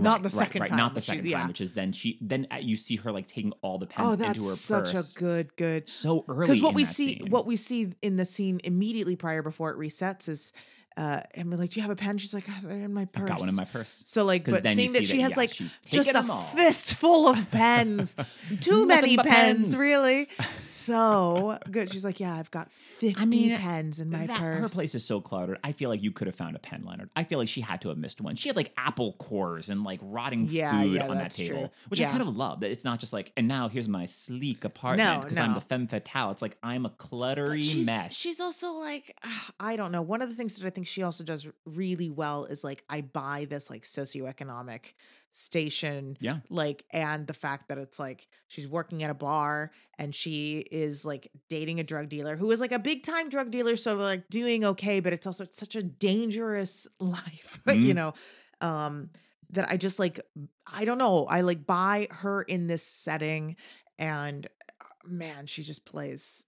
Right, 0.00 0.04
not 0.04 0.22
the 0.22 0.28
right, 0.28 0.32
second 0.46 0.60
right, 0.60 0.68
time, 0.68 0.76
not 0.78 0.90
the 0.94 0.98
but 0.98 1.02
she- 1.04 1.06
second 1.10 1.24
time, 1.24 1.30
yeah. 1.32 1.48
which 1.48 1.60
is 1.60 1.72
then 1.72 1.90
she 1.90 2.18
then 2.20 2.46
uh, 2.52 2.56
you 2.56 2.76
see 2.76 2.94
her 2.96 3.10
like 3.10 3.26
taking 3.26 3.52
all 3.62 3.78
the 3.78 3.86
pens 3.86 4.06
Oh, 4.08 4.12
into 4.12 4.24
that's 4.24 4.44
her 4.48 4.54
such 4.54 4.92
purse. 4.92 5.16
a 5.16 5.18
good 5.18 5.56
good 5.56 5.88
so 5.90 6.24
early 6.28 6.46
because 6.46 6.62
what 6.62 6.74
we 6.76 6.84
see 6.84 7.18
scene. 7.18 7.30
what 7.30 7.46
we 7.46 7.56
see 7.56 7.92
in 8.00 8.16
the 8.16 8.24
scene 8.24 8.60
immediately 8.62 9.16
prior 9.16 9.42
before 9.42 9.70
it 9.72 9.76
resets 9.76 10.28
is 10.28 10.52
uh 10.98 11.20
and 11.34 11.50
we're 11.50 11.56
like 11.56 11.70
do 11.70 11.80
you 11.80 11.82
have 11.82 11.90
a 11.90 11.96
pen 11.96 12.18
she's 12.18 12.34
like 12.34 12.44
"Oh, 12.48 12.58
they're 12.64 12.80
in 12.80 12.92
my 12.92 13.04
purse 13.06 13.22
I've 13.22 13.28
got 13.28 13.40
one 13.40 13.48
in 13.48 13.54
my 13.54 13.64
purse. 13.64 14.02
so 14.06 14.24
like, 14.24 14.44
but 14.44 14.62
then 14.62 14.76
seeing 14.76 14.92
that 14.92 14.98
see 15.00 15.04
she 15.06 15.16
that, 15.18 15.22
has 15.22 15.30
yeah, 15.32 15.36
like 15.36 15.50
just 15.52 16.14
a 16.14 16.22
fistful 16.56 17.28
of 17.28 17.50
pens 17.52 18.16
too 18.60 18.84
many 18.86 19.16
pens, 19.16 19.26
pens. 19.70 19.76
really 19.76 20.28
so 20.58 21.58
good 21.70 21.90
she's 21.90 22.04
like 22.04 22.18
yeah 22.20 22.34
i've 22.34 22.50
got 22.50 22.70
50 22.72 23.20
I 23.22 23.26
mean, 23.26 23.56
pens 23.56 24.00
in 24.00 24.10
my 24.10 24.26
that, 24.26 24.38
purse 24.40 24.60
Her 24.60 24.68
place 24.68 24.94
is 24.96 25.04
so 25.04 25.20
cluttered. 25.20 25.58
I 25.62 25.70
feel 25.70 25.88
like 25.88 26.02
you 26.02 26.10
could 26.10 26.26
have 26.26 26.34
found 26.34 26.56
a 26.56 26.58
pen, 26.58 26.82
Leonard. 26.84 27.10
I 27.14 27.22
feel 27.22 27.38
like 27.38 27.46
she 27.46 27.60
had 27.60 27.80
to 27.82 27.90
have 27.90 27.96
missed 27.98 28.20
one. 28.20 28.34
She 28.34 28.48
had 28.48 28.56
like 28.56 28.72
apple 28.76 29.12
cores 29.12 29.70
and 29.70 29.84
like 29.84 30.00
rotting 30.02 30.46
Yeah, 30.50 30.82
food 30.82 30.94
yeah, 30.94 31.06
on 31.06 31.16
that 31.18 31.30
table, 31.30 31.58
true. 31.60 31.70
which. 31.88 32.00
I 32.00 32.06
kind 32.06 32.22
of 32.22 32.36
love. 32.36 32.58
That 32.60 32.72
it's 32.72 32.84
not 32.84 32.98
just 32.98 33.12
like, 33.12 33.30
and 33.36 33.46
now 33.46 33.68
here's 33.68 33.88
my 33.88 34.06
sleek 34.06 34.64
apartment 34.64 35.08
No, 35.16 35.22
because 35.22 35.38
I'm 35.38 35.54
the 35.54 35.60
femme 35.60 35.86
fatale. 35.86 36.32
It's 36.32 36.42
like 36.42 36.56
I'm 36.60 36.86
a 36.86 36.90
cluttery 36.90 37.62
she's, 37.62 37.86
mess. 37.86 38.16
She's 38.16 38.40
also 38.40 38.72
like, 38.72 39.16
I 39.60 39.76
don't 39.76 39.92
know. 39.92 40.02
One 40.02 40.20
of 40.22 40.28
the 40.28 40.34
things 40.34 40.58
that 40.58 40.66
I 40.66 40.70
think 40.70 40.87
she 40.88 41.02
also 41.02 41.22
does 41.24 41.46
really 41.64 42.10
well 42.10 42.44
is 42.44 42.64
like, 42.64 42.84
I 42.88 43.02
buy 43.02 43.46
this 43.48 43.70
like 43.70 43.82
socioeconomic 43.82 44.94
station. 45.32 46.16
Yeah. 46.20 46.38
Like, 46.48 46.84
and 46.92 47.26
the 47.26 47.34
fact 47.34 47.68
that 47.68 47.78
it's 47.78 47.98
like 47.98 48.26
she's 48.48 48.68
working 48.68 49.02
at 49.04 49.10
a 49.10 49.14
bar 49.14 49.70
and 49.98 50.14
she 50.14 50.58
is 50.70 51.04
like 51.04 51.30
dating 51.48 51.80
a 51.80 51.84
drug 51.84 52.08
dealer 52.08 52.36
who 52.36 52.50
is 52.50 52.60
like 52.60 52.72
a 52.72 52.78
big 52.78 53.02
time 53.04 53.28
drug 53.28 53.50
dealer. 53.50 53.76
So 53.76 53.94
like 53.94 54.28
doing 54.30 54.64
okay, 54.64 55.00
but 55.00 55.12
it's 55.12 55.26
also 55.26 55.44
such 55.50 55.76
a 55.76 55.82
dangerous 55.82 56.88
life, 57.00 57.60
you 57.68 57.92
Mhm. 57.92 57.94
know? 57.94 58.12
Um, 58.60 59.10
that 59.50 59.70
I 59.70 59.76
just 59.78 59.98
like, 59.98 60.20
I 60.66 60.84
don't 60.84 60.98
know. 60.98 61.24
I 61.26 61.40
like 61.42 61.66
buy 61.66 62.08
her 62.10 62.42
in 62.42 62.66
this 62.66 62.82
setting 62.82 63.56
and 63.98 64.46
uh, 64.80 64.84
man, 65.06 65.46
she 65.46 65.62
just 65.62 65.84
plays 65.84 66.44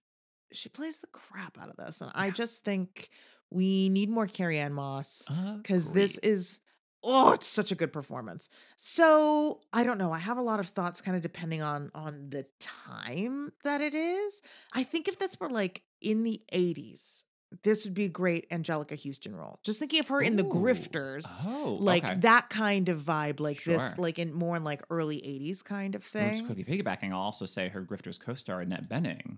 she 0.53 0.67
plays 0.67 0.99
the 0.99 1.07
crap 1.07 1.57
out 1.57 1.69
of 1.69 1.77
this. 1.77 2.01
And 2.01 2.11
I 2.13 2.29
just 2.29 2.65
think 2.65 3.09
we 3.51 3.89
need 3.89 4.09
more 4.09 4.27
Carrie-Anne 4.27 4.73
Moss 4.73 5.25
ah, 5.29 5.55
because 5.57 5.91
this 5.91 6.17
is 6.19 6.59
oh, 7.03 7.31
it's 7.33 7.47
such 7.47 7.71
a 7.71 7.75
good 7.75 7.91
performance. 7.91 8.47
So 8.75 9.61
I 9.73 9.83
don't 9.83 9.97
know. 9.97 10.11
I 10.11 10.19
have 10.19 10.37
a 10.37 10.41
lot 10.41 10.59
of 10.59 10.67
thoughts, 10.67 11.01
kind 11.01 11.15
of 11.15 11.21
depending 11.23 11.61
on 11.61 11.91
on 11.93 12.29
the 12.29 12.45
time 12.59 13.51
that 13.63 13.81
it 13.81 13.93
is. 13.93 14.41
I 14.73 14.83
think 14.83 15.07
if 15.07 15.19
this 15.19 15.39
were 15.39 15.49
like 15.49 15.83
in 16.01 16.23
the 16.23 16.41
eighties, 16.51 17.25
this 17.63 17.83
would 17.85 17.93
be 17.93 18.05
a 18.05 18.09
great 18.09 18.49
Anjelica 18.49 19.01
Huston 19.03 19.35
role. 19.35 19.59
Just 19.63 19.79
thinking 19.79 19.99
of 19.99 20.07
her 20.07 20.21
in 20.21 20.37
the 20.37 20.43
Grifters. 20.43 21.25
Oh, 21.45 21.77
Like 21.79 22.03
okay. 22.05 22.15
that 22.19 22.49
kind 22.49 22.87
of 22.87 23.01
vibe, 23.01 23.39
like 23.39 23.63
this, 23.63 23.97
like 23.97 24.19
in 24.19 24.33
more 24.33 24.55
in 24.55 24.63
like 24.63 24.81
early 24.89 25.17
'80s 25.17 25.63
kind 25.63 25.95
of 25.95 26.09
Well, 26.13 26.23
Just 26.23 26.35
thing. 26.37 26.45
quickly 26.45 26.63
piggybacking, 26.63 27.11
I'll 27.11 27.19
also 27.19 27.45
say 27.45 27.67
her 27.69 27.81
Grifters 27.81 28.19
co-star 28.19 28.61
Annette 28.61 28.87
Bening. 28.89 29.37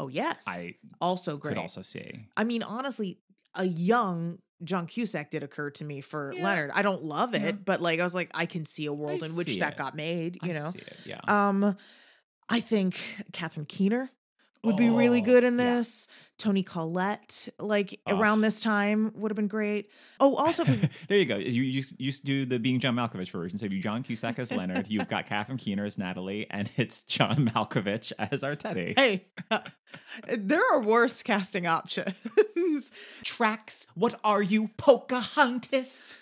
Oh 0.00 0.08
yes, 0.08 0.44
I 0.48 0.74
also 1.00 1.36
great. 1.36 1.54
could 1.54 1.60
also 1.62 1.82
see. 1.82 2.26
I 2.36 2.42
mean, 2.44 2.62
honestly, 2.64 3.18
a 3.54 3.64
young 3.64 4.38
John 4.62 4.86
Cusack 4.86 5.30
did 5.30 5.42
occur 5.42 5.70
to 5.72 5.84
me 5.84 6.00
for 6.00 6.32
Yeah. 6.32 6.44
Leonard. 6.44 6.70
I 6.74 6.82
don't 6.82 7.02
love 7.02 7.34
it, 7.34 7.42
Yeah. 7.42 7.52
but 7.52 7.82
like 7.82 8.00
I 8.00 8.04
was 8.04 8.14
like, 8.14 8.30
I 8.34 8.46
can 8.46 8.64
see 8.64 8.86
a 8.86 8.92
world 8.92 9.22
in 9.22 9.34
which 9.36 9.58
that 9.58 9.72
it. 9.74 9.78
got 9.78 9.94
made. 9.94 10.38
You 10.42 10.50
I 10.50 10.54
know, 10.54 10.70
see 10.70 10.78
it, 10.78 10.96
yeah. 11.04 11.20
um, 11.28 11.76
I 12.48 12.60
think 12.60 12.98
Catherine 13.32 13.66
Keener 13.66 14.10
would 14.64 14.76
be 14.76 14.88
really 14.90 15.20
Oh, 15.20 15.24
good 15.24 15.44
in 15.44 15.58
yeah. 15.58 15.76
this. 15.76 16.06
Toni 16.36 16.64
Collette, 16.64 17.48
like 17.60 18.00
Oh. 18.08 18.18
around 18.18 18.40
this 18.40 18.58
time, 18.58 19.12
would 19.14 19.30
have 19.30 19.36
been 19.36 19.46
great. 19.46 19.90
Oh, 20.18 20.34
also, 20.34 20.64
there 21.08 21.18
you 21.18 21.26
go. 21.26 21.36
You 21.36 21.62
you 21.62 21.84
used 21.96 22.20
to 22.22 22.26
do 22.26 22.44
the 22.44 22.58
being 22.58 22.80
John 22.80 22.96
Malkovich 22.96 23.30
version. 23.30 23.56
So 23.56 23.66
if 23.66 23.72
you 23.72 23.80
John 23.80 24.02
Cusack 24.02 24.38
as 24.40 24.50
Leonard, 24.50 24.88
you've 24.88 25.06
got 25.08 25.26
Catherine 25.26 25.58
Keener 25.58 25.84
as 25.84 25.96
Natalie, 25.96 26.46
and 26.50 26.68
it's 26.76 27.04
John 27.04 27.48
Malkovich 27.50 28.12
as 28.18 28.42
our 28.42 28.56
Teddy. 28.56 28.94
hey, 28.96 29.26
there 30.36 30.62
are 30.72 30.80
worse 30.80 31.22
casting 31.22 31.66
options. 31.68 32.90
Tracks, 33.22 33.86
what 33.94 34.18
are 34.24 34.42
you, 34.42 34.70
Pocahontas? 34.76 36.16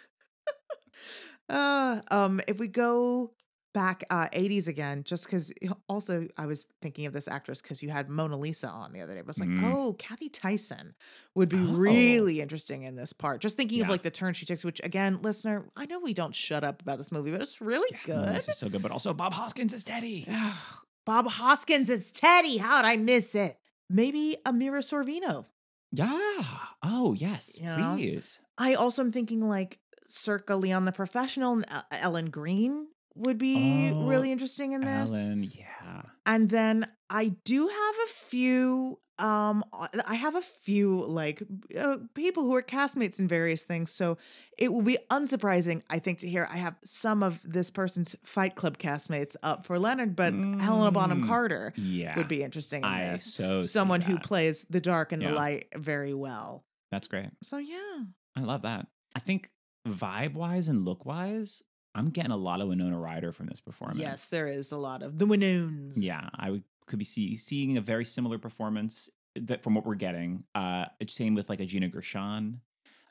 Uh, 1.48 2.00
um, 2.10 2.40
if 2.48 2.58
we 2.58 2.68
go 2.68 3.32
back 3.72 4.04
uh 4.10 4.28
80s 4.34 4.68
again 4.68 5.02
just 5.02 5.24
because 5.24 5.52
also 5.88 6.28
i 6.36 6.44
was 6.46 6.66
thinking 6.82 7.06
of 7.06 7.12
this 7.12 7.26
actress 7.26 7.62
because 7.62 7.82
you 7.82 7.88
had 7.88 8.08
mona 8.10 8.36
lisa 8.36 8.68
on 8.68 8.92
the 8.92 9.00
other 9.00 9.14
day 9.14 9.22
but 9.22 9.30
it's 9.30 9.40
like 9.40 9.48
Mm. 9.48 9.72
oh 9.74 9.94
cathy 9.98 10.28
tyson 10.28 10.94
would 11.34 11.48
be 11.48 11.56
Oh. 11.62 11.76
really 11.78 12.40
interesting 12.40 12.82
in 12.82 12.96
this 12.96 13.12
part 13.14 13.40
just 13.40 13.56
thinking 13.56 13.80
of 13.80 13.88
like 13.88 14.02
the 14.02 14.10
turn 14.10 14.34
she 14.34 14.44
takes 14.44 14.62
which 14.64 14.80
again 14.84 15.20
listener 15.22 15.66
i 15.76 15.86
know 15.86 16.00
we 16.00 16.12
don't 16.12 16.34
shut 16.34 16.64
up 16.64 16.82
about 16.82 16.98
this 16.98 17.10
movie 17.10 17.30
but 17.30 17.40
it's 17.40 17.60
really 17.60 17.88
Yeah, 17.92 17.98
good 18.04 18.34
This 18.36 18.48
is 18.48 18.58
so 18.58 18.68
good, 18.68 18.82
but 18.82 18.90
also 18.92 19.14
Bob 19.14 19.32
Hoskins 19.32 19.72
is 19.72 19.84
Teddy. 19.84 20.26
bob 21.06 21.26
hoskins 21.26 21.88
is 21.90 22.12
teddy 22.12 22.58
how'd 22.58 22.84
i 22.84 22.96
miss 22.96 23.34
it 23.34 23.58
maybe 23.90 24.36
amira 24.46 24.80
sorvino 24.82 25.46
Yeah. 25.92 26.08
Oh 26.82 27.14
yes, 27.14 27.58
You 27.58 27.66
know? 27.66 27.94
please. 27.96 28.38
i 28.58 28.74
also 28.74 29.02
am 29.02 29.12
thinking 29.12 29.40
like 29.48 29.78
circa 30.06 30.54
leon 30.56 30.84
the 30.84 30.92
professional 30.92 31.54
and 31.54 31.64
uh, 31.70 31.82
ellen 31.92 32.26
greene 32.30 32.88
would 33.14 33.38
be 33.38 33.92
Oh, 33.94 34.06
really 34.06 34.32
interesting 34.32 34.72
in 34.72 34.80
this 34.82 35.10
Ellen. 35.12 35.42
Yeah. 35.44 36.02
And 36.26 36.48
then 36.48 36.86
I 37.10 37.28
do 37.44 37.66
have 37.68 37.94
a 38.06 38.08
few 38.12 38.98
um 39.18 39.62
uh, 39.74 39.88
I 40.06 40.14
have 40.14 40.34
a 40.34 40.40
few 40.40 41.04
like 41.04 41.42
uh, 41.78 41.98
people 42.14 42.44
who 42.44 42.54
are 42.54 42.62
castmates 42.62 43.18
in 43.18 43.28
various 43.28 43.62
things 43.62 43.90
so 43.92 44.16
it 44.56 44.72
will 44.72 44.80
be 44.80 44.96
unsurprising 45.10 45.82
I 45.90 45.98
think 45.98 46.20
to 46.20 46.28
hear 46.28 46.48
I 46.50 46.56
have 46.56 46.76
some 46.82 47.22
of 47.22 47.38
this 47.44 47.68
person's 47.70 48.16
Fight 48.24 48.54
Club 48.54 48.78
castmates 48.78 49.36
up 49.42 49.66
for 49.66 49.78
Leonard 49.78 50.16
but 50.16 50.32
Helena 50.32 50.90
Bonham 50.92 51.22
Mm, 51.22 51.26
Carter 51.28 51.74
Yeah. 51.76 52.16
would 52.16 52.26
be 52.28 52.42
interesting 52.42 52.78
in 52.82 52.88
I 52.88 53.10
this. 53.10 53.34
so 53.34 53.62
Someone 53.62 54.00
who 54.00 54.18
plays 54.18 54.64
the 54.70 54.80
dark 54.80 55.12
and 55.12 55.20
the 55.22 55.30
light 55.32 55.66
very 55.76 56.14
well. 56.14 56.64
That's 56.90 57.06
great. 57.06 57.30
So 57.42 57.58
yeah. 57.58 57.98
I 58.34 58.40
love 58.40 58.62
that. 58.62 58.86
I 59.14 59.18
think 59.20 59.50
vibe 59.86 60.32
wise 60.32 60.68
and 60.68 60.86
look 60.86 61.04
wise, 61.04 61.62
I'm 61.94 62.10
getting 62.10 62.30
a 62.30 62.36
lot 62.36 62.60
of 62.60 62.68
Winona 62.68 62.98
Ryder 62.98 63.32
from 63.32 63.46
this 63.46 63.60
performance. 63.60 64.00
Yes, 64.00 64.26
there 64.26 64.48
is 64.48 64.72
a 64.72 64.76
lot 64.78 65.02
of 65.02 65.18
the 65.18 65.26
Winoons. 65.26 65.94
Yeah, 65.96 66.28
I 66.34 66.50
would 66.50 66.62
could 66.86 66.98
be 66.98 67.04
see, 67.04 67.36
seeing 67.36 67.76
a 67.76 67.80
very 67.80 68.04
similar 68.04 68.38
performance 68.38 69.08
that 69.36 69.62
from 69.62 69.74
what 69.74 69.86
we're 69.86 69.94
getting. 69.94 70.44
Uh, 70.54 70.86
it's 71.00 71.12
same 71.14 71.34
with 71.34 71.48
like 71.48 71.60
a 71.60 71.64
Gina 71.66 71.88
Gershon. 71.88 72.60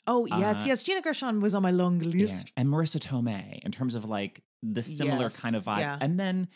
Oh 0.07 0.25
yes, 0.25 0.63
Uh, 0.63 0.67
yes. 0.67 0.84
Gina 0.84 1.01
Gershon 1.01 1.41
was 1.41 1.53
on 1.53 1.61
my 1.61 1.71
long 1.71 2.01
Yeah, 2.01 2.25
list. 2.25 2.51
and 2.57 2.67
Marisa 2.69 2.99
Tomei 2.99 3.59
in 3.63 3.71
terms 3.71 3.93
of 3.95 4.05
like 4.05 4.41
the 4.63 4.82
similar 4.84 5.23
Yes, 5.23 5.39
kind 5.39 5.55
of 5.55 5.63
vibe. 5.63 5.79
yeah. 5.79 5.97
And 6.01 6.19
then, 6.19 6.47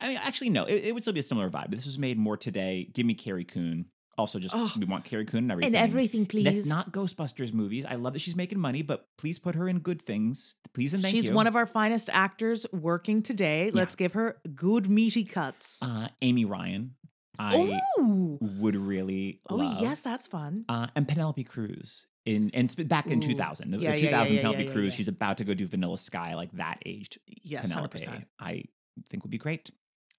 I 0.00 0.08
mean, 0.08 0.16
actually, 0.22 0.50
no, 0.50 0.64
it, 0.64 0.84
it 0.86 0.94
would 0.94 1.02
still 1.02 1.12
be 1.12 1.20
a 1.20 1.22
similar 1.22 1.50
vibe. 1.50 1.70
This 1.70 1.84
was 1.84 1.98
made 1.98 2.18
more 2.18 2.36
today. 2.36 2.88
Give 2.92 3.04
me 3.06 3.14
Carrie 3.14 3.44
Coon. 3.44 3.86
Also, 4.18 4.38
just 4.38 4.54
Oh, 4.54 4.70
we 4.78 4.84
want 4.84 5.04
Carrie 5.04 5.24
Coon 5.24 5.44
and 5.44 5.52
everything. 5.52 5.74
And 5.74 5.82
everything, 5.88 6.26
please. 6.26 6.44
That's 6.44 6.66
not 6.66 6.92
Ghostbusters 6.92 7.52
movies. 7.54 7.86
I 7.86 7.94
love 7.94 8.12
that 8.12 8.18
she's 8.18 8.36
making 8.36 8.58
money, 8.58 8.82
but 8.82 9.06
please 9.16 9.38
put 9.38 9.54
her 9.54 9.68
in 9.68 9.78
good 9.78 10.02
things. 10.02 10.56
Please 10.74 10.92
and 10.94 11.02
thank 11.02 11.14
She's 11.14 11.28
you. 11.28 11.34
one 11.34 11.46
of 11.46 11.56
our 11.56 11.66
finest 11.66 12.10
actors 12.12 12.66
working 12.72 13.22
today. 13.22 13.70
Let's 13.72 13.94
give 13.94 14.12
her 14.12 14.36
good 14.54 14.90
meaty 14.90 15.24
cuts. 15.24 15.82
uh, 15.82 16.08
Amy 16.22 16.44
Ryan. 16.44 16.96
I 17.38 17.80
oh, 17.98 18.38
would 18.58 18.76
really 18.76 19.40
oh 19.48 19.56
love. 19.56 19.80
yes, 19.80 20.02
that's 20.02 20.26
fun. 20.26 20.66
uh, 20.68 20.88
and 20.94 21.08
Penelope 21.08 21.42
Cruz 21.44 22.06
in 22.26 22.50
and 22.52 22.68
sp- 22.68 22.84
back 22.86 23.06
in 23.06 23.18
Ooh. 23.18 23.28
2000, 23.28 23.70
the, 23.70 23.78
the 23.78 23.82
Yeah, 23.84 23.90
yeah, 23.90 23.94
yeah, 23.96 24.10
2000 24.10 24.34
yeah, 24.34 24.40
Penelope 24.42 24.64
yeah, 24.64 24.72
Cruz. 24.72 24.84
yeah. 24.84 24.90
She's 24.90 25.08
about 25.08 25.38
to 25.38 25.44
go 25.44 25.54
do 25.54 25.66
Vanilla 25.66 25.96
Sky, 25.96 26.34
like 26.34 26.52
that 26.52 26.80
aged 26.84 27.18
Yes, 27.26 27.70
Penelope. 27.70 27.92
percent. 27.92 28.26
I 28.38 28.64
think 29.08 29.22
would 29.24 29.30
be 29.30 29.38
great. 29.38 29.70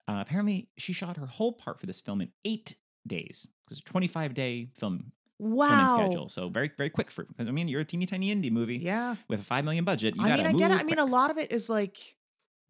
Uh, 0.08 0.18
apparently, 0.20 0.70
she 0.80 0.94
shot 0.94 1.18
her 1.18 1.28
whole 1.28 1.54
part 1.54 1.80
for 1.80 1.86
this 1.86 2.02
film 2.02 2.22
in 2.22 2.32
eight 2.44 2.76
days 3.06 3.48
because 3.72 3.80
a 3.80 3.84
25 3.84 4.34
day 4.34 4.68
film 4.78 5.12
Wow. 5.40 5.88
schedule. 5.96 6.30
So 6.30 6.50
very 6.50 6.70
very 6.78 6.90
quick 6.92 7.10
for 7.10 7.24
because 7.24 7.48
I 7.48 7.52
mean 7.52 7.68
you're 7.68 7.82
a 7.82 7.86
teeny 7.86 8.06
tiny 8.06 8.36
indie 8.36 8.52
movie 8.52 8.78
Yeah, 8.78 9.16
with 9.28 9.40
a 9.40 9.44
five 9.44 9.66
million 9.66 9.86
budget. 9.86 10.16
You 10.16 10.24
I 10.24 10.28
gotta 10.28 10.44
mean, 10.44 10.56
I 10.56 10.60
get 10.60 10.72
it. 10.72 10.80
I 10.80 10.84
mean, 10.84 11.00
a 11.00 11.06
lot 11.06 11.32
of 11.32 11.38
it 11.40 11.52
is 11.52 11.68
like, 11.68 11.98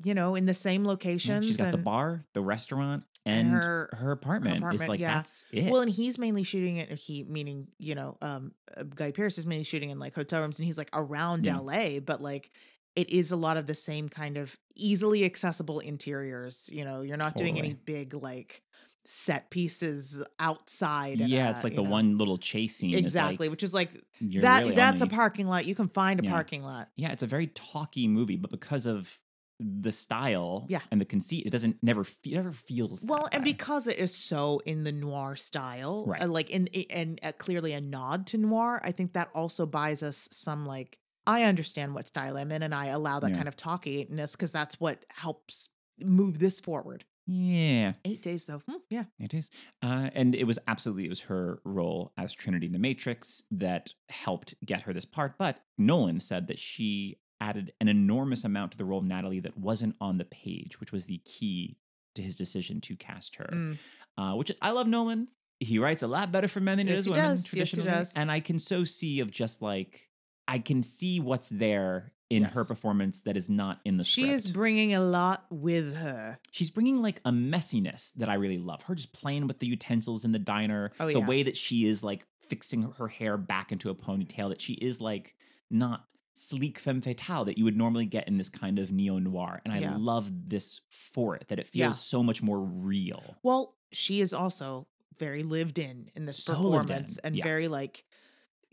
you 0.04 0.14
know, 0.14 0.36
in 0.36 0.45
the 0.45 0.54
same 0.54 0.84
Yeah, 0.84 0.89
locations. 0.89 1.45
She's 1.45 1.58
got 1.58 1.66
and, 1.66 1.74
the 1.74 1.78
bar, 1.80 2.24
the 2.34 2.41
restaurant, 2.41 3.04
and 3.26 3.47
and, 3.47 3.52
her- 3.52 3.89
her, 3.91 4.12
apartment. 4.12 4.58
apartment, 4.60 4.82
It's 4.84 4.88
like 4.89 4.99
yeah. 5.02 5.16
that's 5.16 5.43
it. 5.52 5.70
Well, 5.70 5.82
and 5.82 5.91
he's 5.91 6.18
mainly 6.18 6.43
shooting 6.43 6.78
it. 6.78 6.89
He 6.91 7.24
meaning, 7.24 7.68
you 7.78 7.93
know, 7.95 8.18
um, 8.22 8.54
uh, 8.78 8.84
Guy 8.84 9.12
Pearce 9.12 9.38
is 9.38 9.45
mainly 9.45 9.66
shooting 9.66 9.89
in 9.89 9.99
like 9.99 10.16
hotel 10.16 10.41
rooms, 10.41 10.58
and 10.58 10.66
he's 10.66 10.78
like 10.78 10.89
around 10.93 11.45
Yeah. 11.45 11.58
LA, 11.58 11.99
but 11.99 12.22
like. 12.22 12.52
It 12.93 13.10
is 13.10 13.32
a 13.32 13.38
lot 13.38 13.56
of 13.56 13.68
the 13.68 13.74
same 13.74 14.10
kind 14.10 14.36
of 14.36 14.58
easily 14.76 15.24
accessible 15.24 15.80
interiors. 15.80 16.70
You 16.74 16.84
know, 16.84 16.99
you're 17.04 17.16
not 17.16 17.38
doing 17.38 17.58
any 17.58 17.72
big 17.72 18.14
like 18.14 18.62
set 19.06 19.49
pieces 19.49 20.24
outside. 20.39 21.18
yeah, 21.20 21.47
uh, 21.47 21.52
it's 21.52 21.64
like 21.64 21.76
the 21.76 21.84
know. 21.84 21.89
one 21.89 22.18
little 22.18 22.38
chase 22.38 22.76
scene. 22.76 22.89
is, 22.91 22.95
like, 22.95 23.02
exactly, 23.04 23.49
which 23.49 23.64
is 23.64 23.74
like 23.74 23.91
that. 24.22 24.62
really 24.64 24.76
that's 24.76 25.02
only- 25.02 25.14
a 25.14 25.16
parking 25.16 25.47
lot. 25.47 25.66
You 25.66 25.76
can 25.76 25.88
find 25.89 26.20
a 26.20 26.24
Yeah. 26.24 26.30
parking 26.32 26.64
lot. 26.64 26.89
yeah, 26.95 27.12
it's 27.12 27.24
a 27.24 27.28
very 27.28 27.47
talky 27.47 28.08
movie, 28.08 28.36
but 28.38 28.52
because 28.52 28.86
of 28.86 29.20
the 29.60 29.91
style 29.91 30.66
Yeah. 30.70 30.82
and 30.89 30.99
the 30.99 31.06
conceit, 31.06 31.45
it 31.45 31.52
doesn't 31.52 31.78
never 31.84 32.04
fe- 32.04 32.32
never 32.32 32.52
feels 32.52 33.04
Well, 33.04 33.28
and 33.32 33.43
way. 33.43 33.52
because 33.52 33.86
it 33.86 33.97
is 33.99 34.16
so 34.16 34.60
in 34.66 34.84
the 34.84 34.91
noir 34.91 35.36
style, 35.36 36.06
Right. 36.08 36.22
uh, 36.22 36.28
like 36.28 36.49
in 36.49 36.68
and 36.89 37.20
uh, 37.22 37.32
clearly 37.34 37.74
a 37.74 37.82
nod 37.82 38.26
to 38.28 38.38
noir, 38.39 38.82
I 38.84 38.91
think 38.91 39.14
that 39.14 39.30
also 39.36 39.66
buys 39.68 40.02
us 40.04 40.28
some 40.32 40.66
like 40.66 40.97
I 41.28 41.43
understand 41.43 41.93
what 41.93 42.08
style 42.08 42.36
I'm 42.38 42.52
in, 42.52 42.64
and 42.64 42.74
I 42.74 42.88
allow 42.88 43.20
that 43.20 43.30
Yeah. 43.30 43.36
kind 43.36 43.47
of 43.47 43.56
talkiness 43.56 44.32
because 44.32 44.52
that's 44.52 44.80
what 44.80 45.06
helps 45.12 45.70
move 46.04 46.39
this 46.39 46.60
forward. 46.60 47.06
Yeah, 47.34 47.93
Eight 48.03 48.21
days 48.21 48.45
though, 48.45 48.61
Hmm, 48.67 48.77
yeah, 48.89 49.03
it 49.19 49.34
is, 49.34 49.49
uh, 49.82 50.09
and 50.13 50.36
it 50.36 50.45
was 50.45 50.59
absolutely 50.67 51.05
it 51.05 51.09
was 51.09 51.21
her 51.21 51.61
role 51.63 52.11
as 52.17 52.34
Trinity 52.34 52.65
in 52.65 52.71
the 52.73 52.79
Matrix 52.79 53.43
that 53.51 53.93
helped 54.09 54.53
get 54.65 54.82
her 54.82 54.91
this 54.93 55.05
part. 55.05 55.38
But 55.38 55.59
Nolan 55.77 56.19
said 56.19 56.47
that 56.47 56.59
she 56.59 57.19
added 57.39 57.71
an 57.79 57.88
enormous 57.88 58.43
amount 58.43 58.73
to 58.73 58.77
the 58.77 58.86
role 58.86 58.99
of 58.99 59.05
Natalie 59.05 59.39
that 59.39 59.57
wasn't 59.57 59.95
on 60.01 60.17
the 60.17 60.25
page, 60.25 60.79
which 60.79 60.91
was 60.91 61.05
the 61.05 61.19
key 61.25 61.77
to 62.15 62.21
his 62.21 62.36
decision 62.36 62.82
to 62.82 62.95
cast 62.95 63.36
her. 63.38 63.49
Mm. 63.51 63.77
uh, 64.17 64.36
which 64.36 64.51
I 64.61 64.71
love 64.71 64.88
Nolan. 64.88 65.27
He 65.59 65.79
writes 65.79 66.01
a 66.03 66.07
lot 66.07 66.32
better 66.32 66.47
for 66.47 66.59
men 66.59 66.79
than 66.79 66.88
he 66.88 66.93
Yes, 66.93 66.97
does 66.99 67.05
he 67.05 67.11
women. 67.11 67.25
does. 67.29 67.53
Yes, 67.53 67.71
he 67.71 67.82
does. 67.84 68.13
And 68.15 68.32
I 68.32 68.39
can 68.41 68.59
so 68.59 68.84
see 68.84 69.19
of 69.21 69.32
just 69.32 69.61
like 69.61 70.09
I 70.47 70.59
can 70.59 70.84
see 70.84 71.19
what's 71.19 71.47
there 71.49 72.11
in 72.32 72.43
her 72.43 72.63
performance 72.65 73.21
that 73.21 73.36
is 73.38 73.49
not 73.49 73.79
in 73.86 73.97
the 73.97 74.03
she 74.03 74.23
script. 74.23 74.36
is 74.45 74.51
bringing 74.51 74.93
a 74.93 75.01
lot 75.01 75.45
with 75.49 75.95
her. 75.95 76.39
She's 76.51 76.71
bringing 76.71 77.01
like 77.01 77.21
a 77.25 77.32
messiness 77.32 78.13
that 78.13 78.29
I 78.29 78.36
really 78.36 78.57
love. 78.57 78.82
Her 78.84 78.95
just 78.95 79.13
playing 79.13 79.47
with 79.47 79.59
the 79.59 79.67
utensils 79.67 80.25
in 80.25 80.32
the 80.32 80.39
diner, 80.39 80.91
Oh, 80.99 81.07
the 81.07 81.19
yeah. 81.19 81.25
way 81.27 81.43
that 81.43 81.57
she 81.57 81.86
is 81.86 82.03
like 82.03 82.25
fixing 82.49 82.84
her 82.97 83.07
hair 83.07 83.38
back 83.38 83.71
into 83.71 83.89
a 83.89 83.95
ponytail. 83.95 84.49
That 84.49 84.61
she 84.61 84.73
is 84.73 85.01
like 85.01 85.36
not 85.69 86.05
sleek 86.34 86.79
femme 86.79 87.01
fatale 87.01 87.45
that 87.45 87.57
you 87.57 87.65
would 87.65 87.75
normally 87.77 88.05
get 88.05 88.27
in 88.27 88.38
this 88.38 88.49
kind 88.49 88.79
of 88.79 88.91
neo 88.91 89.19
noir. 89.19 89.61
And 89.65 89.73
I 89.73 89.79
Yeah. 89.79 89.95
love 89.97 90.29
this 90.49 90.79
for 90.89 91.36
it 91.36 91.45
that 91.49 91.59
it 91.59 91.67
feels 91.67 91.79
Yeah. 91.79 91.91
so 91.91 92.23
much 92.23 92.41
more 92.41 92.59
real. 92.59 93.36
Well, 93.43 93.75
she 93.91 94.21
is 94.21 94.34
also 94.34 94.88
very 95.19 95.43
lived 95.43 95.77
in 95.77 96.09
in 96.15 96.25
this 96.25 96.43
So 96.43 96.53
lived 96.53 96.89
in, 96.89 96.95
performance 96.95 97.17
and 97.19 97.36
yeah. 97.36 97.43
very 97.43 97.67
like 97.67 98.03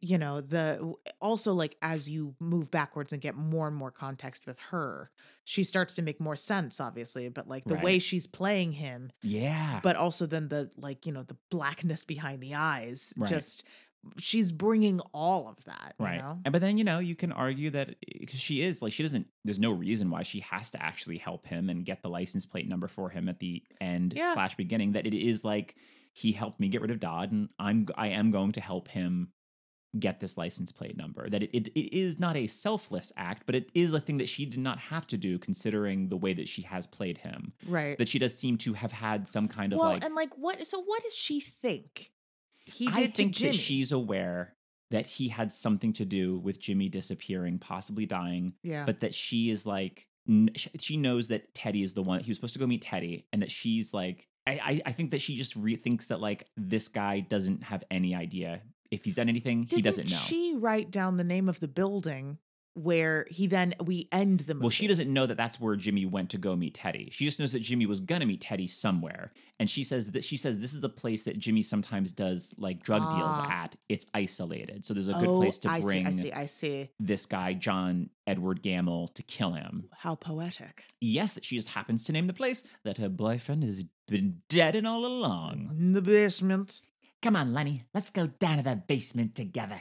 you 0.00 0.16
know 0.18 0.40
the 0.40 0.94
also 1.20 1.52
like 1.54 1.76
as 1.82 2.08
you 2.08 2.34
move 2.40 2.70
backwards 2.70 3.12
and 3.12 3.20
get 3.20 3.34
more 3.34 3.66
and 3.66 3.76
more 3.76 3.90
context 3.90 4.46
with 4.46 4.58
her 4.58 5.10
she 5.44 5.64
starts 5.64 5.94
to 5.94 6.02
make 6.02 6.20
more 6.20 6.36
sense 6.36 6.80
obviously 6.80 7.28
but 7.28 7.48
like 7.48 7.64
the 7.64 7.74
way 7.76 7.98
she's 7.98 8.26
playing 8.26 8.72
him 8.72 9.10
Yeah. 9.22 9.80
but 9.82 9.96
also 9.96 10.26
then 10.26 10.48
the 10.48 10.70
like 10.76 11.04
you 11.06 11.12
know 11.12 11.22
the 11.24 11.36
blackness 11.50 12.04
behind 12.04 12.40
the 12.42 12.54
eyes 12.54 13.12
Right. 13.16 13.28
just 13.28 13.64
she's 14.18 14.52
bringing 14.52 15.00
all 15.12 15.48
of 15.48 15.62
that 15.64 15.94
you 15.98 16.04
right 16.06 16.18
know 16.20 16.38
and 16.44 16.52
but 16.52 16.60
then 16.62 16.78
you 16.78 16.84
know 16.84 17.00
you 17.00 17.16
can 17.16 17.32
argue 17.32 17.70
that 17.70 17.90
eh, 17.90 18.18
because 18.20 18.38
she 18.40 18.62
is 18.62 18.80
like 18.80 18.92
she 18.92 19.02
doesn't 19.02 19.26
there's 19.44 19.58
no 19.58 19.72
reason 19.72 20.08
why 20.10 20.22
she 20.22 20.38
has 20.40 20.70
to 20.70 20.80
actually 20.82 21.18
help 21.18 21.44
him 21.44 21.68
and 21.68 21.84
get 21.84 22.00
the 22.02 22.08
license 22.08 22.46
plate 22.46 22.68
number 22.68 22.86
for 22.86 23.08
him 23.10 23.28
at 23.28 23.40
the 23.40 23.62
end 23.80 24.14
Yeah. 24.16 24.32
slash 24.34 24.54
beginning 24.54 24.92
that 24.92 25.06
it 25.06 25.14
is 25.14 25.42
like 25.44 25.74
he 26.12 26.30
helped 26.30 26.60
me 26.60 26.68
get 26.68 26.80
rid 26.82 26.92
of 26.92 27.00
dodd 27.00 27.32
and 27.32 27.48
i'm 27.58 27.86
i 27.96 28.08
am 28.08 28.30
going 28.30 28.52
to 28.52 28.60
help 28.60 28.86
him 28.86 29.32
get 29.98 30.20
this 30.20 30.36
license 30.36 30.70
plate 30.70 30.96
number 30.96 31.28
that 31.30 31.42
it, 31.42 31.50
it, 31.52 31.68
it 31.68 31.96
is 31.96 32.20
not 32.20 32.36
a 32.36 32.46
selfless 32.46 33.10
act 33.16 33.44
but 33.46 33.54
it 33.54 33.70
is 33.74 33.90
a 33.92 34.00
thing 34.00 34.18
that 34.18 34.28
she 34.28 34.44
did 34.44 34.60
not 34.60 34.78
have 34.78 35.06
to 35.06 35.16
do 35.16 35.38
considering 35.38 36.08
the 36.08 36.16
way 36.16 36.34
that 36.34 36.46
she 36.46 36.62
has 36.62 36.86
played 36.86 37.18
him. 37.18 37.52
Right. 37.66 37.96
That 37.96 38.08
she 38.08 38.18
does 38.18 38.36
seem 38.36 38.58
to 38.58 38.74
have 38.74 38.92
had 38.92 39.28
some 39.28 39.48
kind 39.48 39.72
of 39.72 39.78
well 39.78 39.90
like 39.90 40.04
and 40.04 40.14
like 40.14 40.36
what 40.36 40.66
so 40.66 40.82
what 40.82 41.02
does 41.02 41.14
she 41.14 41.40
think 41.40 42.10
he 42.64 42.86
did 42.86 42.94
I 42.94 43.06
think 43.06 43.32
Jimmy? 43.32 43.52
that 43.52 43.56
she's 43.56 43.92
aware 43.92 44.54
that 44.90 45.06
he 45.06 45.28
had 45.28 45.52
something 45.52 45.92
to 45.94 46.04
do 46.04 46.38
with 46.38 46.60
Jimmy 46.60 46.88
disappearing, 46.88 47.58
possibly 47.58 48.06
dying, 48.06 48.54
yeah. 48.62 48.84
but 48.84 49.00
that 49.00 49.14
she 49.14 49.50
is 49.50 49.66
like, 49.66 50.06
she 50.78 50.96
knows 50.96 51.28
that 51.28 51.54
Teddy 51.54 51.82
is 51.82 51.94
the 51.94 52.02
one. 52.02 52.20
He 52.20 52.30
was 52.30 52.36
supposed 52.36 52.54
to 52.54 52.58
go 52.58 52.66
meet 52.66 52.82
Teddy, 52.82 53.26
and 53.32 53.42
that 53.42 53.50
she's 53.50 53.92
like, 53.92 54.26
I, 54.46 54.52
I, 54.52 54.80
I 54.86 54.92
think 54.92 55.10
that 55.10 55.20
she 55.20 55.36
just 55.36 55.56
re- 55.56 55.76
thinks 55.76 56.06
that 56.06 56.20
like 56.20 56.46
this 56.56 56.88
guy 56.88 57.20
doesn't 57.20 57.62
have 57.62 57.84
any 57.90 58.14
idea 58.14 58.62
if 58.90 59.04
he's 59.04 59.16
done 59.16 59.28
anything. 59.28 59.60
he 59.60 59.66
Didn't 59.66 59.84
doesn't 59.84 60.10
know. 60.10 60.16
She 60.16 60.54
write 60.56 60.90
down 60.90 61.16
the 61.16 61.24
name 61.24 61.48
of 61.48 61.60
the 61.60 61.68
building 61.68 62.38
where 62.74 63.26
he 63.28 63.48
then 63.48 63.74
we 63.84 64.08
end 64.12 64.38
the 64.40 64.54
movie. 64.54 64.62
Well, 64.62 64.70
she 64.70 64.86
doesn't 64.86 65.12
know 65.12 65.26
that 65.26 65.36
that's 65.36 65.58
where 65.58 65.74
Jimmy 65.74 66.06
went 66.06 66.30
to 66.30 66.38
go 66.38 66.54
meet 66.54 66.74
Teddy. 66.74 67.08
She 67.10 67.24
just 67.24 67.40
knows 67.40 67.50
that 67.50 67.58
Jimmy 67.58 67.86
was 67.86 67.98
gonna 67.98 68.24
meet 68.24 68.40
Teddy 68.40 68.68
somewhere, 68.68 69.32
and 69.58 69.68
she 69.68 69.82
says 69.82 70.12
that 70.12 70.22
she 70.22 70.36
says 70.36 70.60
this 70.60 70.72
is 70.74 70.84
a 70.84 70.88
place 70.88 71.24
that 71.24 71.40
Jimmy 71.40 71.62
sometimes 71.62 72.12
does 72.12 72.54
like 72.56 72.80
drug 72.84 73.00
deals 73.10 73.24
Ah. 73.32 73.64
at. 73.64 73.74
It's 73.88 74.06
isolated, 74.14 74.84
so 74.84 74.94
there's 74.94 75.08
a 75.08 75.12
good 75.14 75.26
Oh, 75.28 75.38
place 75.40 75.58
to 75.58 75.68
I 75.70 75.80
bring 75.80 76.04
see, 76.04 76.06
I 76.06 76.12
see, 76.22 76.32
I 76.32 76.46
see. 76.46 76.90
this 77.00 77.26
guy 77.26 77.54
John 77.54 78.10
Edward 78.28 78.62
Gamble 78.62 79.08
to 79.08 79.24
kill 79.24 79.54
him. 79.54 79.88
How 79.96 80.14
poetic. 80.14 80.84
Yes, 81.00 81.32
that 81.32 81.44
she 81.44 81.56
just 81.56 81.70
happens 81.70 82.04
to 82.04 82.12
name 82.12 82.28
the 82.28 82.32
place 82.34 82.62
that 82.84 82.98
her 82.98 83.08
boyfriend 83.08 83.64
has 83.64 83.84
been 84.06 84.40
dead 84.48 84.76
and 84.76 84.86
all 84.86 85.04
along. 85.04 85.70
In 85.76 85.94
the 85.94 86.02
basement. 86.02 86.80
Come 87.22 87.34
on, 87.36 87.52
Lenny, 87.52 87.82
let's 87.94 88.10
go 88.10 88.26
down 88.28 88.58
to 88.58 88.62
the 88.62 88.76
basement 88.76 89.34
together. 89.34 89.80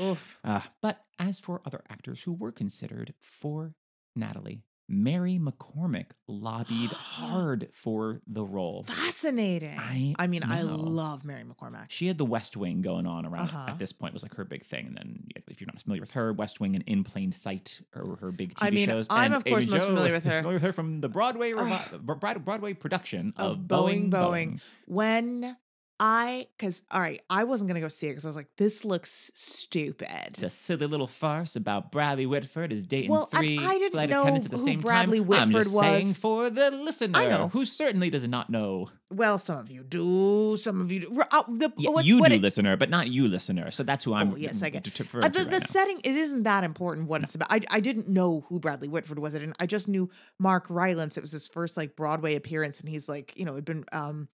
Oof. 0.00 0.38
Uh, 0.44 0.60
but 0.80 1.00
as 1.18 1.38
for 1.40 1.60
other 1.66 1.82
actors 1.90 2.22
who 2.22 2.32
were 2.32 2.52
considered 2.52 3.12
for 3.20 3.74
Natalie, 4.14 4.62
Mary 4.88 5.36
McCormack 5.42 6.12
lobbied 6.28 6.90
hard 6.92 7.68
for 7.72 8.20
the 8.28 8.44
role. 8.44 8.84
Fascinating. 8.86 9.76
I 10.16 10.28
mean, 10.28 10.44
I 10.44 10.62
love 10.62 11.24
Mary 11.24 11.42
McCormack. 11.42 11.86
She 11.88 12.06
had 12.06 12.18
the 12.18 12.24
West 12.24 12.56
Wing 12.56 12.82
going 12.82 13.04
on 13.04 13.26
around 13.26 13.48
Uh-huh. 13.48 13.70
at 13.70 13.80
this 13.80 13.92
point 13.92 14.12
was 14.14 14.22
like 14.22 14.34
her 14.36 14.44
big 14.44 14.64
thing, 14.64 14.86
and 14.86 14.96
then 14.96 15.26
if 15.48 15.60
you're 15.60 15.66
not 15.66 15.82
familiar 15.82 16.00
with 16.02 16.12
her, 16.12 16.32
West 16.32 16.60
Wing 16.60 16.76
and 16.76 16.84
In 16.86 17.02
Plain 17.02 17.32
Sight 17.32 17.80
are 17.96 18.14
her 18.20 18.30
big 18.30 18.54
TV 18.54 18.58
I 18.66 18.70
mean, 18.70 18.86
shows. 18.86 19.08
I'm 19.10 19.32
and 19.32 19.34
of 19.34 19.44
course 19.44 19.64
Amy 19.64 19.72
most 19.72 19.82
Jo 19.82 19.88
familiar 19.88 20.12
with 20.12 20.24
her. 20.24 20.30
Familiar 20.36 20.54
with 20.56 20.62
her 20.62 20.72
from 20.72 21.00
the 21.00 21.08
Broadway 21.08 21.50
revi- 21.52 22.44
Broadway 22.44 22.72
production 22.74 23.34
of, 23.36 23.52
Of 23.52 23.58
Boeing, 23.64 24.08
Boeing. 24.08 24.10
Boeing. 24.10 24.60
When 24.86 25.56
I, 25.98 26.46
because, 26.58 26.82
all 26.90 27.00
right, 27.00 27.22
I 27.30 27.44
wasn't 27.44 27.68
going 27.68 27.76
to 27.76 27.80
go 27.80 27.88
see 27.88 28.06
it 28.06 28.10
because 28.10 28.24
I 28.26 28.28
was 28.28 28.36
like, 28.36 28.48
this 28.58 28.84
looks 28.84 29.30
stupid. 29.34 30.08
It's 30.28 30.42
a 30.42 30.50
silly 30.50 30.86
little 30.86 31.06
farce 31.06 31.56
about 31.56 31.90
Bradley 31.90 32.26
Whitford 32.26 32.72
is 32.72 32.84
dating 32.84 33.10
Well, 33.10 33.26
three 33.26 33.58
I 33.58 33.78
didn't 33.78 33.92
flight 33.92 34.10
know 34.10 34.20
attendants 34.22 34.46
at 34.46 34.52
the 34.52 34.58
who 34.58 34.64
same 34.64 34.80
Bradley 34.80 35.20
time. 35.20 35.32
I'm 35.32 35.48
Whitford 35.52 35.64
just 35.64 35.78
saying 35.78 36.06
was. 36.08 36.16
for 36.18 36.50
the 36.50 36.70
listener, 36.70 37.18
I 37.18 37.28
know. 37.28 37.48
who 37.48 37.64
certainly 37.64 38.10
does 38.10 38.26
not 38.28 38.50
know. 38.50 38.90
Well, 39.10 39.38
some 39.38 39.58
of 39.58 39.70
you 39.70 39.84
do. 39.84 40.56
Some 40.58 40.80
of 40.80 40.90
you 40.92 41.00
do. 41.00 41.20
Uh, 41.30 41.42
the, 41.48 41.72
Yeah, 41.78 41.90
what, 41.90 42.04
you 42.04 42.18
what 42.18 42.28
do, 42.28 42.34
it- 42.34 42.40
listener, 42.42 42.76
but 42.76 42.90
not 42.90 43.06
you, 43.08 43.28
listener. 43.28 43.70
So 43.70 43.82
that's 43.82 44.04
who 44.04 44.12
I'm. 44.14 44.32
Oh, 44.32 44.36
yes, 44.36 44.62
I 44.62 44.68
get- 44.70 44.84
t- 44.84 44.90
t- 44.90 45.04
Uh, 45.14 45.28
the 45.28 45.38
to 45.38 45.44
the 45.44 45.60
setting 45.60 45.98
it 46.04 46.16
isn't 46.16 46.42
that 46.42 46.64
important 46.64 47.08
what 47.08 47.22
it's 47.22 47.34
about. 47.36 47.48
I 47.52 47.60
I 47.70 47.80
didn't 47.80 48.08
know 48.08 48.44
who 48.48 48.58
Bradley 48.58 48.88
Whitford 48.88 49.18
was. 49.20 49.34
I 49.34 49.38
didn't. 49.38 49.56
I 49.60 49.66
just 49.66 49.86
knew 49.88 50.10
Mark 50.40 50.66
Rylance. 50.68 51.16
It 51.16 51.20
was 51.20 51.30
his 51.32 51.46
first 51.46 51.76
like 51.76 51.94
Broadway 51.96 52.34
appearance, 52.34 52.80
and 52.80 52.88
he's 52.88 53.08
like 53.08 53.32
you 53.36 53.44
know 53.44 53.54
had 53.54 53.64
been 53.64 53.84
um 53.92 54.28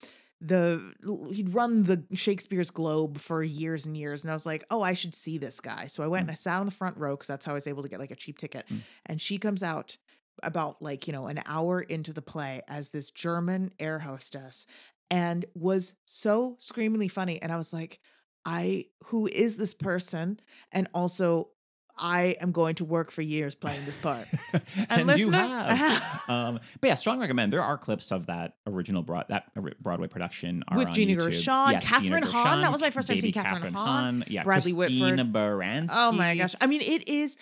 the 0.44 0.92
he'd 1.32 1.54
run 1.54 1.84
the 1.84 2.04
Shakespeare's 2.14 2.70
Globe 2.70 3.18
for 3.18 3.42
years 3.42 3.86
and 3.86 3.96
years, 3.96 4.22
and 4.22 4.30
I 4.30 4.34
was 4.34 4.44
like, 4.44 4.64
oh, 4.70 4.82
I 4.82 4.92
should 4.92 5.14
see 5.14 5.38
this 5.38 5.60
guy. 5.60 5.86
So 5.86 6.02
I 6.02 6.08
went 6.08 6.22
and 6.22 6.30
I 6.30 6.34
sat 6.34 6.58
on 6.58 6.66
the 6.66 6.72
front 6.72 6.96
row 6.98 7.14
because 7.14 7.28
that's 7.28 7.44
how 7.44 7.52
I 7.52 7.54
was 7.54 7.66
able 7.66 7.82
to 7.82 7.88
get 7.88 8.00
like 8.00 8.10
a 8.10 8.16
cheap 8.16 8.38
ticket. 8.38 8.66
Mm. 8.68 8.80
And 9.06 9.20
she 9.20 9.38
comes 9.38 9.62
out 9.62 9.96
about 10.42 10.82
like 10.82 11.06
you 11.06 11.12
know 11.12 11.28
an 11.28 11.40
hour 11.46 11.80
into 11.80 12.12
the 12.12 12.22
play 12.22 12.62
as 12.66 12.90
this 12.90 13.10
German 13.10 13.72
air 13.78 14.00
hostess, 14.00 14.66
and 15.10 15.44
was 15.54 15.94
so 16.04 16.56
screamingly 16.58 17.08
funny. 17.08 17.40
And 17.40 17.52
I 17.52 17.56
was 17.56 17.72
like. 17.72 18.00
I 18.44 18.86
who 19.04 19.28
is 19.28 19.56
this 19.56 19.72
person? 19.72 20.40
And 20.72 20.88
also 20.92 21.50
I 21.96 22.36
am 22.40 22.52
going 22.52 22.74
to 22.76 22.84
work 22.84 23.10
for 23.10 23.22
years 23.22 23.54
playing 23.54 23.84
this 23.84 23.98
part. 23.98 24.26
and, 24.88 25.00
you 25.00 25.04
listener, 25.04 25.38
have. 25.38 26.22
um, 26.28 26.60
but 26.80 26.88
yeah, 26.88 26.94
strong 26.94 27.20
recommend. 27.20 27.52
There 27.52 27.62
are 27.62 27.76
clips 27.76 28.12
of 28.12 28.26
that 28.26 28.54
original 28.66 29.02
broad 29.02 29.26
that 29.28 29.50
Broadway 29.80 30.08
production 30.08 30.64
are 30.68 30.78
With 30.78 30.92
Gina 30.92 31.12
YouTube. 31.12 31.26
Gershon, 31.26 31.72
Yes, 31.72 31.86
Kathryn 31.86 32.24
Hahn. 32.24 32.62
That 32.62 32.72
was 32.72 32.80
my 32.80 32.90
first 32.90 33.08
time 33.08 33.18
seeing 33.18 33.32
baby 33.32 33.46
Kathryn 33.46 33.72
Hahn, 33.72 34.24
Yeah, 34.26 34.42
Bradley 34.42 34.72
Christina 34.72 35.24
Whitford. 35.24 35.32
Baranski. 35.32 35.90
oh 35.92 36.12
my 36.12 36.36
gosh. 36.36 36.54
I 36.60 36.66
mean, 36.66 36.80
it 36.80 37.08
is 37.08 37.36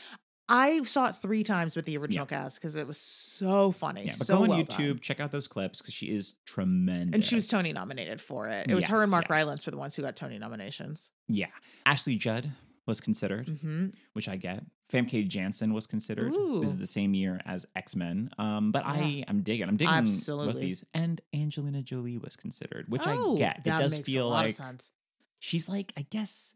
I 0.52 0.82
saw 0.82 1.06
it 1.06 1.12
three 1.14 1.44
times 1.44 1.76
with 1.76 1.84
the 1.84 1.96
original 1.96 2.26
cast 2.26 2.60
because 2.60 2.74
it 2.74 2.84
was 2.84 2.98
so 2.98 3.70
funny. 3.70 4.02
Yeah, 4.02 4.14
but 4.18 4.26
so 4.26 4.36
go 4.36 4.42
on 4.42 4.48
well 4.48 4.58
YouTube, 4.58 4.88
done. 4.88 4.98
check 4.98 5.20
out 5.20 5.30
those 5.30 5.46
clips 5.46 5.80
because 5.80 5.94
she 5.94 6.06
is 6.06 6.34
tremendous. 6.44 7.14
And 7.14 7.24
she 7.24 7.36
was 7.36 7.46
Tony 7.46 7.72
nominated 7.72 8.20
for 8.20 8.48
it. 8.48 8.68
It 8.68 8.74
was 8.74 8.84
her 8.86 9.02
and 9.02 9.12
Mark 9.12 9.26
yes. 9.26 9.30
Rylance 9.30 9.64
were 9.64 9.70
the 9.70 9.78
ones 9.78 9.94
who 9.94 10.02
got 10.02 10.16
Tony 10.16 10.38
nominations. 10.38 11.12
Yeah, 11.28 11.46
Ashley 11.86 12.16
Judd 12.16 12.50
was 12.90 13.00
considered, 13.00 13.48
hmm 13.48 13.86
which 14.12 14.28
I 14.28 14.36
get. 14.36 14.62
Famke 14.92 15.26
Janssen 15.28 15.72
was 15.72 15.86
considered. 15.86 16.32
This 16.32 16.70
is 16.70 16.76
the 16.76 16.86
same 16.86 17.14
year 17.14 17.40
as 17.46 17.64
X 17.76 17.94
Men. 17.96 18.28
Um, 18.38 18.72
but 18.72 18.82
I 18.84 19.24
am 19.28 19.42
digging. 19.42 19.68
I'm 19.68 19.76
digging 19.76 19.94
both 19.94 20.02
Absolutely. 20.02 20.60
these. 20.60 20.84
And 20.92 21.20
Angelina 21.32 21.80
Jolie 21.82 22.18
was 22.18 22.34
considered, 22.36 22.86
which 22.88 23.02
oh, 23.06 23.36
I 23.36 23.38
get. 23.38 23.60
It 23.64 23.70
does 23.70 23.98
feel 24.00 24.28
like 24.28 24.52
sense. 24.52 24.90
she's 25.38 25.68
like 25.68 25.92
I 25.96 26.02
guess 26.10 26.54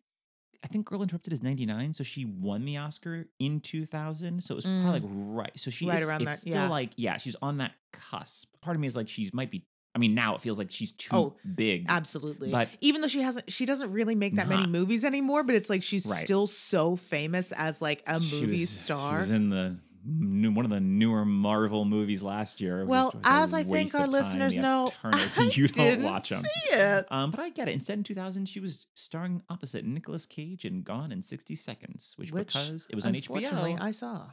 I 0.64 0.66
think 0.66 0.86
Girl 0.86 1.02
Interrupted 1.02 1.32
is 1.32 1.42
99 1.42 1.92
so 1.92 2.02
she 2.02 2.24
won 2.24 2.64
the 2.64 2.78
Oscar 2.78 3.26
in 3.38 3.60
2000 3.60 4.42
so 4.42 4.54
it 4.54 4.56
was 4.56 4.64
probably 4.64 5.00
like 5.00 5.02
right 5.06 5.52
so 5.56 5.70
she 5.70 5.84
Mm. 5.84 5.88
Right 5.90 6.00
is 6.02 6.08
around 6.08 6.22
it's 6.22 6.30
that, 6.30 6.38
still 6.38 6.54
yeah. 6.54 6.68
like 6.68 6.90
yeah 6.96 7.16
she's 7.18 7.36
on 7.42 7.58
that 7.58 7.72
cusp 7.92 8.48
part 8.62 8.74
of 8.74 8.80
me 8.80 8.86
is 8.86 8.96
like 8.96 9.08
she 9.08 9.28
might 9.34 9.50
be 9.50 9.64
I 9.94 9.98
mean 9.98 10.14
now 10.14 10.34
it 10.34 10.40
feels 10.40 10.58
like 10.58 10.70
she's 10.70 10.92
too 10.92 11.14
Oh, 11.16 11.36
big 11.54 11.86
Absolutely. 11.88 12.50
But- 12.50 12.68
even 12.80 13.00
though 13.00 13.08
she 13.08 13.22
hasn't 13.22 13.52
she 13.52 13.64
doesn't 13.66 13.92
really 13.92 14.14
make 14.14 14.36
that 14.36 14.48
many 14.48 14.66
movies 14.66 15.04
anymore, 15.04 15.44
but 15.44 15.54
it's 15.54 15.70
like 15.70 15.82
she's 15.82 16.04
Right. 16.06 16.20
still 16.20 16.46
so 16.46 16.96
famous 16.96 17.52
as 17.52 17.80
like 17.80 18.02
a 18.06 18.18
movie 18.18 18.60
was- 18.60 18.70
star. 18.70 19.18
she 19.18 19.20
was 19.22 19.30
in 19.30 19.50
the 19.50 19.78
new, 20.06 20.50
one 20.52 20.66
of 20.66 20.70
the 20.70 20.80
newer 20.80 21.24
Marvel 21.24 21.86
movies 21.86 22.22
last 22.22 22.60
year 22.60 22.84
well, 22.84 23.14
as 23.24 23.54
I 23.54 23.62
think 23.62 23.94
our 23.94 24.02
time. 24.02 24.10
listeners 24.10 24.54
know, 24.54 24.90
I 25.02 25.50
you 25.54 25.66
don't 25.66 25.86
didn't 25.86 26.04
watch 26.04 26.28
them 26.28 26.42
see 26.42 26.74
it. 26.74 27.06
um, 27.10 27.30
but 27.30 27.40
I 27.40 27.48
get 27.48 27.70
it. 27.70 27.72
Instead, 27.72 27.96
in 27.98 28.04
2000, 28.04 28.46
she 28.46 28.60
was 28.60 28.84
starring 28.92 29.40
opposite 29.48 29.82
Nicolas 29.86 30.26
Cage 30.26 30.66
in 30.66 30.82
Gone 30.82 31.10
in 31.10 31.22
60 31.22 31.56
Seconds, 31.56 32.12
which, 32.18 32.32
Which, 32.32 32.48
because 32.48 32.86
it 32.90 32.94
was 32.94 33.06
on 33.06 33.14
HBO. 33.14 33.80
I 33.80 33.92
saw. 33.92 34.26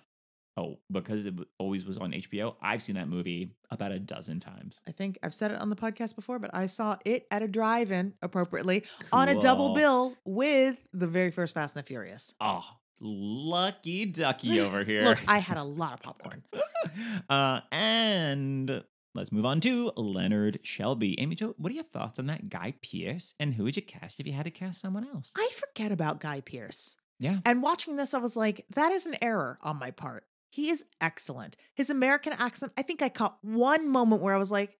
Oh, 0.58 0.80
because 0.92 1.26
it 1.28 1.34
always 1.58 1.86
was 1.86 1.98
on 1.98 2.12
HBO. 2.12 2.56
I've 2.62 2.82
seen 2.82 2.96
that 2.96 3.08
movie 3.08 3.52
about 3.70 3.92
a 3.94 4.00
dozen 4.00 4.40
times. 4.42 4.82
I 4.88 4.92
think 4.92 5.18
I've 5.24 5.34
said 5.34 5.52
it 5.52 5.62
on 5.62 5.70
the 5.70 5.76
podcast 5.78 6.16
before, 6.16 6.40
but 6.40 6.52
I 6.54 6.66
saw 6.66 6.98
it 7.06 7.26
at 7.32 7.42
a 7.42 7.48
drive-in 7.48 8.14
appropriately 8.22 8.84
on 9.14 9.30
a 9.30 9.40
double 9.40 9.74
bill 9.74 10.14
with 10.26 10.78
the 10.94 11.08
very 11.08 11.32
first 11.32 11.54
Fast 11.54 11.76
and 11.76 11.84
the 11.84 11.88
Furious. 11.88 12.36
Oh, 12.42 12.66
lucky 13.00 14.06
ducky 14.06 14.60
over 14.66 14.84
here. 14.84 15.04
Look, 15.04 15.20
I 15.28 15.40
had 15.40 15.58
a 15.58 15.64
lot 15.82 15.94
of 15.94 16.02
popcorn. 16.02 16.44
uh, 17.30 17.62
and 17.72 18.84
let's 19.16 19.32
move 19.32 19.46
on 19.46 19.60
to 19.62 19.92
Leonard 19.96 20.60
Shelby. 20.64 21.20
Amy 21.20 21.36
Jo, 21.36 21.56
what 21.58 21.72
are 21.72 21.76
your 21.76 21.84
thoughts 21.84 22.20
on 22.20 22.28
that 22.28 22.50
Guy 22.50 22.74
Pearce? 22.82 23.36
And 23.40 23.54
who 23.54 23.64
would 23.64 23.76
you 23.76 23.82
cast 23.82 24.20
if 24.20 24.28
you 24.28 24.34
had 24.34 24.44
to 24.46 24.52
cast 24.52 24.82
someone 24.82 25.08
else? 25.08 25.32
I 25.38 25.50
forget 25.56 25.92
about 25.92 26.20
Guy 26.20 26.42
Pearce. 26.42 26.98
yeah. 27.20 27.40
And 27.46 27.64
watching 27.64 27.96
this, 27.96 28.14
I 28.14 28.20
was 28.20 28.36
like, 28.36 28.66
that 28.76 28.92
is 28.92 29.06
an 29.06 29.16
error 29.22 29.58
on 29.62 29.80
my 29.80 29.92
part. 29.92 30.26
He 30.52 30.70
is 30.70 30.86
excellent. 31.00 31.56
His 31.74 31.90
American 31.90 32.34
accent, 32.34 32.74
I 32.78 32.84
think 32.84 33.02
I 33.02 33.10
caught 33.10 33.38
one 33.42 33.90
moment 33.90 34.22
where 34.22 34.36
I 34.36 34.38
was 34.38 34.52
like, 34.52 34.78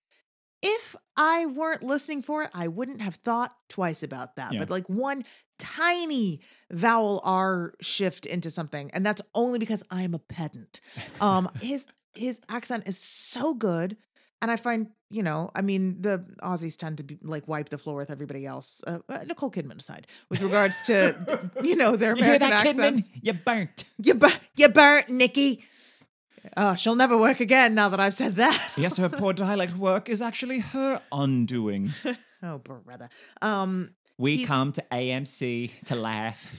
if 0.62 0.96
I 1.18 1.48
weren't 1.48 1.82
listening 1.82 2.22
for 2.22 2.44
it, 2.44 2.52
I 2.54 2.68
wouldn't 2.68 3.02
have 3.02 3.16
thought 3.16 3.56
twice 3.70 4.04
about 4.04 4.36
that. 4.36 4.54
Yeah. 4.54 4.60
But 4.60 4.70
like 4.70 4.88
one 4.90 5.24
tiny 5.58 6.42
vowel 6.70 7.22
R 7.24 7.74
shift 7.82 8.26
into 8.26 8.52
something, 8.52 8.92
and 8.94 9.06
that's 9.06 9.22
only 9.34 9.60
because 9.60 9.82
I'm 9.90 10.14
a 10.14 10.20
pedant. 10.20 10.82
Um, 11.20 11.50
his 11.62 11.88
his 12.14 12.42
accent 12.50 12.84
is 12.86 12.98
so 12.98 13.54
good. 13.54 13.98
And 14.42 14.50
I 14.50 14.56
find, 14.56 14.88
you 15.10 15.22
know, 15.24 15.50
I 15.56 15.62
mean, 15.62 16.02
the 16.02 16.26
Aussies 16.42 16.76
tend 16.76 16.98
to 16.98 17.04
be 17.04 17.20
like 17.22 17.48
wipe 17.48 17.70
the 17.70 17.78
floor 17.78 17.96
with 17.98 18.10
everybody 18.10 18.46
else. 18.46 18.82
Uh, 18.88 19.00
uh, 19.08 19.20
Nicole 19.28 19.52
Kidman 19.52 19.78
aside, 19.80 20.08
with 20.30 20.42
regards 20.42 20.82
to, 20.84 21.50
you 21.62 21.76
know, 21.76 21.96
their 21.96 22.16
You 22.16 22.24
American 22.24 22.50
that, 22.50 22.66
accents. 22.66 23.10
Kidman? 23.10 23.20
You 23.24 23.34
burnt. 23.34 23.84
You, 24.04 24.14
bu- 24.16 24.40
you 24.58 24.70
burnt, 24.70 25.10
Nikki. 25.10 25.64
Uh, 26.58 26.74
she'll 26.74 26.96
never 26.96 27.16
work 27.18 27.40
again 27.40 27.76
now 27.76 27.88
that 27.90 28.00
I've 28.00 28.16
said 28.16 28.36
that. 28.38 28.72
Yes, 28.78 28.98
her 28.98 29.10
poor 29.10 29.32
dialect 29.34 29.76
work 29.78 30.10
is 30.10 30.22
actually 30.24 30.58
her 30.60 31.00
undoing. 31.12 31.92
oh, 32.44 32.58
brother. 32.58 33.10
Um. 33.42 33.90
We 34.18 34.38
He's- 34.38 34.48
come 34.50 34.72
to 34.74 34.84
AMC 34.92 35.72
to 35.86 35.96
laugh, 35.96 36.52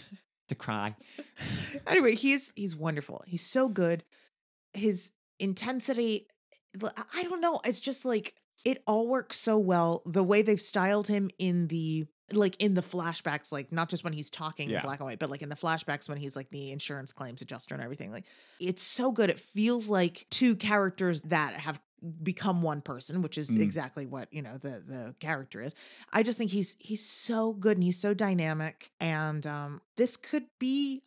to 0.48 0.54
cry. 0.54 0.94
Anyway, 1.86 2.14
he's 2.14 2.52
he's 2.54 2.76
wonderful. 2.76 3.22
He's 3.26 3.44
so 3.44 3.68
good. 3.68 4.04
His 4.72 5.10
intensity. 5.40 6.28
I 7.14 7.22
don't 7.24 7.40
know. 7.40 7.60
It's 7.64 7.80
just 7.80 8.04
like 8.04 8.34
it 8.64 8.82
all 8.86 9.06
works 9.08 9.38
so 9.38 9.58
well. 9.58 10.02
The 10.06 10.22
way 10.22 10.42
they've 10.42 10.60
styled 10.60 11.08
him 11.08 11.30
in 11.38 11.68
the 11.68 12.06
like 12.32 12.56
in 12.58 12.72
the 12.74 12.80
flashbacks, 12.82 13.52
like 13.52 13.70
not 13.72 13.90
just 13.90 14.04
when 14.04 14.12
he's 14.14 14.30
talking 14.30 14.70
Yeah. 14.70 14.78
in 14.78 14.82
black 14.84 15.00
and 15.00 15.06
white, 15.06 15.18
but 15.18 15.28
like 15.28 15.42
in 15.42 15.48
the 15.50 15.56
flashbacks 15.56 16.08
when 16.08 16.16
he's 16.16 16.34
like 16.36 16.48
the 16.50 16.70
insurance 16.72 17.12
claims 17.12 17.42
adjuster 17.42 17.74
and 17.74 17.84
everything. 17.84 18.10
Like 18.10 18.24
it's 18.58 18.82
so 18.82 19.12
good. 19.12 19.28
It 19.28 19.38
feels 19.38 19.90
like 19.90 20.26
two 20.30 20.56
characters 20.56 21.20
that 21.22 21.52
have 21.54 21.78
become 22.22 22.62
one 22.62 22.80
person, 22.80 23.20
which 23.22 23.36
is 23.38 23.50
Mm. 23.54 23.60
exactly 23.60 24.06
what, 24.06 24.32
you 24.32 24.40
know, 24.42 24.56
the 24.56 24.82
the 24.86 25.14
character 25.20 25.60
is. 25.60 25.74
I 26.12 26.22
just 26.22 26.38
think 26.38 26.50
he's 26.50 26.74
he's 26.78 27.06
so 27.06 27.52
good 27.52 27.76
and 27.76 27.84
he's 27.84 27.98
so 28.00 28.14
dynamic. 28.14 28.90
And 28.98 29.46
um 29.46 29.82
this 29.96 30.16
could 30.16 30.44
be 30.58 31.02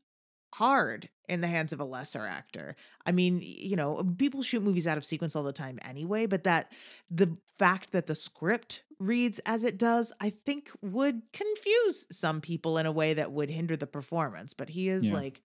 hard 0.55 1.09
in 1.27 1.41
the 1.41 1.47
hands 1.47 1.73
of 1.73 1.81
a 1.81 1.83
lesser 1.83 2.25
actor. 2.25 2.77
I 3.05 3.11
mean, 3.11 3.39
you 3.41 3.75
know, 3.75 3.99
um, 3.99 4.15
people 4.15 4.41
shoot 4.41 4.63
movies 4.63 4.87
out 4.87 4.97
of 4.97 5.03
sequence 5.03 5.35
all 5.35 5.43
the 5.43 5.51
time 5.51 5.79
anyway, 5.83 6.27
but 6.27 6.45
that 6.45 6.71
the 7.11 7.35
fact 7.59 7.91
that 7.91 8.07
the 8.07 8.15
script 8.15 8.83
reads 8.97 9.39
as 9.39 9.65
it 9.65 9.77
does, 9.77 10.13
I 10.21 10.29
think 10.45 10.71
would 10.81 11.23
confuse 11.33 12.07
some 12.09 12.39
people 12.39 12.77
in 12.77 12.85
a 12.85 12.91
way 12.91 13.13
that 13.15 13.33
would 13.33 13.49
hinder 13.49 13.75
the 13.75 13.85
performance. 13.87 14.53
But 14.53 14.69
he 14.69 14.87
is 14.87 15.07
Yeah. 15.07 15.15
like 15.15 15.41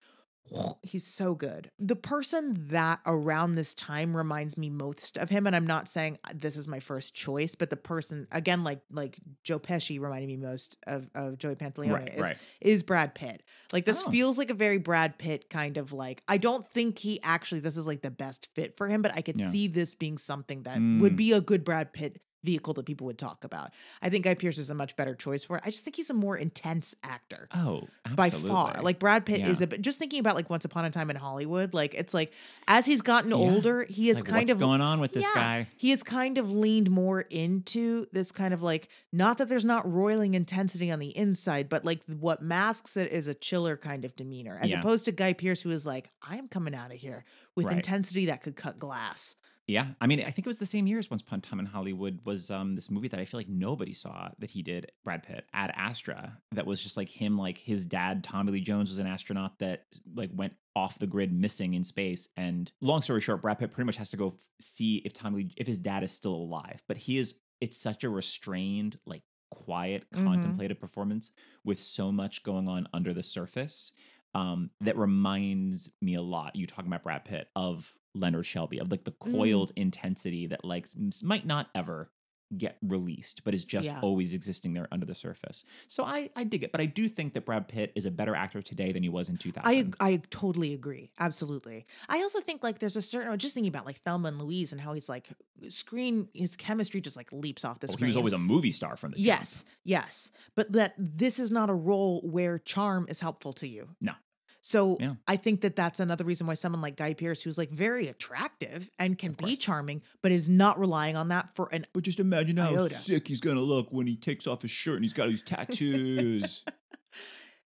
He's 0.83 1.07
so 1.07 1.35
good. 1.35 1.71
The 1.79 1.97
person 1.97 2.57
that 2.71 3.01
around 3.07 3.55
this 3.55 3.75
time 3.75 4.17
reminds 4.17 4.57
me 4.57 4.71
most 4.71 5.17
of 5.17 5.31
him, 5.31 5.47
and 5.47 5.55
I'm 5.55 5.67
not 5.67 5.89
saying 5.89 6.19
uh, 6.25 6.33
this 6.35 6.57
is 6.57 6.67
my 6.67 6.81
first 6.81 7.15
choice, 7.15 7.55
but 7.55 7.71
the 7.71 7.77
person 7.77 8.27
again, 8.33 8.65
like 8.65 8.81
like 8.91 9.19
Joe 9.45 9.59
Pesci 9.59 10.01
reminded 10.01 10.27
me 10.27 10.37
most 10.37 10.77
of, 10.87 11.09
of 11.15 11.39
Joey 11.39 11.55
Pantaleone 11.55 11.93
Right, 11.95 12.09
is, 12.15 12.21
right. 12.21 12.37
is 12.61 12.83
Brad 12.83 13.15
Pitt. 13.15 13.43
Like 13.73 13.85
this 13.85 14.03
Oh. 14.07 14.11
feels 14.11 14.39
like 14.39 14.51
a 14.51 14.55
very 14.55 14.79
Brad 14.79 15.19
Pitt 15.19 15.49
kind 15.51 15.77
of 15.77 15.93
like 15.93 16.23
I 16.27 16.37
don't 16.39 16.67
think 16.67 16.99
he 16.99 17.21
actually 17.23 17.61
this 17.61 17.77
is 17.77 17.87
like 17.87 18.03
the 18.03 18.11
best 18.11 18.49
fit 18.55 18.77
for 18.77 18.87
him, 18.89 19.03
but 19.03 19.15
I 19.15 19.23
could 19.23 19.39
Yeah. 19.39 19.47
see 19.49 19.69
this 19.69 19.95
being 19.95 20.19
something 20.19 20.65
that 20.65 20.79
Mm. 20.79 21.01
would 21.01 21.17
be 21.17 21.33
a 21.33 21.41
good 21.41 21.65
Brad 21.65 21.93
Pitt 21.93 22.21
vehicle 22.43 22.73
that 22.75 22.87
people 22.87 23.07
would 23.07 23.19
talk 23.19 23.45
about. 23.45 23.71
I 24.03 24.09
think 24.09 24.25
Guy 24.25 24.35
Pearce 24.35 24.59
is 24.59 24.71
a 24.71 24.75
much 24.75 24.97
better 24.97 25.15
choice 25.15 25.45
for 25.45 25.57
it. 25.59 25.63
I 25.67 25.71
just 25.71 25.85
think 25.85 25.97
he's 25.97 26.11
a 26.11 26.15
more 26.15 26.37
intense 26.37 26.95
actor 27.03 27.49
Oh, 27.55 27.89
by 28.15 28.31
far. 28.31 28.75
Like 28.83 28.99
Brad 28.99 29.27
Pitt 29.27 29.47
is 29.47 29.61
a 29.61 29.67
but 29.67 29.83
just 29.83 29.99
thinking 29.99 30.21
about 30.21 30.35
like 30.37 30.49
Once 30.51 30.65
Upon 30.65 30.85
a 30.85 30.91
Time 30.91 31.11
in 31.11 31.17
Hollywood, 31.17 31.75
like 31.75 31.95
it's 31.95 32.15
like 32.15 32.33
as 32.67 32.87
he's 32.87 33.03
gotten 33.03 33.31
Yeah. 33.31 33.37
older, 33.37 33.85
he 33.89 34.11
is 34.11 34.19
Like, 34.19 34.25
kind 34.27 34.39
what's 34.43 34.53
of 34.53 34.59
going 34.59 34.81
on 34.81 35.01
with 35.01 35.13
this 35.13 35.25
yeah, 35.25 35.35
guy? 35.35 35.67
He 35.77 35.91
has 35.91 36.03
kind 36.03 36.39
of 36.39 36.51
leaned 36.51 36.91
more 36.91 37.21
into 37.31 38.07
this 38.13 38.33
kind 38.33 38.55
of 38.55 38.63
like 38.63 38.89
not 39.13 39.39
that 39.39 39.49
there's 39.49 39.65
not 39.65 39.91
roiling 39.91 40.35
intensity 40.35 40.91
on 40.91 40.99
the 40.99 41.17
inside, 41.17 41.69
but 41.69 41.85
like 41.85 42.03
what 42.07 42.43
masks 42.43 42.97
it 42.97 43.13
is 43.13 43.27
a 43.27 43.35
chiller 43.35 43.77
kind 43.77 44.05
of 44.05 44.17
demeanor, 44.17 44.59
as 44.61 44.71
Yeah. 44.71 44.79
opposed 44.81 45.05
to 45.07 45.13
Guy 45.13 45.33
Pearce, 45.35 45.61
who 45.63 45.71
is 45.71 45.85
like, 45.85 46.11
I 46.27 46.37
am 46.37 46.49
coming 46.49 46.75
out 46.75 46.93
of 46.93 46.99
here 46.99 47.25
with 47.55 47.67
Right. 47.67 47.77
intensity 47.77 48.27
that 48.27 48.43
could 48.43 48.57
cut 48.57 48.79
glass. 48.79 49.37
Yeah, 49.71 49.87
I 50.01 50.07
mean, 50.09 50.21
I 50.21 50.31
think 50.33 50.41
it 50.41 50.47
was 50.47 50.59
the 50.59 50.67
same 50.67 50.87
year 50.89 50.99
as 50.99 51.11
Once 51.11 51.23
Upon 51.23 51.39
a 51.39 51.43
Time 51.43 51.61
in 51.61 51.67
Hollywood 51.67 52.19
was 52.25 52.51
um 52.51 52.75
this 52.75 52.91
movie 52.91 53.09
that 53.09 53.21
I 53.21 53.25
feel 53.25 53.39
like 53.39 53.49
nobody 53.49 53.93
saw 53.93 54.29
that 54.41 54.51
he 54.51 54.63
did, 54.63 54.91
Brad 55.05 55.23
Pitt, 55.23 55.45
Ad 55.53 55.73
Astra, 55.77 56.37
that 56.53 56.67
was 56.67 56.83
just 56.83 56.97
like 56.97 57.09
him, 57.09 57.39
like 57.39 57.57
his 57.57 57.87
dad, 57.87 58.25
Tommy 58.25 58.51
Lee 58.53 58.61
Jones, 58.61 58.91
was 58.91 58.99
an 58.99 59.07
astronaut 59.07 59.59
that 59.61 59.87
like 60.15 60.31
went 60.35 60.55
off 60.75 60.99
the 60.99 61.07
grid 61.07 61.33
missing 61.33 61.75
in 61.75 61.85
space. 61.85 62.29
And 62.37 62.71
long 62.81 63.01
story 63.03 63.21
short, 63.21 63.43
Brad 63.43 63.59
Pitt 63.59 63.73
pretty 63.73 63.87
much 63.87 63.97
has 63.97 64.11
to 64.11 64.17
go 64.17 64.29
f- 64.29 64.35
see 64.61 64.97
if 65.05 65.13
Tommy 65.13 65.45
Lee, 65.45 65.55
if 65.57 65.67
his 65.67 65.79
dad 65.79 66.03
is 66.03 66.11
still 66.13 66.35
alive. 66.35 66.83
But 66.89 66.97
he 66.97 67.19
is, 67.19 67.37
it's 67.61 67.77
such 67.77 68.03
a 68.05 68.11
restrained, 68.11 68.99
like 69.07 69.23
quiet, 69.51 70.05
Mhm. 70.13 70.25
contemplative 70.25 70.81
performance 70.81 71.33
with 71.65 71.79
so 71.79 72.11
much 72.11 72.43
going 72.43 72.69
on 72.69 72.89
under 72.93 73.13
the 73.15 73.23
surface 73.23 73.93
um, 74.35 74.71
that 74.81 74.97
reminds 74.97 75.91
me 76.01 76.15
a 76.15 76.23
lot. 76.23 76.55
You 76.55 76.65
talking 76.67 76.87
about 76.87 77.03
Brad 77.03 77.25
Pitt 77.25 77.49
of 77.57 77.93
Leonard 78.15 78.47
Shelby 78.47 78.79
of 78.79 78.91
like 78.91 79.05
the 79.05 79.13
Mm. 79.13 79.33
coiled 79.33 79.73
intensity 79.77 80.47
that 80.49 80.65
like 80.65 80.87
might 81.23 81.47
not 81.47 81.69
ever 81.75 82.11
get 82.57 82.77
released, 82.83 83.45
but 83.45 83.55
is 83.55 83.65
just 83.65 83.87
Yeah. 83.87 84.01
always 84.01 84.35
existing 84.35 84.73
there 84.73 84.89
under 84.91 85.07
the 85.07 85.15
surface. 85.15 85.63
So 85.87 86.03
I 86.03 86.31
I 86.35 86.43
dig 86.43 86.65
it, 86.65 86.73
but 86.73 86.81
I 86.81 86.87
do 86.87 87.09
think 87.09 87.35
that 87.35 87.45
Brad 87.47 87.69
Pitt 87.69 87.93
is 87.95 88.07
a 88.07 88.11
better 88.11 88.35
actor 88.35 88.61
today 88.61 88.91
than 88.91 89.05
he 89.05 89.09
was 89.09 89.29
in 89.29 89.37
2000. 89.37 89.95
I 90.01 90.05
I 90.15 90.17
totally 90.31 90.75
agree. 90.75 91.13
Absolutely. 91.21 91.87
I 92.09 92.19
also 92.23 92.41
think 92.41 92.65
like 92.65 92.81
there's 92.81 92.97
a 92.97 93.03
certain 93.03 93.39
just 93.39 93.55
thinking 93.55 93.69
about 93.69 93.87
like 93.87 93.99
Thelma 93.99 94.27
and 94.29 94.39
Louise 94.43 94.73
and 94.73 94.81
how 94.81 94.95
he's 94.95 95.09
like 95.09 95.29
screen 95.69 96.29
his 96.35 96.57
chemistry 96.57 97.01
just 97.01 97.17
like 97.17 97.31
leaps 97.33 97.65
off 97.65 97.79
the 97.79 97.87
Oh, 97.87 97.93
screen. 97.93 98.07
he 98.07 98.09
was 98.09 98.17
always 98.17 98.33
a 98.33 98.39
movie 98.39 98.73
star 98.73 98.97
from 98.97 99.13
the 99.13 99.19
jump. 99.19 99.27
Yes, 99.27 99.65
yes. 99.85 100.33
But 100.57 100.73
that 100.73 100.95
this 100.99 101.39
is 101.39 101.53
not 101.53 101.71
a 101.71 101.75
role 101.75 102.21
where 102.23 102.59
charm 102.59 103.07
is 103.09 103.21
helpful 103.21 103.53
to 103.55 103.69
you. 103.69 103.95
No. 104.01 104.15
So 104.61 104.97
Yeah. 105.01 105.15
I 105.27 105.37
think 105.37 105.63
that 105.63 105.75
that's 105.77 106.01
another 106.01 106.25
reason 106.25 106.47
why 106.47 106.55
someone 106.55 106.83
like 106.83 106.97
Guy 106.97 107.15
Pearce, 107.15 107.43
who's 107.43 107.59
like 107.59 107.71
very 107.71 108.09
attractive 108.09 108.91
and 108.99 109.19
can 109.19 109.33
be 109.33 109.57
charming, 109.57 110.03
but 110.23 110.33
is 110.33 110.49
not 110.49 110.79
relying 110.79 111.17
on 111.17 111.29
that 111.29 111.55
for 111.55 111.69
an. 111.73 111.87
But 111.93 112.05
just 112.05 112.21
imagine 112.21 112.57
how 112.57 112.71
Iota. 112.71 112.95
sick 112.95 113.29
he's 113.29 113.41
gonna 113.41 113.61
look 113.61 113.91
when 113.91 114.07
he 114.07 114.17
takes 114.17 114.47
off 114.47 114.63
his 114.63 114.71
shirt 114.71 114.97
and 114.97 115.05
he's 115.05 115.13
got 115.15 115.29
his 115.29 115.43
tattoos. 115.43 116.65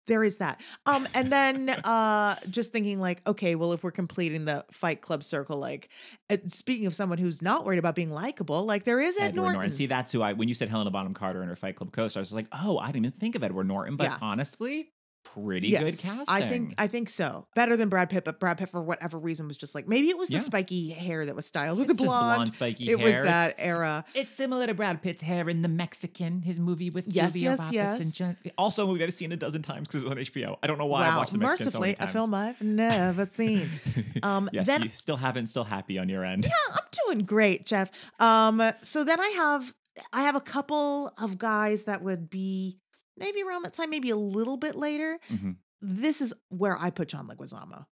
There 0.07 0.23
is 0.23 0.37
that. 0.37 0.59
Um, 0.87 1.07
and 1.13 1.31
then 1.31 1.69
uh, 1.69 2.35
just 2.49 2.71
thinking 2.73 2.99
like, 2.99 3.21
okay, 3.27 3.53
well, 3.53 3.73
if 3.73 3.83
we're 3.83 3.91
completing 3.91 4.43
the 4.43 4.65
Fight 4.71 5.01
Club 5.01 5.23
circle, 5.23 5.59
like, 5.59 5.89
uh, 6.31 6.37
speaking 6.47 6.87
of 6.87 6.95
someone 6.95 7.19
who's 7.19 7.43
not 7.43 7.63
worried 7.63 7.77
about 7.77 7.93
being 7.93 8.09
likable, 8.09 8.65
like 8.65 8.85
there 8.85 8.99
is 8.99 9.19
Ed 9.19 9.25
Edward 9.25 9.35
Norton. 9.35 9.53
Norton. 9.53 9.71
See, 9.71 9.85
that's 9.85 10.11
who 10.11 10.23
I. 10.23 10.33
When 10.33 10.47
you 10.47 10.55
said 10.55 10.67
Helena 10.67 10.89
Bonham 10.89 11.13
Carter 11.13 11.41
and 11.41 11.49
her 11.49 11.55
Fight 11.55 11.75
Club 11.75 11.91
co-star, 11.91 12.21
I 12.21 12.23
was 12.23 12.33
like, 12.33 12.47
oh, 12.51 12.79
I 12.79 12.87
didn't 12.87 13.05
even 13.05 13.19
think 13.19 13.35
of 13.35 13.43
Edward 13.43 13.67
Norton. 13.67 13.97
But 13.97 14.05
Yeah. 14.05 14.17
honestly, 14.19 14.89
pretty 15.23 15.71
good 15.71 15.81
casting. 15.97 16.15
I 16.27 16.47
think 16.47 16.73
I 16.77 16.87
think 16.87 17.09
so. 17.09 17.47
Better 17.55 17.77
than 17.77 17.89
Brad 17.89 18.09
Pitt, 18.09 18.23
but 18.23 18.39
Brad 18.39 18.57
Pitt 18.57 18.69
for 18.69 18.81
whatever 18.81 19.19
reason 19.19 19.47
was 19.47 19.57
just 19.57 19.75
like 19.75 19.87
maybe 19.87 20.09
it 20.09 20.17
was 20.17 20.29
the 20.29 20.35
Yeah. 20.35 20.41
spiky 20.41 20.89
hair 20.89 21.25
that 21.25 21.35
was 21.35 21.45
styled 21.45 21.77
with 21.77 21.89
It's 21.89 21.97
the 21.97 22.03
this 22.03 22.07
blonde. 22.11 22.53
spiky 22.53 22.89
it 22.89 22.99
was 22.99 23.13
that 23.13 23.51
It's- 23.51 23.53
era. 23.67 24.05
It's 24.15 24.33
similar 24.33 24.65
to 24.67 24.73
Brad 24.73 25.01
Pitt's 25.01 25.21
hair 25.21 25.49
in 25.49 25.61
The 25.61 25.67
Mexican, 25.69 26.41
his 26.41 26.59
movie 26.59 26.89
with 26.89 27.07
Yes, 27.07 27.33
Julia 27.33 27.49
yes, 27.51 27.59
Roberts 27.59 27.73
yes. 27.73 28.01
and 28.01 28.13
Jen- 28.13 28.37
also 28.57 28.85
a 28.85 28.87
movie 28.87 29.03
I've 29.03 29.13
seen 29.13 29.31
a 29.31 29.37
dozen 29.37 29.61
times 29.61 29.87
because 29.87 30.03
it's 30.03 30.11
on 30.11 30.17
HBO. 30.17 30.57
I 30.63 30.67
don't 30.67 30.77
know 30.77 30.85
why 30.85 31.05
I 31.05 31.09
wow, 31.09 31.17
watched 31.19 31.31
The 31.33 31.37
Mexican 31.37 31.57
so 31.71 31.79
mercifully, 31.79 31.95
many 31.99 32.09
a 32.09 32.13
film 32.13 32.33
I've 32.33 32.61
never 32.61 33.25
seen. 33.25 33.69
Um, 34.23 34.49
yes, 34.51 34.67
then- 34.67 34.81
you 34.83 34.89
still 34.89 35.15
haven't 35.17 35.45
still 35.47 35.63
happy 35.63 35.97
on 35.97 36.09
your 36.09 36.25
end. 36.25 36.45
Yeah, 36.45 36.73
I'm 36.73 36.83
doing 37.05 37.25
great, 37.25 37.65
Jeff. 37.65 37.89
Um, 38.19 38.61
so 38.81 39.03
then 39.03 39.19
I 39.19 39.29
have 39.29 39.73
I 40.13 40.23
have 40.23 40.35
a 40.35 40.41
couple 40.41 41.11
of 41.21 41.37
guys 41.37 41.83
that 41.85 42.01
would 42.03 42.29
be 42.29 42.78
maybe 43.19 43.43
around 43.43 43.63
that 43.63 43.73
time, 43.73 43.89
maybe 43.89 44.09
a 44.09 44.15
little 44.15 44.57
bit 44.57 44.75
later. 44.75 45.19
Mhm. 45.29 45.57
This 45.81 46.21
is 46.21 46.33
where 46.49 46.77
I 46.77 46.89
put 46.89 47.07
John 47.09 47.27
Leguizamo 47.27 47.85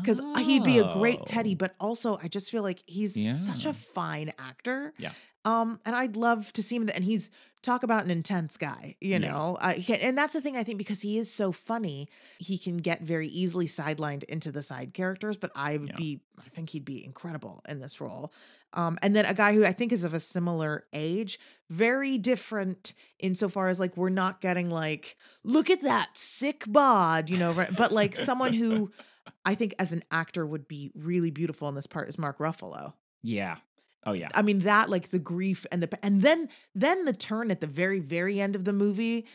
because 0.00 0.20
he'd 0.38 0.64
be 0.64 0.78
a 0.78 0.92
great 0.94 1.24
Teddy, 1.26 1.52
Oh. 1.52 1.56
but 1.58 1.74
also 1.80 2.18
I 2.22 2.28
just 2.28 2.50
feel 2.50 2.62
like 2.62 2.82
he's 2.86 3.14
such 3.46 3.64
a 3.66 3.72
fine 3.72 4.32
actor. 4.38 4.92
Yeah. 4.98 5.12
Um, 5.44 5.80
and 5.84 5.96
I'd 5.96 6.16
love 6.16 6.52
to 6.52 6.62
see 6.62 6.76
him, 6.76 6.88
and 6.94 7.02
he's 7.04 7.30
talk 7.62 7.82
about 7.84 8.04
an 8.04 8.10
intense 8.10 8.56
guy, 8.56 8.96
you 9.00 9.12
Yeah. 9.12 9.18
know. 9.18 9.56
Uh, 9.60 9.74
he- 9.74 9.94
and 9.94 10.18
that's 10.18 10.32
the 10.32 10.40
thing 10.40 10.56
I 10.56 10.64
think 10.64 10.78
because 10.78 11.00
he 11.00 11.16
is 11.18 11.32
so 11.32 11.52
funny, 11.52 12.08
he 12.38 12.58
can 12.58 12.78
get 12.78 13.02
very 13.02 13.28
easily 13.28 13.66
sidelined 13.66 14.24
into 14.24 14.50
the 14.50 14.62
side 14.62 14.92
characters. 14.94 15.36
But 15.36 15.52
I 15.54 15.76
would 15.76 15.90
Yeah. 15.90 15.96
be, 15.96 16.20
I 16.38 16.48
think 16.48 16.70
he'd 16.70 16.84
be 16.84 17.04
incredible 17.04 17.62
in 17.68 17.80
this 17.80 18.00
role. 18.00 18.32
Um, 18.74 18.98
and 19.02 19.14
then 19.14 19.26
a 19.26 19.34
guy 19.34 19.54
who 19.54 19.64
I 19.64 19.72
think 19.72 19.92
is 19.92 20.02
of 20.02 20.14
a 20.14 20.20
similar 20.20 20.86
age, 20.92 21.38
very 21.70 22.18
different 22.18 22.94
insofar 23.18 23.68
as 23.68 23.78
like 23.78 23.96
we're 23.96 24.08
not 24.08 24.40
getting 24.40 24.70
like, 24.70 25.16
look 25.44 25.68
at 25.70 25.82
that 25.82 26.08
sick 26.16 26.64
bod, 26.66 27.28
you 27.30 27.36
know, 27.36 27.52
right? 27.52 27.70
but 27.76 27.92
like 27.92 28.16
someone 28.16 28.54
who 28.54 28.90
I 29.44 29.54
think 29.54 29.74
as 29.78 29.92
an 29.92 30.02
actor 30.10 30.44
would 30.46 30.66
be 30.66 30.90
really 30.94 31.30
beautiful 31.30 31.68
in 31.68 31.74
this 31.76 31.86
part 31.86 32.08
is 32.08 32.18
Mark 32.18 32.38
Ruffalo. 32.38 32.94
Yeah. 33.22 33.58
Oh 34.04 34.12
yeah. 34.14 34.28
I 34.34 34.42
mean 34.42 34.60
that 34.60 34.90
like 34.90 35.10
the 35.10 35.18
grief 35.18 35.66
and 35.70 35.82
the 35.82 36.04
and 36.04 36.22
then 36.22 36.48
then 36.74 37.04
the 37.04 37.12
turn 37.12 37.50
at 37.50 37.60
the 37.60 37.66
very 37.66 38.00
very 38.00 38.40
end 38.40 38.56
of 38.56 38.64
the 38.64 38.72
movie 38.72 39.26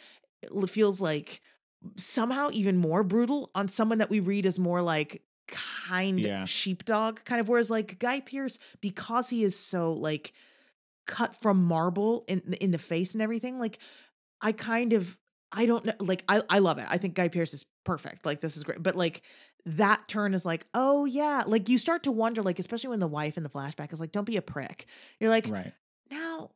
feels 0.67 0.99
like 1.01 1.41
somehow 1.95 2.49
even 2.51 2.77
more 2.77 3.03
brutal 3.03 3.49
on 3.55 3.67
someone 3.67 3.99
that 3.99 4.09
we 4.09 4.19
read 4.19 4.45
as 4.45 4.59
more 4.59 4.81
like 4.81 5.21
kind 5.47 6.19
Yeah. 6.19 6.45
sheepdog 6.45 7.23
kind 7.23 7.39
of 7.39 7.47
whereas 7.47 7.69
like 7.69 7.99
Guy 7.99 8.19
Pearce 8.19 8.59
because 8.81 9.29
he 9.29 9.43
is 9.43 9.57
so 9.57 9.93
like 9.93 10.33
cut 11.05 11.39
from 11.41 11.63
marble 11.63 12.25
in 12.27 12.41
in 12.59 12.71
the 12.71 12.77
face 12.77 13.13
and 13.13 13.21
everything 13.21 13.59
like 13.59 13.79
I 14.41 14.51
kind 14.51 14.93
of 14.93 15.17
I 15.51 15.65
don't 15.65 15.85
know 15.85 15.93
like 15.99 16.23
I 16.27 16.41
I 16.49 16.59
love 16.59 16.77
it. 16.79 16.85
I 16.89 16.97
think 16.97 17.13
Guy 17.15 17.29
Pearce 17.29 17.53
is 17.53 17.65
perfect. 17.85 18.25
Like 18.25 18.41
this 18.41 18.57
is 18.57 18.63
great. 18.65 18.83
But 18.83 18.95
like 18.97 19.21
that 19.67 20.07
turn 20.07 20.33
is 20.33 20.45
like, 20.45 20.65
oh 20.73 21.05
yeah. 21.05 21.43
Like 21.45 21.69
you 21.69 21.77
start 21.77 22.03
to 22.03 22.11
wonder, 22.11 22.41
like, 22.41 22.57
especially 22.59 22.89
when 22.89 22.99
the 22.99 23.07
wife 23.07 23.37
in 23.37 23.43
the 23.43 23.49
flashback 23.49 23.91
is 23.93 23.99
like, 23.99 24.11
don't 24.11 24.25
be 24.25 24.37
a 24.37 24.41
prick. 24.41 24.85
You're 25.19 25.29
like, 25.29 25.47
right. 25.49 25.73
now, 26.09 26.51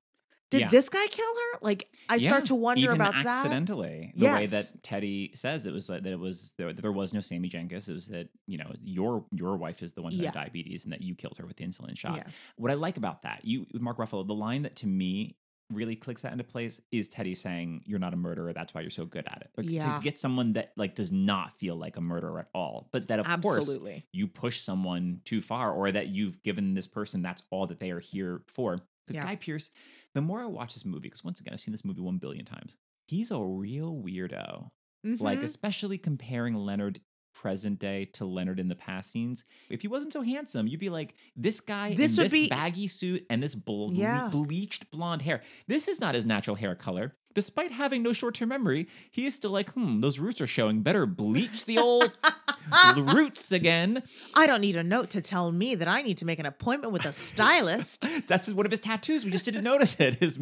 did 0.49 0.61
Yeah. 0.61 0.67
this 0.69 0.89
guy 0.89 1.05
kill 1.09 1.25
her? 1.33 1.59
Like, 1.61 1.87
I 2.09 2.17
start 2.17 2.45
to 2.45 2.55
wonder 2.55 2.81
even 2.83 2.95
about 2.95 3.13
that. 3.13 3.25
accidentally. 3.25 4.11
The 4.17 4.25
way 4.27 4.45
that 4.45 4.71
Teddy 4.83 5.31
says 5.33 5.65
it 5.65 5.71
was 5.73 5.87
that, 5.87 6.03
that 6.03 6.11
it 6.11 6.19
was 6.19 6.53
there, 6.57 6.73
there 6.73 6.91
was 6.91 7.13
no 7.13 7.21
Sammy 7.21 7.47
Jenkins. 7.47 7.87
It 7.87 7.93
was 7.93 8.07
that 8.07 8.27
you 8.47 8.57
know 8.57 8.71
your 8.83 9.25
your 9.31 9.55
wife 9.55 9.81
is 9.81 9.93
the 9.93 10.01
one 10.01 10.11
who 10.11 10.17
Yeah. 10.17 10.25
had 10.25 10.33
diabetes 10.33 10.83
and 10.83 10.91
that 10.91 11.01
you 11.01 11.15
killed 11.15 11.37
her 11.37 11.45
with 11.45 11.55
the 11.57 11.65
insulin 11.65 11.97
shot. 11.97 12.17
Yeah. 12.17 12.23
What 12.57 12.69
I 12.69 12.73
like 12.73 12.97
about 12.97 13.21
that, 13.21 13.45
you 13.45 13.65
Mark 13.75 13.97
Ruffalo, 13.97 14.27
the 14.27 14.33
line 14.35 14.63
that 14.63 14.75
to 14.77 14.87
me 14.87 15.37
really 15.73 15.95
clicks 15.95 16.21
that 16.23 16.31
into 16.31 16.43
place 16.43 16.79
is 16.91 17.09
Teddy 17.09 17.35
saying, 17.35 17.83
"You're 17.85 17.99
not 17.99 18.13
a 18.13 18.17
murderer. 18.17 18.53
That's 18.53 18.73
why 18.73 18.81
you're 18.81 18.89
so 18.91 19.05
good 19.05 19.25
at 19.27 19.41
it." 19.41 19.51
But 19.55 19.65
to- 19.65 19.71
Yeah. 19.71 19.95
to, 19.95 20.01
get 20.01 20.17
someone 20.17 20.53
that 20.53 20.73
like 20.75 20.95
does 20.95 21.11
not 21.11 21.57
feel 21.59 21.75
like 21.75 21.97
a 21.97 22.01
murderer 22.01 22.39
at 22.39 22.49
all, 22.53 22.89
but 22.91 23.07
that 23.07 23.19
of 23.19 23.25
course 23.41 23.57
Absolutely. 23.57 24.05
you 24.11 24.27
push 24.27 24.59
someone 24.61 25.21
too 25.25 25.41
far 25.41 25.71
or 25.73 25.91
that 25.91 26.07
you've 26.09 26.41
given 26.43 26.73
this 26.73 26.87
person 26.87 27.21
that's 27.21 27.43
all 27.49 27.67
that 27.67 27.79
they 27.79 27.91
are 27.91 27.99
here 27.99 28.43
for. 28.47 28.77
Because 29.07 29.15
Yeah. 29.17 29.23
Guy 29.25 29.35
Pearce, 29.35 29.71
the 30.13 30.21
more 30.21 30.41
I 30.41 30.45
watch 30.45 30.73
this 30.73 30.85
movie, 30.85 31.01
because 31.09 31.23
once 31.23 31.39
again, 31.39 31.53
I've 31.53 31.61
seen 31.61 31.71
this 31.71 31.83
movie 31.85 32.01
one 32.01 32.17
billion 32.17 32.45
times, 32.45 32.77
he's 33.07 33.31
a 33.31 33.41
real 33.43 33.95
weirdo. 33.95 34.69
Like, 35.03 35.39
Mhm. 35.39 35.43
especially 35.43 35.97
comparing 35.97 36.53
Leonard 36.53 37.01
present 37.33 37.79
day 37.79 38.05
to 38.13 38.25
Leonard 38.25 38.59
in 38.59 38.67
the 38.67 38.75
past 38.75 39.11
scenes. 39.11 39.43
If 39.69 39.81
he 39.81 39.87
wasn't 39.87 40.13
so 40.13 40.21
handsome, 40.21 40.67
you'd 40.67 40.79
be 40.79 40.89
like, 40.89 41.15
this 41.35 41.59
guy 41.59 41.93
This 41.93 42.17
in 42.17 42.23
would 42.23 42.25
this 42.25 42.31
be- 42.33 42.49
baggy 42.49 42.87
suit 42.87 43.25
and 43.29 43.41
this 43.41 43.55
ble- 43.55 43.93
Yeah. 43.93 44.29
bleached 44.31 44.89
blonde 44.91 45.21
hair. 45.21 45.41
This 45.67 45.87
is 45.87 45.99
not 45.99 46.15
his 46.15 46.25
natural 46.25 46.55
hair 46.55 46.75
color. 46.75 47.15
Despite 47.33 47.71
having 47.71 48.03
no 48.03 48.13
short 48.13 48.35
term 48.35 48.49
memory, 48.49 48.87
he 49.09 49.25
is 49.25 49.35
still 49.35 49.51
like, 49.51 49.71
hmm, 49.71 50.01
those 50.01 50.19
roots 50.19 50.41
are 50.41 50.47
showing. 50.47 50.81
Better 50.81 51.05
bleach 51.05 51.65
the 51.65 51.77
old 51.77 52.11
roots 52.97 53.51
again. 53.51 54.03
I 54.35 54.47
don't 54.47 54.61
need 54.61 54.75
a 54.75 54.83
note 54.83 55.11
to 55.11 55.21
tell 55.21 55.51
me 55.51 55.75
that 55.75 55.87
I 55.87 56.01
need 56.01 56.17
to 56.17 56.25
make 56.25 56.39
an 56.39 56.45
appointment 56.45 56.93
with 56.93 57.05
a 57.05 57.13
stylist. 57.13 58.05
That's 58.27 58.51
one 58.53 58.65
of 58.65 58.71
his 58.71 58.81
tattoos. 58.81 59.25
We 59.25 59.31
just 59.31 59.45
didn't 59.45 59.63
notice 59.63 59.99
it. 59.99 60.15
His 60.15 60.37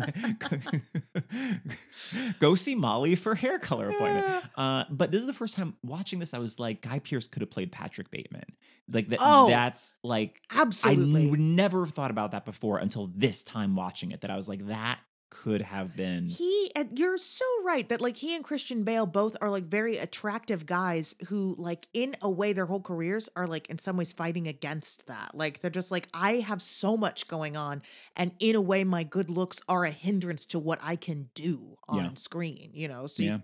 go 2.39 2.55
see 2.55 2.75
Molly 2.75 3.15
for 3.15 3.35
hair 3.35 3.59
color 3.59 3.89
appointment. 3.89 4.45
Uh, 4.55 4.85
but 4.89 5.11
this 5.11 5.21
is 5.21 5.27
the 5.27 5.33
first 5.33 5.55
time 5.55 5.75
watching 5.83 6.19
this. 6.19 6.33
I 6.33 6.39
was 6.39 6.59
like, 6.59 6.81
Guy 6.81 6.99
Pearce 6.99 7.27
could 7.27 7.41
have 7.41 7.51
played 7.51 7.71
Patrick 7.71 8.11
Bateman. 8.11 8.43
Like 8.91 9.09
that. 9.09 9.19
Oh, 9.21 9.49
that's 9.49 9.93
like 10.03 10.41
Absolutely. 10.51 11.27
I 11.27 11.29
would 11.29 11.39
never 11.39 11.81
have 11.81 11.93
thought 11.93 12.11
about 12.11 12.31
that 12.31 12.45
before 12.45 12.79
until 12.79 13.11
this 13.15 13.43
time 13.43 13.75
watching 13.75 14.11
it. 14.11 14.21
That 14.21 14.31
I 14.31 14.35
was 14.35 14.49
like, 14.49 14.67
that 14.67 14.99
could 15.29 15.61
have 15.61 15.95
been. 15.95 16.25
He, 16.27 16.71
and 16.75 16.97
you're 16.97 17.17
so 17.17 17.45
right 17.63 17.87
that 17.89 18.01
like 18.01 18.17
he 18.17 18.35
and 18.35 18.43
Christian 18.43 18.83
Bale 18.83 19.05
both 19.05 19.35
are 19.41 19.49
like 19.49 19.65
very 19.65 19.97
attractive 19.97 20.65
guys 20.65 21.15
who, 21.27 21.55
like, 21.57 21.87
in 21.93 22.15
a 22.21 22.29
way, 22.29 22.53
their 22.53 22.65
whole 22.65 22.81
careers 22.81 23.29
are 23.35 23.47
like 23.47 23.69
in 23.69 23.77
some 23.77 23.97
ways 23.97 24.11
fighting 24.13 24.47
against 24.47 25.07
that. 25.07 25.35
Like, 25.35 25.61
they're 25.61 25.71
just 25.71 25.91
like, 25.91 26.07
I 26.13 26.33
have 26.37 26.61
so 26.61 26.97
much 26.97 27.27
going 27.27 27.55
on, 27.55 27.81
and 28.15 28.31
in 28.39 28.55
a 28.55 28.61
way, 28.61 28.83
my 28.83 29.03
good 29.03 29.29
looks 29.29 29.59
are 29.69 29.83
a 29.83 29.91
hindrance 29.91 30.45
to 30.47 30.59
what 30.59 30.79
I 30.81 30.95
can 30.95 31.29
do 31.33 31.77
on 31.87 32.03
Yeah. 32.03 32.09
screen, 32.15 32.71
you 32.73 32.87
know? 32.87 33.07
So, 33.07 33.23
yeah. 33.23 33.37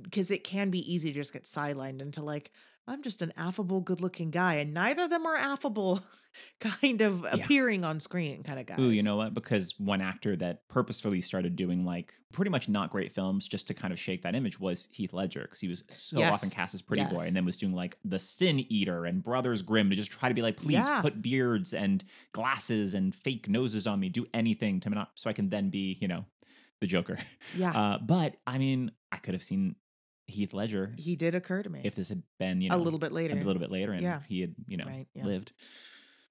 because 0.00 0.30
it 0.30 0.42
can 0.44 0.70
be 0.70 0.92
easy 0.92 1.12
to 1.12 1.14
just 1.20 1.32
get 1.32 1.44
sidelined 1.44 2.00
into 2.00 2.22
like, 2.22 2.50
I'm 2.86 3.02
just 3.02 3.22
an 3.22 3.32
affable, 3.36 3.80
good 3.80 4.00
looking 4.02 4.30
guy, 4.30 4.56
and 4.56 4.74
neither 4.74 5.04
of 5.04 5.10
them 5.10 5.24
are 5.26 5.36
affable, 5.36 6.00
kind 6.60 7.00
of 7.00 7.22
Yeah. 7.22 7.32
appearing 7.32 7.82
on 7.84 7.98
screen 7.98 8.42
kind 8.42 8.58
of 8.60 8.66
guys. 8.66 8.78
Ooh, 8.80 8.90
you 8.90 9.02
know 9.02 9.16
what? 9.16 9.32
Because 9.32 9.74
one 9.78 10.02
actor 10.02 10.36
that 10.36 10.68
purposefully 10.68 11.20
started 11.22 11.56
doing 11.56 11.84
like 11.84 12.12
pretty 12.32 12.50
much 12.50 12.68
not 12.68 12.90
great 12.90 13.12
films 13.12 13.48
just 13.48 13.66
to 13.68 13.74
kind 13.74 13.92
of 13.92 13.98
shake 13.98 14.22
that 14.22 14.34
image 14.34 14.60
was 14.60 14.88
Heath 14.92 15.12
Ledger 15.14 15.42
because 15.42 15.60
he 15.60 15.68
was 15.68 15.84
so 15.88 16.18
Yes. 16.18 16.32
often 16.34 16.50
cast 16.50 16.74
as 16.74 16.82
Pretty 16.82 17.04
Boy 17.04 17.22
and 17.26 17.34
then 17.34 17.44
was 17.46 17.56
doing 17.56 17.72
like 17.72 17.96
The 18.04 18.18
Sin 18.18 18.60
Eater 18.70 19.06
and 19.06 19.22
Brothers 19.22 19.62
Grimm 19.62 19.88
to 19.90 19.96
just 19.96 20.10
try 20.10 20.28
to 20.28 20.34
be 20.34 20.42
like, 20.42 20.56
please 20.58 20.72
Yeah. 20.72 21.00
put 21.00 21.22
beards 21.22 21.72
and 21.72 22.04
glasses 22.32 22.94
and 22.94 23.14
fake 23.14 23.48
noses 23.48 23.86
on 23.86 23.98
me, 24.00 24.08
do 24.10 24.26
anything 24.34 24.80
to 24.80 24.90
not 24.90 25.12
so 25.14 25.30
I 25.30 25.32
can 25.32 25.48
then 25.48 25.70
be, 25.70 25.96
you 26.00 26.08
know, 26.08 26.24
the 26.80 26.86
Joker. 26.86 27.16
Yeah, 27.54 27.72
Uh, 27.74 27.98
but 27.98 28.36
I 28.46 28.58
mean, 28.58 28.90
I 29.12 29.16
could 29.18 29.34
have 29.34 29.42
seen 29.44 29.76
Heath 30.26 30.52
Ledger 30.54 30.94
he 30.96 31.16
did 31.16 31.34
occur 31.34 31.62
to 31.62 31.68
me 31.70 31.80
if 31.84 31.94
this 31.94 32.08
had 32.08 32.22
been, 32.38 32.60
you 32.60 32.70
know, 32.70 32.76
a 32.76 32.78
little 32.78 32.98
bit 32.98 33.12
later. 33.12 33.34
a 33.34 33.42
little 33.44 33.60
bit 33.60 33.70
later 33.70 33.92
and 33.92 34.02
Yeah. 34.02 34.20
he 34.28 34.40
had, 34.40 34.54
you 34.66 34.76
know, 34.76 34.86
Right, 34.86 35.06
yeah. 35.14 35.24
lived. 35.24 35.52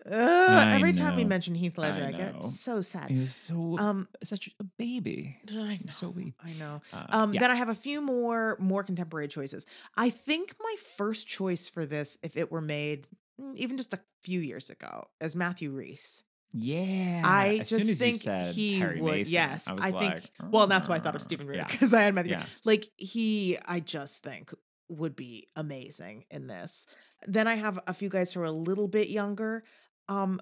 Uh, 0.06 0.72
every 0.76 0.92
time 0.92 1.16
we 1.16 1.24
know. 1.24 1.30
mention 1.30 1.56
Heath 1.56 1.78
Ledger, 1.78 2.04
I 2.04 2.08
I, 2.08 2.12
get 2.12 2.44
so 2.44 2.82
sad. 2.82 3.10
He 3.10 3.20
was 3.20 3.34
so 3.34 3.78
Um, 3.80 4.08
such 4.22 4.50
a 4.60 4.64
baby. 4.78 5.38
I 5.50 5.80
know. 5.86 5.92
So 5.92 6.10
weak. 6.10 6.34
I 6.44 6.52
know. 6.54 6.82
Uh, 6.92 7.06
Um, 7.10 7.34
yeah. 7.34 7.40
Then 7.40 7.52
I 7.52 7.56
have 7.56 7.70
a 7.70 7.76
few 7.76 8.02
more 8.02 8.58
more 8.60 8.84
contemporary 8.84 9.30
choices. 9.30 9.66
I 9.96 10.10
think 10.10 10.56
my 10.60 10.76
first 10.98 11.26
choice 11.28 11.70
for 11.70 11.86
this, 11.86 12.18
if 12.22 12.36
it 12.36 12.52
were 12.52 12.60
made 12.62 13.08
mm, 13.40 13.56
even 13.56 13.78
just 13.78 13.94
a 13.94 14.00
few 14.22 14.42
years 14.42 14.70
ago, 14.70 15.06
is 15.22 15.36
Matthew 15.38 15.72
Rhys. 15.72 16.24
Yeah. 16.54 17.22
I 17.26 17.60
as 17.62 17.70
just 17.70 18.00
think 18.00 18.22
he 18.54 18.80
Harry 18.80 19.02
would. 19.02 19.12
Mason, 19.12 19.34
yes, 19.34 19.68
I, 19.68 19.74
I 19.74 19.92
think. 19.92 20.14
like, 20.14 20.24
well, 20.52 20.68
that's 20.68 20.88
why 20.88 20.96
I 20.96 21.00
thought 21.00 21.16
of 21.16 21.22
"Uh, 21.22 21.26
Stephen 21.26 21.48
Reed 21.48 21.58
yeah, 21.58 21.68
because 21.68 21.94
I 21.94 22.04
had 22.04 22.14
Matthew. 22.14 22.34
Yeah. 22.34 22.46
Like 22.66 22.86
he, 22.98 23.58
I 23.66 23.80
just 23.80 24.24
think 24.24 24.54
would 24.88 25.16
be 25.16 25.48
amazing 25.56 26.26
in 26.30 26.48
this. 26.48 26.88
Then 27.28 27.48
I 27.48 27.56
have 27.56 27.80
a 27.88 27.94
few 27.94 28.10
guys 28.10 28.32
who 28.32 28.42
are 28.42 28.46
a 28.46 28.52
little 28.52 28.88
bit 28.88 29.10
younger. 29.10 29.64
Um, 30.08 30.40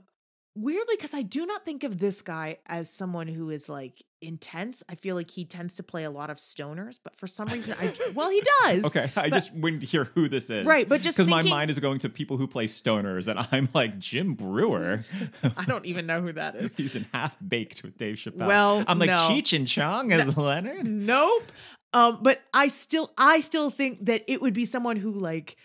weirdly, 0.56 0.96
because 0.96 1.14
I 1.14 1.22
do 1.22 1.46
not 1.46 1.66
think 1.66 1.84
of 1.84 2.00
this 2.00 2.22
guy 2.22 2.58
as 2.68 2.90
someone 2.90 3.28
who 3.28 3.50
is 3.50 3.70
like 3.70 4.04
intense. 4.22 4.84
I 4.90 4.96
feel 4.96 5.16
like 5.16 5.32
he 5.32 5.46
tends 5.46 5.76
to 5.76 5.84
play 5.84 6.04
a 6.04 6.12
lot 6.12 6.30
of 6.30 6.38
stoners, 6.38 7.00
but 7.04 7.16
for 7.18 7.28
some 7.28 7.48
reason, 7.48 7.76
I 7.80 7.94
well, 8.14 8.30
he 8.30 8.42
does. 8.64 8.86
Okay, 8.86 9.10
I 9.16 9.30
but- 9.30 9.36
just 9.36 9.54
wouldn't 9.54 9.84
hear 9.84 10.06
who 10.06 10.28
this 10.30 10.50
is. 10.50 10.66
Right, 10.66 10.88
but 10.88 11.02
just 11.02 11.18
because 11.18 11.30
my 11.30 11.42
mind 11.42 11.72
is 11.72 11.80
going 11.80 12.00
to 12.00 12.10
people 12.10 12.38
who 12.38 12.48
play 12.48 12.68
stoners, 12.68 13.28
and 13.28 13.48
I'm 13.52 13.70
like 13.74 13.98
Jim 14.00 14.34
Breuer. 14.34 15.04
I 15.58 15.66
don't 15.66 15.86
even 15.86 16.06
know 16.06 16.22
who 16.22 16.34
that 16.34 16.56
is. 16.56 16.74
He's 16.78 16.96
in 16.96 17.06
Half 17.14 17.38
Baked 17.46 17.84
with 17.84 17.98
Dave 17.98 18.16
Chappelle. 18.16 18.48
Well, 18.48 18.84
I'm 18.88 19.00
like 19.00 19.08
no. 19.08 19.30
Cheech 19.30 19.56
and 19.56 19.68
Chong 19.68 20.12
as 20.12 20.38
Leonard. 20.38 20.88
Nope. 20.88 21.52
Um, 21.94 22.20
but 22.22 22.42
I 22.54 22.70
still 22.70 23.12
I 23.18 23.42
still 23.42 23.70
think 23.70 24.06
that 24.06 24.24
it 24.28 24.42
would 24.42 24.54
be 24.54 24.66
someone 24.66 24.96
who 24.96 25.12
like 25.12 25.58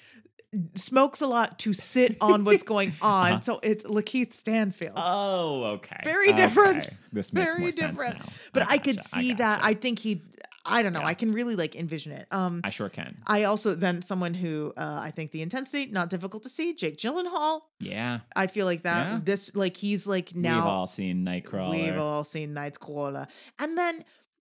smokes 0.75 1.21
a 1.21 1.27
lot 1.27 1.59
to 1.61 1.73
sit 1.73 2.17
on 2.21 2.45
what's 2.45 2.63
going 2.75 2.93
on. 3.03 3.33
Uh-huh. 3.33 3.41
So 3.41 3.61
it's 3.63 3.85
LaKeith 3.85 4.35
Stanfield. 4.35 4.95
Oh, 4.97 5.65
okay. 5.75 6.01
Very 6.05 6.33
different. 6.33 6.87
Okay. 6.87 6.97
This 7.13 7.33
makes 7.33 7.49
Very 7.49 7.61
more 7.61 7.71
different. 7.71 8.19
sense 8.23 8.27
now. 8.27 8.51
but 8.53 8.63
I, 8.65 8.77
gotcha, 8.77 8.83
could 8.83 9.01
see 9.03 9.33
that. 9.35 9.59
gotcha. 9.61 9.67
I 9.67 9.75
think 9.75 9.99
he 9.99 10.23
I 10.69 10.83
don't 10.83 10.93
know. 10.93 11.01
Yeah. 11.01 11.07
I 11.07 11.15
can 11.15 11.33
really 11.33 11.55
like 11.55 11.77
envision 11.77 12.11
it. 12.13 12.27
Um 12.33 12.61
I 12.65 12.71
sure 12.71 12.89
can. 12.89 13.17
I 13.27 13.45
also 13.45 13.75
then 13.75 14.03
someone 14.03 14.35
who 14.35 14.73
uh, 14.77 14.99
I 15.03 15.11
think 15.13 15.31
the 15.31 15.43
intensity 15.43 15.87
not 15.93 16.11
difficult 16.11 16.43
to 16.43 16.49
see. 16.49 16.75
Jake 16.75 16.99
Gyllenhaal. 16.99 17.61
Yeah, 17.79 18.21
I 18.35 18.49
feel 18.49 18.67
like 18.67 18.83
that. 18.83 19.07
Yeah. 19.07 19.21
This 19.23 19.51
like 19.55 19.77
he's 19.77 20.07
like 20.07 20.35
now. 20.35 20.57
we've 20.57 20.73
all 20.73 20.87
seen 20.89 21.25
Nightcrawler. 21.25 21.71
We've 21.71 21.99
all 21.99 22.25
seen 22.25 22.53
Nightcrawler. 22.55 23.29
And 23.61 23.79
then 23.79 24.05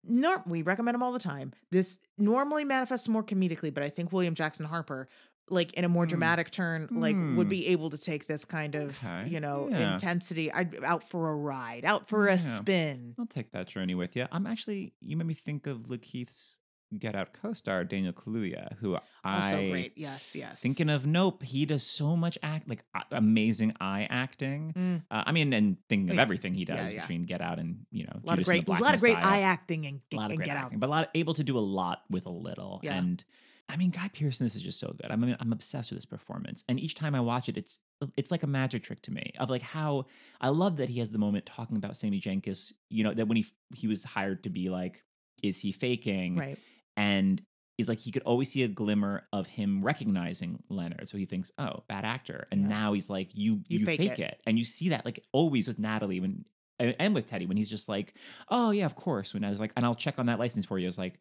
norm 0.04 0.44
we 0.46 0.62
recommend 0.62 0.96
him 0.96 1.02
all 1.04 1.14
the 1.14 1.20
time. 1.20 1.54
This 1.72 1.98
normally 2.18 2.64
manifests 2.66 3.08
more 3.08 3.24
comedically, 3.24 3.74
but 3.74 3.84
I 3.84 3.90
think 3.90 4.12
William 4.12 4.36
Jackson 4.36 4.66
Harper, 4.66 5.08
like 5.50 5.74
in 5.74 5.84
a 5.84 5.90
more 5.90 6.06
Hmm. 6.06 6.10
dramatic 6.10 6.52
turn, 6.52 6.88
like 6.92 7.16
Hmm. 7.16 7.36
would 7.36 7.50
be 7.50 7.68
able 7.68 7.90
to 7.90 7.98
take 7.98 8.28
this 8.28 8.46
kind 8.46 8.76
of, 8.76 8.98
Okay. 9.04 9.30
you 9.30 9.40
know, 9.40 9.68
Yeah. 9.70 9.94
intensity. 9.96 10.52
I'd 10.52 10.84
out 10.84 11.04
for 11.04 11.30
a 11.30 11.36
ride, 11.36 11.84
out 11.86 12.08
for 12.08 12.28
a 12.28 12.38
spin. 12.38 13.14
I'll 13.20 13.26
take 13.26 13.52
that 13.52 13.68
journey 13.68 13.94
with 13.96 14.16
you. 14.16 14.28
I'm 14.32 14.48
actually, 14.48 14.94
you 15.02 15.18
made 15.18 15.28
me 15.28 15.34
think 15.34 15.68
of 15.68 15.88
LaKeith's 15.90 16.58
Get 17.00 17.16
Out 17.16 17.34
co-star 17.34 17.84
Daniel 17.86 18.14
Kaluuya, 18.14 18.78
who 18.78 18.96
Also 19.24 19.58
I 19.58 19.70
great. 19.72 19.94
Yes, 19.98 20.36
yes. 20.36 20.62
thinking 20.62 20.90
of. 20.90 21.08
Nope, 21.08 21.42
he 21.42 21.66
does 21.66 21.82
so 21.82 22.16
much 22.16 22.38
act, 22.44 22.70
like 22.70 22.84
amazing 23.12 23.74
eye 23.82 24.06
acting. 24.12 24.74
Mm. 24.76 25.04
Uh, 25.10 25.24
I 25.26 25.32
mean, 25.32 25.54
and 25.54 25.78
thinking 25.90 26.12
of 26.12 26.18
Yeah. 26.18 26.22
everything 26.22 26.54
he 26.54 26.66
does 26.66 26.94
yeah. 26.94 27.02
between 27.02 27.24
Get 27.24 27.42
Out 27.42 27.58
and 27.58 27.86
you 27.90 28.04
know, 28.04 28.12
a 28.14 28.26
lot 28.28 28.38
of 28.38 28.46
Judas 28.46 28.48
the 28.48 28.66
great, 28.66 28.68
a 28.68 28.84
lot 28.84 28.94
of 28.94 29.00
great 29.02 29.18
eye 29.18 29.42
acting 29.42 29.88
and, 29.88 30.02
a 30.12 30.16
lot 30.16 30.26
of 30.26 30.32
and 30.32 30.38
great 30.38 30.46
get 30.46 30.56
acting, 30.58 30.76
out. 30.76 30.80
but 30.82 30.88
a 30.88 30.92
lot 30.92 31.10
able 31.16 31.34
to 31.34 31.44
do 31.44 31.58
a 31.58 31.60
lot 31.60 32.04
with 32.12 32.28
a 32.28 32.32
little. 32.32 32.80
Yeah. 32.84 32.96
And 33.00 33.24
I 33.70 33.78
mean, 33.78 33.92
Guy 33.92 34.10
Pearson, 34.14 34.46
this 34.46 34.56
is 34.56 34.62
just 34.62 34.80
so 34.80 34.94
good. 35.02 35.10
I 35.10 35.16
mean, 35.16 35.36
I'm 35.40 35.52
obsessed 35.54 35.90
with 35.90 35.98
this 35.98 36.06
performance, 36.06 36.64
and 36.68 36.80
each 36.80 36.96
time 36.96 37.16
I 37.16 37.22
watch 37.22 37.50
it, 37.50 37.58
it's 37.58 37.80
uh, 38.02 38.08
it's 38.18 38.30
like 38.30 38.44
a 38.44 38.48
magic 38.48 38.84
trick 38.84 39.02
to 39.04 39.12
me 39.12 39.34
of 39.40 39.50
like 39.50 39.62
how 39.62 40.06
I 40.42 40.50
love 40.50 40.78
that 40.78 40.90
he 40.90 41.00
has 41.00 41.12
the 41.12 41.18
moment 41.18 41.46
talking 41.46 41.78
about 41.78 41.96
Sammy 41.98 42.20
Jenkins. 42.20 42.74
You 42.90 43.04
know 43.06 43.14
that 43.14 43.28
when 43.28 43.38
he 43.38 43.46
he 43.74 43.88
was 43.88 44.04
hired 44.04 44.44
to 44.44 44.50
be 44.50 44.70
like, 44.70 45.04
is 45.42 45.60
he 45.60 45.72
faking? 45.72 46.36
Right. 46.38 46.58
And 46.98 47.42
he's 47.78 47.90
like 47.90 48.00
he 48.00 48.12
could 48.12 48.22
always 48.24 48.52
see 48.52 48.64
a 48.64 48.68
glimmer 48.68 49.28
of 49.34 49.48
him 49.48 49.82
recognizing 49.82 50.62
Leonard, 50.70 51.10
so 51.10 51.18
he 51.18 51.26
thinks, 51.26 51.52
oh, 51.58 51.84
bad 51.88 52.06
actor. 52.06 52.48
And 52.52 52.62
Yeah. 52.64 52.68
now 52.68 52.94
he's 52.94 53.10
like, 53.10 53.30
you 53.34 53.62
You 53.70 53.80
you, 53.80 53.86
fake 53.86 53.98
fake, 54.02 54.12
it. 54.12 54.34
it. 54.34 54.42
and 54.46 54.60
you 54.60 54.66
see 54.66 54.90
that 54.90 55.06
like 55.06 55.24
always 55.32 55.68
with 55.68 55.80
Natalie 55.80 56.20
when. 56.20 56.46
and- 56.80 56.96
And 57.00 57.16
with 57.16 57.28
Teddy, 57.28 57.46
when 57.46 57.56
he's 57.58 57.70
just 57.70 57.88
like, 57.88 58.14
"Oh 58.50 58.72
yeah, 58.72 58.86
of 58.86 58.96
course." 58.96 59.34
When 59.34 59.44
I 59.46 59.50
was 59.50 59.60
like, 59.60 59.72
"And 59.78 59.86
I'll 59.86 59.96
check 59.96 60.20
on 60.20 60.26
that 60.26 60.38
license 60.40 60.66
for 60.66 60.78
you," 60.78 60.86
I 60.86 60.90
was 60.94 60.98
like, 60.98 61.20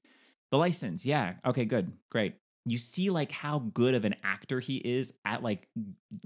"The 0.52 0.58
license, 0.58 1.04
yeah, 1.04 1.34
okay, 1.44 1.64
good, 1.64 1.92
great." 2.10 2.34
You 2.64 2.78
see 2.78 3.10
like 3.10 3.32
how 3.32 3.58
good 3.58 3.94
of 3.94 4.04
an 4.04 4.14
actor 4.22 4.60
he 4.60 4.76
is 4.76 5.14
at 5.24 5.42
like 5.42 5.68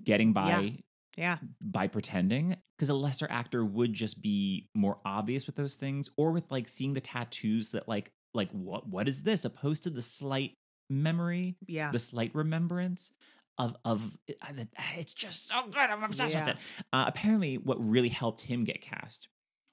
getting 0.04 0.34
by 0.34 0.82
Yeah. 1.16 1.38
by 1.62 1.86
pretending 1.88 2.56
because 2.76 2.90
a 2.90 2.94
lesser 2.94 3.26
actor 3.30 3.64
would 3.64 3.94
just 3.94 4.20
be 4.20 4.68
more 4.74 4.98
obvious 5.06 5.46
with 5.46 5.56
those 5.56 5.76
things 5.76 6.10
or 6.18 6.32
with 6.32 6.44
like 6.50 6.68
seeing 6.68 6.92
the 6.92 7.00
tattoos 7.00 7.70
that 7.72 7.88
like 7.88 8.10
like 8.34 8.50
what 8.50 8.86
what 8.86 9.08
is 9.08 9.22
this 9.22 9.46
opposed 9.46 9.84
to 9.84 9.90
the 9.90 10.02
slight 10.02 10.52
memory 10.90 11.56
Yeah. 11.66 11.90
the 11.90 11.98
slight 11.98 12.34
remembrance 12.34 13.14
of 13.56 13.74
of 13.86 14.14
uh, 14.28 14.52
it's 14.98 15.14
just 15.14 15.46
so 15.46 15.62
good 15.68 15.76
i'm 15.78 16.02
obsessed 16.02 16.34
Yeah. 16.34 16.46
with 16.48 16.56
it 16.56 16.62
uh, 16.92 17.04
apparently 17.08 17.56
what 17.56 17.78
really 17.82 18.10
helped 18.10 18.42
him 18.42 18.64
get 18.64 18.82
cast 18.82 19.28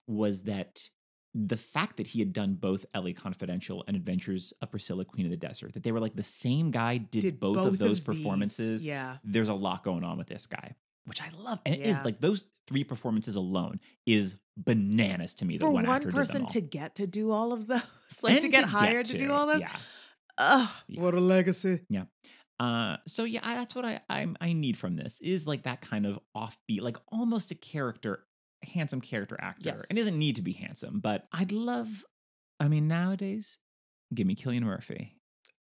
was 0.07 0.43
that 0.43 0.87
the 1.35 1.57
fact 1.57 1.97
that 1.97 2.07
he 2.07 2.19
had 2.19 2.31
done 2.33 2.53
both 2.53 2.85
L.A. 2.93 3.13
Confidential 3.13 3.83
and 3.87 3.95
Adventures 3.97 4.53
of 4.61 4.69
Priscilla 4.69 5.03
Queen 5.05 5.25
of 5.25 5.31
the 5.31 5.37
Desert 5.37 5.73
that 5.73 5.83
they 5.83 5.91
were 5.91 5.99
like 5.99 6.15
the 6.15 6.21
same 6.23 6.69
guy 6.71 6.97
did, 6.97 7.39
both, 7.39 7.57
of 7.57 7.77
those 7.79 7.99
these. 7.99 7.99
performances 8.01 8.85
Yeah. 8.85 9.17
there's 9.23 9.49
a 9.49 9.53
lot 9.53 9.83
going 9.83 10.03
on 10.03 10.17
with 10.17 10.27
this 10.27 10.45
guy, 10.45 10.75
which 11.05 11.21
I 11.21 11.29
love. 11.37 11.59
And 11.65 11.73
it 11.73 11.81
is 11.81 11.97
like 12.05 12.19
those 12.19 12.47
three 12.67 12.83
performances 12.83 13.35
alone 13.35 13.79
is 14.05 14.35
bananas 14.55 15.33
to 15.35 15.45
me. 15.45 15.57
That 15.57 15.65
For 15.65 15.71
one, 15.71 15.87
one 15.87 16.11
person 16.11 16.45
to 16.47 16.61
get 16.61 16.95
to 16.95 17.07
do 17.07 17.31
all 17.31 17.51
of 17.53 17.65
those, 17.67 17.81
like 18.21 18.39
to 18.41 18.45
And 18.45 18.51
get 18.53 18.65
hired 18.65 19.07
to, 19.07 19.17
do 19.17 19.31
all 19.31 19.47
those. 19.47 19.61
Yeah. 19.61 19.75
Ugh, 20.37 20.69
Yeah. 20.87 21.01
what 21.01 21.15
a 21.15 21.19
legacy. 21.19 21.79
Yeah. 21.89 22.03
Uh, 22.59 22.97
so 23.07 23.23
yeah, 23.23 23.39
I, 23.43 23.55
that's 23.55 23.73
what 23.73 23.83
I 23.85 24.01
I'm, 24.09 24.37
I 24.39 24.53
need 24.53 24.77
from 24.77 24.95
this 24.95 25.19
is 25.21 25.47
like 25.47 25.63
that 25.63 25.81
kind 25.81 26.05
of 26.05 26.19
offbeat, 26.37 26.81
like 26.81 26.97
almost 27.11 27.49
a 27.51 27.55
character, 27.55 28.23
handsome 28.63 29.01
character 29.01 29.37
actor. 29.39 29.61
Yes. 29.65 29.89
It 29.91 29.95
doesn't 29.95 30.17
need 30.17 30.35
to 30.37 30.41
be 30.41 30.53
handsome, 30.53 30.99
but 30.99 31.25
I'd 31.31 31.51
love. 31.51 32.03
I 32.59 32.67
mean, 32.67 32.87
nowadays, 32.87 33.59
give 34.13 34.27
me 34.27 34.35
Cillian 34.35 34.61
Murphy. 34.63 35.17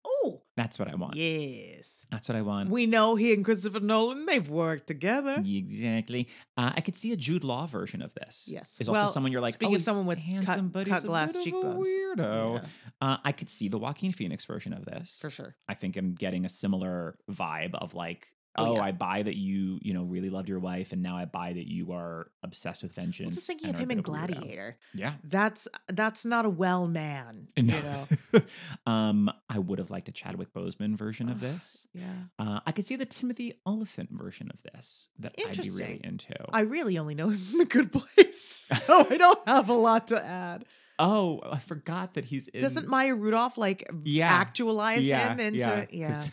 Oh, 0.05 0.41
That's 0.55 0.79
what 0.79 0.89
I 0.89 0.95
want. 0.95 1.15
yes. 1.17 2.05
That's 2.09 2.29
what 2.29 2.35
I 2.37 2.41
want. 2.41 2.69
We 2.69 2.85
know 2.87 3.15
he 3.15 3.33
and 3.33 3.43
Christopher 3.43 3.81
Nolan, 3.81 4.25
they've 4.25 4.47
worked 4.49 4.87
together. 4.87 5.43
Exactly. 5.45 6.27
Uh, 6.57 6.71
I 6.75 6.81
could 6.81 6.95
see 6.95 7.11
a 7.11 7.17
Jude 7.17 7.43
Law 7.43 7.67
version 7.67 8.01
of 8.01 8.13
this. 8.13 8.47
Yes. 8.49 8.77
Is 8.79 8.89
Well, 8.89 9.01
also 9.01 9.13
someone 9.13 9.31
you're 9.31 9.41
like, 9.41 9.55
speaking 9.55 9.73
oh, 9.73 9.77
of 9.77 9.81
someone 9.81 10.05
with 10.05 10.23
handsome, 10.23 10.71
cut- 10.71 10.87
cut 10.87 11.03
glass 11.03 11.33
cheekbones. 11.43 11.87
weirdo. 11.87 12.55
Yeah, 12.63 12.69
Uh, 13.01 13.17
I 13.23 13.31
could 13.33 13.49
see 13.49 13.67
the 13.67 13.77
Joaquin 13.77 14.11
Phoenix 14.13 14.45
version 14.45 14.73
of 14.73 14.85
this. 14.85 15.19
for 15.21 15.29
sure. 15.29 15.55
I 15.67 15.73
think 15.73 15.95
I'm 15.97 16.15
getting 16.15 16.45
a 16.45 16.49
similar 16.49 17.17
vibe 17.29 17.75
of 17.75 17.93
like, 17.93 18.27
Oh, 18.57 18.71
oh, 18.71 18.75
yeah. 18.75 18.81
I 18.81 18.91
buy 18.91 19.21
that 19.21 19.37
you, 19.37 19.79
you 19.81 19.93
know, 19.93 20.03
really 20.03 20.29
loved 20.29 20.49
your 20.49 20.59
wife, 20.59 20.91
and 20.91 21.03
now 21.03 21.15
I 21.15 21.25
buy 21.25 21.53
that 21.53 21.67
you 21.69 21.91
are 21.93 22.31
obsessed 22.43 22.81
with 22.83 22.93
vengeance. 22.93 23.27
I'm 23.27 23.33
just 23.33 23.47
thinking 23.47 23.69
of 23.69 23.77
him 23.77 23.91
in 23.91 23.99
of 23.99 24.05
a 24.05 24.09
weirdo. 24.09 24.27
Gladiator. 24.27 24.77
Yeah. 24.93 25.13
That's 25.23 25.67
that's 25.87 26.25
not 26.25 26.45
a 26.45 26.49
well 26.49 26.87
man. 26.87 27.47
You 27.57 27.63
know. 27.63 28.07
um, 28.91 29.31
I 29.49 29.59
would 29.59 29.77
have 29.79 29.91
liked 29.91 30.09
a 30.09 30.11
Chadwick 30.11 30.53
Boseman 30.53 30.95
version 30.95 31.29
of 31.29 31.39
this. 31.39 31.87
Yeah. 31.93 32.05
Uh, 32.39 32.59
I 32.65 32.71
could 32.71 32.87
see 32.87 32.95
the 32.95 33.05
Timothy 33.05 33.53
Olyphant 33.67 34.09
version 34.11 34.49
of 34.51 34.59
this 34.73 35.09
that 35.19 35.35
I'd 35.37 35.61
be 35.61 35.69
really 35.69 36.01
into. 36.03 36.33
I 36.51 36.61
really 36.61 36.97
only 36.97 37.13
know 37.15 37.29
him 37.29 37.37
from 37.49 37.59
the 37.59 37.65
good 37.65 37.91
place. 37.91 38.71
So 38.85 39.05
I 39.09 39.17
don't 39.17 39.47
have 39.47 39.69
a 39.69 39.73
lot 39.73 40.07
to 40.07 40.23
add. 40.25 40.65
oh, 40.97 41.39
I 41.49 41.59
forgot 41.59 42.15
that 42.15 42.25
he's 42.25 42.47
in. 42.47 42.59
Doesn't 42.61 42.87
Maya 42.87 43.13
Rudolph 43.15 43.57
like 43.57 43.89
Yeah. 44.03 44.27
actualize 44.27 45.05
yeah, 45.05 45.31
him 45.31 45.39
into 45.39 45.59
yeah, 45.59 45.85
yeah. 45.91 46.25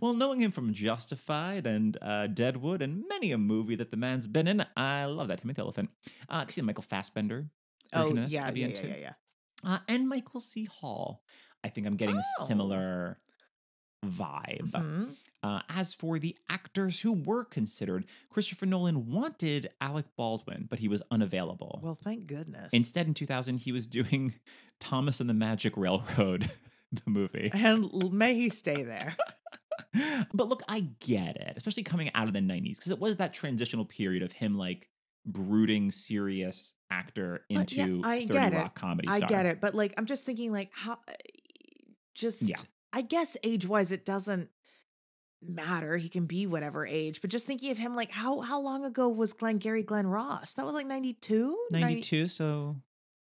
Well, 0.00 0.12
knowing 0.14 0.40
him 0.40 0.50
from 0.52 0.72
Justified 0.74 1.66
and 1.66 1.96
uh, 2.02 2.26
Deadwood 2.28 2.82
and 2.82 3.04
many 3.08 3.32
a 3.32 3.38
movie 3.38 3.74
that 3.76 3.90
the 3.90 3.96
man's 3.96 4.26
been 4.26 4.46
in, 4.46 4.64
I 4.76 5.04
love 5.06 5.28
that 5.28 5.40
Timothy 5.40 5.60
Elephant. 5.60 5.90
Uh, 6.28 6.34
I 6.36 6.44
could 6.44 6.54
see 6.54 6.60
the 6.60 6.66
Michael 6.66 6.82
Fassbender. 6.82 7.46
Oh 7.92 8.02
version 8.02 8.18
of 8.18 8.24
this 8.24 8.32
yeah, 8.32 8.50
yeah, 8.54 8.66
yeah, 8.68 8.80
yeah, 8.86 8.96
yeah. 8.96 9.12
Uh, 9.64 9.78
and 9.88 10.08
Michael 10.08 10.40
C. 10.40 10.64
Hall. 10.64 11.22
I 11.64 11.68
think 11.68 11.86
I'm 11.86 11.96
getting 11.96 12.16
Oh. 12.16 12.20
a 12.40 12.44
similar 12.44 13.18
vibe. 14.06 14.70
Mhm. 14.70 15.16
Uh, 15.42 15.60
as 15.70 15.94
for 15.94 16.18
the 16.18 16.36
actors 16.50 17.00
who 17.00 17.12
were 17.12 17.44
considered, 17.44 18.04
Christopher 18.28 18.66
Nolan 18.66 19.10
wanted 19.10 19.70
Alec 19.80 20.04
Baldwin, 20.16 20.66
but 20.68 20.78
he 20.78 20.88
was 20.88 21.02
unavailable. 21.10 21.80
Well, 21.82 21.94
thank 21.94 22.26
goodness. 22.26 22.72
Instead, 22.74 23.06
in 23.06 23.14
2000, 23.14 23.58
he 23.58 23.72
was 23.72 23.86
doing 23.86 24.34
Thomas 24.80 25.20
and 25.20 25.28
the 25.30 25.34
Magic 25.34 25.76
Railroad, 25.76 26.50
the 26.92 27.02
movie. 27.06 27.50
and 27.52 28.12
may 28.12 28.34
he 28.34 28.50
stay 28.50 28.82
there. 28.82 29.16
but 30.34 30.48
look, 30.48 30.62
I 30.68 30.88
get 31.00 31.36
it, 31.36 31.54
especially 31.56 31.82
coming 31.82 32.10
out 32.14 32.28
of 32.28 32.32
the 32.34 32.40
90s, 32.40 32.76
because 32.76 32.90
it 32.90 32.98
was 32.98 33.16
that 33.16 33.32
transitional 33.32 33.84
period 33.84 34.22
of 34.22 34.32
him 34.32 34.56
like 34.56 34.88
brooding, 35.26 35.90
serious 35.90 36.74
actor 36.90 37.44
yeah, 37.48 37.60
into 37.60 38.00
I 38.04 38.20
30 38.26 38.32
get 38.32 38.52
it. 38.52 38.56
Rock 38.56 38.74
comedy 38.74 39.08
I 39.08 39.18
star. 39.18 39.28
get 39.28 39.46
it, 39.46 39.60
but 39.60 39.74
like 39.74 39.94
I'm 39.98 40.06
just 40.06 40.24
thinking 40.24 40.52
like 40.52 40.70
how 40.74 40.92
uh, 40.92 41.12
just 42.14 42.42
Yeah. 42.42 42.56
I 42.92 43.02
guess 43.02 43.36
age 43.44 43.66
wise 43.66 43.92
it 43.92 44.04
doesn't 44.04 44.48
matter. 45.42 45.96
He 45.96 46.08
can 46.08 46.26
be 46.26 46.46
whatever 46.46 46.86
age, 46.86 47.20
but 47.20 47.30
just 47.30 47.46
thinking 47.46 47.70
of 47.70 47.78
him 47.78 47.94
like 47.94 48.10
how 48.10 48.40
how 48.40 48.60
long 48.60 48.84
ago 48.84 49.08
was 49.08 49.32
Glengarry 49.32 49.82
Glen 49.82 50.06
Ross? 50.06 50.54
That 50.54 50.66
was 50.66 50.74
like 50.74 50.86
92? 50.86 51.56
92, 51.70 52.28
so 52.28 52.76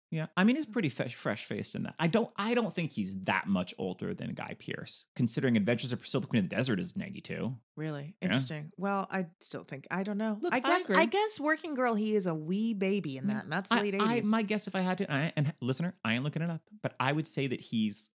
yeah. 0.09 0.27
I 0.37 0.43
mean, 0.43 0.55
he's 0.55 0.65
pretty 0.65 0.89
fresh, 0.89 1.15
fresh 1.15 1.45
faced 1.45 1.75
in 1.75 1.83
that. 1.83 1.95
I 1.99 2.07
don't 2.07 2.29
I 2.37 2.53
don't 2.53 2.73
think 2.73 2.91
he's 2.91 3.13
that 3.23 3.47
much 3.47 3.73
older 3.77 4.13
than 4.13 4.33
Guy 4.33 4.55
Pearce, 4.59 5.05
considering 5.15 5.57
Adventures 5.57 5.91
of 5.91 5.99
Priscilla 5.99 6.21
the 6.21 6.27
Queen 6.27 6.43
of 6.43 6.49
the 6.49 6.55
Desert 6.55 6.79
is 6.79 6.95
92. 6.95 7.55
Really 7.75 8.15
Yeah. 8.21 8.25
interesting. 8.27 8.71
Well, 8.77 9.07
I 9.11 9.27
still 9.39 9.63
think 9.63 9.85
I 9.91 10.03
don't 10.03 10.17
know. 10.17 10.37
Look, 10.41 10.53
I 10.53 10.57
I 10.57 10.59
guess 10.61 10.89
I, 10.89 10.93
agree. 10.93 11.05
guess 11.07 11.39
Working 11.39 11.75
Girl 11.75 11.93
he 11.93 12.15
is 12.15 12.25
a 12.25 12.33
wee 12.35 12.73
baby 12.73 13.17
in 13.17 13.27
that, 13.27 13.43
and 13.43 13.51
that's 13.53 13.71
I, 13.71 13.81
late 13.81 13.95
I, 13.99 14.13
eighties. 14.15 14.25
my 14.29 14.41
guess, 14.43 14.67
if 14.67 14.75
I 14.75 14.79
had 14.81 14.97
to, 14.99 15.11
I, 15.11 15.33
and 15.35 15.53
listener, 15.61 15.93
I 16.05 16.13
ain't 16.15 16.23
looking 16.23 16.41
it 16.41 16.49
up, 16.49 16.61
but 16.81 16.95
I 16.99 17.11
would 17.11 17.27
say 17.27 17.47
that 17.47 17.59
he's 17.59 18.09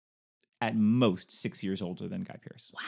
at 0.60 0.76
most 0.76 1.32
six 1.32 1.62
years 1.62 1.82
older 1.82 2.08
than 2.08 2.22
Guy 2.22 2.36
Pearce. 2.40 2.70
wow, 2.74 2.80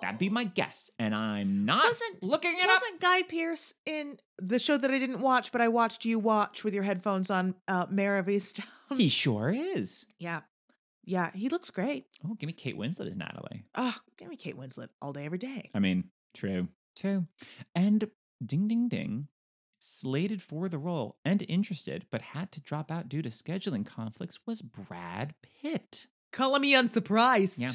That'd 0.00 0.18
be 0.18 0.28
my 0.30 0.44
guess, 0.44 0.90
and 0.98 1.14
I'm 1.14 1.64
not 1.64 1.84
Wasn't- 1.84 2.22
looking 2.22 2.54
it 2.56 2.62
up. 2.64 2.68
Wasn't 2.80 3.00
Guy 3.00 3.22
Pearce 3.22 3.74
in 3.86 4.18
the 4.38 4.58
show 4.58 4.76
that 4.76 4.90
I 4.90 4.98
didn't 4.98 5.20
watch, 5.20 5.50
but 5.52 5.60
I 5.60 5.68
watched 5.68 6.04
you 6.04 6.18
watch 6.18 6.64
with 6.64 6.74
your 6.74 6.84
headphones 6.84 7.30
on, 7.30 7.54
uh, 7.66 7.86
Mare 7.90 8.18
of 8.18 8.26
Easttown? 8.26 8.64
He 8.96 9.08
sure 9.08 9.50
is. 9.50 10.06
yeah, 10.18 10.40
yeah, 11.04 11.30
he 11.34 11.48
looks 11.48 11.70
great. 11.70 12.06
Oh, 12.24 12.34
give 12.34 12.46
me 12.46 12.52
Kate 12.52 12.76
Winslet 12.76 13.06
as 13.06 13.16
Natalie. 13.16 13.64
Oh, 13.74 13.94
give 14.16 14.28
me 14.28 14.36
Kate 14.36 14.56
Winslet 14.56 14.88
all 15.02 15.12
day, 15.12 15.24
every 15.26 15.38
day. 15.38 15.70
I 15.74 15.78
mean, 15.78 16.10
true, 16.34 16.68
true. 16.96 17.26
And 17.74 18.08
ding, 18.44 18.68
ding, 18.68 18.88
ding, 18.88 19.28
slated 19.78 20.42
for 20.42 20.68
the 20.68 20.78
role 20.78 21.18
and 21.24 21.44
interested, 21.48 22.06
but 22.10 22.22
had 22.22 22.50
to 22.52 22.60
drop 22.60 22.90
out 22.90 23.08
due 23.08 23.22
to 23.22 23.28
scheduling 23.28 23.84
conflicts 23.86 24.40
was 24.46 24.62
Brad 24.62 25.34
Pitt. 25.42 26.06
Calling 26.32 26.62
me 26.62 26.74
unsurprised. 26.74 27.58
Yeah. 27.58 27.72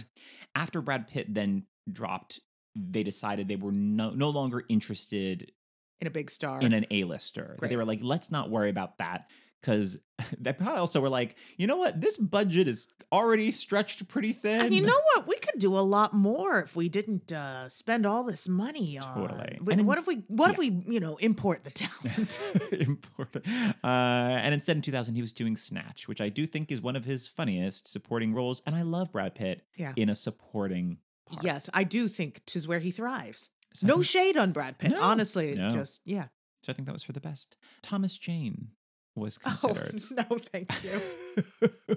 After 0.55 0.81
Brad 0.81 1.07
Pitt 1.07 1.33
then 1.33 1.65
dropped, 1.91 2.39
they 2.75 3.03
decided 3.03 3.47
they 3.47 3.55
were 3.55 3.71
no, 3.71 4.11
no 4.11 4.29
longer 4.29 4.63
interested 4.69 5.51
in 5.99 6.07
a 6.07 6.11
big 6.11 6.29
star. 6.31 6.59
in 6.61 6.73
an 6.73 6.85
A-lister. 6.91 7.57
That. 7.61 7.69
They 7.69 7.75
were 7.75 7.85
like, 7.85 7.99
let's 8.01 8.31
not 8.31 8.49
worry 8.49 8.69
about 8.69 8.97
that. 8.97 9.29
Because 9.61 9.97
they 10.39 10.51
probably 10.51 10.79
also 10.79 10.99
were 10.99 11.07
like, 11.09 11.37
you 11.55 11.67
know 11.67 11.77
what? 11.77 12.01
This 12.01 12.17
budget 12.17 12.67
is 12.67 12.89
already 13.13 13.49
stretched 13.51 14.05
pretty 14.09 14.33
thin. 14.33 14.59
and 14.59 14.73
you 14.73 14.81
know 14.81 14.99
what? 15.13 15.25
We 15.27 15.37
could 15.37 15.57
do 15.59 15.77
a 15.77 15.79
lot 15.79 16.13
more 16.13 16.59
if 16.61 16.75
we 16.75 16.89
didn't 16.89 17.31
uh, 17.31 17.69
spend 17.69 18.05
all 18.05 18.23
this 18.23 18.49
money 18.49 18.97
on. 18.97 19.13
Totally. 19.15 19.59
Wh- 19.65 19.71
And 19.71 19.87
What 19.87 19.97
if 19.99 20.07
we? 20.07 20.15
What 20.27 20.51
if 20.51 20.57
we? 20.57 20.67
You 20.87 20.99
know, 20.99 21.15
import 21.17 21.63
the 21.63 21.71
talent. 21.71 22.41
Important. 22.73 23.45
Uh, 23.83 23.87
and 23.87 24.53
instead, 24.53 24.75
in 24.75 24.81
2000, 24.81 25.15
he 25.15 25.21
was 25.21 25.31
doing 25.31 25.55
Snatch, 25.55 26.07
which 26.09 26.19
I 26.21 26.27
do 26.29 26.45
think 26.45 26.71
is 26.71 26.81
one 26.81 26.95
of 26.97 27.05
his 27.05 27.27
funniest 27.27 27.87
supporting 27.87 28.33
roles. 28.33 28.61
And 28.65 28.75
I 28.75 28.81
love 28.81 29.11
Brad 29.13 29.35
Pitt 29.35 29.61
Yeah. 29.77 29.93
in 29.95 30.09
a 30.09 30.15
supporting 30.15 30.97
part. 31.25 31.43
yes, 31.43 31.69
I 31.73 31.83
do 31.83 32.07
think 32.07 32.41
tis 32.45 32.67
where 32.67 32.79
he 32.79 32.91
thrives. 32.91 33.49
So 33.73 33.87
No 33.87 34.01
shade 34.01 34.37
on 34.37 34.51
Brad 34.51 34.77
Pitt. 34.77 34.91
No, 34.91 35.01
honestly, 35.01 35.55
no. 35.55 35.69
just 35.71 36.01
yeah. 36.05 36.27
so 36.61 36.71
I 36.71 36.75
think 36.75 36.85
that 36.85 36.93
was 36.93 37.03
for 37.03 37.11
the 37.13 37.19
best. 37.21 37.57
Thomas 37.81 38.17
Jane 38.17 38.69
was 39.15 39.37
considered. 39.37 39.77
Oh 39.77 39.89
considered. 39.89 40.27
no, 40.29 40.37
thank 40.37 40.69
you. 40.83 41.01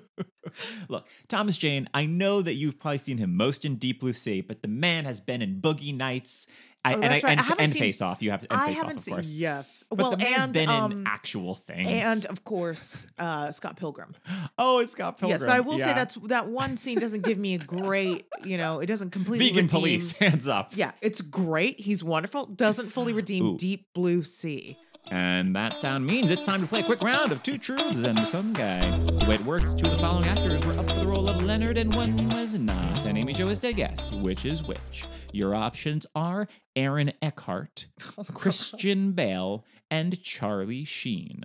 Look, 0.89 1.07
Thomas 1.29 1.57
Jane, 1.57 1.89
I 1.95 2.07
know 2.07 2.43
that 2.43 2.55
you've 2.55 2.79
probably 2.79 2.99
seen 2.99 3.19
him 3.19 3.37
most 3.37 3.65
in 3.65 3.77
Deep 3.77 4.01
Blue 4.01 4.13
Sea, 4.13 4.41
but 4.41 4.63
the 4.63 4.69
man 4.69 5.05
has 5.05 5.21
been 5.21 5.43
in 5.43 5.61
Boogie 5.61 5.95
Nights. 5.97 6.47
I, 6.85 6.93
Oh, 6.95 7.01
and 7.01 7.05
I, 7.07 7.09
right. 7.09 7.25
and, 7.25 7.41
I 7.41 7.43
haven't 7.43 7.65
and 7.65 7.73
seen- 7.73 7.81
Face 7.83 8.01
Off. 8.01 8.23
You 8.23 8.31
have 8.31 8.43
and 8.43 8.53
I 8.53 8.67
Face 8.69 8.77
haven't 8.77 9.09
Off, 9.09 9.19
of 9.19 9.25
seen. 9.27 9.37
Yes, 9.37 9.83
But 9.91 9.99
well, 9.99 10.11
the 10.13 10.19
man's 10.19 10.45
and 10.45 10.53
been 10.53 10.69
um, 10.69 10.93
in 10.93 11.05
actual 11.05 11.57
things. 11.57 11.89
and 11.89 12.25
of 12.27 12.45
course, 12.45 13.09
uh, 13.19 13.51
Scott 13.51 13.77
Pilgrim. 13.77 14.15
oh, 14.59 14.79
it's 14.79 14.93
Scott 14.93 15.19
Pilgrim. 15.19 15.31
Yes, 15.33 15.41
but 15.41 15.51
I 15.51 15.59
will 15.61 15.79
say 15.81 15.87
yeah. 15.89 15.95
that's 15.95 16.15
that 16.27 16.47
one 16.47 16.77
scene 16.77 17.01
doesn't 17.01 17.23
give 17.23 17.39
me 17.39 17.55
a 17.55 17.59
great. 17.59 18.27
You 18.45 18.57
know, 18.57 18.79
it 18.79 18.87
doesn't 18.87 19.11
completely 19.11 19.49
vegan 19.49 19.65
redeem- 19.65 19.69
police. 19.81 20.13
Hands 20.19 20.47
up. 20.47 20.77
Yeah, 20.77 20.93
it's 21.01 21.21
great. 21.21 21.81
He's 21.81 22.05
wonderful. 22.05 22.47
Doesn't 22.47 22.91
fully 22.91 23.13
redeem 23.13 23.45
Ooh. 23.47 23.57
Deep 23.57 23.89
Blue 23.93 24.23
Sea. 24.23 24.79
And 25.11 25.55
that 25.55 25.79
sound 25.79 26.07
means 26.07 26.31
it's 26.31 26.45
time 26.45 26.61
to 26.61 26.67
play 26.67 26.81
a 26.81 26.85
quick 26.85 27.03
round 27.03 27.31
of 27.31 27.43
two 27.43 27.59
truths 27.59 28.03
and 28.03 28.19
some 28.27 28.53
guy. 28.53 28.91
The 28.91 29.27
way 29.27 29.37
it 29.37 29.45
works, 29.45 29.73
two 29.73 29.87
of 29.87 29.93
the 29.93 29.99
following 29.99 30.27
actors 30.27 30.65
were 30.67 30.73
up 30.79 30.89
for 30.91 31.01
the 31.01 31.07
role 31.07 31.29
of 31.29 31.43
Leonard 31.43 31.79
and 31.79 31.95
one 31.95 32.29
was 32.29 32.59
not. 32.59 32.99
And 33.07 33.17
Amy 33.17 33.33
Jo 33.33 33.47
is 33.47 33.59
to 33.61 33.73
guess 33.73 34.11
which 34.11 34.45
is 34.45 34.63
which. 34.63 35.05
Your 35.33 35.55
options 35.55 36.07
are 36.15 36.49
Aaron 36.75 37.13
Eckhart, 37.23 37.87
Christian 38.35 39.13
Bale, 39.13 39.65
and 39.91 40.21
Charlie 40.23 40.85
Sheen. 40.85 41.45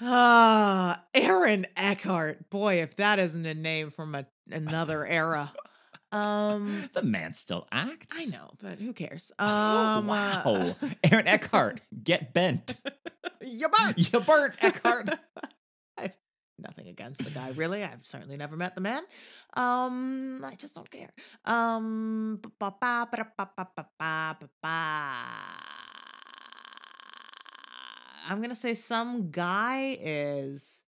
Ah, 0.00 1.04
Aaron 1.14 1.66
Eckhart. 1.76 2.50
Boy, 2.50 2.80
if 2.82 2.96
that 2.96 3.18
isn't 3.18 3.46
a 3.46 3.54
name 3.54 3.90
from 3.90 4.14
a, 4.14 4.26
another 4.50 5.06
era. 5.06 5.52
Um, 6.14 6.90
the 6.94 7.02
man 7.02 7.34
still 7.34 7.66
acts. 7.72 8.16
I 8.18 8.26
know, 8.26 8.52
but 8.62 8.78
who 8.78 8.92
cares? 8.92 9.32
Um, 9.44 9.48
oh, 9.48 10.02
wow. 10.08 10.76
Aaron 11.10 11.26
Eckhart, 11.26 11.80
get 12.02 12.32
bent. 12.32 12.76
you 13.40 13.68
burnt. 13.68 14.12
You 14.12 14.20
burnt, 14.20 14.54
Eckhart. 14.60 15.10
Nothing 16.56 16.88
against 16.88 17.24
the 17.24 17.30
guy, 17.30 17.50
really. 17.50 17.82
I've 17.82 18.06
certainly 18.06 18.36
never 18.36 18.56
met 18.56 18.76
the 18.76 18.80
man. 18.80 19.02
Um, 19.54 20.40
I 20.44 20.54
just 20.54 20.74
don't 20.74 20.88
care. 20.88 21.10
Um, 21.44 22.40
I'm 28.26 28.38
going 28.38 28.50
to 28.50 28.54
say 28.54 28.74
some 28.74 29.30
guy 29.30 29.98
is, 30.00 30.84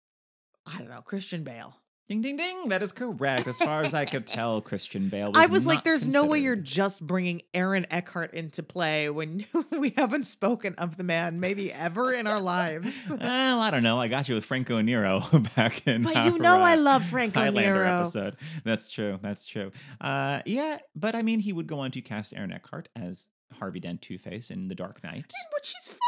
I 0.67 0.79
don't 0.79 0.91
know, 0.91 1.01
Christian 1.01 1.45
Bale. 1.45 1.77
Ding, 2.09 2.21
ding, 2.21 2.37
ding. 2.37 2.69
That 2.69 2.83
is 2.83 2.93
correct. 2.93 3.47
As 3.47 3.59
far 3.59 3.81
as 3.81 3.95
I 3.95 4.05
could 4.05 4.27
tell, 4.27 4.61
Christian 4.61 5.09
Bale 5.09 5.29
was 5.29 5.37
I 5.37 5.47
was 5.47 5.67
like, 5.67 5.85
there's 5.85 6.09
no 6.09 6.27
way 6.27 6.41
you're 6.41 6.57
just 6.57 7.07
bringing 7.07 7.43
Aaron 7.55 7.87
Eckhart 7.91 8.35
into 8.35 8.63
play 8.63 9.09
when 9.09 9.47
we 9.79 9.91
haven't 9.97 10.25
spoken 10.25 10.75
of 10.77 10.97
the 10.97 11.05
man 11.05 11.41
maybe 11.41 11.73
ever 11.73 12.13
in 12.13 12.27
our 12.27 12.41
lives. 12.41 13.11
Well, 13.23 13.61
I 13.61 13.71
don't 13.71 13.83
know. 13.85 13.99
I 13.99 14.09
got 14.09 14.29
you 14.29 14.35
with 14.35 14.45
Franco 14.45 14.81
Nero 14.81 15.23
back 15.57 15.87
in. 15.87 16.03
But 16.03 16.17
our, 16.17 16.29
you 16.29 16.39
know 16.39 16.61
I 16.61 16.75
uh, 16.75 16.81
love 16.81 17.05
Franco 17.05 17.39
Highlander 17.41 17.75
Nero. 17.75 18.01
episode. 18.01 18.37
That's 18.65 18.91
true. 18.91 19.19
That's 19.23 19.47
true. 19.47 19.71
Uh, 20.01 20.43
yeah, 20.45 20.79
but 20.97 21.15
I 21.15 21.23
mean, 21.23 21.39
he 21.41 21.53
would 21.53 21.67
go 21.67 21.81
on 21.81 21.93
to 21.93 22.01
cast 22.01 22.35
Aaron 22.35 22.53
Eckhart 22.53 22.89
as 22.97 23.29
Harvey 23.53 23.81
Dent 23.81 24.03
Two 24.03 24.19
Face 24.19 24.51
in 24.51 24.69
The 24.69 24.75
Dark 24.75 25.03
Knight. 25.05 25.33
Which 25.55 25.73
is 25.81 25.89
fine. 25.89 25.99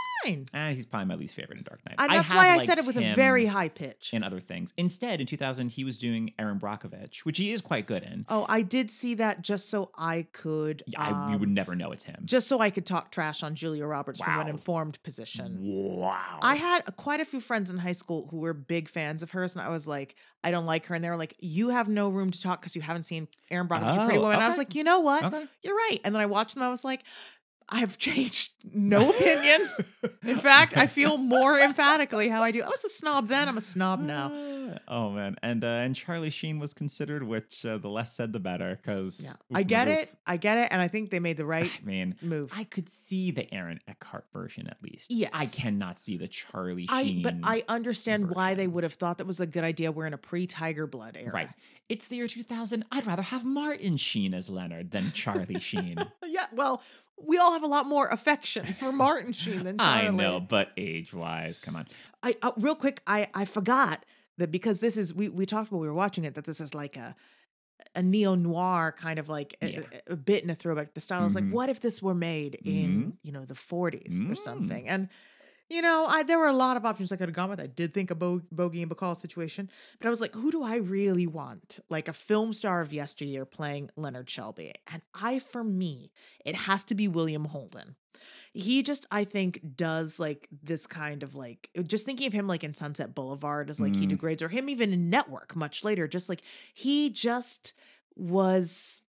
Ah, 0.55 0.69
he's 0.69 0.87
probably 0.87 1.07
my 1.07 1.15
least 1.15 1.35
favorite 1.35 1.59
in 1.59 1.65
Dark 1.65 1.81
Knight. 1.87 1.97
And 1.99 2.11
that's 2.13 2.29
have 2.31 2.37
why 2.37 2.51
I 2.51 2.65
said 2.65 2.79
it 2.79 2.87
with 2.87 2.97
a 2.97 3.15
very 3.15 3.47
high 3.47 3.69
pitch. 3.69 4.11
in 4.13 4.23
other 4.23 4.41
things. 4.41 4.73
Instead, 4.77 5.21
in 5.21 5.27
2000, 5.27 5.69
he 5.71 5.85
was 5.85 5.99
doing 5.99 6.33
Erin 6.39 6.59
Brockovich, 6.59 7.21
which 7.25 7.39
he 7.39 7.51
is 7.53 7.61
quite 7.61 7.87
good 7.87 8.03
in. 8.03 8.25
Oh, 8.29 8.47
I 8.49 8.63
did 8.63 8.91
see 8.91 9.15
that 9.17 9.43
just 9.43 9.69
so 9.71 9.91
I 9.97 10.27
could. 10.33 10.83
Yeah, 10.87 11.01
I, 11.03 11.33
you 11.33 11.39
would 11.39 11.49
um, 11.49 11.55
never 11.55 11.75
know 11.75 11.93
it's 11.93 12.05
him. 12.05 12.23
Just 12.25 12.49
so 12.49 12.61
I 12.61 12.71
could 12.71 12.87
talk 12.87 13.11
trash 13.11 13.43
on 13.43 13.55
Julia 13.55 13.87
Roberts 13.87 14.21
from 14.21 14.41
an 14.41 14.49
informed 14.49 15.03
position. 15.03 15.59
wow. 15.61 16.39
I 16.43 16.55
had 16.57 16.81
quite 16.97 17.21
a 17.21 17.25
few 17.25 17.41
friends 17.41 17.71
in 17.71 17.79
high 17.79 17.93
school 17.93 18.29
who 18.31 18.39
were 18.39 18.55
big 18.55 18.89
fans 18.89 19.23
of 19.23 19.31
hers, 19.31 19.55
and 19.55 19.65
I 19.65 19.69
was 19.69 19.87
like, 19.87 20.17
I 20.43 20.51
don't 20.51 20.67
like 20.67 20.87
her. 20.87 20.95
And 20.95 21.05
they 21.05 21.11
were 21.11 21.17
like, 21.17 21.35
You 21.41 21.71
have 21.71 21.89
no 21.89 22.09
room 22.09 22.31
to 22.31 22.41
talk 22.43 22.61
because 22.61 22.77
you 22.77 22.83
haven't 22.83 23.05
seen 23.05 23.29
Erin 23.51 23.67
Brockovich 23.69 23.99
in 23.99 24.05
Pretty 24.05 24.19
Oh, 24.19 24.23
Woman. 24.23 24.41
I 24.41 24.49
was 24.49 24.59
like, 24.59 24.75
You 24.75 24.85
know 24.85 25.01
what? 25.01 25.25
okay. 25.25 25.45
You're 25.63 25.75
right. 25.75 25.99
And 26.05 26.15
then 26.15 26.21
I 26.21 26.27
watched 26.27 26.55
them. 26.55 26.63
I 26.63 26.69
was 26.69 26.85
like, 26.85 27.03
I've 27.69 27.97
changed 27.99 28.53
no 28.73 29.09
opinion. 29.11 29.67
In 30.23 30.39
fact, 30.39 30.77
I 30.77 30.87
feel 30.87 31.17
more 31.17 31.59
emphatically 31.59 32.29
how 32.29 32.43
I 32.43 32.51
do. 32.51 32.63
I 32.63 32.69
was 32.69 32.85
a 32.85 32.89
snob 32.89 33.29
then. 33.29 33.49
I'm 33.49 33.57
a 33.57 33.63
snob 33.63 34.01
now. 34.01 34.31
Ah, 34.35 34.79
Oh 34.89 35.11
man, 35.11 35.37
and 35.43 35.63
uh, 35.65 35.67
and 35.67 35.95
Charlie 35.95 36.31
Sheen 36.31 36.59
was 36.59 36.75
considered, 36.75 37.23
which 37.23 37.65
uh, 37.65 37.79
the 37.79 37.89
less 37.89 38.15
said 38.17 38.33
the 38.33 38.41
better, 38.41 38.79
because 38.81 39.21
Yeah, 39.23 39.33
I 39.55 39.63
get 39.63 39.89
it. 39.89 40.11
I 40.27 40.37
get 40.37 40.59
it, 40.59 40.69
and 40.71 40.81
I 40.83 40.89
think 40.89 41.11
they 41.11 41.21
made 41.21 41.37
the 41.37 41.47
right 41.47 41.71
I 41.83 41.87
mean, 41.87 42.17
move. 42.21 42.53
I 42.55 42.65
could 42.65 42.89
see 42.89 43.31
the 43.31 43.53
Aaron 43.55 43.81
Eckhart 43.89 44.27
version 44.33 44.67
at 44.67 44.77
least. 44.83 45.13
I 45.33 45.47
cannot 45.47 45.99
see 45.99 46.17
the 46.17 46.29
Charlie 46.29 46.87
I 46.91 47.05
Sheen. 47.05 47.23
but 47.23 47.35
I 47.43 47.63
understand 47.69 48.31
why 48.31 48.55
they 48.55 48.67
would 48.67 48.85
have 48.85 48.95
thought 48.95 49.19
that 49.19 49.27
was 49.27 49.41
a 49.41 49.47
good 49.47 49.65
idea. 49.65 49.91
We're 49.93 50.07
in 50.07 50.15
a 50.15 50.19
pre-Tiger 50.19 50.87
Blood 50.87 51.17
era. 51.19 51.33
right. 51.33 51.49
It's 51.89 52.09
the 52.09 52.17
year 52.17 52.27
2000. 52.27 52.85
I'd 52.91 53.07
rather 53.07 53.21
have 53.23 53.45
Martin 53.45 53.99
Sheen 53.99 54.33
as 54.33 54.49
Leonard 54.49 54.91
than 54.91 55.13
Charlie 55.13 55.61
Sheen. 55.61 55.97
Yeah. 56.27 56.47
Well, 56.53 56.83
we 57.23 57.39
all 57.39 57.53
have 57.53 57.63
a 57.63 57.67
lot 57.69 57.87
more 57.87 58.09
affection 58.09 58.73
for 58.75 58.93
Martin 59.05 59.33
Sheen 59.33 59.65
than 59.65 59.79
Charlie. 59.79 60.09
I 60.09 60.11
know, 60.11 60.41
but 60.41 60.71
age-wise, 60.77 61.59
come 61.59 61.77
on. 61.77 61.87
I 62.23 62.37
uh, 62.43 62.53
real 62.57 62.75
quick, 62.75 63.01
I 63.07 63.29
I 63.35 63.45
forgot 63.45 64.05
that 64.39 64.51
because 64.51 64.81
this 64.81 64.97
is 64.97 65.15
we 65.15 65.29
we 65.29 65.47
talked 65.47 65.71
when 65.73 65.81
we 65.81 65.87
were 65.87 65.95
watching 65.95 66.25
it 66.25 66.35
that 66.35 66.45
this 66.45 66.61
is 66.61 66.75
like 66.75 66.97
a 66.97 67.15
a 67.97 68.03
neo 68.03 68.35
noir 68.35 68.95
kind 68.97 69.19
of 69.19 69.29
like 69.29 69.57
a, 69.63 69.69
Yeah. 69.71 69.81
a- 70.09 70.13
a 70.13 70.17
bit 70.17 70.43
in 70.45 70.51
a 70.51 70.55
throwback. 70.55 70.95
The 70.95 71.01
style 71.01 71.23
I 71.23 71.25
was 71.25 71.35
like, 71.35 71.49
what 71.51 71.69
if 71.69 71.81
this 71.81 72.01
were 72.03 72.15
made 72.15 72.57
in 72.65 72.89
Mm-hmm. 72.91 73.11
you 73.23 73.33
know 73.33 73.45
the 73.45 73.55
40s 73.55 74.23
or 74.25 74.35
Mm. 74.35 74.39
something? 74.39 74.89
And 74.89 75.09
you 75.75 75.83
know, 75.83 76.07
I 76.09 76.23
there 76.23 76.39
were 76.39 76.47
a 76.47 76.53
lot 76.53 76.77
of 76.77 76.85
options 76.87 77.11
I 77.13 77.17
could 77.17 77.29
have 77.29 77.35
gone 77.37 77.51
with. 77.51 77.61
I 77.61 77.67
did 77.67 77.93
think 77.93 78.11
a 78.11 78.15
Bo- 78.15 78.43
Bogey 78.53 78.81
and 78.83 78.91
Bacall 78.91 79.17
situation, 79.17 79.69
but 79.99 80.07
I 80.07 80.11
was 80.11 80.21
like, 80.21 80.35
who 80.35 80.51
do 80.51 80.63
I 80.63 80.77
really 80.77 81.27
want? 81.27 81.81
Like 81.91 82.09
a 82.09 82.13
film 82.13 82.53
star 82.53 82.81
of 82.81 82.93
yesteryear 82.93 83.45
playing 83.45 83.91
Leonard 83.97 84.31
Shelby, 84.31 84.73
and 84.93 85.03
I, 85.13 85.39
for 85.41 85.65
me, 85.65 86.13
it 86.45 86.55
has 86.55 86.85
to 86.85 86.95
be 86.95 87.09
William 87.09 87.45
Holden 87.47 87.97
he 88.57 88.85
just 88.85 89.05
i 89.11 89.25
think 89.25 89.61
does 89.75 90.21
like 90.21 90.47
this 90.63 90.87
kind 90.87 91.25
of 91.25 91.35
like 91.35 91.69
just 91.89 92.07
thinking 92.07 92.29
of 92.29 92.33
him 92.33 92.47
like 92.47 92.63
in 92.63 92.73
sunset 92.73 93.13
boulevard 93.13 93.69
as 93.69 93.81
like 93.81 93.97
he 93.97 94.07
Mm. 94.07 94.11
degrades 94.11 94.41
or 94.41 94.49
him 94.49 94.69
even 94.69 94.93
in 94.93 95.11
network 95.11 95.57
much 95.57 95.83
later 95.83 96.07
just 96.07 96.29
like 96.29 96.41
he 96.73 97.11
just 97.11 97.73
was 98.15 99.03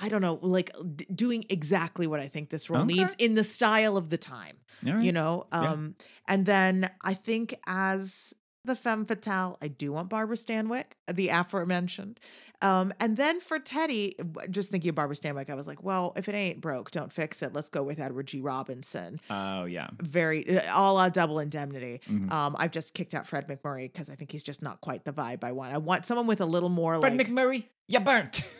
i 0.00 0.08
don't 0.08 0.22
know 0.22 0.38
like 0.42 0.70
d- 0.96 1.06
doing 1.14 1.44
exactly 1.48 2.06
what 2.06 2.20
i 2.20 2.28
think 2.28 2.48
this 2.50 2.68
role 2.70 2.82
Okay. 2.82 2.94
needs 2.94 3.14
in 3.18 3.34
the 3.34 3.44
style 3.44 3.96
of 3.96 4.08
the 4.08 4.18
time 4.18 4.56
All 4.86 4.94
right. 4.94 5.04
you 5.04 5.12
know 5.12 5.46
Yeah. 5.52 5.70
um 5.72 5.94
and 6.26 6.46
then 6.46 6.90
i 7.04 7.14
think 7.14 7.54
as 7.66 8.34
the 8.64 8.76
femme 8.76 9.06
fatale 9.06 9.56
i 9.62 9.68
do 9.68 9.90
want 9.92 10.08
barbara 10.10 10.36
stanwyck 10.36 10.84
the 11.10 11.28
aforementioned 11.30 12.20
um 12.60 12.92
and 13.00 13.16
then 13.16 13.40
for 13.40 13.58
teddy 13.58 14.14
just 14.50 14.70
thinking 14.70 14.90
of 14.90 14.94
barbara 14.94 15.16
stanwyck 15.16 15.48
i 15.48 15.54
was 15.54 15.66
like 15.66 15.82
well 15.82 16.12
if 16.16 16.28
it 16.28 16.34
ain't 16.34 16.60
broke 16.60 16.90
don't 16.90 17.10
fix 17.10 17.42
it 17.42 17.54
let's 17.54 17.70
go 17.70 17.82
with 17.82 17.98
edward 17.98 18.26
g 18.26 18.40
robinson 18.40 19.18
Oh 19.30 19.64
yeah. 19.64 19.88
very 20.02 20.58
uh, 20.58 20.98
a 21.06 21.10
double 21.10 21.38
indemnity 21.38 22.00
Mhm. 22.06 22.30
um 22.30 22.54
i've 22.58 22.70
just 22.70 22.92
kicked 22.92 23.14
out 23.14 23.26
fred 23.26 23.48
macmurray 23.48 23.90
because 23.90 24.10
i 24.10 24.14
think 24.14 24.30
he's 24.30 24.42
just 24.42 24.60
not 24.62 24.80
quite 24.82 25.04
the 25.06 25.12
vibe 25.12 25.42
i 25.42 25.52
want 25.52 25.72
i 25.72 25.78
want 25.78 26.04
someone 26.04 26.26
with 26.26 26.42
a 26.42 26.46
little 26.46 26.68
more 26.68 27.00
Fred 27.00 27.16
like 27.16 27.28
MacMurray, 27.28 27.64
you 27.88 28.00
burnt. 28.00 28.42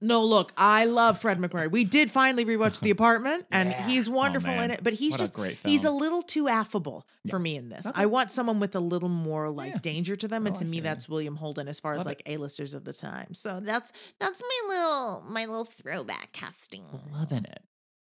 no, 0.00 0.24
look, 0.24 0.52
I 0.56 0.84
love 0.84 1.20
Fred 1.20 1.38
MacMurray. 1.38 1.70
We 1.70 1.84
did 1.84 2.10
finally 2.10 2.44
rewatch 2.44 2.80
The 2.80 2.90
Apartment, 2.98 3.46
and 3.50 3.70
Yeah. 3.70 3.86
he's 3.88 4.08
Oh, 4.08 4.12
wonderful 4.12 4.50
in 4.52 4.70
it. 4.70 4.80
But 4.82 4.92
he's 4.92 5.12
What 5.12 5.20
just—he's 5.20 5.84
a 5.84 5.88
film. 5.88 5.98
little 6.00 6.22
too 6.22 6.48
affable 6.48 7.06
Yeah. 7.24 7.30
for 7.32 7.38
me 7.38 7.56
in 7.56 7.68
this. 7.68 7.86
Okay. 7.86 8.02
I 8.02 8.06
want 8.06 8.30
someone 8.30 8.60
with 8.60 8.74
a 8.76 8.80
little 8.80 9.08
more 9.08 9.48
like 9.50 9.72
Yeah. 9.72 9.78
danger 9.80 10.14
to 10.16 10.28
them, 10.28 10.46
and 10.46 10.54
Oh, 10.56 10.60
to 10.60 10.64
me, 10.64 10.80
that's 10.80 11.08
William 11.08 11.36
Holden 11.36 11.66
as 11.68 11.80
far 11.80 11.92
as 11.94 11.98
Love 11.98 12.06
it. 12.06 12.10
like 12.10 12.22
A-listers 12.26 12.74
of 12.74 12.84
the 12.84 12.92
time. 12.92 13.34
So 13.34 13.60
that's 13.60 13.92
that's 14.20 14.40
my 14.42 14.68
little 14.74 15.24
my 15.28 15.46
little 15.46 15.64
throwback 15.64 16.32
casting. 16.32 16.84
Loving 17.12 17.44
it. 17.44 17.62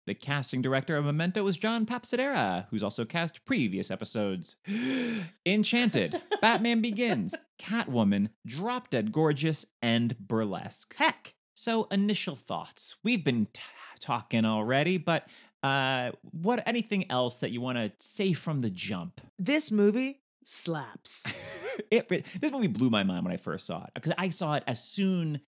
The 0.07 0.13
casting 0.13 0.61
director 0.61 0.95
of 0.97 1.05
Memento 1.05 1.43
was 1.43 1.57
John 1.57 1.85
Papsidera, 1.87 2.67
who's 2.69 2.83
also 2.83 3.05
cast 3.05 3.43
previous 3.45 3.89
episodes. 3.89 4.55
Enchanted, 5.45 6.21
Batman 6.41 6.81
Begins, 6.83 7.35
Catwoman, 7.59 8.29
Drop 8.45 8.89
Dead 8.89 9.11
Gorgeous, 9.11 9.65
and 9.81 10.17
Burlesque. 10.19 10.95
Heck, 10.97 11.34
So, 11.55 11.85
initial 11.91 12.35
thoughts. 12.35 12.95
We've 13.03 13.23
been 13.23 13.47
t- 13.53 13.61
talking 13.99 14.45
already, 14.45 14.97
but 14.97 15.27
uh, 15.63 16.11
what 16.31 16.61
anything 16.67 17.09
else 17.09 17.39
that 17.39 17.51
you 17.51 17.61
want 17.61 17.77
to 17.77 17.91
say 17.99 18.33
from 18.33 18.59
the 18.59 18.69
jump? 18.69 19.21
this 19.39 19.71
movie 19.71 20.21
slaps. 20.43 21.23
it, 21.91 22.07
this 22.09 22.51
movie 22.51 22.67
blew 22.67 22.89
my 22.89 23.03
mind 23.03 23.23
when 23.25 23.33
I 23.33 23.37
first 23.37 23.65
saw 23.65 23.83
it 23.85 23.89
because 23.95 24.13
I 24.17 24.29
saw 24.29 24.55
it 24.55 24.63
as 24.67 24.83
soon 24.83 25.41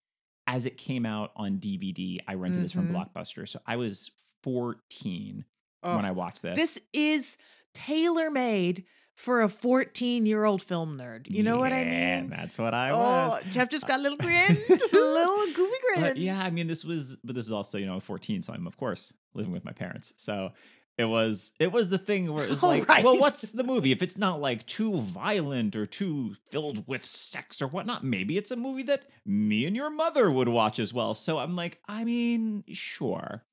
as 0.48 0.66
it 0.66 0.78
came 0.78 1.06
out 1.06 1.32
on 1.36 1.58
DVD. 1.60 2.20
I 2.28 2.34
rented 2.36 2.64
this 2.64 2.72
from 2.72 2.88
Mhm. 2.88 2.94
Blockbuster, 3.14 3.48
so 3.48 3.60
I 3.68 3.76
was 3.76 4.10
14 4.44 5.44
Ugh. 5.84 5.96
when 5.98 6.06
I 6.06 6.12
watched 6.12 6.42
this. 6.42 6.58
This 6.58 6.82
is 6.94 7.38
tailor 7.74 8.32
made 8.32 8.86
for 9.18 9.42
a 9.42 9.50
14 9.50 10.28
year 10.28 10.46
old 10.46 10.62
film 10.62 10.96
nerd. 10.96 11.28
You 11.28 11.42
know 11.42 11.58
what 11.58 11.74
I 11.74 11.82
Yeah, 11.82 12.22
mean? 12.22 12.30
That's 12.30 12.60
what 12.60 12.76
I 12.76 12.92
oh, 12.92 13.00
was. 13.00 13.44
Jeff 13.50 13.68
just 13.68 13.88
got 13.88 14.00
a 14.00 14.04
little 14.04 14.18
grin, 14.20 14.56
just 14.70 14.94
a 14.94 15.00
little 15.00 15.46
goofy 15.56 15.76
grin. 15.88 16.02
But 16.02 16.18
yeah, 16.18 16.40
I 16.40 16.52
mean, 16.52 16.68
this 16.68 16.86
was, 16.86 17.18
but 17.24 17.36
this 17.36 17.48
is 17.48 17.52
also, 17.52 17.80
you 17.80 17.88
know, 17.88 18.00
14, 18.00 18.44
so 18.44 18.54
I'm 18.54 18.68
of 18.68 18.78
course 18.78 19.12
living 19.34 19.52
with 19.52 19.66
my 19.66 19.72
parents. 19.72 20.14
So 20.18 20.52
it 21.00 21.06
was, 21.06 21.52
it 21.60 21.72
was 21.72 21.90
the 21.90 21.98
thing 21.98 22.32
where 22.32 22.46
it's 22.48 22.62
like, 22.88 22.88
well, 22.88 23.20
what's 23.20 23.52
the 23.52 23.64
movie? 23.64 23.92
If 23.92 24.04
it's 24.04 24.18
not 24.20 24.40
like 24.40 24.68
too 24.68 24.98
violent 24.98 25.76
or 25.76 25.88
too 25.88 26.36
filled 26.52 26.88
with 26.88 27.04
sex 27.04 27.60
or 27.60 27.68
whatnot, 27.68 28.04
maybe 28.04 28.38
it's 28.38 28.52
a 28.52 28.56
movie 28.56 28.84
that 28.84 29.06
me 29.26 29.66
and 29.66 29.76
your 29.76 29.90
mother 29.90 30.32
would 30.32 30.48
watch 30.48 30.78
as 30.78 30.94
well. 30.94 31.16
So 31.16 31.40
I'm 31.40 31.56
like, 31.56 31.82
I 31.88 32.04
mean, 32.04 32.66
sure. 32.72 33.44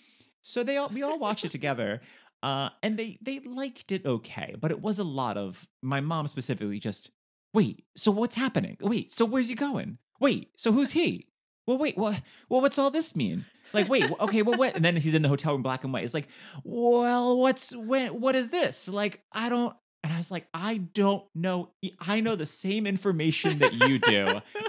So 0.43 0.63
they 0.63 0.77
all, 0.77 0.91
we 0.91 1.03
all 1.03 1.19
watched 1.19 1.47
it 1.47 1.51
together. 1.51 2.03
Uh, 2.45 2.69
and 2.83 2.99
they 2.99 3.17
they 3.23 3.41
liked 3.41 3.91
it 3.91 4.05
okay, 4.05 4.55
but 4.61 4.71
it 4.71 4.83
was 4.83 4.99
a 4.99 5.05
lot 5.05 5.39
of 5.39 5.67
my 5.81 6.03
mom 6.03 6.27
specifically 6.27 6.79
just 6.79 7.11
wait. 7.55 7.85
So 7.97 8.11
what's 8.11 8.35
happening? 8.35 8.77
Wait. 8.83 9.11
So 9.13 9.25
where's 9.25 9.49
he 9.49 9.55
going? 9.55 9.97
Wait. 10.21 10.51
So 10.57 10.71
who's 10.71 10.91
he? 10.91 11.29
Well, 11.67 11.79
wait. 11.79 11.97
What? 11.97 12.21
Well, 12.51 12.61
what's 12.61 12.79
all 12.79 12.91
this 12.91 13.17
mean? 13.17 13.47
Like, 13.73 13.89
wait. 13.89 14.05
Okay. 14.21 14.43
Well, 14.43 14.59
what? 14.59 14.77
And 14.77 14.85
then 14.85 14.95
he's 14.95 15.15
in 15.15 15.23
the 15.23 15.29
hotel 15.31 15.53
room, 15.55 15.63
black 15.63 15.85
and 15.85 15.93
white. 15.95 16.05
It's 16.05 16.13
like, 16.13 16.29
well, 16.65 17.39
what's 17.39 17.75
when? 17.75 18.21
What 18.21 18.37
is 18.37 18.51
this? 18.51 18.89
Like, 18.91 19.23
I 19.33 19.49
don't. 19.49 19.75
And 20.03 20.13
I 20.13 20.19
was 20.19 20.31
like, 20.31 20.47
I 20.53 20.77
don't 20.77 21.25
know. 21.35 21.71
I 21.99 22.21
know 22.21 22.37
the 22.37 22.45
same 22.45 22.87
information 22.87 23.61
that 23.61 23.89
you 23.89 23.99
do, 23.99 24.27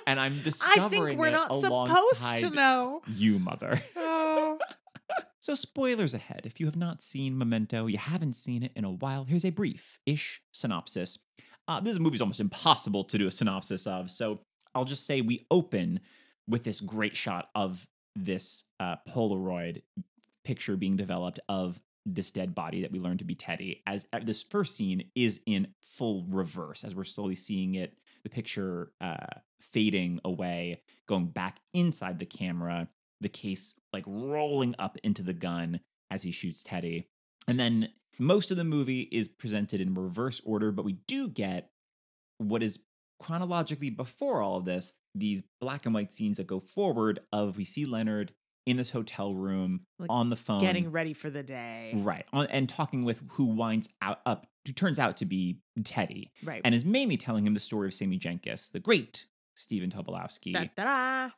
and 0.07 0.17
I'm 0.17 0.39
discovering. 0.41 1.01
I 1.03 1.07
think 1.07 1.19
we're 1.19 1.29
not 1.29 1.53
supposed 1.53 2.39
to 2.39 2.49
know. 2.51 3.01
you, 3.05 3.37
mother. 3.37 3.81
So, 5.45 5.53
spoilers 5.53 6.15
ahead. 6.15 6.41
If 6.45 6.59
you 6.59 6.65
have 6.65 6.75
not 6.75 7.03
seen 7.03 7.37
Memento, 7.37 7.85
you 7.85 7.99
haven't 7.99 8.33
seen 8.33 8.63
it 8.63 8.71
in 8.75 8.83
a 8.83 8.89
while, 8.89 9.25
here's 9.25 9.45
a 9.45 9.51
brief 9.51 9.99
ish 10.07 10.41
synopsis. 10.51 11.19
Uh, 11.67 11.79
this 11.79 11.99
movie 11.99 12.15
is 12.15 12.21
almost 12.21 12.39
impossible 12.39 13.03
to 13.03 13.19
do 13.19 13.27
a 13.27 13.31
synopsis 13.31 13.85
of, 13.85 14.09
so 14.09 14.39
I'll 14.73 14.85
just 14.85 15.05
say 15.05 15.21
we 15.21 15.45
open 15.51 15.99
with 16.47 16.63
this 16.63 16.81
great 16.81 17.15
shot 17.15 17.49
of 17.53 17.87
this 18.15 18.63
uh, 18.79 18.95
Polaroid 19.07 19.83
picture 20.43 20.77
being 20.77 20.97
developed 20.97 21.39
of 21.47 21.79
this 22.07 22.31
dead 22.31 22.55
body 22.55 22.81
that 22.81 22.91
we 22.91 22.97
learn 22.97 23.19
to 23.19 23.23
be 23.23 23.35
Teddy. 23.35 23.83
As 23.85 24.07
uh, 24.13 24.21
this 24.23 24.41
first 24.41 24.75
scene 24.75 25.11
is 25.13 25.41
in 25.45 25.67
full 25.83 26.25
reverse, 26.27 26.83
as 26.83 26.95
we're 26.95 27.03
slowly 27.03 27.35
seeing 27.35 27.75
it, 27.75 27.93
the 28.23 28.31
picture 28.31 28.93
uh, 28.99 29.27
fading 29.61 30.19
away, 30.25 30.81
going 31.07 31.27
back 31.27 31.59
inside 31.75 32.17
the 32.17 32.25
camera, 32.25 32.87
the 33.21 33.29
case 33.29 33.75
like 33.93 34.03
rolling 34.07 34.73
up 34.79 34.97
into 35.03 35.23
the 35.23 35.33
gun 35.33 35.79
as 36.11 36.23
he 36.23 36.31
shoots 36.31 36.63
Teddy. 36.63 37.07
And 37.47 37.59
then 37.59 37.89
most 38.19 38.51
of 38.51 38.57
the 38.57 38.63
movie 38.63 39.01
is 39.11 39.27
presented 39.27 39.81
in 39.81 39.93
reverse 39.93 40.41
order, 40.45 40.71
but 40.71 40.85
we 40.85 40.93
do 41.07 41.27
get 41.27 41.69
what 42.37 42.63
is 42.63 42.79
chronologically 43.21 43.89
before 43.89 44.41
all 44.41 44.57
of 44.57 44.65
this 44.65 44.95
these 45.13 45.41
black 45.61 45.85
and 45.85 45.95
white 45.95 46.11
scenes 46.11 46.35
that 46.37 46.47
go 46.47 46.59
forward 46.59 47.19
of 47.31 47.55
we 47.57 47.63
see 47.63 47.85
Leonard 47.85 48.33
in 48.65 48.75
this 48.77 48.89
hotel 48.89 49.33
room 49.33 49.81
Like, 49.99 50.09
on 50.09 50.29
the 50.29 50.35
phone 50.35 50.59
Getting 50.59 50.91
ready 50.91 51.13
for 51.13 51.29
the 51.29 51.43
day. 51.43 51.93
right 51.95 52.25
on, 52.33 52.47
and 52.47 52.67
talking 52.67 53.05
with 53.05 53.21
who 53.31 53.45
winds 53.45 53.87
out 54.01 54.19
up 54.25 54.45
who 54.67 54.73
turns 54.73 54.99
out 54.99 55.17
to 55.17 55.25
be 55.25 55.59
Teddy 55.85 56.31
Right. 56.43 56.61
and 56.65 56.75
is 56.75 56.83
mainly 56.83 57.15
telling 57.15 57.45
him 57.47 57.53
the 57.53 57.59
story 57.61 57.87
of 57.87 57.93
Sammy 57.93 58.17
Jenkins, 58.17 58.69
the 58.69 58.79
great 58.79 59.25
Stephen 59.55 59.89
Tobolowsky 59.89 60.53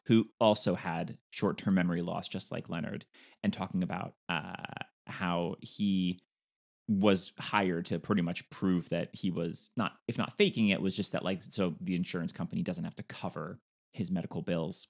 who 0.05 0.27
also 0.39 0.75
had 0.75 1.17
short-term 1.29 1.75
memory 1.75 2.01
loss, 2.01 2.27
just 2.27 2.51
like 2.51 2.69
Leonard, 2.69 3.05
and 3.43 3.53
talking 3.53 3.83
about 3.83 4.15
uh, 4.27 4.53
how 5.05 5.55
he 5.61 6.19
was 6.87 7.33
hired 7.39 7.85
to 7.87 7.99
pretty 7.99 8.21
much 8.21 8.49
prove 8.49 8.89
that 8.89 9.09
he 9.13 9.29
was 9.29 9.71
not, 9.75 9.93
if 10.07 10.17
not 10.17 10.37
faking 10.37 10.69
it, 10.69 10.81
was 10.81 10.95
just 10.95 11.11
that 11.11 11.23
like 11.23 11.41
so 11.43 11.75
the 11.81 11.95
insurance 11.95 12.31
company 12.31 12.63
doesn't 12.63 12.85
have 12.85 12.95
to 12.95 13.03
cover 13.03 13.59
his 13.93 14.09
medical 14.09 14.41
bills. 14.41 14.87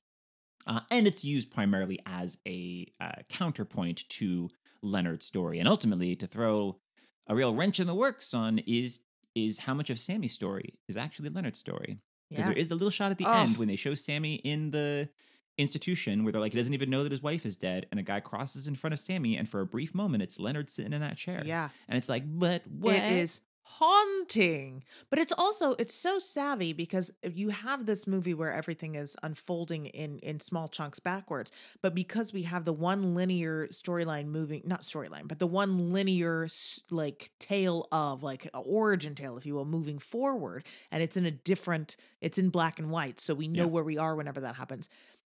Uh, 0.66 0.82
and 0.92 1.08
it's 1.08 1.24
used 1.24 1.52
primarily 1.52 2.00
as 2.06 2.38
a 2.48 2.92
uh, 3.00 3.12
counterpoint 3.30 4.08
to 4.10 4.50
Leonard's 4.82 5.26
story, 5.26 5.60
and 5.60 5.68
ultimately 5.68 6.16
to 6.16 6.28
throw 6.28 6.80
a 7.28 7.36
real 7.36 7.54
wrench 7.54 7.80
in 7.80 7.88
the 7.88 7.96
works 7.96 8.34
on 8.34 8.60
is 8.60 9.00
is 9.36 9.60
how 9.60 9.74
much 9.74 9.90
of 9.90 10.00
Sammy's 10.00 10.34
story 10.34 10.74
is 10.88 10.98
actually 10.98 11.30
Leonard's 11.30 11.60
story. 11.60 12.00
Because 12.30 12.44
Yeah. 12.46 12.50
there 12.50 12.58
is 12.60 12.72
a 12.72 12.76
little 12.76 12.90
shot 12.90 13.12
at 13.12 13.18
the 13.18 13.26
Oh. 13.26 13.42
end 13.44 13.58
when 13.58 13.68
they 13.68 13.76
show 13.76 13.94
Sammy 13.94 14.36
in 14.36 14.72
the 14.72 15.10
institution 15.58 16.24
where 16.24 16.32
they're 16.32 16.42
like, 16.42 16.52
he 16.54 16.58
doesn't 16.60 16.74
even 16.74 16.90
know 16.90 17.04
that 17.04 17.12
his 17.12 17.22
wife 17.24 17.46
is 17.46 17.58
dead, 17.58 17.88
and 17.92 18.00
a 18.00 18.04
guy 18.04 18.20
crosses 18.20 18.68
in 18.68 18.76
front 18.76 18.94
of 18.94 19.00
Sammy, 19.00 19.38
and 19.38 19.50
for 19.50 19.62
a 19.62 19.66
brief 19.66 19.96
moment, 19.96 20.22
it's 20.22 20.40
Leonard 20.40 20.70
sitting 20.70 20.94
in 20.94 21.02
that 21.02 21.18
chair. 21.18 21.42
Yeah. 21.46 21.70
and 21.88 21.98
it's 21.98 22.08
like, 22.10 22.24
but 22.28 22.68
what? 22.68 22.96
It 22.96 23.14
is 23.14 23.42
haunting. 23.68 24.84
But 25.10 25.20
it's 25.20 25.34
also 25.38 25.76
it's 25.80 25.94
so 25.94 26.20
savvy 26.20 26.74
because 26.74 27.12
you 27.24 27.50
have 27.50 27.86
this 27.86 28.08
movie 28.08 28.34
where 28.34 28.52
everything 28.52 28.96
is 28.96 29.16
unfolding 29.24 29.88
in 29.88 30.20
in 30.20 30.40
small 30.40 30.68
chunks 30.68 31.00
backwards, 31.00 31.52
but 31.82 31.94
because 31.94 32.34
we 32.34 32.44
have 32.44 32.66
the 32.66 32.74
one 32.74 33.14
linear 33.16 33.68
storyline 33.68 34.28
moving, 34.28 34.62
not 34.66 34.82
storyline, 34.82 35.28
but 35.28 35.40
the 35.40 35.48
one 35.48 35.92
linear 35.94 36.48
like 36.92 37.32
tale 37.40 37.88
of 37.92 38.24
like 38.24 38.50
origin 38.54 39.16
tale 39.16 39.38
if 39.38 39.46
you 39.46 39.54
will 39.56 39.66
moving 39.66 40.00
forward 40.00 40.64
and 40.92 41.04
it's 41.04 41.18
in 41.18 41.26
a 41.26 41.32
different 41.32 41.96
it's 42.22 42.38
in 42.38 42.50
black 42.50 42.80
and 42.80 42.90
white 42.90 43.20
so 43.20 43.34
we 43.34 43.48
know 43.48 43.64
Yeah. 43.64 43.70
where 43.70 43.84
we 43.84 43.98
are 43.98 44.16
whenever 44.16 44.42
that 44.42 44.56
happens. 44.56 44.90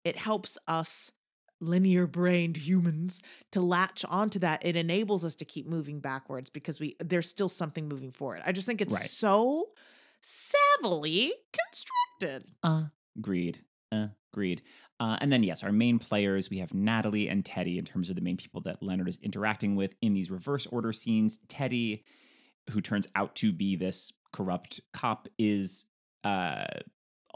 It 0.04 0.16
helps 0.16 0.56
us 0.68 1.12
linear 1.60 2.06
brained 2.06 2.56
humans 2.56 3.22
to 3.52 3.60
latch 3.60 4.04
onto 4.08 4.38
that 4.38 4.64
it 4.64 4.76
enables 4.76 5.24
us 5.24 5.34
to 5.34 5.44
keep 5.44 5.66
moving 5.66 6.00
backwards 6.00 6.50
because 6.50 6.78
we 6.80 6.96
there's 7.00 7.28
still 7.28 7.48
something 7.48 7.88
moving 7.88 8.10
forward 8.12 8.40
i 8.46 8.52
just 8.52 8.66
think 8.66 8.80
it's 8.80 8.94
Right. 8.94 9.02
so 9.02 9.70
savvily 10.22 11.30
constructed 11.52 12.46
uh, 12.62 12.84
Agreed. 13.18 13.58
Agreed. 14.32 14.62
Uh, 15.00 15.16
and 15.20 15.32
then, 15.32 15.42
yes, 15.42 15.64
our 15.64 15.72
main 15.72 15.98
players, 15.98 16.50
we 16.50 16.58
have 16.58 16.72
Natalie 16.74 17.28
and 17.28 17.44
Teddy 17.44 17.78
in 17.78 17.84
terms 17.84 18.10
of 18.10 18.14
the 18.16 18.20
main 18.20 18.36
people 18.36 18.60
that 18.62 18.82
Leonard 18.82 19.08
is 19.08 19.18
interacting 19.22 19.74
with 19.74 19.94
in 20.02 20.12
these 20.12 20.30
reverse 20.30 20.66
order 20.66 20.92
scenes. 20.92 21.38
Teddy, 21.48 22.04
who 22.70 22.80
turns 22.80 23.08
out 23.16 23.34
to 23.36 23.52
be 23.52 23.74
this 23.76 24.12
corrupt 24.32 24.80
cop, 24.92 25.26
is 25.38 25.86
uh, 26.24 26.64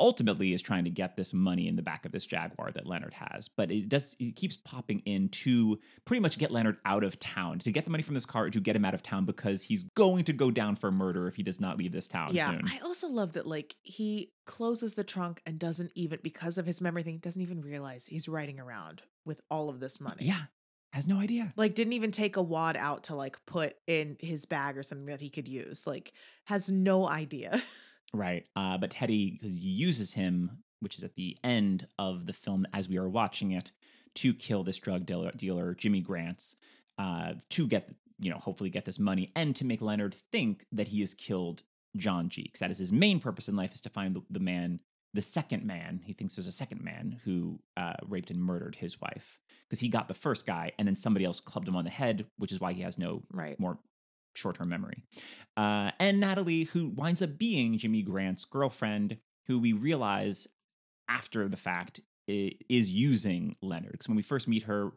ultimately 0.03 0.53
is 0.53 0.61
trying 0.61 0.85
to 0.85 0.91
get 0.91 1.17
this 1.17 1.33
money 1.33 1.69
in 1.69 1.77
the 1.77 1.83
back 1.83 2.05
of 2.05 2.13
this 2.13 2.27
Jaguar 2.27 2.73
that 2.73 2.87
Leonard 2.87 3.15
has. 3.15 3.49
But 3.49 3.71
it 3.71 3.89
does, 3.89 4.17
it 4.19 4.37
keeps 4.37 4.57
popping 4.57 5.01
in 5.07 5.29
to 5.31 5.79
pretty 6.05 6.21
much 6.21 6.39
get 6.39 6.51
Leonard 6.51 6.79
out 6.85 7.05
of 7.05 7.19
town, 7.21 7.61
to 7.61 7.71
get 7.71 7.85
the 7.85 7.91
money 7.91 8.03
from 8.03 8.15
this 8.15 8.27
car, 8.27 8.51
to 8.51 8.61
get 8.61 8.75
him 8.75 8.85
out 8.85 8.95
of 8.95 9.03
town 9.03 9.25
because 9.25 9.63
he's 9.63 9.85
going 9.95 10.25
to 10.25 10.33
go 10.33 10.51
down 10.51 10.75
for 10.75 10.91
murder 10.91 11.29
if 11.29 11.37
he 11.37 11.43
does 11.43 11.61
not 11.61 11.79
leave 11.79 11.93
this 11.93 12.09
town 12.09 12.31
yeah 12.33 12.51
soon. 12.51 12.63
i 12.67 12.79
also 12.85 13.09
love 13.09 13.33
that 13.35 13.47
like 13.47 13.77
he 13.83 14.33
closes 14.45 14.95
the 14.95 15.05
trunk 15.05 15.41
and 15.47 15.59
doesn't 15.59 15.91
even 15.95 16.19
because 16.23 16.59
of 16.59 16.67
his 16.67 16.81
memory 16.81 17.03
thing 17.03 17.19
doesn't 17.19 17.43
even 17.43 17.61
realize 17.61 18.07
he's 18.07 18.29
riding 18.29 18.59
around 18.59 19.03
with 19.25 19.41
all 19.51 19.69
of 19.69 19.81
this 19.81 20.01
money 20.01 20.25
yeah, 20.25 20.43
has 20.93 21.07
no 21.07 21.19
idea. 21.19 21.53
like 21.57 21.75
didn't 21.75 21.93
even 21.93 22.11
take 22.11 22.37
a 22.37 22.43
wad 22.43 22.77
out 22.77 23.05
to 23.05 23.15
like 23.15 23.45
put 23.47 23.77
in 23.87 24.17
his 24.21 24.47
bag 24.47 24.77
or 24.77 24.83
something 24.83 25.07
that 25.07 25.21
he 25.21 25.31
could 25.31 25.49
use 25.49 25.87
like 25.87 26.13
has 26.45 26.71
no 26.71 27.09
idea 27.09 27.61
Right. 28.15 28.47
Uh, 28.57 28.79
but 28.79 28.91
Teddy 28.91 29.31
because 29.31 29.55
uses 29.55 30.13
him, 30.13 30.59
which 30.81 30.99
is 30.99 31.05
at 31.05 31.15
the 31.15 31.37
end 31.43 31.87
of 31.99 32.27
the 32.27 32.33
film 32.33 32.67
as 32.73 32.89
we 32.89 32.99
are 32.99 33.09
watching 33.09 33.53
it, 33.53 33.73
to 34.17 34.35
kill 34.35 34.63
this 34.63 34.79
drug 34.79 35.07
dealer, 35.07 35.33
dealer 35.35 35.75
Jimmy 35.75 36.03
Grantz, 36.03 36.55
uh, 36.99 37.35
to 37.51 37.67
get 37.67 37.89
you 38.19 38.31
know 38.31 38.39
hopefully 38.39 38.71
get 38.71 38.85
this 38.85 38.99
money 38.99 39.33
and 39.35 39.57
to 39.57 39.65
make 39.65 39.83
Leonard 39.83 40.15
think 40.31 40.67
that 40.73 40.89
he 40.89 41.01
has 41.01 41.15
killed 41.15 41.63
John 41.97 42.29
G. 42.29 42.43
Because 42.43 42.61
that 42.61 42.71
is 42.71 42.79
his 42.79 42.93
main 42.93 43.21
purpose 43.21 43.49
in 43.49 43.57
life 43.57 43.73
is 43.73 43.81
to 43.83 43.91
find 43.91 44.15
the, 44.15 44.23
the 44.31 44.41
man, 44.41 44.81
the 45.15 45.23
second 45.23 45.65
man. 45.65 46.01
He 46.05 46.13
thinks 46.13 46.37
there's 46.37 46.47
a 46.47 46.53
second 46.53 46.83
man 46.83 47.21
who 47.25 47.61
uh, 47.77 47.95
raped 48.09 48.31
and 48.31 48.43
murdered 48.43 48.77
his 48.77 49.01
wife 49.01 49.39
because 49.69 49.81
he 49.81 49.89
got 49.89 50.09
the 50.09 50.15
first 50.15 50.47
guy 50.47 50.73
and 50.79 50.87
then 50.87 50.97
somebody 50.97 51.25
else 51.25 51.41
clubbed 51.41 51.69
him 51.69 51.77
on 51.77 51.85
the 51.85 51.91
head, 51.91 52.27
which 52.37 52.53
is 52.53 52.61
why 52.61 52.75
he 52.75 52.83
has 52.83 52.99
no 52.99 53.23
right 53.33 53.59
more 53.59 53.79
short-term 54.35 54.69
memory. 54.69 55.03
Uh, 55.57 55.91
and 55.99 56.21
Natalie, 56.21 56.65
who 56.65 56.89
winds 56.89 57.23
up 57.23 57.39
being 57.39 57.79
Jimmy 57.79 58.03
Grantz's 58.03 58.45
girlfriend, 58.45 59.19
who 59.47 59.59
we 59.59 59.73
realize 59.73 60.49
after 61.09 61.49
the 61.49 61.57
fact 61.57 62.01
is 62.27 62.91
using 62.91 63.57
Leonard. 63.61 63.93
Because 63.93 64.09
when 64.09 64.17
we 64.17 64.23
first 64.23 64.49
meet 64.49 64.63
her, 64.63 64.93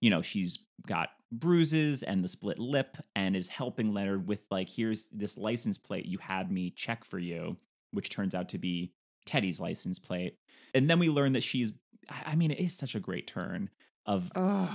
you 0.00 0.10
know, 0.10 0.22
she's 0.22 0.60
got 0.86 1.10
bruises 1.32 2.02
and 2.02 2.24
the 2.24 2.28
split 2.28 2.58
lip 2.58 2.96
and 3.16 3.36
is 3.36 3.48
helping 3.48 3.92
Leonard 3.92 4.28
with 4.28 4.40
like, 4.50 4.68
here's 4.68 5.08
this 5.08 5.36
license 5.36 5.76
plate 5.76 6.06
you 6.06 6.18
had 6.18 6.50
me 6.50 6.70
check 6.70 7.04
for 7.04 7.18
you, 7.18 7.56
which 7.90 8.08
turns 8.08 8.34
out 8.34 8.48
to 8.50 8.58
be 8.58 8.92
Teddy's 9.26 9.60
license 9.60 9.98
plate. 9.98 10.38
And 10.72 10.88
then 10.88 10.98
we 10.98 11.10
learn 11.10 11.32
that 11.32 11.42
she's, 11.42 11.72
I 12.08 12.32
I 12.32 12.36
mean, 12.36 12.50
it 12.50 12.60
is 12.60 12.72
such 12.72 12.94
a 12.94 13.00
great 13.00 13.26
turn 13.26 13.68
of 14.06 14.30
Ugh. 14.34 14.70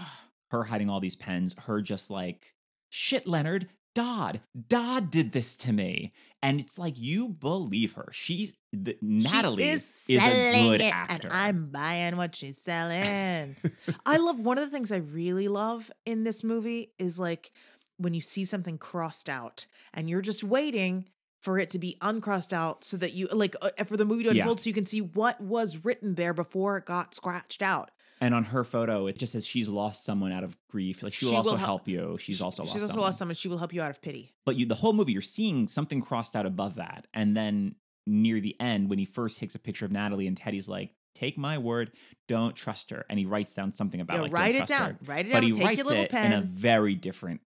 her 0.51 0.63
hiding 0.63 0.89
all 0.89 0.99
these 0.99 1.15
pens, 1.15 1.55
her 1.65 1.81
just 1.81 2.11
like, 2.11 2.53
shit, 2.89 3.25
Leonard, 3.25 3.69
Dodd, 3.95 4.41
Dodd 4.69 5.11
did 5.11 5.31
this 5.31 5.55
to 5.57 5.71
me. 5.73 6.13
And 6.41 6.59
it's 6.59 6.77
like, 6.77 6.95
you 6.97 7.29
believe 7.29 7.93
her. 7.93 8.09
She's, 8.11 8.53
the, 8.71 8.97
Natalie 9.01 9.63
she 9.63 9.69
is, 9.69 10.05
is, 10.09 10.23
a 10.23 10.51
good 10.61 10.81
it, 10.81 10.93
actor. 10.93 11.27
and 11.27 11.33
I'm 11.33 11.69
buying 11.69 12.17
what 12.17 12.35
she's 12.35 12.57
selling. 12.57 13.55
I 14.05 14.17
love 14.17 14.39
one 14.39 14.57
of 14.57 14.65
the 14.65 14.71
things 14.71 14.91
I 14.91 14.97
really 14.97 15.47
love 15.47 15.91
in 16.05 16.23
this 16.23 16.43
movie 16.43 16.91
is 16.99 17.19
like 17.19 17.51
when 17.97 18.13
you 18.13 18.21
see 18.21 18.43
something 18.45 18.77
crossed 18.77 19.29
out 19.29 19.67
and 19.93 20.09
you're 20.09 20.21
just 20.21 20.43
waiting 20.43 21.05
for 21.39 21.59
it 21.59 21.69
to 21.69 21.79
be 21.79 21.97
uncrossed 22.01 22.53
out 22.53 22.83
so 22.83 22.97
that 22.97 23.13
you 23.13 23.27
like 23.31 23.55
uh, 23.61 23.69
for 23.85 23.95
the 23.97 24.05
movie 24.05 24.23
to 24.23 24.33
Yeah. 24.33 24.41
unfold 24.43 24.61
so 24.61 24.69
you 24.69 24.73
can 24.73 24.85
see 24.85 25.01
what 25.01 25.39
was 25.39 25.85
written 25.85 26.15
there 26.15 26.33
before 26.33 26.77
it 26.77 26.85
got 26.85 27.13
scratched 27.15 27.61
out. 27.61 27.91
And 28.23 28.33
on 28.33 28.43
her 28.45 28.63
photo, 28.63 29.07
it 29.07 29.17
just 29.17 29.33
says 29.33 29.45
she's 29.45 29.67
lost 29.67 30.05
someone 30.05 30.31
out 30.31 30.43
of 30.43 30.55
grief. 30.69 31.03
Like 31.03 31.13
she 31.13 31.25
will 31.25 31.31
She 31.33 31.37
also 31.37 31.55
hel- 31.55 31.65
help 31.65 31.87
you. 31.87 32.17
She's 32.19 32.37
She- 32.37 32.43
also 32.43 32.63
lost 32.63 32.73
she's 32.73 32.81
also 32.81 32.93
someone. 32.93 33.05
lost 33.07 33.17
someone. 33.19 33.35
She 33.35 33.47
will 33.49 33.57
help 33.57 33.73
you 33.73 33.81
out 33.81 33.91
of 33.91 34.01
pity. 34.01 34.33
but 34.45 34.55
you 34.55 34.65
the 34.65 34.75
whole 34.75 34.93
movie 34.93 35.11
you're 35.13 35.21
seeing 35.21 35.67
something 35.67 36.01
crossed 36.01 36.35
out 36.35 36.45
above 36.45 36.75
that 36.75 37.07
and 37.13 37.35
then 37.37 37.75
near 38.07 38.39
the 38.39 38.55
end 38.59 38.89
when 38.89 38.99
he 38.99 39.05
first 39.05 39.37
takes 39.37 39.55
a 39.55 39.59
picture 39.59 39.85
of 39.85 39.91
natalie 39.91 40.27
and 40.27 40.35
teddy's 40.35 40.67
like 40.67 40.91
take 41.15 41.37
my 41.37 41.57
word 41.57 41.91
don't 42.27 42.53
trust 42.55 42.89
her 42.89 43.05
and 43.09 43.17
he 43.17 43.25
writes 43.25 43.53
down 43.53 43.73
something 43.73 44.01
about 44.01 44.15
Yeah, 44.17 44.21
like 44.23 44.33
write 44.33 44.55
it 44.55 44.67
trust 44.67 44.73
her. 44.73 44.79
down. 44.87 44.97
Write 45.05 45.25
it 45.27 45.31
but 45.31 45.39
down. 45.41 45.43
he 45.53 45.63
writes 45.63 45.89
it 45.89 46.09
pen. 46.09 46.31
in 46.33 46.39
a 46.39 46.41
very 46.41 46.95
different 46.95 47.39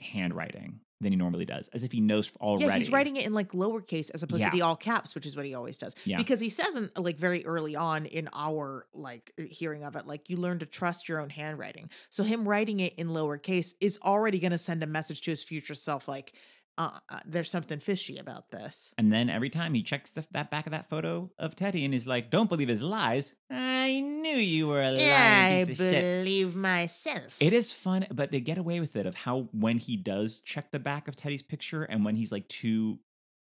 handwriting 0.00 0.80
than 1.00 1.12
he 1.12 1.16
normally 1.16 1.44
does 1.44 1.68
as 1.68 1.82
if 1.82 1.92
he 1.92 2.00
knows 2.00 2.32
already 2.40 2.64
Yeah, 2.66 2.76
he's 2.78 2.90
writing 2.90 3.16
it 3.16 3.26
in 3.26 3.32
like 3.32 3.50
lowercase 3.50 4.10
as 4.14 4.22
opposed 4.22 4.42
Yeah. 4.42 4.50
to 4.50 4.56
the 4.56 4.62
all 4.62 4.76
caps, 4.76 5.14
which 5.14 5.26
is 5.26 5.36
what 5.36 5.44
he 5.44 5.54
always 5.54 5.76
does. 5.76 5.94
Yeah. 6.04 6.16
Because 6.16 6.40
he 6.40 6.48
says 6.48 6.76
in 6.76 6.90
like 6.96 7.18
very 7.18 7.44
early 7.44 7.76
on 7.76 8.06
in 8.06 8.28
our 8.32 8.86
like 8.94 9.32
uh, 9.38 9.44
hearing 9.50 9.84
of 9.84 9.96
it, 9.96 10.06
like 10.06 10.30
you 10.30 10.36
learn 10.36 10.60
to 10.60 10.66
trust 10.66 11.08
your 11.08 11.20
own 11.20 11.30
handwriting. 11.30 11.90
So 12.10 12.22
him 12.24 12.46
writing 12.48 12.80
it 12.80 12.94
in 12.94 13.08
lowercase 13.08 13.74
is 13.80 13.98
already 14.02 14.38
going 14.38 14.52
to 14.52 14.58
send 14.58 14.82
a 14.82 14.86
message 14.86 15.22
to 15.22 15.30
his 15.32 15.42
future 15.44 15.74
self, 15.74 16.08
like, 16.08 16.32
uh, 16.76 16.98
uh, 17.08 17.18
there's 17.26 17.50
something 17.50 17.78
fishy 17.78 18.18
about 18.18 18.50
this. 18.50 18.92
and 18.98 19.12
then 19.12 19.30
every 19.30 19.50
time 19.50 19.74
he 19.74 19.82
checks 19.82 20.10
the, 20.12 20.24
that 20.32 20.50
back 20.50 20.66
of 20.66 20.72
that 20.72 20.88
photo 20.90 21.30
of 21.38 21.54
teddy 21.54 21.84
and 21.84 21.94
is 21.94 22.06
like 22.06 22.30
don't 22.30 22.48
believe 22.48 22.68
his 22.68 22.82
lies 22.82 23.34
i 23.50 24.00
knew 24.00 24.36
you 24.36 24.66
were 24.68 24.80
a 24.82 24.90
lying 24.90 25.00
I 25.10 25.48
of 25.62 25.68
shit 25.76 26.02
believe 26.24 26.54
myself. 26.56 27.36
It 27.40 27.52
is 27.52 27.72
fun, 27.72 28.06
but 28.10 28.30
they 28.32 28.40
get 28.40 28.58
away 28.58 28.80
with 28.80 28.96
it 28.96 29.06
of 29.06 29.14
how 29.14 29.48
when 29.52 29.78
he 29.78 29.96
does 29.96 30.40
check 30.40 30.70
the 30.72 30.78
back 30.78 31.06
of 31.08 31.16
Teddy's 31.16 31.42
picture 31.42 31.82
and 31.84 32.04
when 32.04 32.16
he's 32.16 32.32
like 32.32 32.48
too 32.48 32.98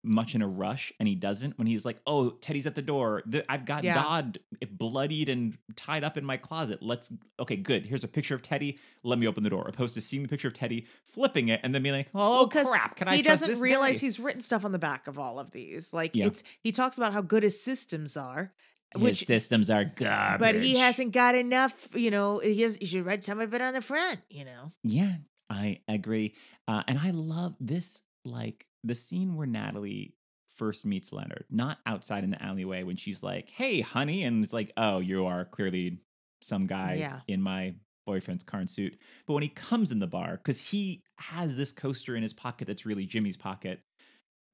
much 0.04 0.34
in 0.34 0.42
a 0.42 0.46
rush 0.48 0.92
and 1.00 1.08
he 1.08 1.14
doesn't, 1.14 1.58
when 1.58 1.66
he's 1.66 1.84
like, 1.84 1.98
oh, 2.06 2.30
Teddy's 2.30 2.66
at 2.66 2.74
the 2.74 2.82
door. 2.82 3.22
The, 3.26 3.44
I've 3.50 3.64
got 3.66 3.82
Yeah. 3.84 3.94
Dodd 3.94 4.38
bloodied 4.70 5.28
and 5.28 5.58
tied 5.76 6.04
up 6.04 6.16
in 6.16 6.24
my 6.24 6.36
closet. 6.36 6.82
Let's, 6.82 7.12
okay, 7.40 7.56
good. 7.56 7.84
Here's 7.84 8.04
a 8.04 8.08
picture 8.08 8.34
of 8.34 8.42
Teddy. 8.42 8.78
Let 9.02 9.18
me 9.18 9.26
open 9.26 9.42
the 9.42 9.50
door. 9.50 9.66
Opposed 9.68 9.94
to 9.94 10.00
seeing 10.00 10.22
the 10.22 10.28
picture 10.28 10.48
of 10.48 10.54
Teddy, 10.54 10.86
flipping 11.04 11.48
it, 11.48 11.60
and 11.64 11.74
then 11.74 11.82
being 11.82 11.94
like, 11.96 12.08
oh, 12.14 12.48
Well, 12.52 12.64
crap. 12.66 12.96
Can 12.96 13.08
I 13.08 13.16
he 13.16 13.22
doesn't 13.22 13.60
realize 13.60 13.96
guy? 14.00 14.06
he's 14.06 14.20
written 14.20 14.40
stuff 14.40 14.64
on 14.64 14.72
the 14.72 14.78
back 14.78 15.08
of 15.08 15.18
all 15.18 15.38
of 15.40 15.50
these. 15.50 15.92
Like 15.92 16.14
Yeah. 16.14 16.26
it's 16.26 16.42
he 16.62 16.70
talks 16.72 16.96
about 16.96 17.12
how 17.12 17.20
good 17.20 17.42
his 17.42 17.60
systems 17.60 18.16
are, 18.16 18.52
His 18.94 19.02
which 19.02 19.26
systems 19.26 19.68
are 19.68 19.84
garbage. 19.84 20.38
but 20.38 20.54
he 20.54 20.76
hasn't 20.78 21.12
got 21.12 21.34
enough. 21.34 21.88
You 21.94 22.12
know, 22.12 22.38
he, 22.38 22.62
has, 22.62 22.76
he 22.76 22.86
should 22.86 23.04
write 23.04 23.24
some 23.24 23.40
of 23.40 23.52
it 23.52 23.60
on 23.60 23.74
the 23.74 23.80
front. 23.82 24.20
You 24.30 24.44
know, 24.44 24.72
Yeah, 24.84 25.16
I 25.50 25.80
agree. 25.88 26.34
Uh, 26.68 26.84
and 26.86 26.98
I 26.98 27.10
love 27.10 27.56
this, 27.58 28.02
like 28.24 28.66
the 28.84 28.94
scene 28.94 29.36
where 29.36 29.46
Natalie 29.46 30.14
first 30.56 30.84
meets 30.84 31.12
Leonard, 31.12 31.44
not 31.50 31.78
outside 31.86 32.24
in 32.24 32.30
the 32.30 32.42
alleyway 32.42 32.82
when 32.82 32.96
she's 32.96 33.22
like, 33.22 33.48
hey, 33.50 33.80
honey. 33.80 34.24
And 34.24 34.42
it's 34.42 34.52
like, 34.52 34.72
oh, 34.76 34.98
you 34.98 35.26
are 35.26 35.44
clearly 35.44 35.98
some 36.42 36.66
guy 36.66 36.94
Yeah. 36.98 37.20
in 37.28 37.40
my 37.42 37.74
boyfriend's 38.06 38.42
car 38.44 38.60
and 38.60 38.68
suit. 38.70 38.96
But 39.26 39.34
when 39.34 39.42
he 39.42 39.48
comes 39.50 39.92
in 39.92 39.98
the 39.98 40.06
bar, 40.06 40.36
because 40.36 40.60
he 40.60 41.02
has 41.18 41.56
this 41.56 41.72
coaster 41.72 42.16
in 42.16 42.22
his 42.22 42.32
pocket 42.32 42.66
that's 42.66 42.86
really 42.86 43.06
Jimmy's 43.06 43.36
pocket 43.36 43.80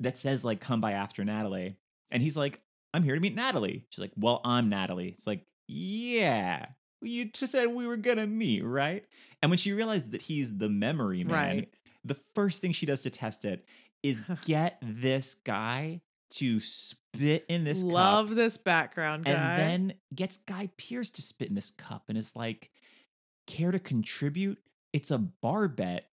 that 0.00 0.18
says, 0.18 0.44
like, 0.44 0.60
come 0.60 0.80
by 0.80 0.92
after 0.92 1.24
Natalie. 1.24 1.76
And 2.10 2.22
he's 2.22 2.36
like, 2.36 2.60
I'm 2.92 3.02
here 3.02 3.14
to 3.14 3.20
meet 3.20 3.34
Natalie. 3.34 3.84
She's 3.90 4.00
like, 4.00 4.12
well, 4.16 4.40
I'm 4.44 4.68
Natalie. 4.68 5.08
It's 5.08 5.26
like, 5.26 5.44
yeah. 5.68 6.66
you 7.00 7.26
just 7.26 7.52
said 7.52 7.68
we 7.68 7.86
were 7.86 7.96
gonna 7.96 8.26
meet, 8.26 8.62
right? 8.64 9.04
And 9.42 9.50
when 9.50 9.58
she 9.58 9.72
realizes 9.72 10.10
that 10.10 10.22
he's 10.22 10.56
the 10.56 10.68
memory 10.68 11.22
man, 11.24 11.56
Right. 11.58 11.74
the 12.04 12.16
first 12.34 12.60
thing 12.60 12.72
she 12.72 12.86
does 12.86 13.02
to 13.02 13.10
test 13.10 13.44
it 13.44 13.64
is 14.04 14.22
get 14.44 14.78
this 14.80 15.34
guy 15.42 16.00
to 16.32 16.60
spit 16.60 17.44
in 17.48 17.64
this 17.64 17.82
Love 17.82 18.28
cup, 18.28 18.36
this 18.36 18.56
background 18.56 19.24
guy. 19.24 19.30
and 19.32 19.60
then 19.90 19.94
gets 20.14 20.36
Guy 20.38 20.68
Pearce 20.76 21.10
to 21.10 21.22
spit 21.22 21.48
in 21.48 21.54
this 21.54 21.70
cup, 21.70 22.04
and 22.08 22.16
is 22.18 22.36
like, 22.36 22.70
"Care 23.46 23.72
to 23.72 23.78
contribute? 23.80 24.58
It's 24.92 25.10
a 25.10 25.18
bar 25.18 25.66
bet. 25.68 26.08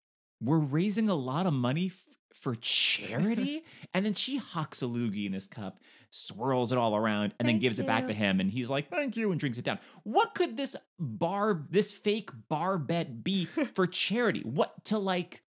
We're 0.41 0.57
raising 0.59 1.09
a 1.09 1.15
lot 1.15 1.47
of 1.47 1.53
money." 1.53 1.87
f- 1.87 2.03
For 2.33 2.55
charity, 2.55 3.63
and 3.93 4.05
then 4.05 4.13
she 4.13 4.37
hawks 4.37 4.81
a 4.81 4.85
loogie 4.85 5.25
in 5.25 5.31
this 5.31 5.47
cup, 5.47 5.79
swirls 6.11 6.71
it 6.71 6.77
all 6.77 6.95
around, 6.95 7.33
and 7.39 7.47
then 7.47 7.53
Thank 7.55 7.61
gives 7.61 7.79
it 7.79 7.87
back 7.87 8.07
to 8.07 8.13
him. 8.13 8.39
And 8.39 8.49
he's 8.51 8.69
like, 8.69 8.89
"Thank 8.89 9.17
you," 9.17 9.31
and 9.31 9.39
drinks 9.39 9.57
it 9.59 9.65
down. 9.65 9.79
What 10.03 10.33
could 10.35 10.57
this 10.57 10.75
bar, 10.99 11.63
this 11.69 11.93
fake 11.93 12.29
bar 12.49 12.77
bet 12.79 13.23
be 13.23 13.45
for 13.75 13.85
charity? 13.87 14.41
What 14.41 14.83
to 14.85 14.97
like? 14.97 15.41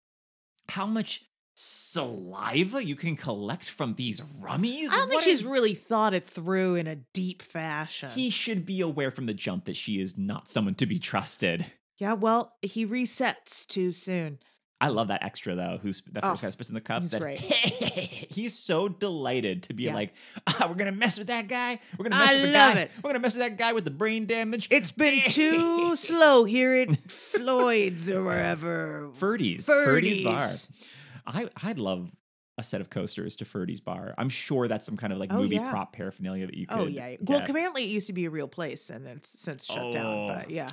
How 0.69 0.85
much 0.87 1.25
saliva 1.61 2.85
you 2.85 2.95
can 2.95 3.17
collect 3.17 3.69
from 3.69 3.95
these 3.95 4.21
rummies? 4.41 4.89
I 4.91 4.97
don't 4.97 5.09
think 5.09 5.15
What 5.15 5.25
she's 5.25 5.41
is- 5.41 5.45
really 5.45 5.75
thought 5.75 6.15
it 6.15 6.25
through 6.25 6.77
in 6.77 6.87
a 6.87 6.97
deep 6.97 7.43
fashion. 7.43 8.11
He 8.11 8.31
should 8.31 8.65
be 8.65 8.81
aware 8.81 9.11
from 9.11 9.27
the 9.27 9.35
jump 9.35 9.65
that 9.65 9.77
she 9.77 10.01
is 10.01 10.17
not 10.17 10.49
someone 10.49 10.75
to 10.77 10.87
be 10.87 10.99
trusted. 10.99 11.67
yeah, 11.99 12.13
well, 12.13 12.55
he 12.63 12.87
resets 12.87 13.67
too 13.67 13.91
soon. 13.93 14.39
I 14.81 14.89
love 14.89 15.09
that 15.09 15.25
extra 15.25 15.57
though. 15.57 15.81
Who's 15.83 16.03
that 16.13 16.25
Oh, 16.25 16.31
first 16.31 16.43
guy 16.43 16.51
spits 16.51 16.69
in 16.69 16.77
the 16.77 16.81
cup? 16.81 17.03
he's 17.03 17.11
that- 17.11 17.21
great. 17.21 17.41
he's 17.41 18.57
so 18.57 18.89
delighted 18.89 19.65
to 19.65 19.73
be 19.75 19.85
Yeah. 19.85 19.95
like, 19.95 20.15
ah, 20.47 20.67
we're 20.69 20.77
gonna 20.77 20.93
mess 20.93 21.19
with 21.19 21.27
that 21.27 21.49
guy. 21.49 21.81
We're 21.99 22.05
gonna 22.09 22.23
mess 22.25 22.31
I 22.31 22.35
with 22.41 22.55
love 22.55 22.75
guy. 22.75 22.81
it. 22.83 22.91
We're 23.03 23.09
gonna 23.11 23.19
mess 23.19 23.35
with 23.35 23.43
that 23.43 23.59
guy 23.59 23.73
with 23.73 23.85
the 23.85 23.91
brain 23.91 24.27
damage. 24.27 24.69
It's 24.71 24.93
been 24.93 25.21
too 25.31 25.97
slow 25.97 26.45
here 26.45 26.73
at 26.75 26.97
Floyd's 26.97 28.09
or 28.09 28.23
wherever. 28.23 29.11
Ferdy's. 29.15 29.67
Ferdy's 29.67 30.21
bar. 30.23 30.41
I 31.29 31.49
I'd 31.63 31.79
love 31.79 32.11
a 32.57 32.63
set 32.65 32.81
of 32.81 32.91
coasters 32.91 33.37
to 33.37 33.45
Ferdy's 33.45 33.81
bar. 33.81 34.15
I'm 34.19 34.29
sure 34.29 34.67
that's 34.67 34.85
some 34.85 34.97
kind 34.97 35.13
of 35.13 35.19
like 35.21 35.33
Oh, 35.33 35.43
movie 35.43 35.55
yeah. 35.57 35.71
prop 35.71 35.93
paraphernalia 35.93 36.47
that 36.47 36.57
you 36.57 36.67
could. 36.67 36.79
Oh 36.79 36.87
yeah. 36.87 37.15
Well, 37.21 37.39
get. 37.41 37.49
apparently 37.51 37.85
it 37.85 37.89
used 37.91 38.09
to 38.09 38.13
be 38.13 38.25
a 38.25 38.31
real 38.31 38.49
place 38.49 38.91
and 38.91 39.07
it's 39.07 39.29
since 39.29 39.65
shut 39.67 39.93
down. 39.93 40.07
Oh. 40.07 40.29
But 40.29 40.51
yeah. 40.51 40.67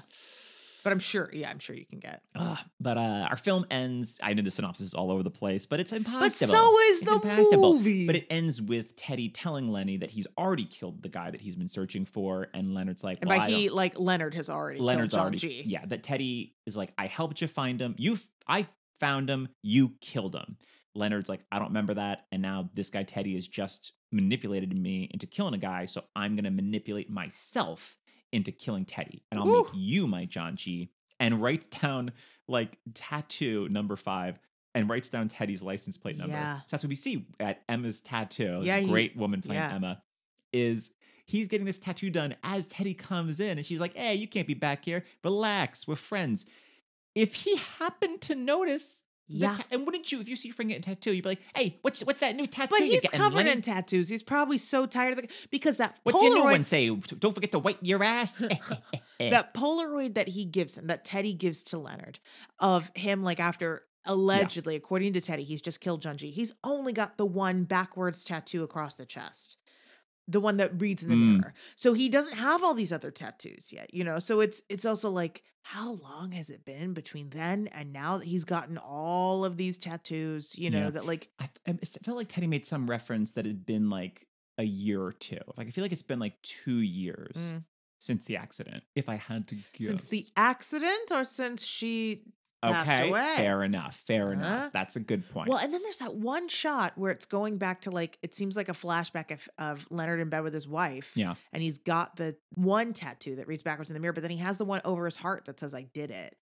But 0.84 0.91
I'm 0.91 0.99
sure, 0.99 1.32
yeah, 1.34 1.49
I'm 1.49 1.57
sure 1.57 1.76
you 1.76 1.84
can 1.86 1.98
get. 1.98 2.22
Ugh, 2.36 2.60
but 2.80 2.95
uh, 2.95 3.27
our 3.32 3.38
film 3.38 3.65
ends. 3.72 4.19
I 4.22 4.36
know 4.36 4.44
the 4.44 4.52
synopsis 4.52 4.86
is 4.86 4.94
all 4.94 5.10
over 5.10 5.23
the 5.23 5.32
place, 5.32 5.65
but 5.65 5.80
it's 5.80 5.91
impossible. 5.91 6.19
But 6.27 6.32
so 6.34 6.80
is 6.91 7.02
It's 7.02 7.10
the 7.10 7.15
impassable. 7.15 7.73
movie. 7.73 8.06
But 8.06 8.15
it 8.18 8.27
ends 8.30 8.61
with 8.61 8.95
Teddy 8.95 9.30
telling 9.30 9.72
Lenny 9.72 9.98
that 9.98 10.11
he's 10.11 10.27
already 10.38 10.65
killed 10.65 11.02
the 11.02 11.10
guy 11.10 11.32
that 11.32 11.41
he's 11.41 11.56
been 11.56 11.69
searching 11.69 12.06
for, 12.06 12.49
and 12.53 12.76
Leonard's 12.76 13.03
like, 13.03 13.18
and 13.22 13.30
well, 13.30 13.40
by 13.40 13.45
I 13.45 13.49
he, 13.49 13.69
like 13.69 13.98
Leonard 13.99 14.36
has 14.36 14.48
already 14.48 14.80
Leonard's 14.80 15.15
already, 15.15 15.40
G. 15.40 15.64
yeah. 15.65 15.84
That 15.88 16.03
Teddy 16.03 16.53
is 16.68 16.77
like, 16.77 16.94
I 16.99 17.07
helped 17.07 17.41
you 17.41 17.48
find 17.48 17.82
him. 17.82 17.95
You, 17.98 18.19
I 18.48 18.68
found 18.99 19.30
him. 19.30 19.49
You 19.61 19.93
killed 20.01 20.35
him. 20.35 20.57
Leonard's 20.93 21.27
like, 21.30 21.41
I 21.51 21.59
don't 21.59 21.69
remember 21.69 21.95
that, 21.95 22.26
and 22.31 22.41
now 22.41 22.69
this 22.73 22.89
guy 22.89 23.03
Teddy 23.03 23.34
has 23.35 23.47
just 23.47 23.93
manipulated 24.11 24.77
me 24.80 25.09
into 25.11 25.27
killing 25.27 25.53
a 25.53 25.57
guy, 25.57 25.85
so 25.85 26.03
I'm 26.15 26.35
gonna 26.35 26.51
manipulate 26.51 27.09
myself 27.09 27.97
into 28.31 28.51
killing 28.51 28.85
Teddy, 28.85 29.23
and 29.31 29.39
I'll 29.39 29.45
make 29.45 29.73
you 29.73 30.07
my 30.07 30.26
John 30.26 30.55
G. 30.55 30.91
And 31.19 31.41
writes 31.41 31.67
down 31.67 32.11
like 32.47 32.77
tattoo 32.93 33.69
number 33.69 33.95
five. 33.95 34.39
And 34.73 34.89
writes 34.89 35.07
down 35.07 35.30
Teddy's 35.30 35.63
license 35.63 35.95
plate 35.95 36.17
number. 36.17 36.34
Yeah. 36.34 36.57
So 36.57 36.63
that's 36.72 36.84
what 36.84 36.89
we 36.89 36.95
see 36.95 37.26
at 37.39 37.63
Emma's 37.69 38.01
tattoo. 38.01 38.59
Yeah, 38.61 38.80
he- 38.80 38.88
great 38.89 39.15
woman 39.15 39.41
playing 39.41 39.61
yeah. 39.61 39.73
Emma 39.73 40.03
is 40.51 40.91
he's 41.26 41.47
getting 41.47 41.65
this 41.65 41.80
tattoo 41.80 42.09
done 42.09 42.35
as 42.43 42.67
Teddy 42.67 42.93
comes 42.93 43.39
in, 43.39 43.57
and 43.57 43.65
she's 43.65 43.80
like, 43.80 43.95
"Hey, 43.95 44.15
you 44.15 44.27
can't 44.27 44.45
be 44.47 44.53
back 44.53 44.84
here. 44.84 45.05
Relax, 45.23 45.88
we're 45.88 45.95
friends." 45.95 46.45
If 47.15 47.33
he 47.33 47.55
happened 47.55 48.21
to 48.21 48.35
notice, 48.35 49.03
Yeah. 49.27 49.55
ta- 49.55 49.63
and 49.71 49.85
wouldn't 49.85 50.11
you, 50.11 50.19
if 50.21 50.27
you 50.29 50.35
see 50.35 50.49
your 50.49 50.55
friend 50.55 50.69
getting 50.69 50.83
a 50.83 50.95
tattoo, 50.95 51.11
you'd 51.13 51.23
be 51.23 51.29
like, 51.29 51.41
"Hey, 51.55 51.79
what's 51.81 52.01
what's 52.01 52.19
that 52.19 52.35
new 52.35 52.45
tattoo 52.45 52.75
But 52.77 52.81
he's 52.85 53.01
getting, 53.01 53.17
covered 53.19 53.47
in 53.47 53.61
tattoos. 53.63 54.07
He's 54.09 54.21
probably 54.21 54.57
so 54.59 54.85
tired 54.85 55.17
of 55.17 55.23
the 55.23 55.29
because 55.49 55.77
that 55.77 55.97
What's 56.03 56.21
your 56.21 56.33
new 56.35 56.41
Polaroid, 56.41 56.51
one 56.51 56.63
say? 56.63 56.89
Don't 56.89 57.33
forget 57.33 57.51
to 57.53 57.59
wipe 57.59 57.79
your 57.81 58.03
ass." 58.03 58.37
that 59.19 59.53
Polaroid 59.55 60.13
that 60.15 60.27
he 60.27 60.45
gives 60.45 60.77
him, 60.77 60.87
that 60.87 61.05
Teddy 61.05 61.33
gives 61.33 61.63
to 61.63 61.77
Leonard, 61.79 62.19
of 62.59 62.91
him 62.95 63.23
like 63.23 63.39
after 63.39 63.83
allegedly, 64.05 64.75
according 64.75 65.13
to 65.13 65.21
Teddy, 65.21 65.43
he's 65.43 65.61
just 65.63 65.79
killed 65.79 66.03
Junji. 66.03 66.29
He's 66.31 66.53
only 66.63 66.93
got 66.93 67.17
the 67.17 67.25
one 67.25 67.63
backwards 67.63 68.23
tattoo 68.23 68.63
across 68.63 68.93
the 68.93 69.05
chest. 69.05 69.57
The 70.27 70.39
one 70.39 70.57
that 70.57 70.81
reads 70.81 71.03
in 71.03 71.10
the 71.10 71.15
Mm. 71.15 71.38
mirror. 71.38 71.53
So 71.76 71.93
he 71.93 72.10
doesn't 72.10 72.38
have 72.38 72.64
all 72.64 72.73
these 72.73 72.91
other 72.91 73.11
tattoos 73.11 73.72
yet, 73.72 73.93
you 73.93 74.03
know. 74.03 74.18
So 74.19 74.39
it's 74.39 74.61
it's 74.69 74.85
also 74.85 75.10
like, 75.11 75.43
how 75.61 75.91
long 75.93 76.31
has 76.31 76.49
it 76.49 76.65
been 76.65 76.93
between 76.93 77.30
then 77.30 77.68
and 77.68 77.93
now 77.93 78.18
that 78.18 78.26
he's 78.27 78.43
gotten 78.43 78.77
all 78.77 79.45
of 79.45 79.57
these 79.57 79.77
tattoos, 79.77 80.57
you 80.57 80.69
know, 80.72 80.85
Yeah. 80.85 80.89
that 80.91 81.06
like 81.06 81.30
I, 81.39 81.49
I 81.68 81.73
felt 81.73 82.18
like 82.18 82.30
Teddy 82.30 82.47
made 82.47 82.65
some 82.65 82.89
reference 82.89 83.31
that 83.34 83.45
had 83.45 83.65
been 83.65 83.89
like 83.89 84.27
a 84.57 84.64
year 84.64 85.02
or 85.03 85.11
two. 85.14 85.38
Like 85.57 85.68
I 85.68 85.72
feel 85.72 85.84
like 85.84 85.91
it's 85.91 86.02
been 86.02 86.19
like 86.19 86.41
two 86.41 86.80
years 86.80 87.35
Mm. 87.35 87.64
since 87.99 88.26
the 88.26 88.38
accident. 88.38 88.84
If 88.95 89.10
I 89.10 89.15
had 89.15 89.47
to 89.49 89.56
guess, 89.73 89.88
since 89.88 90.06
the 90.06 90.26
accident 90.35 91.11
or 91.11 91.23
since 91.23 91.64
she 91.64 92.23
okay, 92.69 93.11
fair 93.37 93.63
enough, 93.63 93.95
fair 94.07 94.33
enough. 94.33 94.71
That's 94.71 94.95
a 94.95 94.99
good 94.99 95.29
point. 95.29 95.49
Well, 95.49 95.59
and 95.59 95.73
then 95.73 95.81
there's 95.83 95.99
that 95.99 96.15
one 96.15 96.47
shot 96.47 96.93
where 96.97 97.11
it's 97.11 97.25
going 97.25 97.57
back 97.57 97.81
to 97.81 97.91
like 97.91 98.17
it 98.21 98.35
seems 98.35 98.55
like 98.55 98.69
a 98.69 98.73
flashback 98.73 99.31
of, 99.31 99.49
of 99.57 99.87
Leonard 99.89 100.19
in 100.19 100.29
bed 100.29 100.41
with 100.41 100.53
his 100.53 100.67
wife. 100.67 101.13
Yeah. 101.15 101.35
And 101.53 101.61
he's 101.63 101.77
got 101.77 102.15
the 102.15 102.35
one 102.55 102.93
tattoo 102.93 103.35
that 103.37 103.47
reads 103.47 103.63
backwards 103.63 103.89
in 103.89 103.93
the 103.93 103.99
mirror, 103.99 104.13
but 104.13 104.21
then 104.21 104.31
he 104.31 104.37
has 104.37 104.57
the 104.57 104.65
one 104.65 104.81
over 104.85 105.05
his 105.05 105.15
heart 105.15 105.45
that 105.45 105.59
says 105.59 105.73
I 105.73 105.83
did 105.83 106.11
it. 106.11 106.35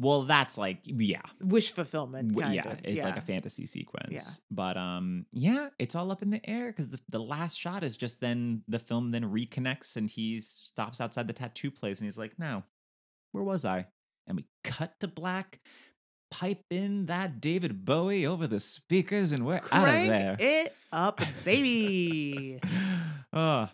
Well, 0.00 0.22
that's 0.22 0.56
like 0.56 0.78
yeah, 0.84 1.22
Wish 1.40 1.72
fulfillment. 1.72 2.38
Kind 2.38 2.54
yeah, 2.54 2.70
of. 2.70 2.78
it's 2.84 3.02
like 3.02 3.16
a 3.16 3.20
fantasy 3.20 3.66
sequence. 3.66 4.12
Yeah. 4.12 4.44
But 4.48 4.76
um, 4.76 5.26
yeah, 5.32 5.70
it's 5.80 5.96
all 5.96 6.12
up 6.12 6.22
in 6.22 6.30
the 6.30 6.48
air 6.48 6.68
because 6.68 6.88
the, 6.88 7.00
the 7.08 7.18
last 7.18 7.58
shot 7.58 7.82
is 7.82 7.96
just 7.96 8.20
then 8.20 8.62
the 8.68 8.78
film 8.78 9.10
then 9.10 9.24
reconnects 9.24 9.96
and 9.96 10.08
he 10.08 10.40
stops 10.40 11.00
outside 11.00 11.26
the 11.26 11.32
tattoo 11.32 11.72
place 11.72 11.98
and 11.98 12.06
he's 12.06 12.16
like, 12.16 12.38
"No, 12.38 12.62
where 13.32 13.42
was 13.42 13.64
I?" 13.64 13.86
And 14.28 14.36
we 14.36 14.44
cut 14.62 15.00
to 15.00 15.08
black, 15.08 15.58
pipe 16.30 16.64
in 16.70 17.06
that 17.06 17.40
David 17.40 17.84
Bowie 17.84 18.26
over 18.26 18.46
the 18.46 18.60
speakers, 18.60 19.32
and 19.32 19.44
we're 19.44 19.54
out 19.54 19.64
of 19.64 19.68
Crank 19.68 20.08
there. 20.08 20.36
it 20.38 20.74
up, 20.92 21.20
baby. 21.44 22.60
uh, 23.32 23.68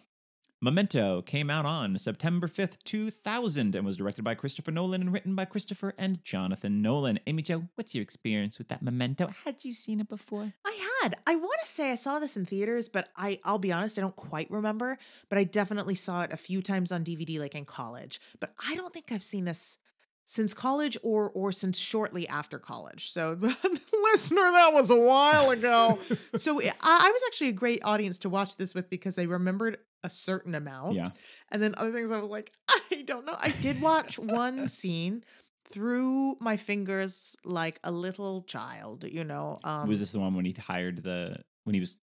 Memento 0.64 1.20
came 1.20 1.50
out 1.50 1.66
on 1.66 1.98
September 1.98 2.46
5th, 2.48 2.78
2000, 2.84 3.74
and 3.74 3.84
was 3.84 3.98
directed 3.98 4.22
by 4.22 4.34
Christopher 4.34 4.70
Nolan 4.70 5.02
and 5.02 5.12
written 5.12 5.34
by 5.34 5.44
Christopher 5.44 5.92
and 5.98 6.24
Jonathan 6.24 6.80
Nolan. 6.80 7.20
Amy 7.26 7.42
Jo, 7.42 7.64
what's 7.74 7.94
your 7.94 8.00
experience 8.00 8.56
with 8.56 8.68
that 8.68 8.80
Memento? 8.80 9.30
Had 9.44 9.62
you 9.62 9.74
seen 9.74 10.00
it 10.00 10.08
before? 10.08 10.54
I 10.64 10.88
had. 11.02 11.16
I 11.26 11.36
want 11.36 11.58
to 11.62 11.70
say 11.70 11.92
I 11.92 11.96
saw 11.96 12.18
this 12.18 12.38
in 12.38 12.46
theaters, 12.46 12.88
but 12.88 13.10
I 13.14 13.40
I'll 13.44 13.58
be 13.58 13.72
honest, 13.72 13.98
I 13.98 14.00
don't 14.00 14.16
quite 14.16 14.50
remember. 14.50 14.96
But 15.28 15.36
I 15.36 15.44
definitely 15.44 15.96
saw 15.96 16.22
it 16.22 16.32
a 16.32 16.38
few 16.38 16.62
times 16.62 16.90
on 16.90 17.04
DVD, 17.04 17.38
like 17.38 17.54
in 17.54 17.66
college. 17.66 18.18
But 18.40 18.54
I 18.66 18.74
don't 18.74 18.94
think 18.94 19.12
I've 19.12 19.22
seen 19.22 19.44
this 19.44 19.76
since 20.24 20.54
college 20.54 20.96
or 21.02 21.30
or 21.30 21.52
since 21.52 21.78
shortly 21.78 22.26
after 22.28 22.58
college. 22.58 23.10
So 23.10 23.34
the 23.34 23.48
listener, 24.12 24.50
that 24.52 24.70
was 24.72 24.90
a 24.90 24.96
while 24.96 25.50
ago. 25.50 25.98
so 26.36 26.60
I, 26.62 26.72
I 26.82 27.10
was 27.12 27.22
actually 27.26 27.48
a 27.50 27.52
great 27.52 27.84
audience 27.84 28.18
to 28.20 28.28
watch 28.28 28.56
this 28.56 28.74
with 28.74 28.88
because 28.90 29.18
I 29.18 29.24
remembered 29.24 29.78
a 30.02 30.10
certain 30.10 30.54
amount. 30.54 30.94
Yeah. 30.96 31.08
And 31.50 31.62
then 31.62 31.74
other 31.76 31.92
things 31.92 32.10
I 32.10 32.18
was 32.18 32.28
like, 32.28 32.52
I 32.68 33.02
don't 33.04 33.24
know. 33.26 33.36
I 33.38 33.50
did 33.60 33.80
watch 33.80 34.18
one 34.18 34.66
scene 34.68 35.24
through 35.70 36.36
my 36.40 36.56
fingers 36.56 37.36
like 37.44 37.80
a 37.84 37.90
little 37.90 38.42
child, 38.42 39.04
you 39.04 39.24
know. 39.24 39.58
Um 39.64 39.88
was 39.88 40.00
this 40.00 40.12
the 40.12 40.20
one 40.20 40.34
when 40.34 40.44
he 40.44 40.52
hired 40.52 41.02
the, 41.02 41.36
when 41.64 41.74
he 41.74 41.80
was 41.80 41.96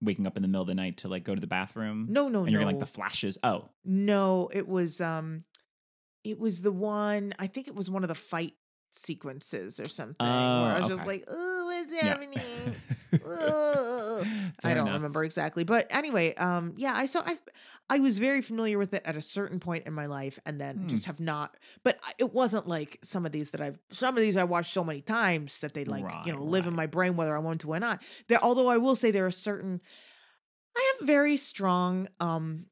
waking 0.00 0.26
up 0.26 0.36
in 0.36 0.42
the 0.42 0.48
middle 0.48 0.62
of 0.62 0.68
the 0.68 0.74
night 0.74 0.96
to 0.98 1.08
like 1.08 1.22
go 1.24 1.34
to 1.34 1.40
the 1.40 1.46
bathroom? 1.46 2.06
No, 2.10 2.28
no, 2.28 2.42
And 2.42 2.50
you're 2.50 2.60
no. 2.60 2.66
getting 2.66 2.80
like 2.80 2.88
the 2.88 2.92
flashes. 2.92 3.38
Oh, 3.44 3.68
No, 3.84 4.50
it 4.52 4.66
was 4.66 5.00
um 5.00 5.42
it 6.24 6.38
was 6.38 6.62
the 6.62 6.72
one 6.72 7.34
I 7.38 7.46
think 7.46 7.68
it 7.68 7.74
was 7.74 7.90
one 7.90 8.02
of 8.04 8.08
the 8.08 8.14
fight 8.14 8.54
sequences 8.90 9.80
or 9.80 9.88
something 9.88 10.58
where 10.58 10.72
I 10.72 10.78
Oh, 10.78 10.78
was 10.78 10.86
just 10.86 11.06
like, 11.06 11.24
oh, 11.28 11.64
what's 11.66 11.92
yeah. 12.02 12.14
happening? 12.14 12.82
I 14.64 14.74
don't 14.74 14.86
enough. 14.86 14.92
remember 14.92 15.24
exactly. 15.24 15.64
But 15.64 15.86
anyway, 15.94 16.34
um 16.34 16.74
yeah, 16.76 16.92
I 16.94 17.06
saw 17.06 17.22
I 17.24 17.38
I 17.90 17.98
was 18.00 18.18
very 18.18 18.42
familiar 18.42 18.78
with 18.78 18.94
it 18.94 19.02
at 19.04 19.16
a 19.16 19.22
certain 19.22 19.60
point 19.60 19.86
in 19.86 19.92
my 19.92 20.06
life 20.06 20.38
and 20.46 20.60
then 20.60 20.80
Hmm. 20.80 20.86
just 20.86 21.04
have 21.06 21.20
not 21.20 21.56
but 21.84 21.98
it 22.18 22.32
wasn't 22.32 22.66
like 22.66 22.98
some 23.02 23.24
of 23.26 23.32
these 23.32 23.50
that 23.52 23.60
I've 23.60 23.78
some 23.90 24.16
of 24.16 24.22
these 24.22 24.36
I 24.36 24.44
watched 24.44 24.72
so 24.72 24.84
many 24.84 25.00
times 25.02 25.60
that 25.60 25.74
they 25.74 25.84
like, 25.84 26.16
you 26.22 26.32
know, 26.32 26.42
Right, 26.42 26.46
live 26.50 26.66
in 26.66 26.74
my 26.74 26.86
brain 26.86 27.16
whether 27.16 27.36
I 27.36 27.40
want 27.40 27.60
to 27.62 27.72
or 27.72 27.78
not. 27.80 28.02
There 28.28 28.42
although 28.42 28.68
I 28.68 28.78
will 28.78 28.96
say 28.96 29.10
there 29.10 29.26
are 29.26 29.30
certain 29.30 29.80
I 30.76 30.94
have 30.98 31.06
very 31.06 31.36
strong 31.36 32.08
um 32.20 32.66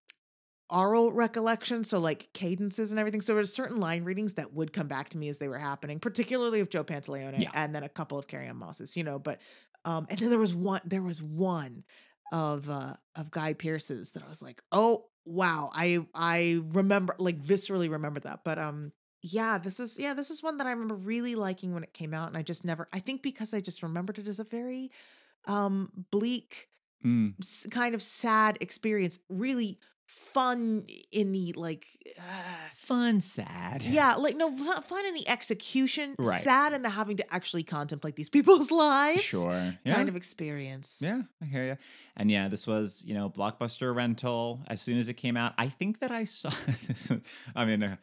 oral 0.70 1.12
recollection, 1.12 1.84
so 1.84 1.98
like 1.98 2.32
cadences 2.32 2.90
and 2.90 3.00
everything. 3.00 3.20
So 3.20 3.34
there's 3.34 3.52
certain 3.52 3.80
line 3.80 4.04
readings 4.04 4.34
that 4.34 4.52
would 4.54 4.72
come 4.72 4.88
back 4.88 5.08
to 5.10 5.18
me 5.18 5.28
as 5.28 5.38
they 5.38 5.48
were 5.48 5.58
happening, 5.58 6.00
particularly 6.00 6.60
of 6.60 6.70
Joe 6.70 6.84
Pantoliano 6.84 7.40
Yeah. 7.40 7.50
and 7.54 7.74
then 7.74 7.82
a 7.82 7.88
couple 7.88 8.18
of 8.18 8.26
Carrie-Anne 8.26 8.56
Moss's, 8.56 8.96
you 8.96 9.04
know. 9.04 9.18
But 9.18 9.40
um, 9.84 10.06
and 10.10 10.18
then 10.18 10.30
there 10.30 10.38
was 10.38 10.54
one, 10.54 10.80
there 10.84 11.02
was 11.02 11.22
one 11.22 11.84
of 12.32 12.70
uh 12.70 12.94
of 13.16 13.30
Guy 13.30 13.54
Pearce's 13.54 14.12
that 14.12 14.22
I 14.22 14.28
was 14.28 14.42
like, 14.42 14.62
oh, 14.72 15.06
wow, 15.24 15.70
I 15.74 16.06
I 16.14 16.60
remember 16.68 17.14
like 17.18 17.40
viscerally 17.40 17.90
remember 17.90 18.20
that. 18.20 18.44
But 18.44 18.58
um 18.58 18.92
yeah, 19.22 19.58
this 19.58 19.80
is 19.80 19.98
yeah, 19.98 20.14
this 20.14 20.30
is 20.30 20.42
one 20.42 20.58
that 20.58 20.66
I 20.66 20.70
remember 20.70 20.94
really 20.94 21.34
liking 21.34 21.74
when 21.74 21.82
it 21.82 21.92
came 21.92 22.14
out 22.14 22.28
and 22.28 22.36
I 22.36 22.42
just 22.42 22.64
never 22.64 22.88
I 22.92 23.00
think 23.00 23.22
because 23.22 23.52
I 23.52 23.60
just 23.60 23.82
remembered 23.82 24.18
it 24.18 24.28
as 24.28 24.40
a 24.40 24.44
very 24.44 24.90
um 25.46 25.90
bleak 26.10 26.68
Mm. 27.04 27.34
kind 27.70 27.94
of 27.94 28.02
sad 28.02 28.58
experience, 28.60 29.18
really 29.30 29.78
fun 30.32 30.84
in 31.12 31.32
the 31.32 31.52
like 31.54 31.86
uh, 32.18 32.22
Fun, 32.74 33.20
sad. 33.20 33.82
yeah, 33.84 34.16
like 34.16 34.36
no 34.36 34.54
fun 34.56 35.06
in 35.06 35.14
the 35.14 35.28
execution, 35.28 36.14
Right. 36.18 36.40
sad 36.40 36.72
in 36.72 36.82
the 36.82 36.90
having 36.90 37.16
to 37.18 37.34
actually 37.34 37.62
contemplate 37.62 38.16
these 38.16 38.28
people's 38.28 38.70
lives. 38.86 39.22
Sure. 39.22 39.72
Yeah. 39.84 39.94
Kind 39.94 40.08
of 40.08 40.16
experience. 40.16 41.00
Yeah, 41.04 41.22
I 41.40 41.44
hear 41.44 41.64
you. 41.64 41.76
And 42.16 42.30
yeah, 42.30 42.48
this 42.48 42.66
was, 42.66 43.02
you 43.06 43.14
know, 43.14 43.30
blockbuster 43.30 43.94
rental 43.94 44.60
as 44.66 44.80
soon 44.80 44.98
as 44.98 45.08
it 45.08 45.14
came 45.14 45.36
out. 45.36 45.54
I 45.56 45.68
think 45.68 46.00
that 46.00 46.10
I 46.10 46.24
saw 46.24 46.50
this. 46.88 47.10
I 47.54 47.64
mean, 47.64 47.82
uh, 47.82 47.96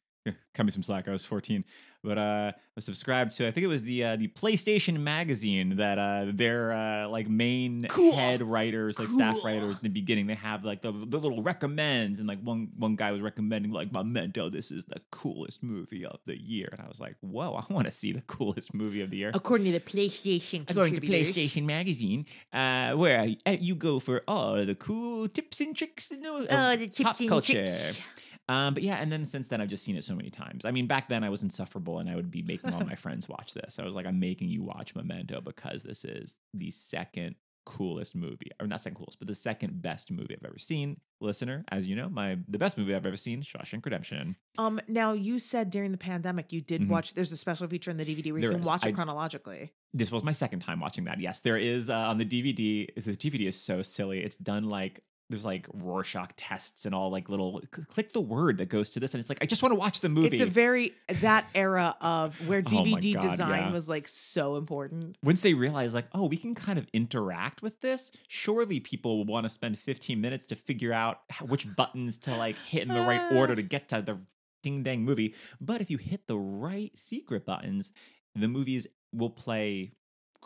cut 0.54 0.66
me 0.66 0.72
some 0.72 0.84
slack. 0.84 1.08
I 1.08 1.12
was 1.12 1.26
14, 1.26 1.64
but 2.08 2.18
uh, 2.18 2.52
I 2.76 2.80
subscribed 2.80 3.32
to. 3.38 3.48
I 3.48 3.52
think 3.52 3.66
it 3.66 3.68
was 3.68 3.84
the 3.84 4.04
uh, 4.04 4.16
the 4.16 4.30
PlayStation 4.30 5.00
magazine 5.00 5.76
that 5.76 6.00
uh, 6.00 6.26
their 6.34 6.72
uh, 6.72 7.08
like 7.10 7.28
main 7.28 7.86
Cool. 7.90 8.16
head 8.16 8.42
writers, 8.42 8.98
like 8.98 9.10
staff 9.10 9.44
writers 9.44 9.72
in 9.78 9.84
the 9.84 9.90
beginning, 9.90 10.28
they 10.28 10.36
have 10.36 10.64
like 10.64 10.82
the, 10.82 10.92
the 10.92 11.20
little 11.20 11.42
recommends, 11.42 12.20
and 12.20 12.28
like 12.28 12.40
one 12.42 12.70
one 12.78 12.96
guy 12.96 13.12
was 13.12 13.22
recommending 13.22 13.72
like 13.72 13.92
Memento. 13.92 14.50
This 14.50 14.72
is 14.72 14.86
the 14.86 15.02
coolest 15.12 15.64
movie 15.64 16.06
of 16.06 16.20
the 16.26 16.40
year, 16.42 16.70
and 16.72 16.82
I 16.82 16.88
was 16.88 17.00
like, 17.00 17.16
whoa, 17.22 17.54
I 17.56 17.72
want 17.74 17.88
to 17.88 17.92
see 17.92 18.14
the 18.14 18.22
coolest 18.22 18.74
movie 18.74 19.02
of 19.02 19.10
the 19.10 19.18
year. 19.18 19.32
According 19.34 19.66
to 19.66 19.74
the 19.74 19.80
PlayStation, 19.82 20.70
According 20.70 21.00
to. 21.00 21.02
PlayStation 21.08 21.66
Magazine, 21.66 22.26
uh, 22.54 22.94
where 22.94 23.28
uh, 23.46 23.52
you 23.60 23.76
go 23.76 24.00
for 24.00 24.24
all 24.28 24.66
the 24.66 24.76
cool 24.76 25.28
tips 25.28 25.60
and 25.60 25.76
tricks 25.76 26.12
Oh, 26.50 26.76
the 26.76 27.04
pop 27.04 27.20
and 27.20 27.30
culture. 27.30 27.66
tricks. 27.66 28.02
Um, 28.50 28.74
but 28.74 28.84
yeah, 28.84 28.96
and 28.96 29.12
then 29.12 29.26
since 29.26 29.48
then 29.48 29.60
I've 29.62 29.70
just 29.70 29.84
seen 29.84 29.98
it 29.98 30.04
so 30.04 30.16
many 30.16 30.30
times. 30.30 30.64
I 30.66 30.72
mean, 30.72 30.88
back 30.88 31.10
then 31.10 31.24
I 31.24 31.30
was 31.30 31.44
insufferable, 31.44 32.00
and 32.00 32.10
I 32.10 32.16
would 32.16 32.32
be 32.32 32.42
making 32.44 32.74
all 32.74 32.86
my 32.86 32.96
friends 33.04 33.28
watch 33.28 33.54
this. 33.54 33.78
I 33.80 33.86
was 33.86 33.96
like, 33.96 34.06
I'm 34.06 34.20
making 34.20 34.50
you 34.50 34.64
watch 34.64 34.96
Memento 34.96 35.42
because 35.42 35.84
this 35.84 36.06
is 36.06 36.36
the 36.54 36.72
second 36.72 37.36
coolest 37.66 38.16
movie, 38.16 38.50
or 38.62 38.68
not 38.68 38.80
second 38.80 38.96
coolest, 38.96 39.20
but 39.20 39.28
the 39.28 39.36
second 39.36 39.82
best 39.82 40.10
movie 40.10 40.34
I've 40.34 40.46
ever 40.46 40.58
seen. 40.58 41.02
Listener, 41.20 41.66
as 41.72 41.86
you 41.86 41.96
know, 41.98 42.08
my 42.08 42.38
the 42.48 42.58
best 42.58 42.78
movie 42.78 42.96
I've 42.96 43.06
ever 43.06 43.18
seen, 43.18 43.42
Shawshank 43.42 43.84
Redemption. 43.84 44.38
Um, 44.58 44.80
now 44.88 45.12
you 45.14 45.40
said 45.40 45.70
during 45.70 45.92
the 45.92 45.98
pandemic 45.98 46.54
you 46.54 46.62
did 46.62 46.82
Mhm. 46.84 46.88
watch. 46.90 47.14
There's 47.16 47.32
a 47.34 47.38
special 47.38 47.68
feature 47.68 47.92
in 47.92 47.98
the 47.98 48.06
DVD 48.06 48.32
where 48.32 48.40
There 48.40 48.52
you 48.52 48.56
can 48.56 48.62
is. 48.62 48.68
watch 48.68 48.86
it 48.86 48.90
I- 48.90 48.92
chronologically. 48.94 49.74
this 49.94 50.12
was 50.12 50.24
my 50.24 50.32
second 50.32 50.60
time 50.60 50.80
watching 50.80 51.06
that. 51.06 51.20
Yes, 51.20 51.40
there 51.42 51.58
is 51.58 51.90
uh, 51.90 51.96
on 51.98 52.18
the 52.20 52.26
DVD. 52.26 52.88
The 52.96 53.16
DVD 53.18 53.48
is 53.48 53.60
so 53.60 53.82
silly. 53.82 54.20
It's 54.24 54.38
done 54.38 54.66
like 54.66 55.02
there's 55.30 55.44
like 55.44 55.68
Rorschach 55.74 56.32
tests 56.38 56.86
and 56.86 56.96
all 56.96 57.12
like 57.12 57.30
little 57.30 57.62
click 57.90 58.14
the 58.14 58.22
word 58.22 58.58
that 58.60 58.70
goes 58.70 58.92
to 58.92 59.00
this, 59.00 59.14
and 59.14 59.20
it's 59.20 59.30
like 59.30 59.40
I 59.42 59.46
just 59.46 59.62
want 59.62 59.74
to 59.74 59.80
watch 59.80 60.00
the 60.00 60.10
movie. 60.10 60.28
It's 60.28 60.40
a 60.40 60.46
very 60.46 60.94
that 61.08 61.48
era 61.54 61.96
of 62.02 62.48
where 62.48 62.60
Oh 62.68 62.70
DVD 62.70 63.14
God, 63.14 63.22
design 63.22 63.66
yeah. 63.66 63.72
was 63.72 63.90
like 63.90 64.08
so 64.08 64.56
important. 64.56 65.18
Once 65.24 65.42
they 65.42 65.54
realize 65.54 65.94
like, 65.94 66.08
oh, 66.14 66.28
we 66.28 66.38
can 66.38 66.56
kind 66.56 66.80
of 66.80 66.88
interact 66.94 67.62
with 67.62 67.80
this. 67.82 68.12
Surely 68.28 68.80
people 68.80 69.18
will 69.18 69.26
want 69.26 69.46
to 69.46 69.50
spend 69.50 69.78
15 69.78 70.20
minutes 70.20 70.48
to 70.48 70.56
figure 70.56 70.94
out 70.94 71.22
which 71.48 71.68
buttons 71.76 72.18
to 72.20 72.36
like 72.38 72.56
hit 72.58 72.84
in 72.84 72.94
the 72.94 73.02
right 73.02 73.22
ah. 73.32 73.38
order 73.38 73.56
to 73.56 73.62
get 73.62 73.90
to 73.90 74.02
the 74.02 74.20
ding 74.64 74.84
dang 74.84 75.04
movie. 75.04 75.36
But 75.62 75.82
if 75.82 75.90
you 75.90 75.98
hit 75.98 76.28
the 76.28 76.38
right 76.38 76.98
secret 76.98 77.46
buttons, 77.46 77.92
the 78.36 78.48
movies 78.48 78.88
will 79.14 79.30
play 79.30 79.92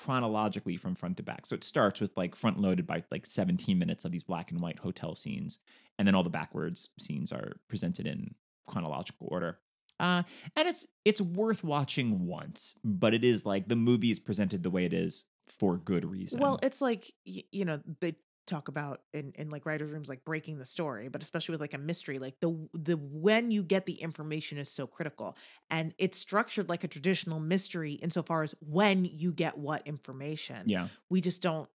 chronologically 0.04 0.78
from 0.78 0.96
front 0.96 1.18
to 1.18 1.24
back. 1.24 1.46
So 1.46 1.56
it 1.56 1.64
starts 1.64 2.02
with 2.02 2.18
like 2.18 2.36
front 2.36 2.60
loaded 2.60 2.88
by 2.88 3.04
like 3.12 3.26
17 3.26 3.78
minutes 3.78 4.04
of 4.04 4.12
these 4.12 4.24
black 4.24 4.52
and 4.52 4.60
white 4.60 4.80
hotel 4.80 5.16
scenes, 5.16 5.60
and 6.00 6.08
then 6.08 6.16
all 6.16 6.24
the 6.24 6.30
backwards 6.30 6.90
scenes 7.00 7.32
are 7.32 7.58
presented 7.68 8.08
in 8.08 8.34
chronological 8.68 9.28
order. 9.30 9.60
Uh, 10.00 10.24
and 10.56 10.68
it's 10.68 10.88
it's 11.06 11.22
worth 11.22 11.64
watching 11.64 12.26
once, 12.26 12.76
but 12.84 13.14
it 13.14 13.24
is 13.24 13.46
like 13.46 13.68
the 13.68 13.76
movie 13.76 14.10
is 14.10 14.20
presented 14.20 14.64
the 14.64 14.72
way 14.72 14.86
it 14.86 14.94
is 14.94 15.26
for 15.48 15.78
good 15.78 16.04
reason. 16.04 16.40
Well, 16.40 16.60
it's 16.64 16.82
like 16.82 17.12
you 17.26 17.66
know 17.66 17.80
they 18.00 18.16
talk 18.52 18.68
about 18.68 19.02
in 19.14 19.32
in 19.38 19.50
like 19.50 19.66
writers' 19.66 19.92
rooms 19.92 20.10
like 20.10 20.24
breaking 20.26 20.60
the 20.60 20.66
story, 20.66 21.08
but 21.10 21.24
especially 21.24 21.54
with 21.54 21.62
like 21.62 21.74
a 21.74 21.78
mystery, 21.80 22.20
like 22.20 22.40
the 22.40 22.68
the 22.74 22.98
when 22.98 23.50
you 23.52 23.64
get 23.64 23.86
the 23.88 24.02
information 24.02 24.58
is 24.60 24.70
so 24.72 24.86
critical, 24.88 25.36
and 25.70 25.94
it's 25.98 26.18
structured 26.18 26.70
like 26.70 26.84
a 26.84 26.88
traditional 26.88 27.40
mystery 27.40 27.94
insofar 27.94 28.44
as 28.44 28.54
when 28.62 29.06
you 29.06 29.32
get 29.32 29.58
what 29.58 29.88
information. 29.88 30.64
yeah, 30.68 30.88
we 31.10 31.22
just 31.22 31.42
don't 31.42 31.70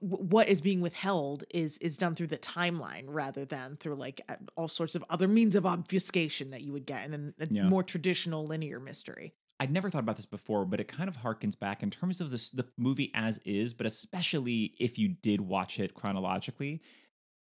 what 0.00 0.46
is 0.48 0.60
being 0.60 0.82
withheld 0.82 1.42
is 1.52 1.78
is 1.78 1.96
done 1.96 2.14
through 2.14 2.26
the 2.26 2.38
timeline 2.38 3.04
rather 3.08 3.44
than 3.46 3.76
through 3.76 3.94
like 3.96 4.20
all 4.54 4.68
sorts 4.68 4.94
of 4.94 5.02
other 5.08 5.26
means 5.26 5.54
of 5.56 5.64
obfuscation 5.64 6.50
that 6.50 6.60
you 6.60 6.72
would 6.72 6.84
get 6.86 7.06
in 7.06 7.14
an- 7.14 7.34
a 7.40 7.48
Yeah. 7.50 7.68
more 7.68 7.82
traditional 7.82 8.44
linear 8.44 8.78
mystery. 8.78 9.34
I'd 9.60 9.70
never 9.70 9.90
thought 9.90 10.02
about 10.02 10.16
this 10.16 10.26
before, 10.26 10.64
but 10.64 10.80
it 10.80 10.88
kind 10.88 11.08
of 11.08 11.18
harkens 11.18 11.56
back 11.56 11.82
in 11.82 11.90
terms 11.90 12.22
of 12.22 12.30
this 12.30 12.50
the 12.50 12.66
movie 12.78 13.12
as 13.14 13.38
is, 13.44 13.74
but 13.74 13.86
especially 13.86 14.74
if 14.80 14.98
you 14.98 15.08
did 15.08 15.42
watch 15.42 15.78
it 15.78 15.94
chronologically, 15.94 16.80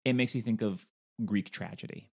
it 0.05 0.13
makes 0.13 0.33
you 0.33 0.41
think 0.41 0.61
of 0.61 0.87
Greek 1.25 1.51
tragedy 1.51 2.09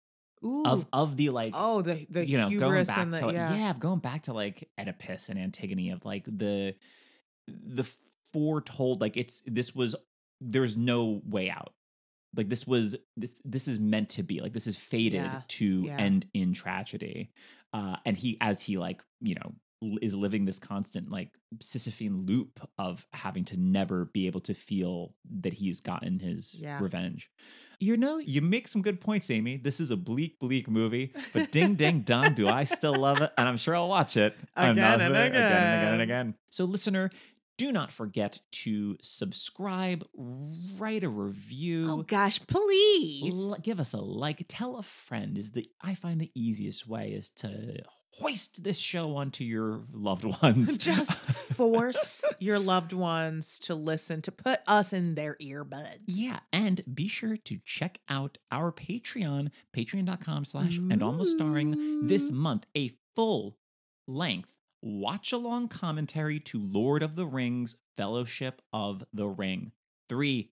Ooh. 0.44 0.64
of 0.64 0.86
of 0.92 1.16
the 1.16 1.30
like 1.30 1.52
oh, 1.56 1.82
the 1.82 2.06
the 2.10 2.24
you 2.24 2.38
know 2.38 2.48
going 2.48 2.84
back 2.84 2.98
and 2.98 3.12
the 3.12 3.18
to 3.18 3.32
yeah. 3.32 3.54
yeah 3.54 3.72
going 3.76 3.98
back 3.98 4.22
to 4.22 4.32
like 4.32 4.68
Oedipus 4.78 5.28
and 5.30 5.38
Antigone 5.38 5.90
of 5.90 6.04
like 6.04 6.24
the 6.26 6.76
the 7.48 7.84
foretold 8.32 9.00
like 9.00 9.16
it's 9.16 9.42
this 9.46 9.74
was 9.74 9.96
there's 10.40 10.76
no 10.76 11.20
way 11.26 11.50
out 11.50 11.72
like 12.36 12.48
this 12.48 12.66
was 12.66 12.94
this, 13.16 13.30
this 13.44 13.66
is 13.66 13.80
meant 13.80 14.10
to 14.10 14.22
be 14.22 14.40
like 14.40 14.52
this 14.52 14.66
is 14.66 14.76
fated 14.76 15.22
Yeah, 15.22 15.40
to 15.48 15.82
yeah. 15.86 15.96
end 15.96 16.26
in 16.34 16.52
tragedy 16.52 17.30
uh 17.72 17.96
and 18.04 18.16
he 18.16 18.36
as 18.40 18.60
he 18.60 18.76
like 18.76 19.02
you 19.20 19.34
know 19.34 19.54
is 20.02 20.14
living 20.14 20.44
this 20.44 20.58
constant 20.58 21.10
like 21.10 21.30
sisyphean 21.58 22.26
loop 22.28 22.60
of 22.78 23.06
having 23.12 23.44
to 23.44 23.56
never 23.56 24.06
be 24.06 24.26
able 24.26 24.40
to 24.40 24.54
feel 24.54 25.14
that 25.40 25.52
he's 25.52 25.80
gotten 25.80 26.18
his 26.18 26.58
Yeah. 26.60 26.82
revenge. 26.82 27.30
You 27.80 27.96
know 27.96 28.18
you 28.18 28.40
make 28.42 28.66
some 28.66 28.82
good 28.82 29.00
points 29.00 29.30
amy. 29.30 29.56
This 29.56 29.78
is 29.78 29.90
a 29.92 29.96
bleak 29.96 30.38
bleak 30.40 30.68
movie 30.68 31.12
but 31.32 31.52
ding 31.52 31.74
ding 31.76 32.00
dong 32.00 32.34
do 32.34 32.48
i 32.48 32.64
still 32.64 32.94
love 32.94 33.20
it 33.20 33.30
and 33.38 33.48
i'm 33.48 33.56
sure 33.56 33.74
i'll 33.76 33.88
watch 33.88 34.16
it. 34.16 34.34
Again 34.56 34.78
and 34.78 34.78
another- 35.02 35.04
again 35.04 35.26
and 35.26 35.36
again 35.36 35.92
and 35.92 35.94
again. 35.94 36.00
again. 36.00 36.34
So 36.50 36.64
listener 36.64 37.10
do 37.58 37.70
not 37.72 37.92
forget 37.92 38.40
to 38.52 38.96
subscribe 39.02 40.04
write 40.78 41.04
a 41.04 41.08
review 41.08 41.86
Oh 41.90 42.02
gosh, 42.02 42.40
please. 42.46 43.34
L- 43.34 43.56
give 43.60 43.78
us 43.80 43.92
a 43.92 43.98
like 44.00 44.42
tell 44.48 44.78
a 44.78 44.82
friend 44.82 45.36
is 45.36 45.50
the 45.50 45.68
i 45.82 45.94
find 45.94 46.20
the 46.20 46.30
easiest 46.34 46.86
way 46.88 47.10
is 47.10 47.28
to 47.30 47.82
hoist 48.12 48.64
this 48.64 48.78
show 48.78 49.16
onto 49.16 49.44
your 49.44 49.82
loved 49.92 50.24
ones 50.42 50.78
Just 50.90 51.18
force 51.18 52.24
your 52.40 52.58
loved 52.58 52.92
ones 52.92 53.58
to 53.60 53.74
listen, 53.74 54.22
to 54.22 54.32
put 54.32 54.60
us 54.66 54.92
in 54.92 55.14
their 55.14 55.36
earbuds. 55.40 56.04
yeah 56.08 56.40
and 56.52 56.82
be 56.92 57.06
sure 57.06 57.36
to 57.36 57.58
check 57.64 58.00
out 58.08 58.38
our 58.50 58.72
patreon 58.72 59.50
patreon.com 59.76 60.44
slash 60.44 60.78
and 60.78 61.02
almost 61.02 61.36
starring 61.36 62.06
this 62.08 62.30
month 62.30 62.64
a 62.76 62.90
full 63.14 63.56
length 64.06 64.54
watch 64.82 65.32
along 65.32 65.68
commentary 65.68 66.38
to 66.40 66.58
lord 66.60 67.02
of 67.02 67.16
the 67.16 67.26
rings 67.26 67.76
fellowship 67.96 68.62
of 68.72 69.04
the 69.12 69.26
ring 69.26 69.72
three 70.08 70.50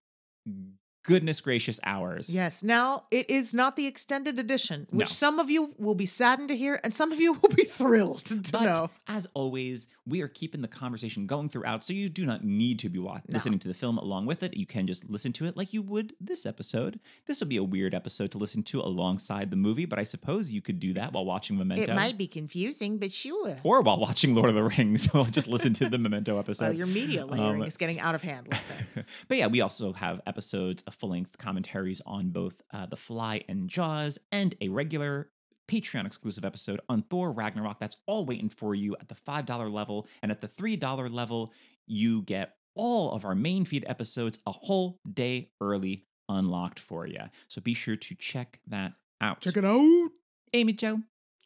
goodness 1.04 1.40
gracious 1.40 1.78
hours 1.84 2.34
Yes. 2.34 2.64
Now 2.64 3.04
it 3.12 3.30
is 3.30 3.54
not 3.54 3.76
the 3.76 3.86
extended 3.86 4.38
edition, 4.40 4.88
which 4.90 5.08
No. 5.08 5.12
some 5.12 5.38
of 5.38 5.48
you 5.50 5.72
will 5.78 5.94
be 5.94 6.06
saddened 6.06 6.48
to 6.48 6.56
hear, 6.56 6.80
and 6.82 6.92
some 6.92 7.12
of 7.12 7.20
you 7.20 7.34
will 7.34 7.54
be 7.54 7.62
thrilled 7.68 8.24
to 8.24 8.42
But 8.52 8.62
know. 8.64 8.90
as 9.06 9.26
always, 9.34 9.86
we 10.06 10.22
are 10.22 10.28
keeping 10.28 10.62
the 10.62 10.68
conversation 10.68 11.26
going 11.26 11.48
throughout, 11.48 11.84
so 11.84 11.92
you 11.92 12.08
do 12.08 12.24
not 12.26 12.44
need 12.44 12.78
to 12.80 12.88
be 12.88 12.98
wa- 12.98 13.14
No. 13.28 13.34
listening 13.34 13.58
to 13.60 13.68
the 13.68 13.74
film 13.74 13.98
along 13.98 14.26
with 14.26 14.42
it. 14.42 14.56
You 14.56 14.66
can 14.66 14.86
just 14.86 15.08
listen 15.10 15.32
to 15.34 15.46
it 15.46 15.56
like 15.56 15.72
you 15.72 15.82
would 15.82 16.14
this 16.20 16.46
episode. 16.46 17.00
This 17.26 17.40
would 17.40 17.48
be 17.48 17.56
a 17.56 17.64
weird 17.64 17.94
episode 17.94 18.30
to 18.32 18.38
listen 18.38 18.62
to 18.64 18.80
alongside 18.80 19.50
the 19.50 19.56
movie, 19.56 19.84
but 19.84 19.98
I 19.98 20.04
suppose 20.04 20.52
you 20.52 20.62
could 20.62 20.78
do 20.78 20.92
that 20.94 21.12
while 21.12 21.24
watching 21.24 21.58
Memento. 21.58 21.82
It 21.82 21.94
might 21.94 22.16
be 22.16 22.26
confusing, 22.28 22.98
but 22.98 23.10
sure. 23.10 23.58
Or 23.64 23.82
while 23.82 23.98
watching 23.98 24.34
Lord 24.34 24.48
of 24.48 24.54
the 24.54 24.62
Rings. 24.62 25.08
Just 25.30 25.48
listen 25.48 25.74
to 25.74 25.88
the 25.88 25.98
Memento 25.98 26.38
episode. 26.38 26.66
Well, 26.66 26.74
your 26.74 26.86
media 26.86 27.26
layering 27.26 27.62
Um, 27.62 27.66
is 27.66 27.76
getting 27.76 27.98
out 28.00 28.14
of 28.14 28.22
hand, 28.22 28.48
but 29.28 29.36
yeah, 29.36 29.46
we 29.48 29.60
also 29.60 29.92
have 29.92 30.20
episodes 30.26 30.82
of 30.86 30.94
full 30.94 31.10
length 31.10 31.36
commentaries 31.38 32.00
on 32.06 32.30
both 32.30 32.60
uh, 32.72 32.86
The 32.86 32.96
Fly 32.96 33.42
and 33.48 33.68
Jaws 33.68 34.18
and 34.32 34.54
a 34.60 34.68
regular 34.68 35.30
Patreon 35.68 36.06
exclusive 36.06 36.44
episode 36.44 36.80
on 36.88 37.02
Thor 37.02 37.30
Ragnarok. 37.32 37.78
That's 37.78 37.96
all 38.06 38.24
waiting 38.24 38.48
for 38.48 38.74
you 38.74 38.96
at 39.00 39.08
the 39.08 39.14
$5 39.14 39.70
level. 39.72 40.06
And 40.22 40.30
at 40.30 40.40
the 40.40 40.48
$3 40.48 41.10
level, 41.12 41.52
you 41.86 42.22
get 42.22 42.56
all 42.74 43.12
of 43.12 43.24
our 43.24 43.34
main 43.34 43.64
feed 43.64 43.84
episodes 43.88 44.38
a 44.46 44.52
whole 44.52 45.00
day 45.12 45.50
early 45.60 46.04
unlocked 46.28 46.78
for 46.78 47.06
you. 47.06 47.20
So 47.48 47.60
be 47.60 47.74
sure 47.74 47.96
to 47.96 48.14
check 48.16 48.60
that 48.68 48.92
out. 49.20 49.40
Check 49.40 49.56
it 49.56 49.64
out. 49.64 50.10
Amy 50.52 50.72
Jo, 50.72 51.00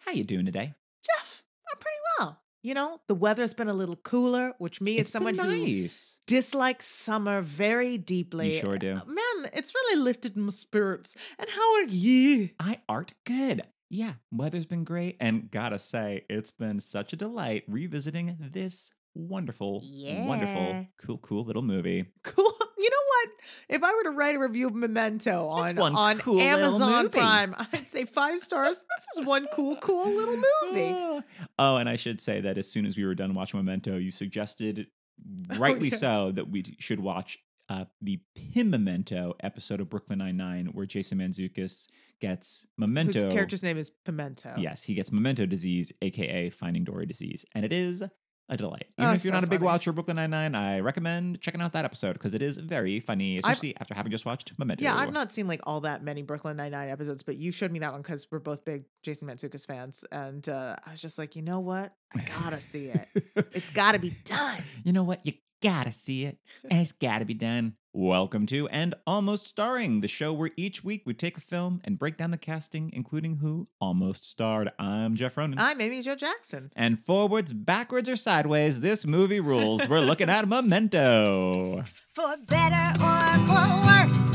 how 0.04 0.12
you 0.12 0.24
doing 0.24 0.44
today? 0.46 0.74
Jeff, 1.04 1.42
I'm 1.70 1.78
pretty 1.78 1.96
well. 2.18 2.40
You 2.62 2.74
know, 2.74 3.00
the 3.06 3.14
weather's 3.14 3.54
been 3.54 3.68
a 3.68 3.74
little 3.74 3.96
cooler, 3.96 4.52
which 4.58 4.80
me 4.82 4.96
as 4.98 5.06
It's 5.06 5.12
been 5.12 5.36
someone 5.36 5.38
who 5.38 5.86
dislikes 6.26 6.84
summer 6.86 7.40
very 7.40 7.96
deeply. 7.96 8.54
You 8.54 8.60
sure 8.60 8.76
do. 8.76 8.92
uh, 8.92 9.04
Man, 9.06 9.50
it's 9.54 9.74
really 9.74 10.02
lifted 10.02 10.36
my 10.36 10.50
spirits. 10.50 11.16
And 11.38 11.48
how 11.48 11.74
are 11.76 11.84
you? 11.84 12.50
I 12.58 12.80
art 12.88 13.12
good. 13.24 13.62
Yeah, 13.90 14.12
weather's 14.30 14.66
been 14.66 14.84
great, 14.84 15.16
and 15.20 15.50
gotta 15.50 15.78
say, 15.78 16.24
it's 16.30 16.52
been 16.52 16.78
such 16.80 17.12
a 17.12 17.16
delight 17.16 17.64
revisiting 17.66 18.36
this 18.52 18.92
wonderful, 19.14 19.80
Yeah. 19.84 20.28
wonderful, 20.28 20.86
cool, 20.98 21.18
cool 21.18 21.44
little 21.44 21.62
movie. 21.62 22.06
Cool. 22.22 22.52
You 22.82 22.88
know 22.88 22.96
what? 23.08 23.30
If 23.76 23.84
I 23.84 23.92
were 23.94 24.04
to 24.04 24.10
write 24.16 24.36
a 24.36 24.38
review 24.38 24.66
of 24.68 24.74
Memento 24.74 25.48
on 25.48 25.76
on 25.78 26.16
cool 26.16 26.40
Amazon. 26.40 27.10
Prime, 27.10 27.54
I'd 27.58 27.86
say 27.86 28.06
five 28.06 28.40
stars. 28.40 28.78
This 28.96 29.18
is 29.20 29.26
one 29.26 29.46
cool, 29.52 29.76
cool 29.76 30.08
little 30.08 30.36
movie. 30.64 30.88
Ah. 30.96 31.20
Oh, 31.58 31.76
and 31.76 31.86
I 31.86 31.96
should 31.96 32.22
say 32.22 32.40
that 32.40 32.56
as 32.56 32.70
soon 32.70 32.86
as 32.86 32.96
we 32.96 33.04
were 33.04 33.14
done 33.14 33.34
watching 33.34 33.58
Memento, 33.60 33.98
you 33.98 34.10
suggested, 34.10 34.86
rightly 35.58 35.88
Oh, 35.88 35.92
yes. 35.92 36.00
so, 36.00 36.32
that 36.32 36.48
we 36.48 36.74
should 36.78 37.00
watch 37.00 37.38
uh, 37.68 37.84
the 38.00 38.18
Pimemento 38.34 39.34
episode 39.40 39.82
of 39.82 39.90
Brooklyn 39.90 40.20
Nine 40.20 40.38
Nine, 40.38 40.66
where 40.68 40.86
Jason 40.86 41.18
Mantzoukas 41.18 41.86
gets 42.20 42.66
Memento. 42.78 43.12
His 43.24 43.32
character's 43.32 43.62
name 43.62 43.78
is 43.78 43.90
Pimento. 44.04 44.54
Yes, 44.58 44.82
he 44.82 44.94
gets 44.94 45.10
Memento 45.12 45.46
disease, 45.46 45.92
aka 46.02 46.50
Finding 46.50 46.84
Dory 46.84 47.06
disease, 47.06 47.44
and 47.54 47.64
it 47.64 47.72
is 47.72 48.02
a 48.48 48.56
delight. 48.56 48.86
Oh, 48.98 49.04
Even 49.04 49.14
if 49.14 49.24
you're 49.24 49.30
so 49.30 49.36
not 49.36 49.44
a 49.44 49.46
big 49.46 49.60
funny. 49.60 49.66
watcher 49.66 49.90
of 49.90 49.94
Brooklyn 49.96 50.16
Nine 50.16 50.30
Nine, 50.30 50.54
I 50.56 50.80
recommend 50.80 51.40
checking 51.40 51.60
out 51.60 51.72
that 51.74 51.84
episode 51.84 52.14
because 52.14 52.34
it 52.34 52.42
is 52.42 52.58
very 52.58 52.98
funny, 52.98 53.36
I've- 53.36 53.42
especially 53.44 53.76
after 53.80 53.94
having 53.94 54.10
just 54.10 54.24
watched 54.26 54.58
Memento. 54.58 54.82
Yeah, 54.82 54.96
I've 54.96 55.12
not 55.12 55.30
seen 55.32 55.46
like 55.46 55.60
all 55.68 55.80
that 55.82 56.02
many 56.02 56.22
Brooklyn 56.22 56.56
Nine 56.56 56.72
Nine 56.72 56.88
episodes, 56.88 57.22
but 57.22 57.36
you 57.36 57.52
showed 57.52 57.70
me 57.70 57.78
that 57.78 57.92
one 57.92 58.02
because 58.02 58.26
we're 58.30 58.40
both 58.40 58.64
big 58.64 58.84
Jason 59.04 59.28
Mantzoukas 59.28 59.66
fans, 59.66 60.04
and 60.10 60.48
uh, 60.48 60.74
I 60.84 60.90
was 60.90 61.00
just 61.00 61.16
like, 61.16 61.36
you 61.36 61.42
know 61.42 61.60
what? 61.60 61.92
I 62.16 62.24
gotta 62.42 62.60
see 62.60 62.86
it. 62.86 63.06
It's 63.52 63.70
got 63.70 63.92
to 63.92 64.00
be 64.00 64.10
done. 64.24 64.62
you 64.82 64.92
know 64.92 65.04
what? 65.04 65.24
You 65.24 65.34
gotta 65.60 65.92
see 65.92 66.24
it, 66.24 66.38
and 66.68 66.80
it's 66.80 66.92
gotta 66.92 67.24
be 67.24 67.34
done. 67.34 67.74
Welcome 67.92 68.46
to 68.46 68.68
and 68.68 68.94
almost 69.04 69.48
starring 69.48 70.00
the 70.00 70.06
show 70.06 70.32
where 70.32 70.52
each 70.56 70.84
week 70.84 71.02
we 71.06 71.12
take 71.12 71.36
a 71.36 71.40
film 71.40 71.80
and 71.82 71.98
break 71.98 72.16
down 72.16 72.30
the 72.30 72.38
casting, 72.38 72.90
including 72.92 73.38
who 73.38 73.66
almost 73.80 74.24
starred. 74.24 74.70
I'm 74.78 75.16
Jeff 75.16 75.36
Ronan. 75.36 75.58
I'm 75.58 75.80
Amy 75.80 76.00
Jo 76.02 76.14
Jackson. 76.14 76.70
and 76.76 77.04
forwards, 77.04 77.52
backwards, 77.52 78.08
or 78.08 78.14
sideways, 78.16 78.78
this 78.78 79.04
movie 79.04 79.40
rules. 79.40 79.88
We're 79.88 80.00
looking 80.00 80.30
at 80.30 80.46
Memento. 80.48 81.82
For 82.14 82.36
better 82.48 82.92
or 83.02 83.46
for 83.48 83.66
worse, 83.84 84.30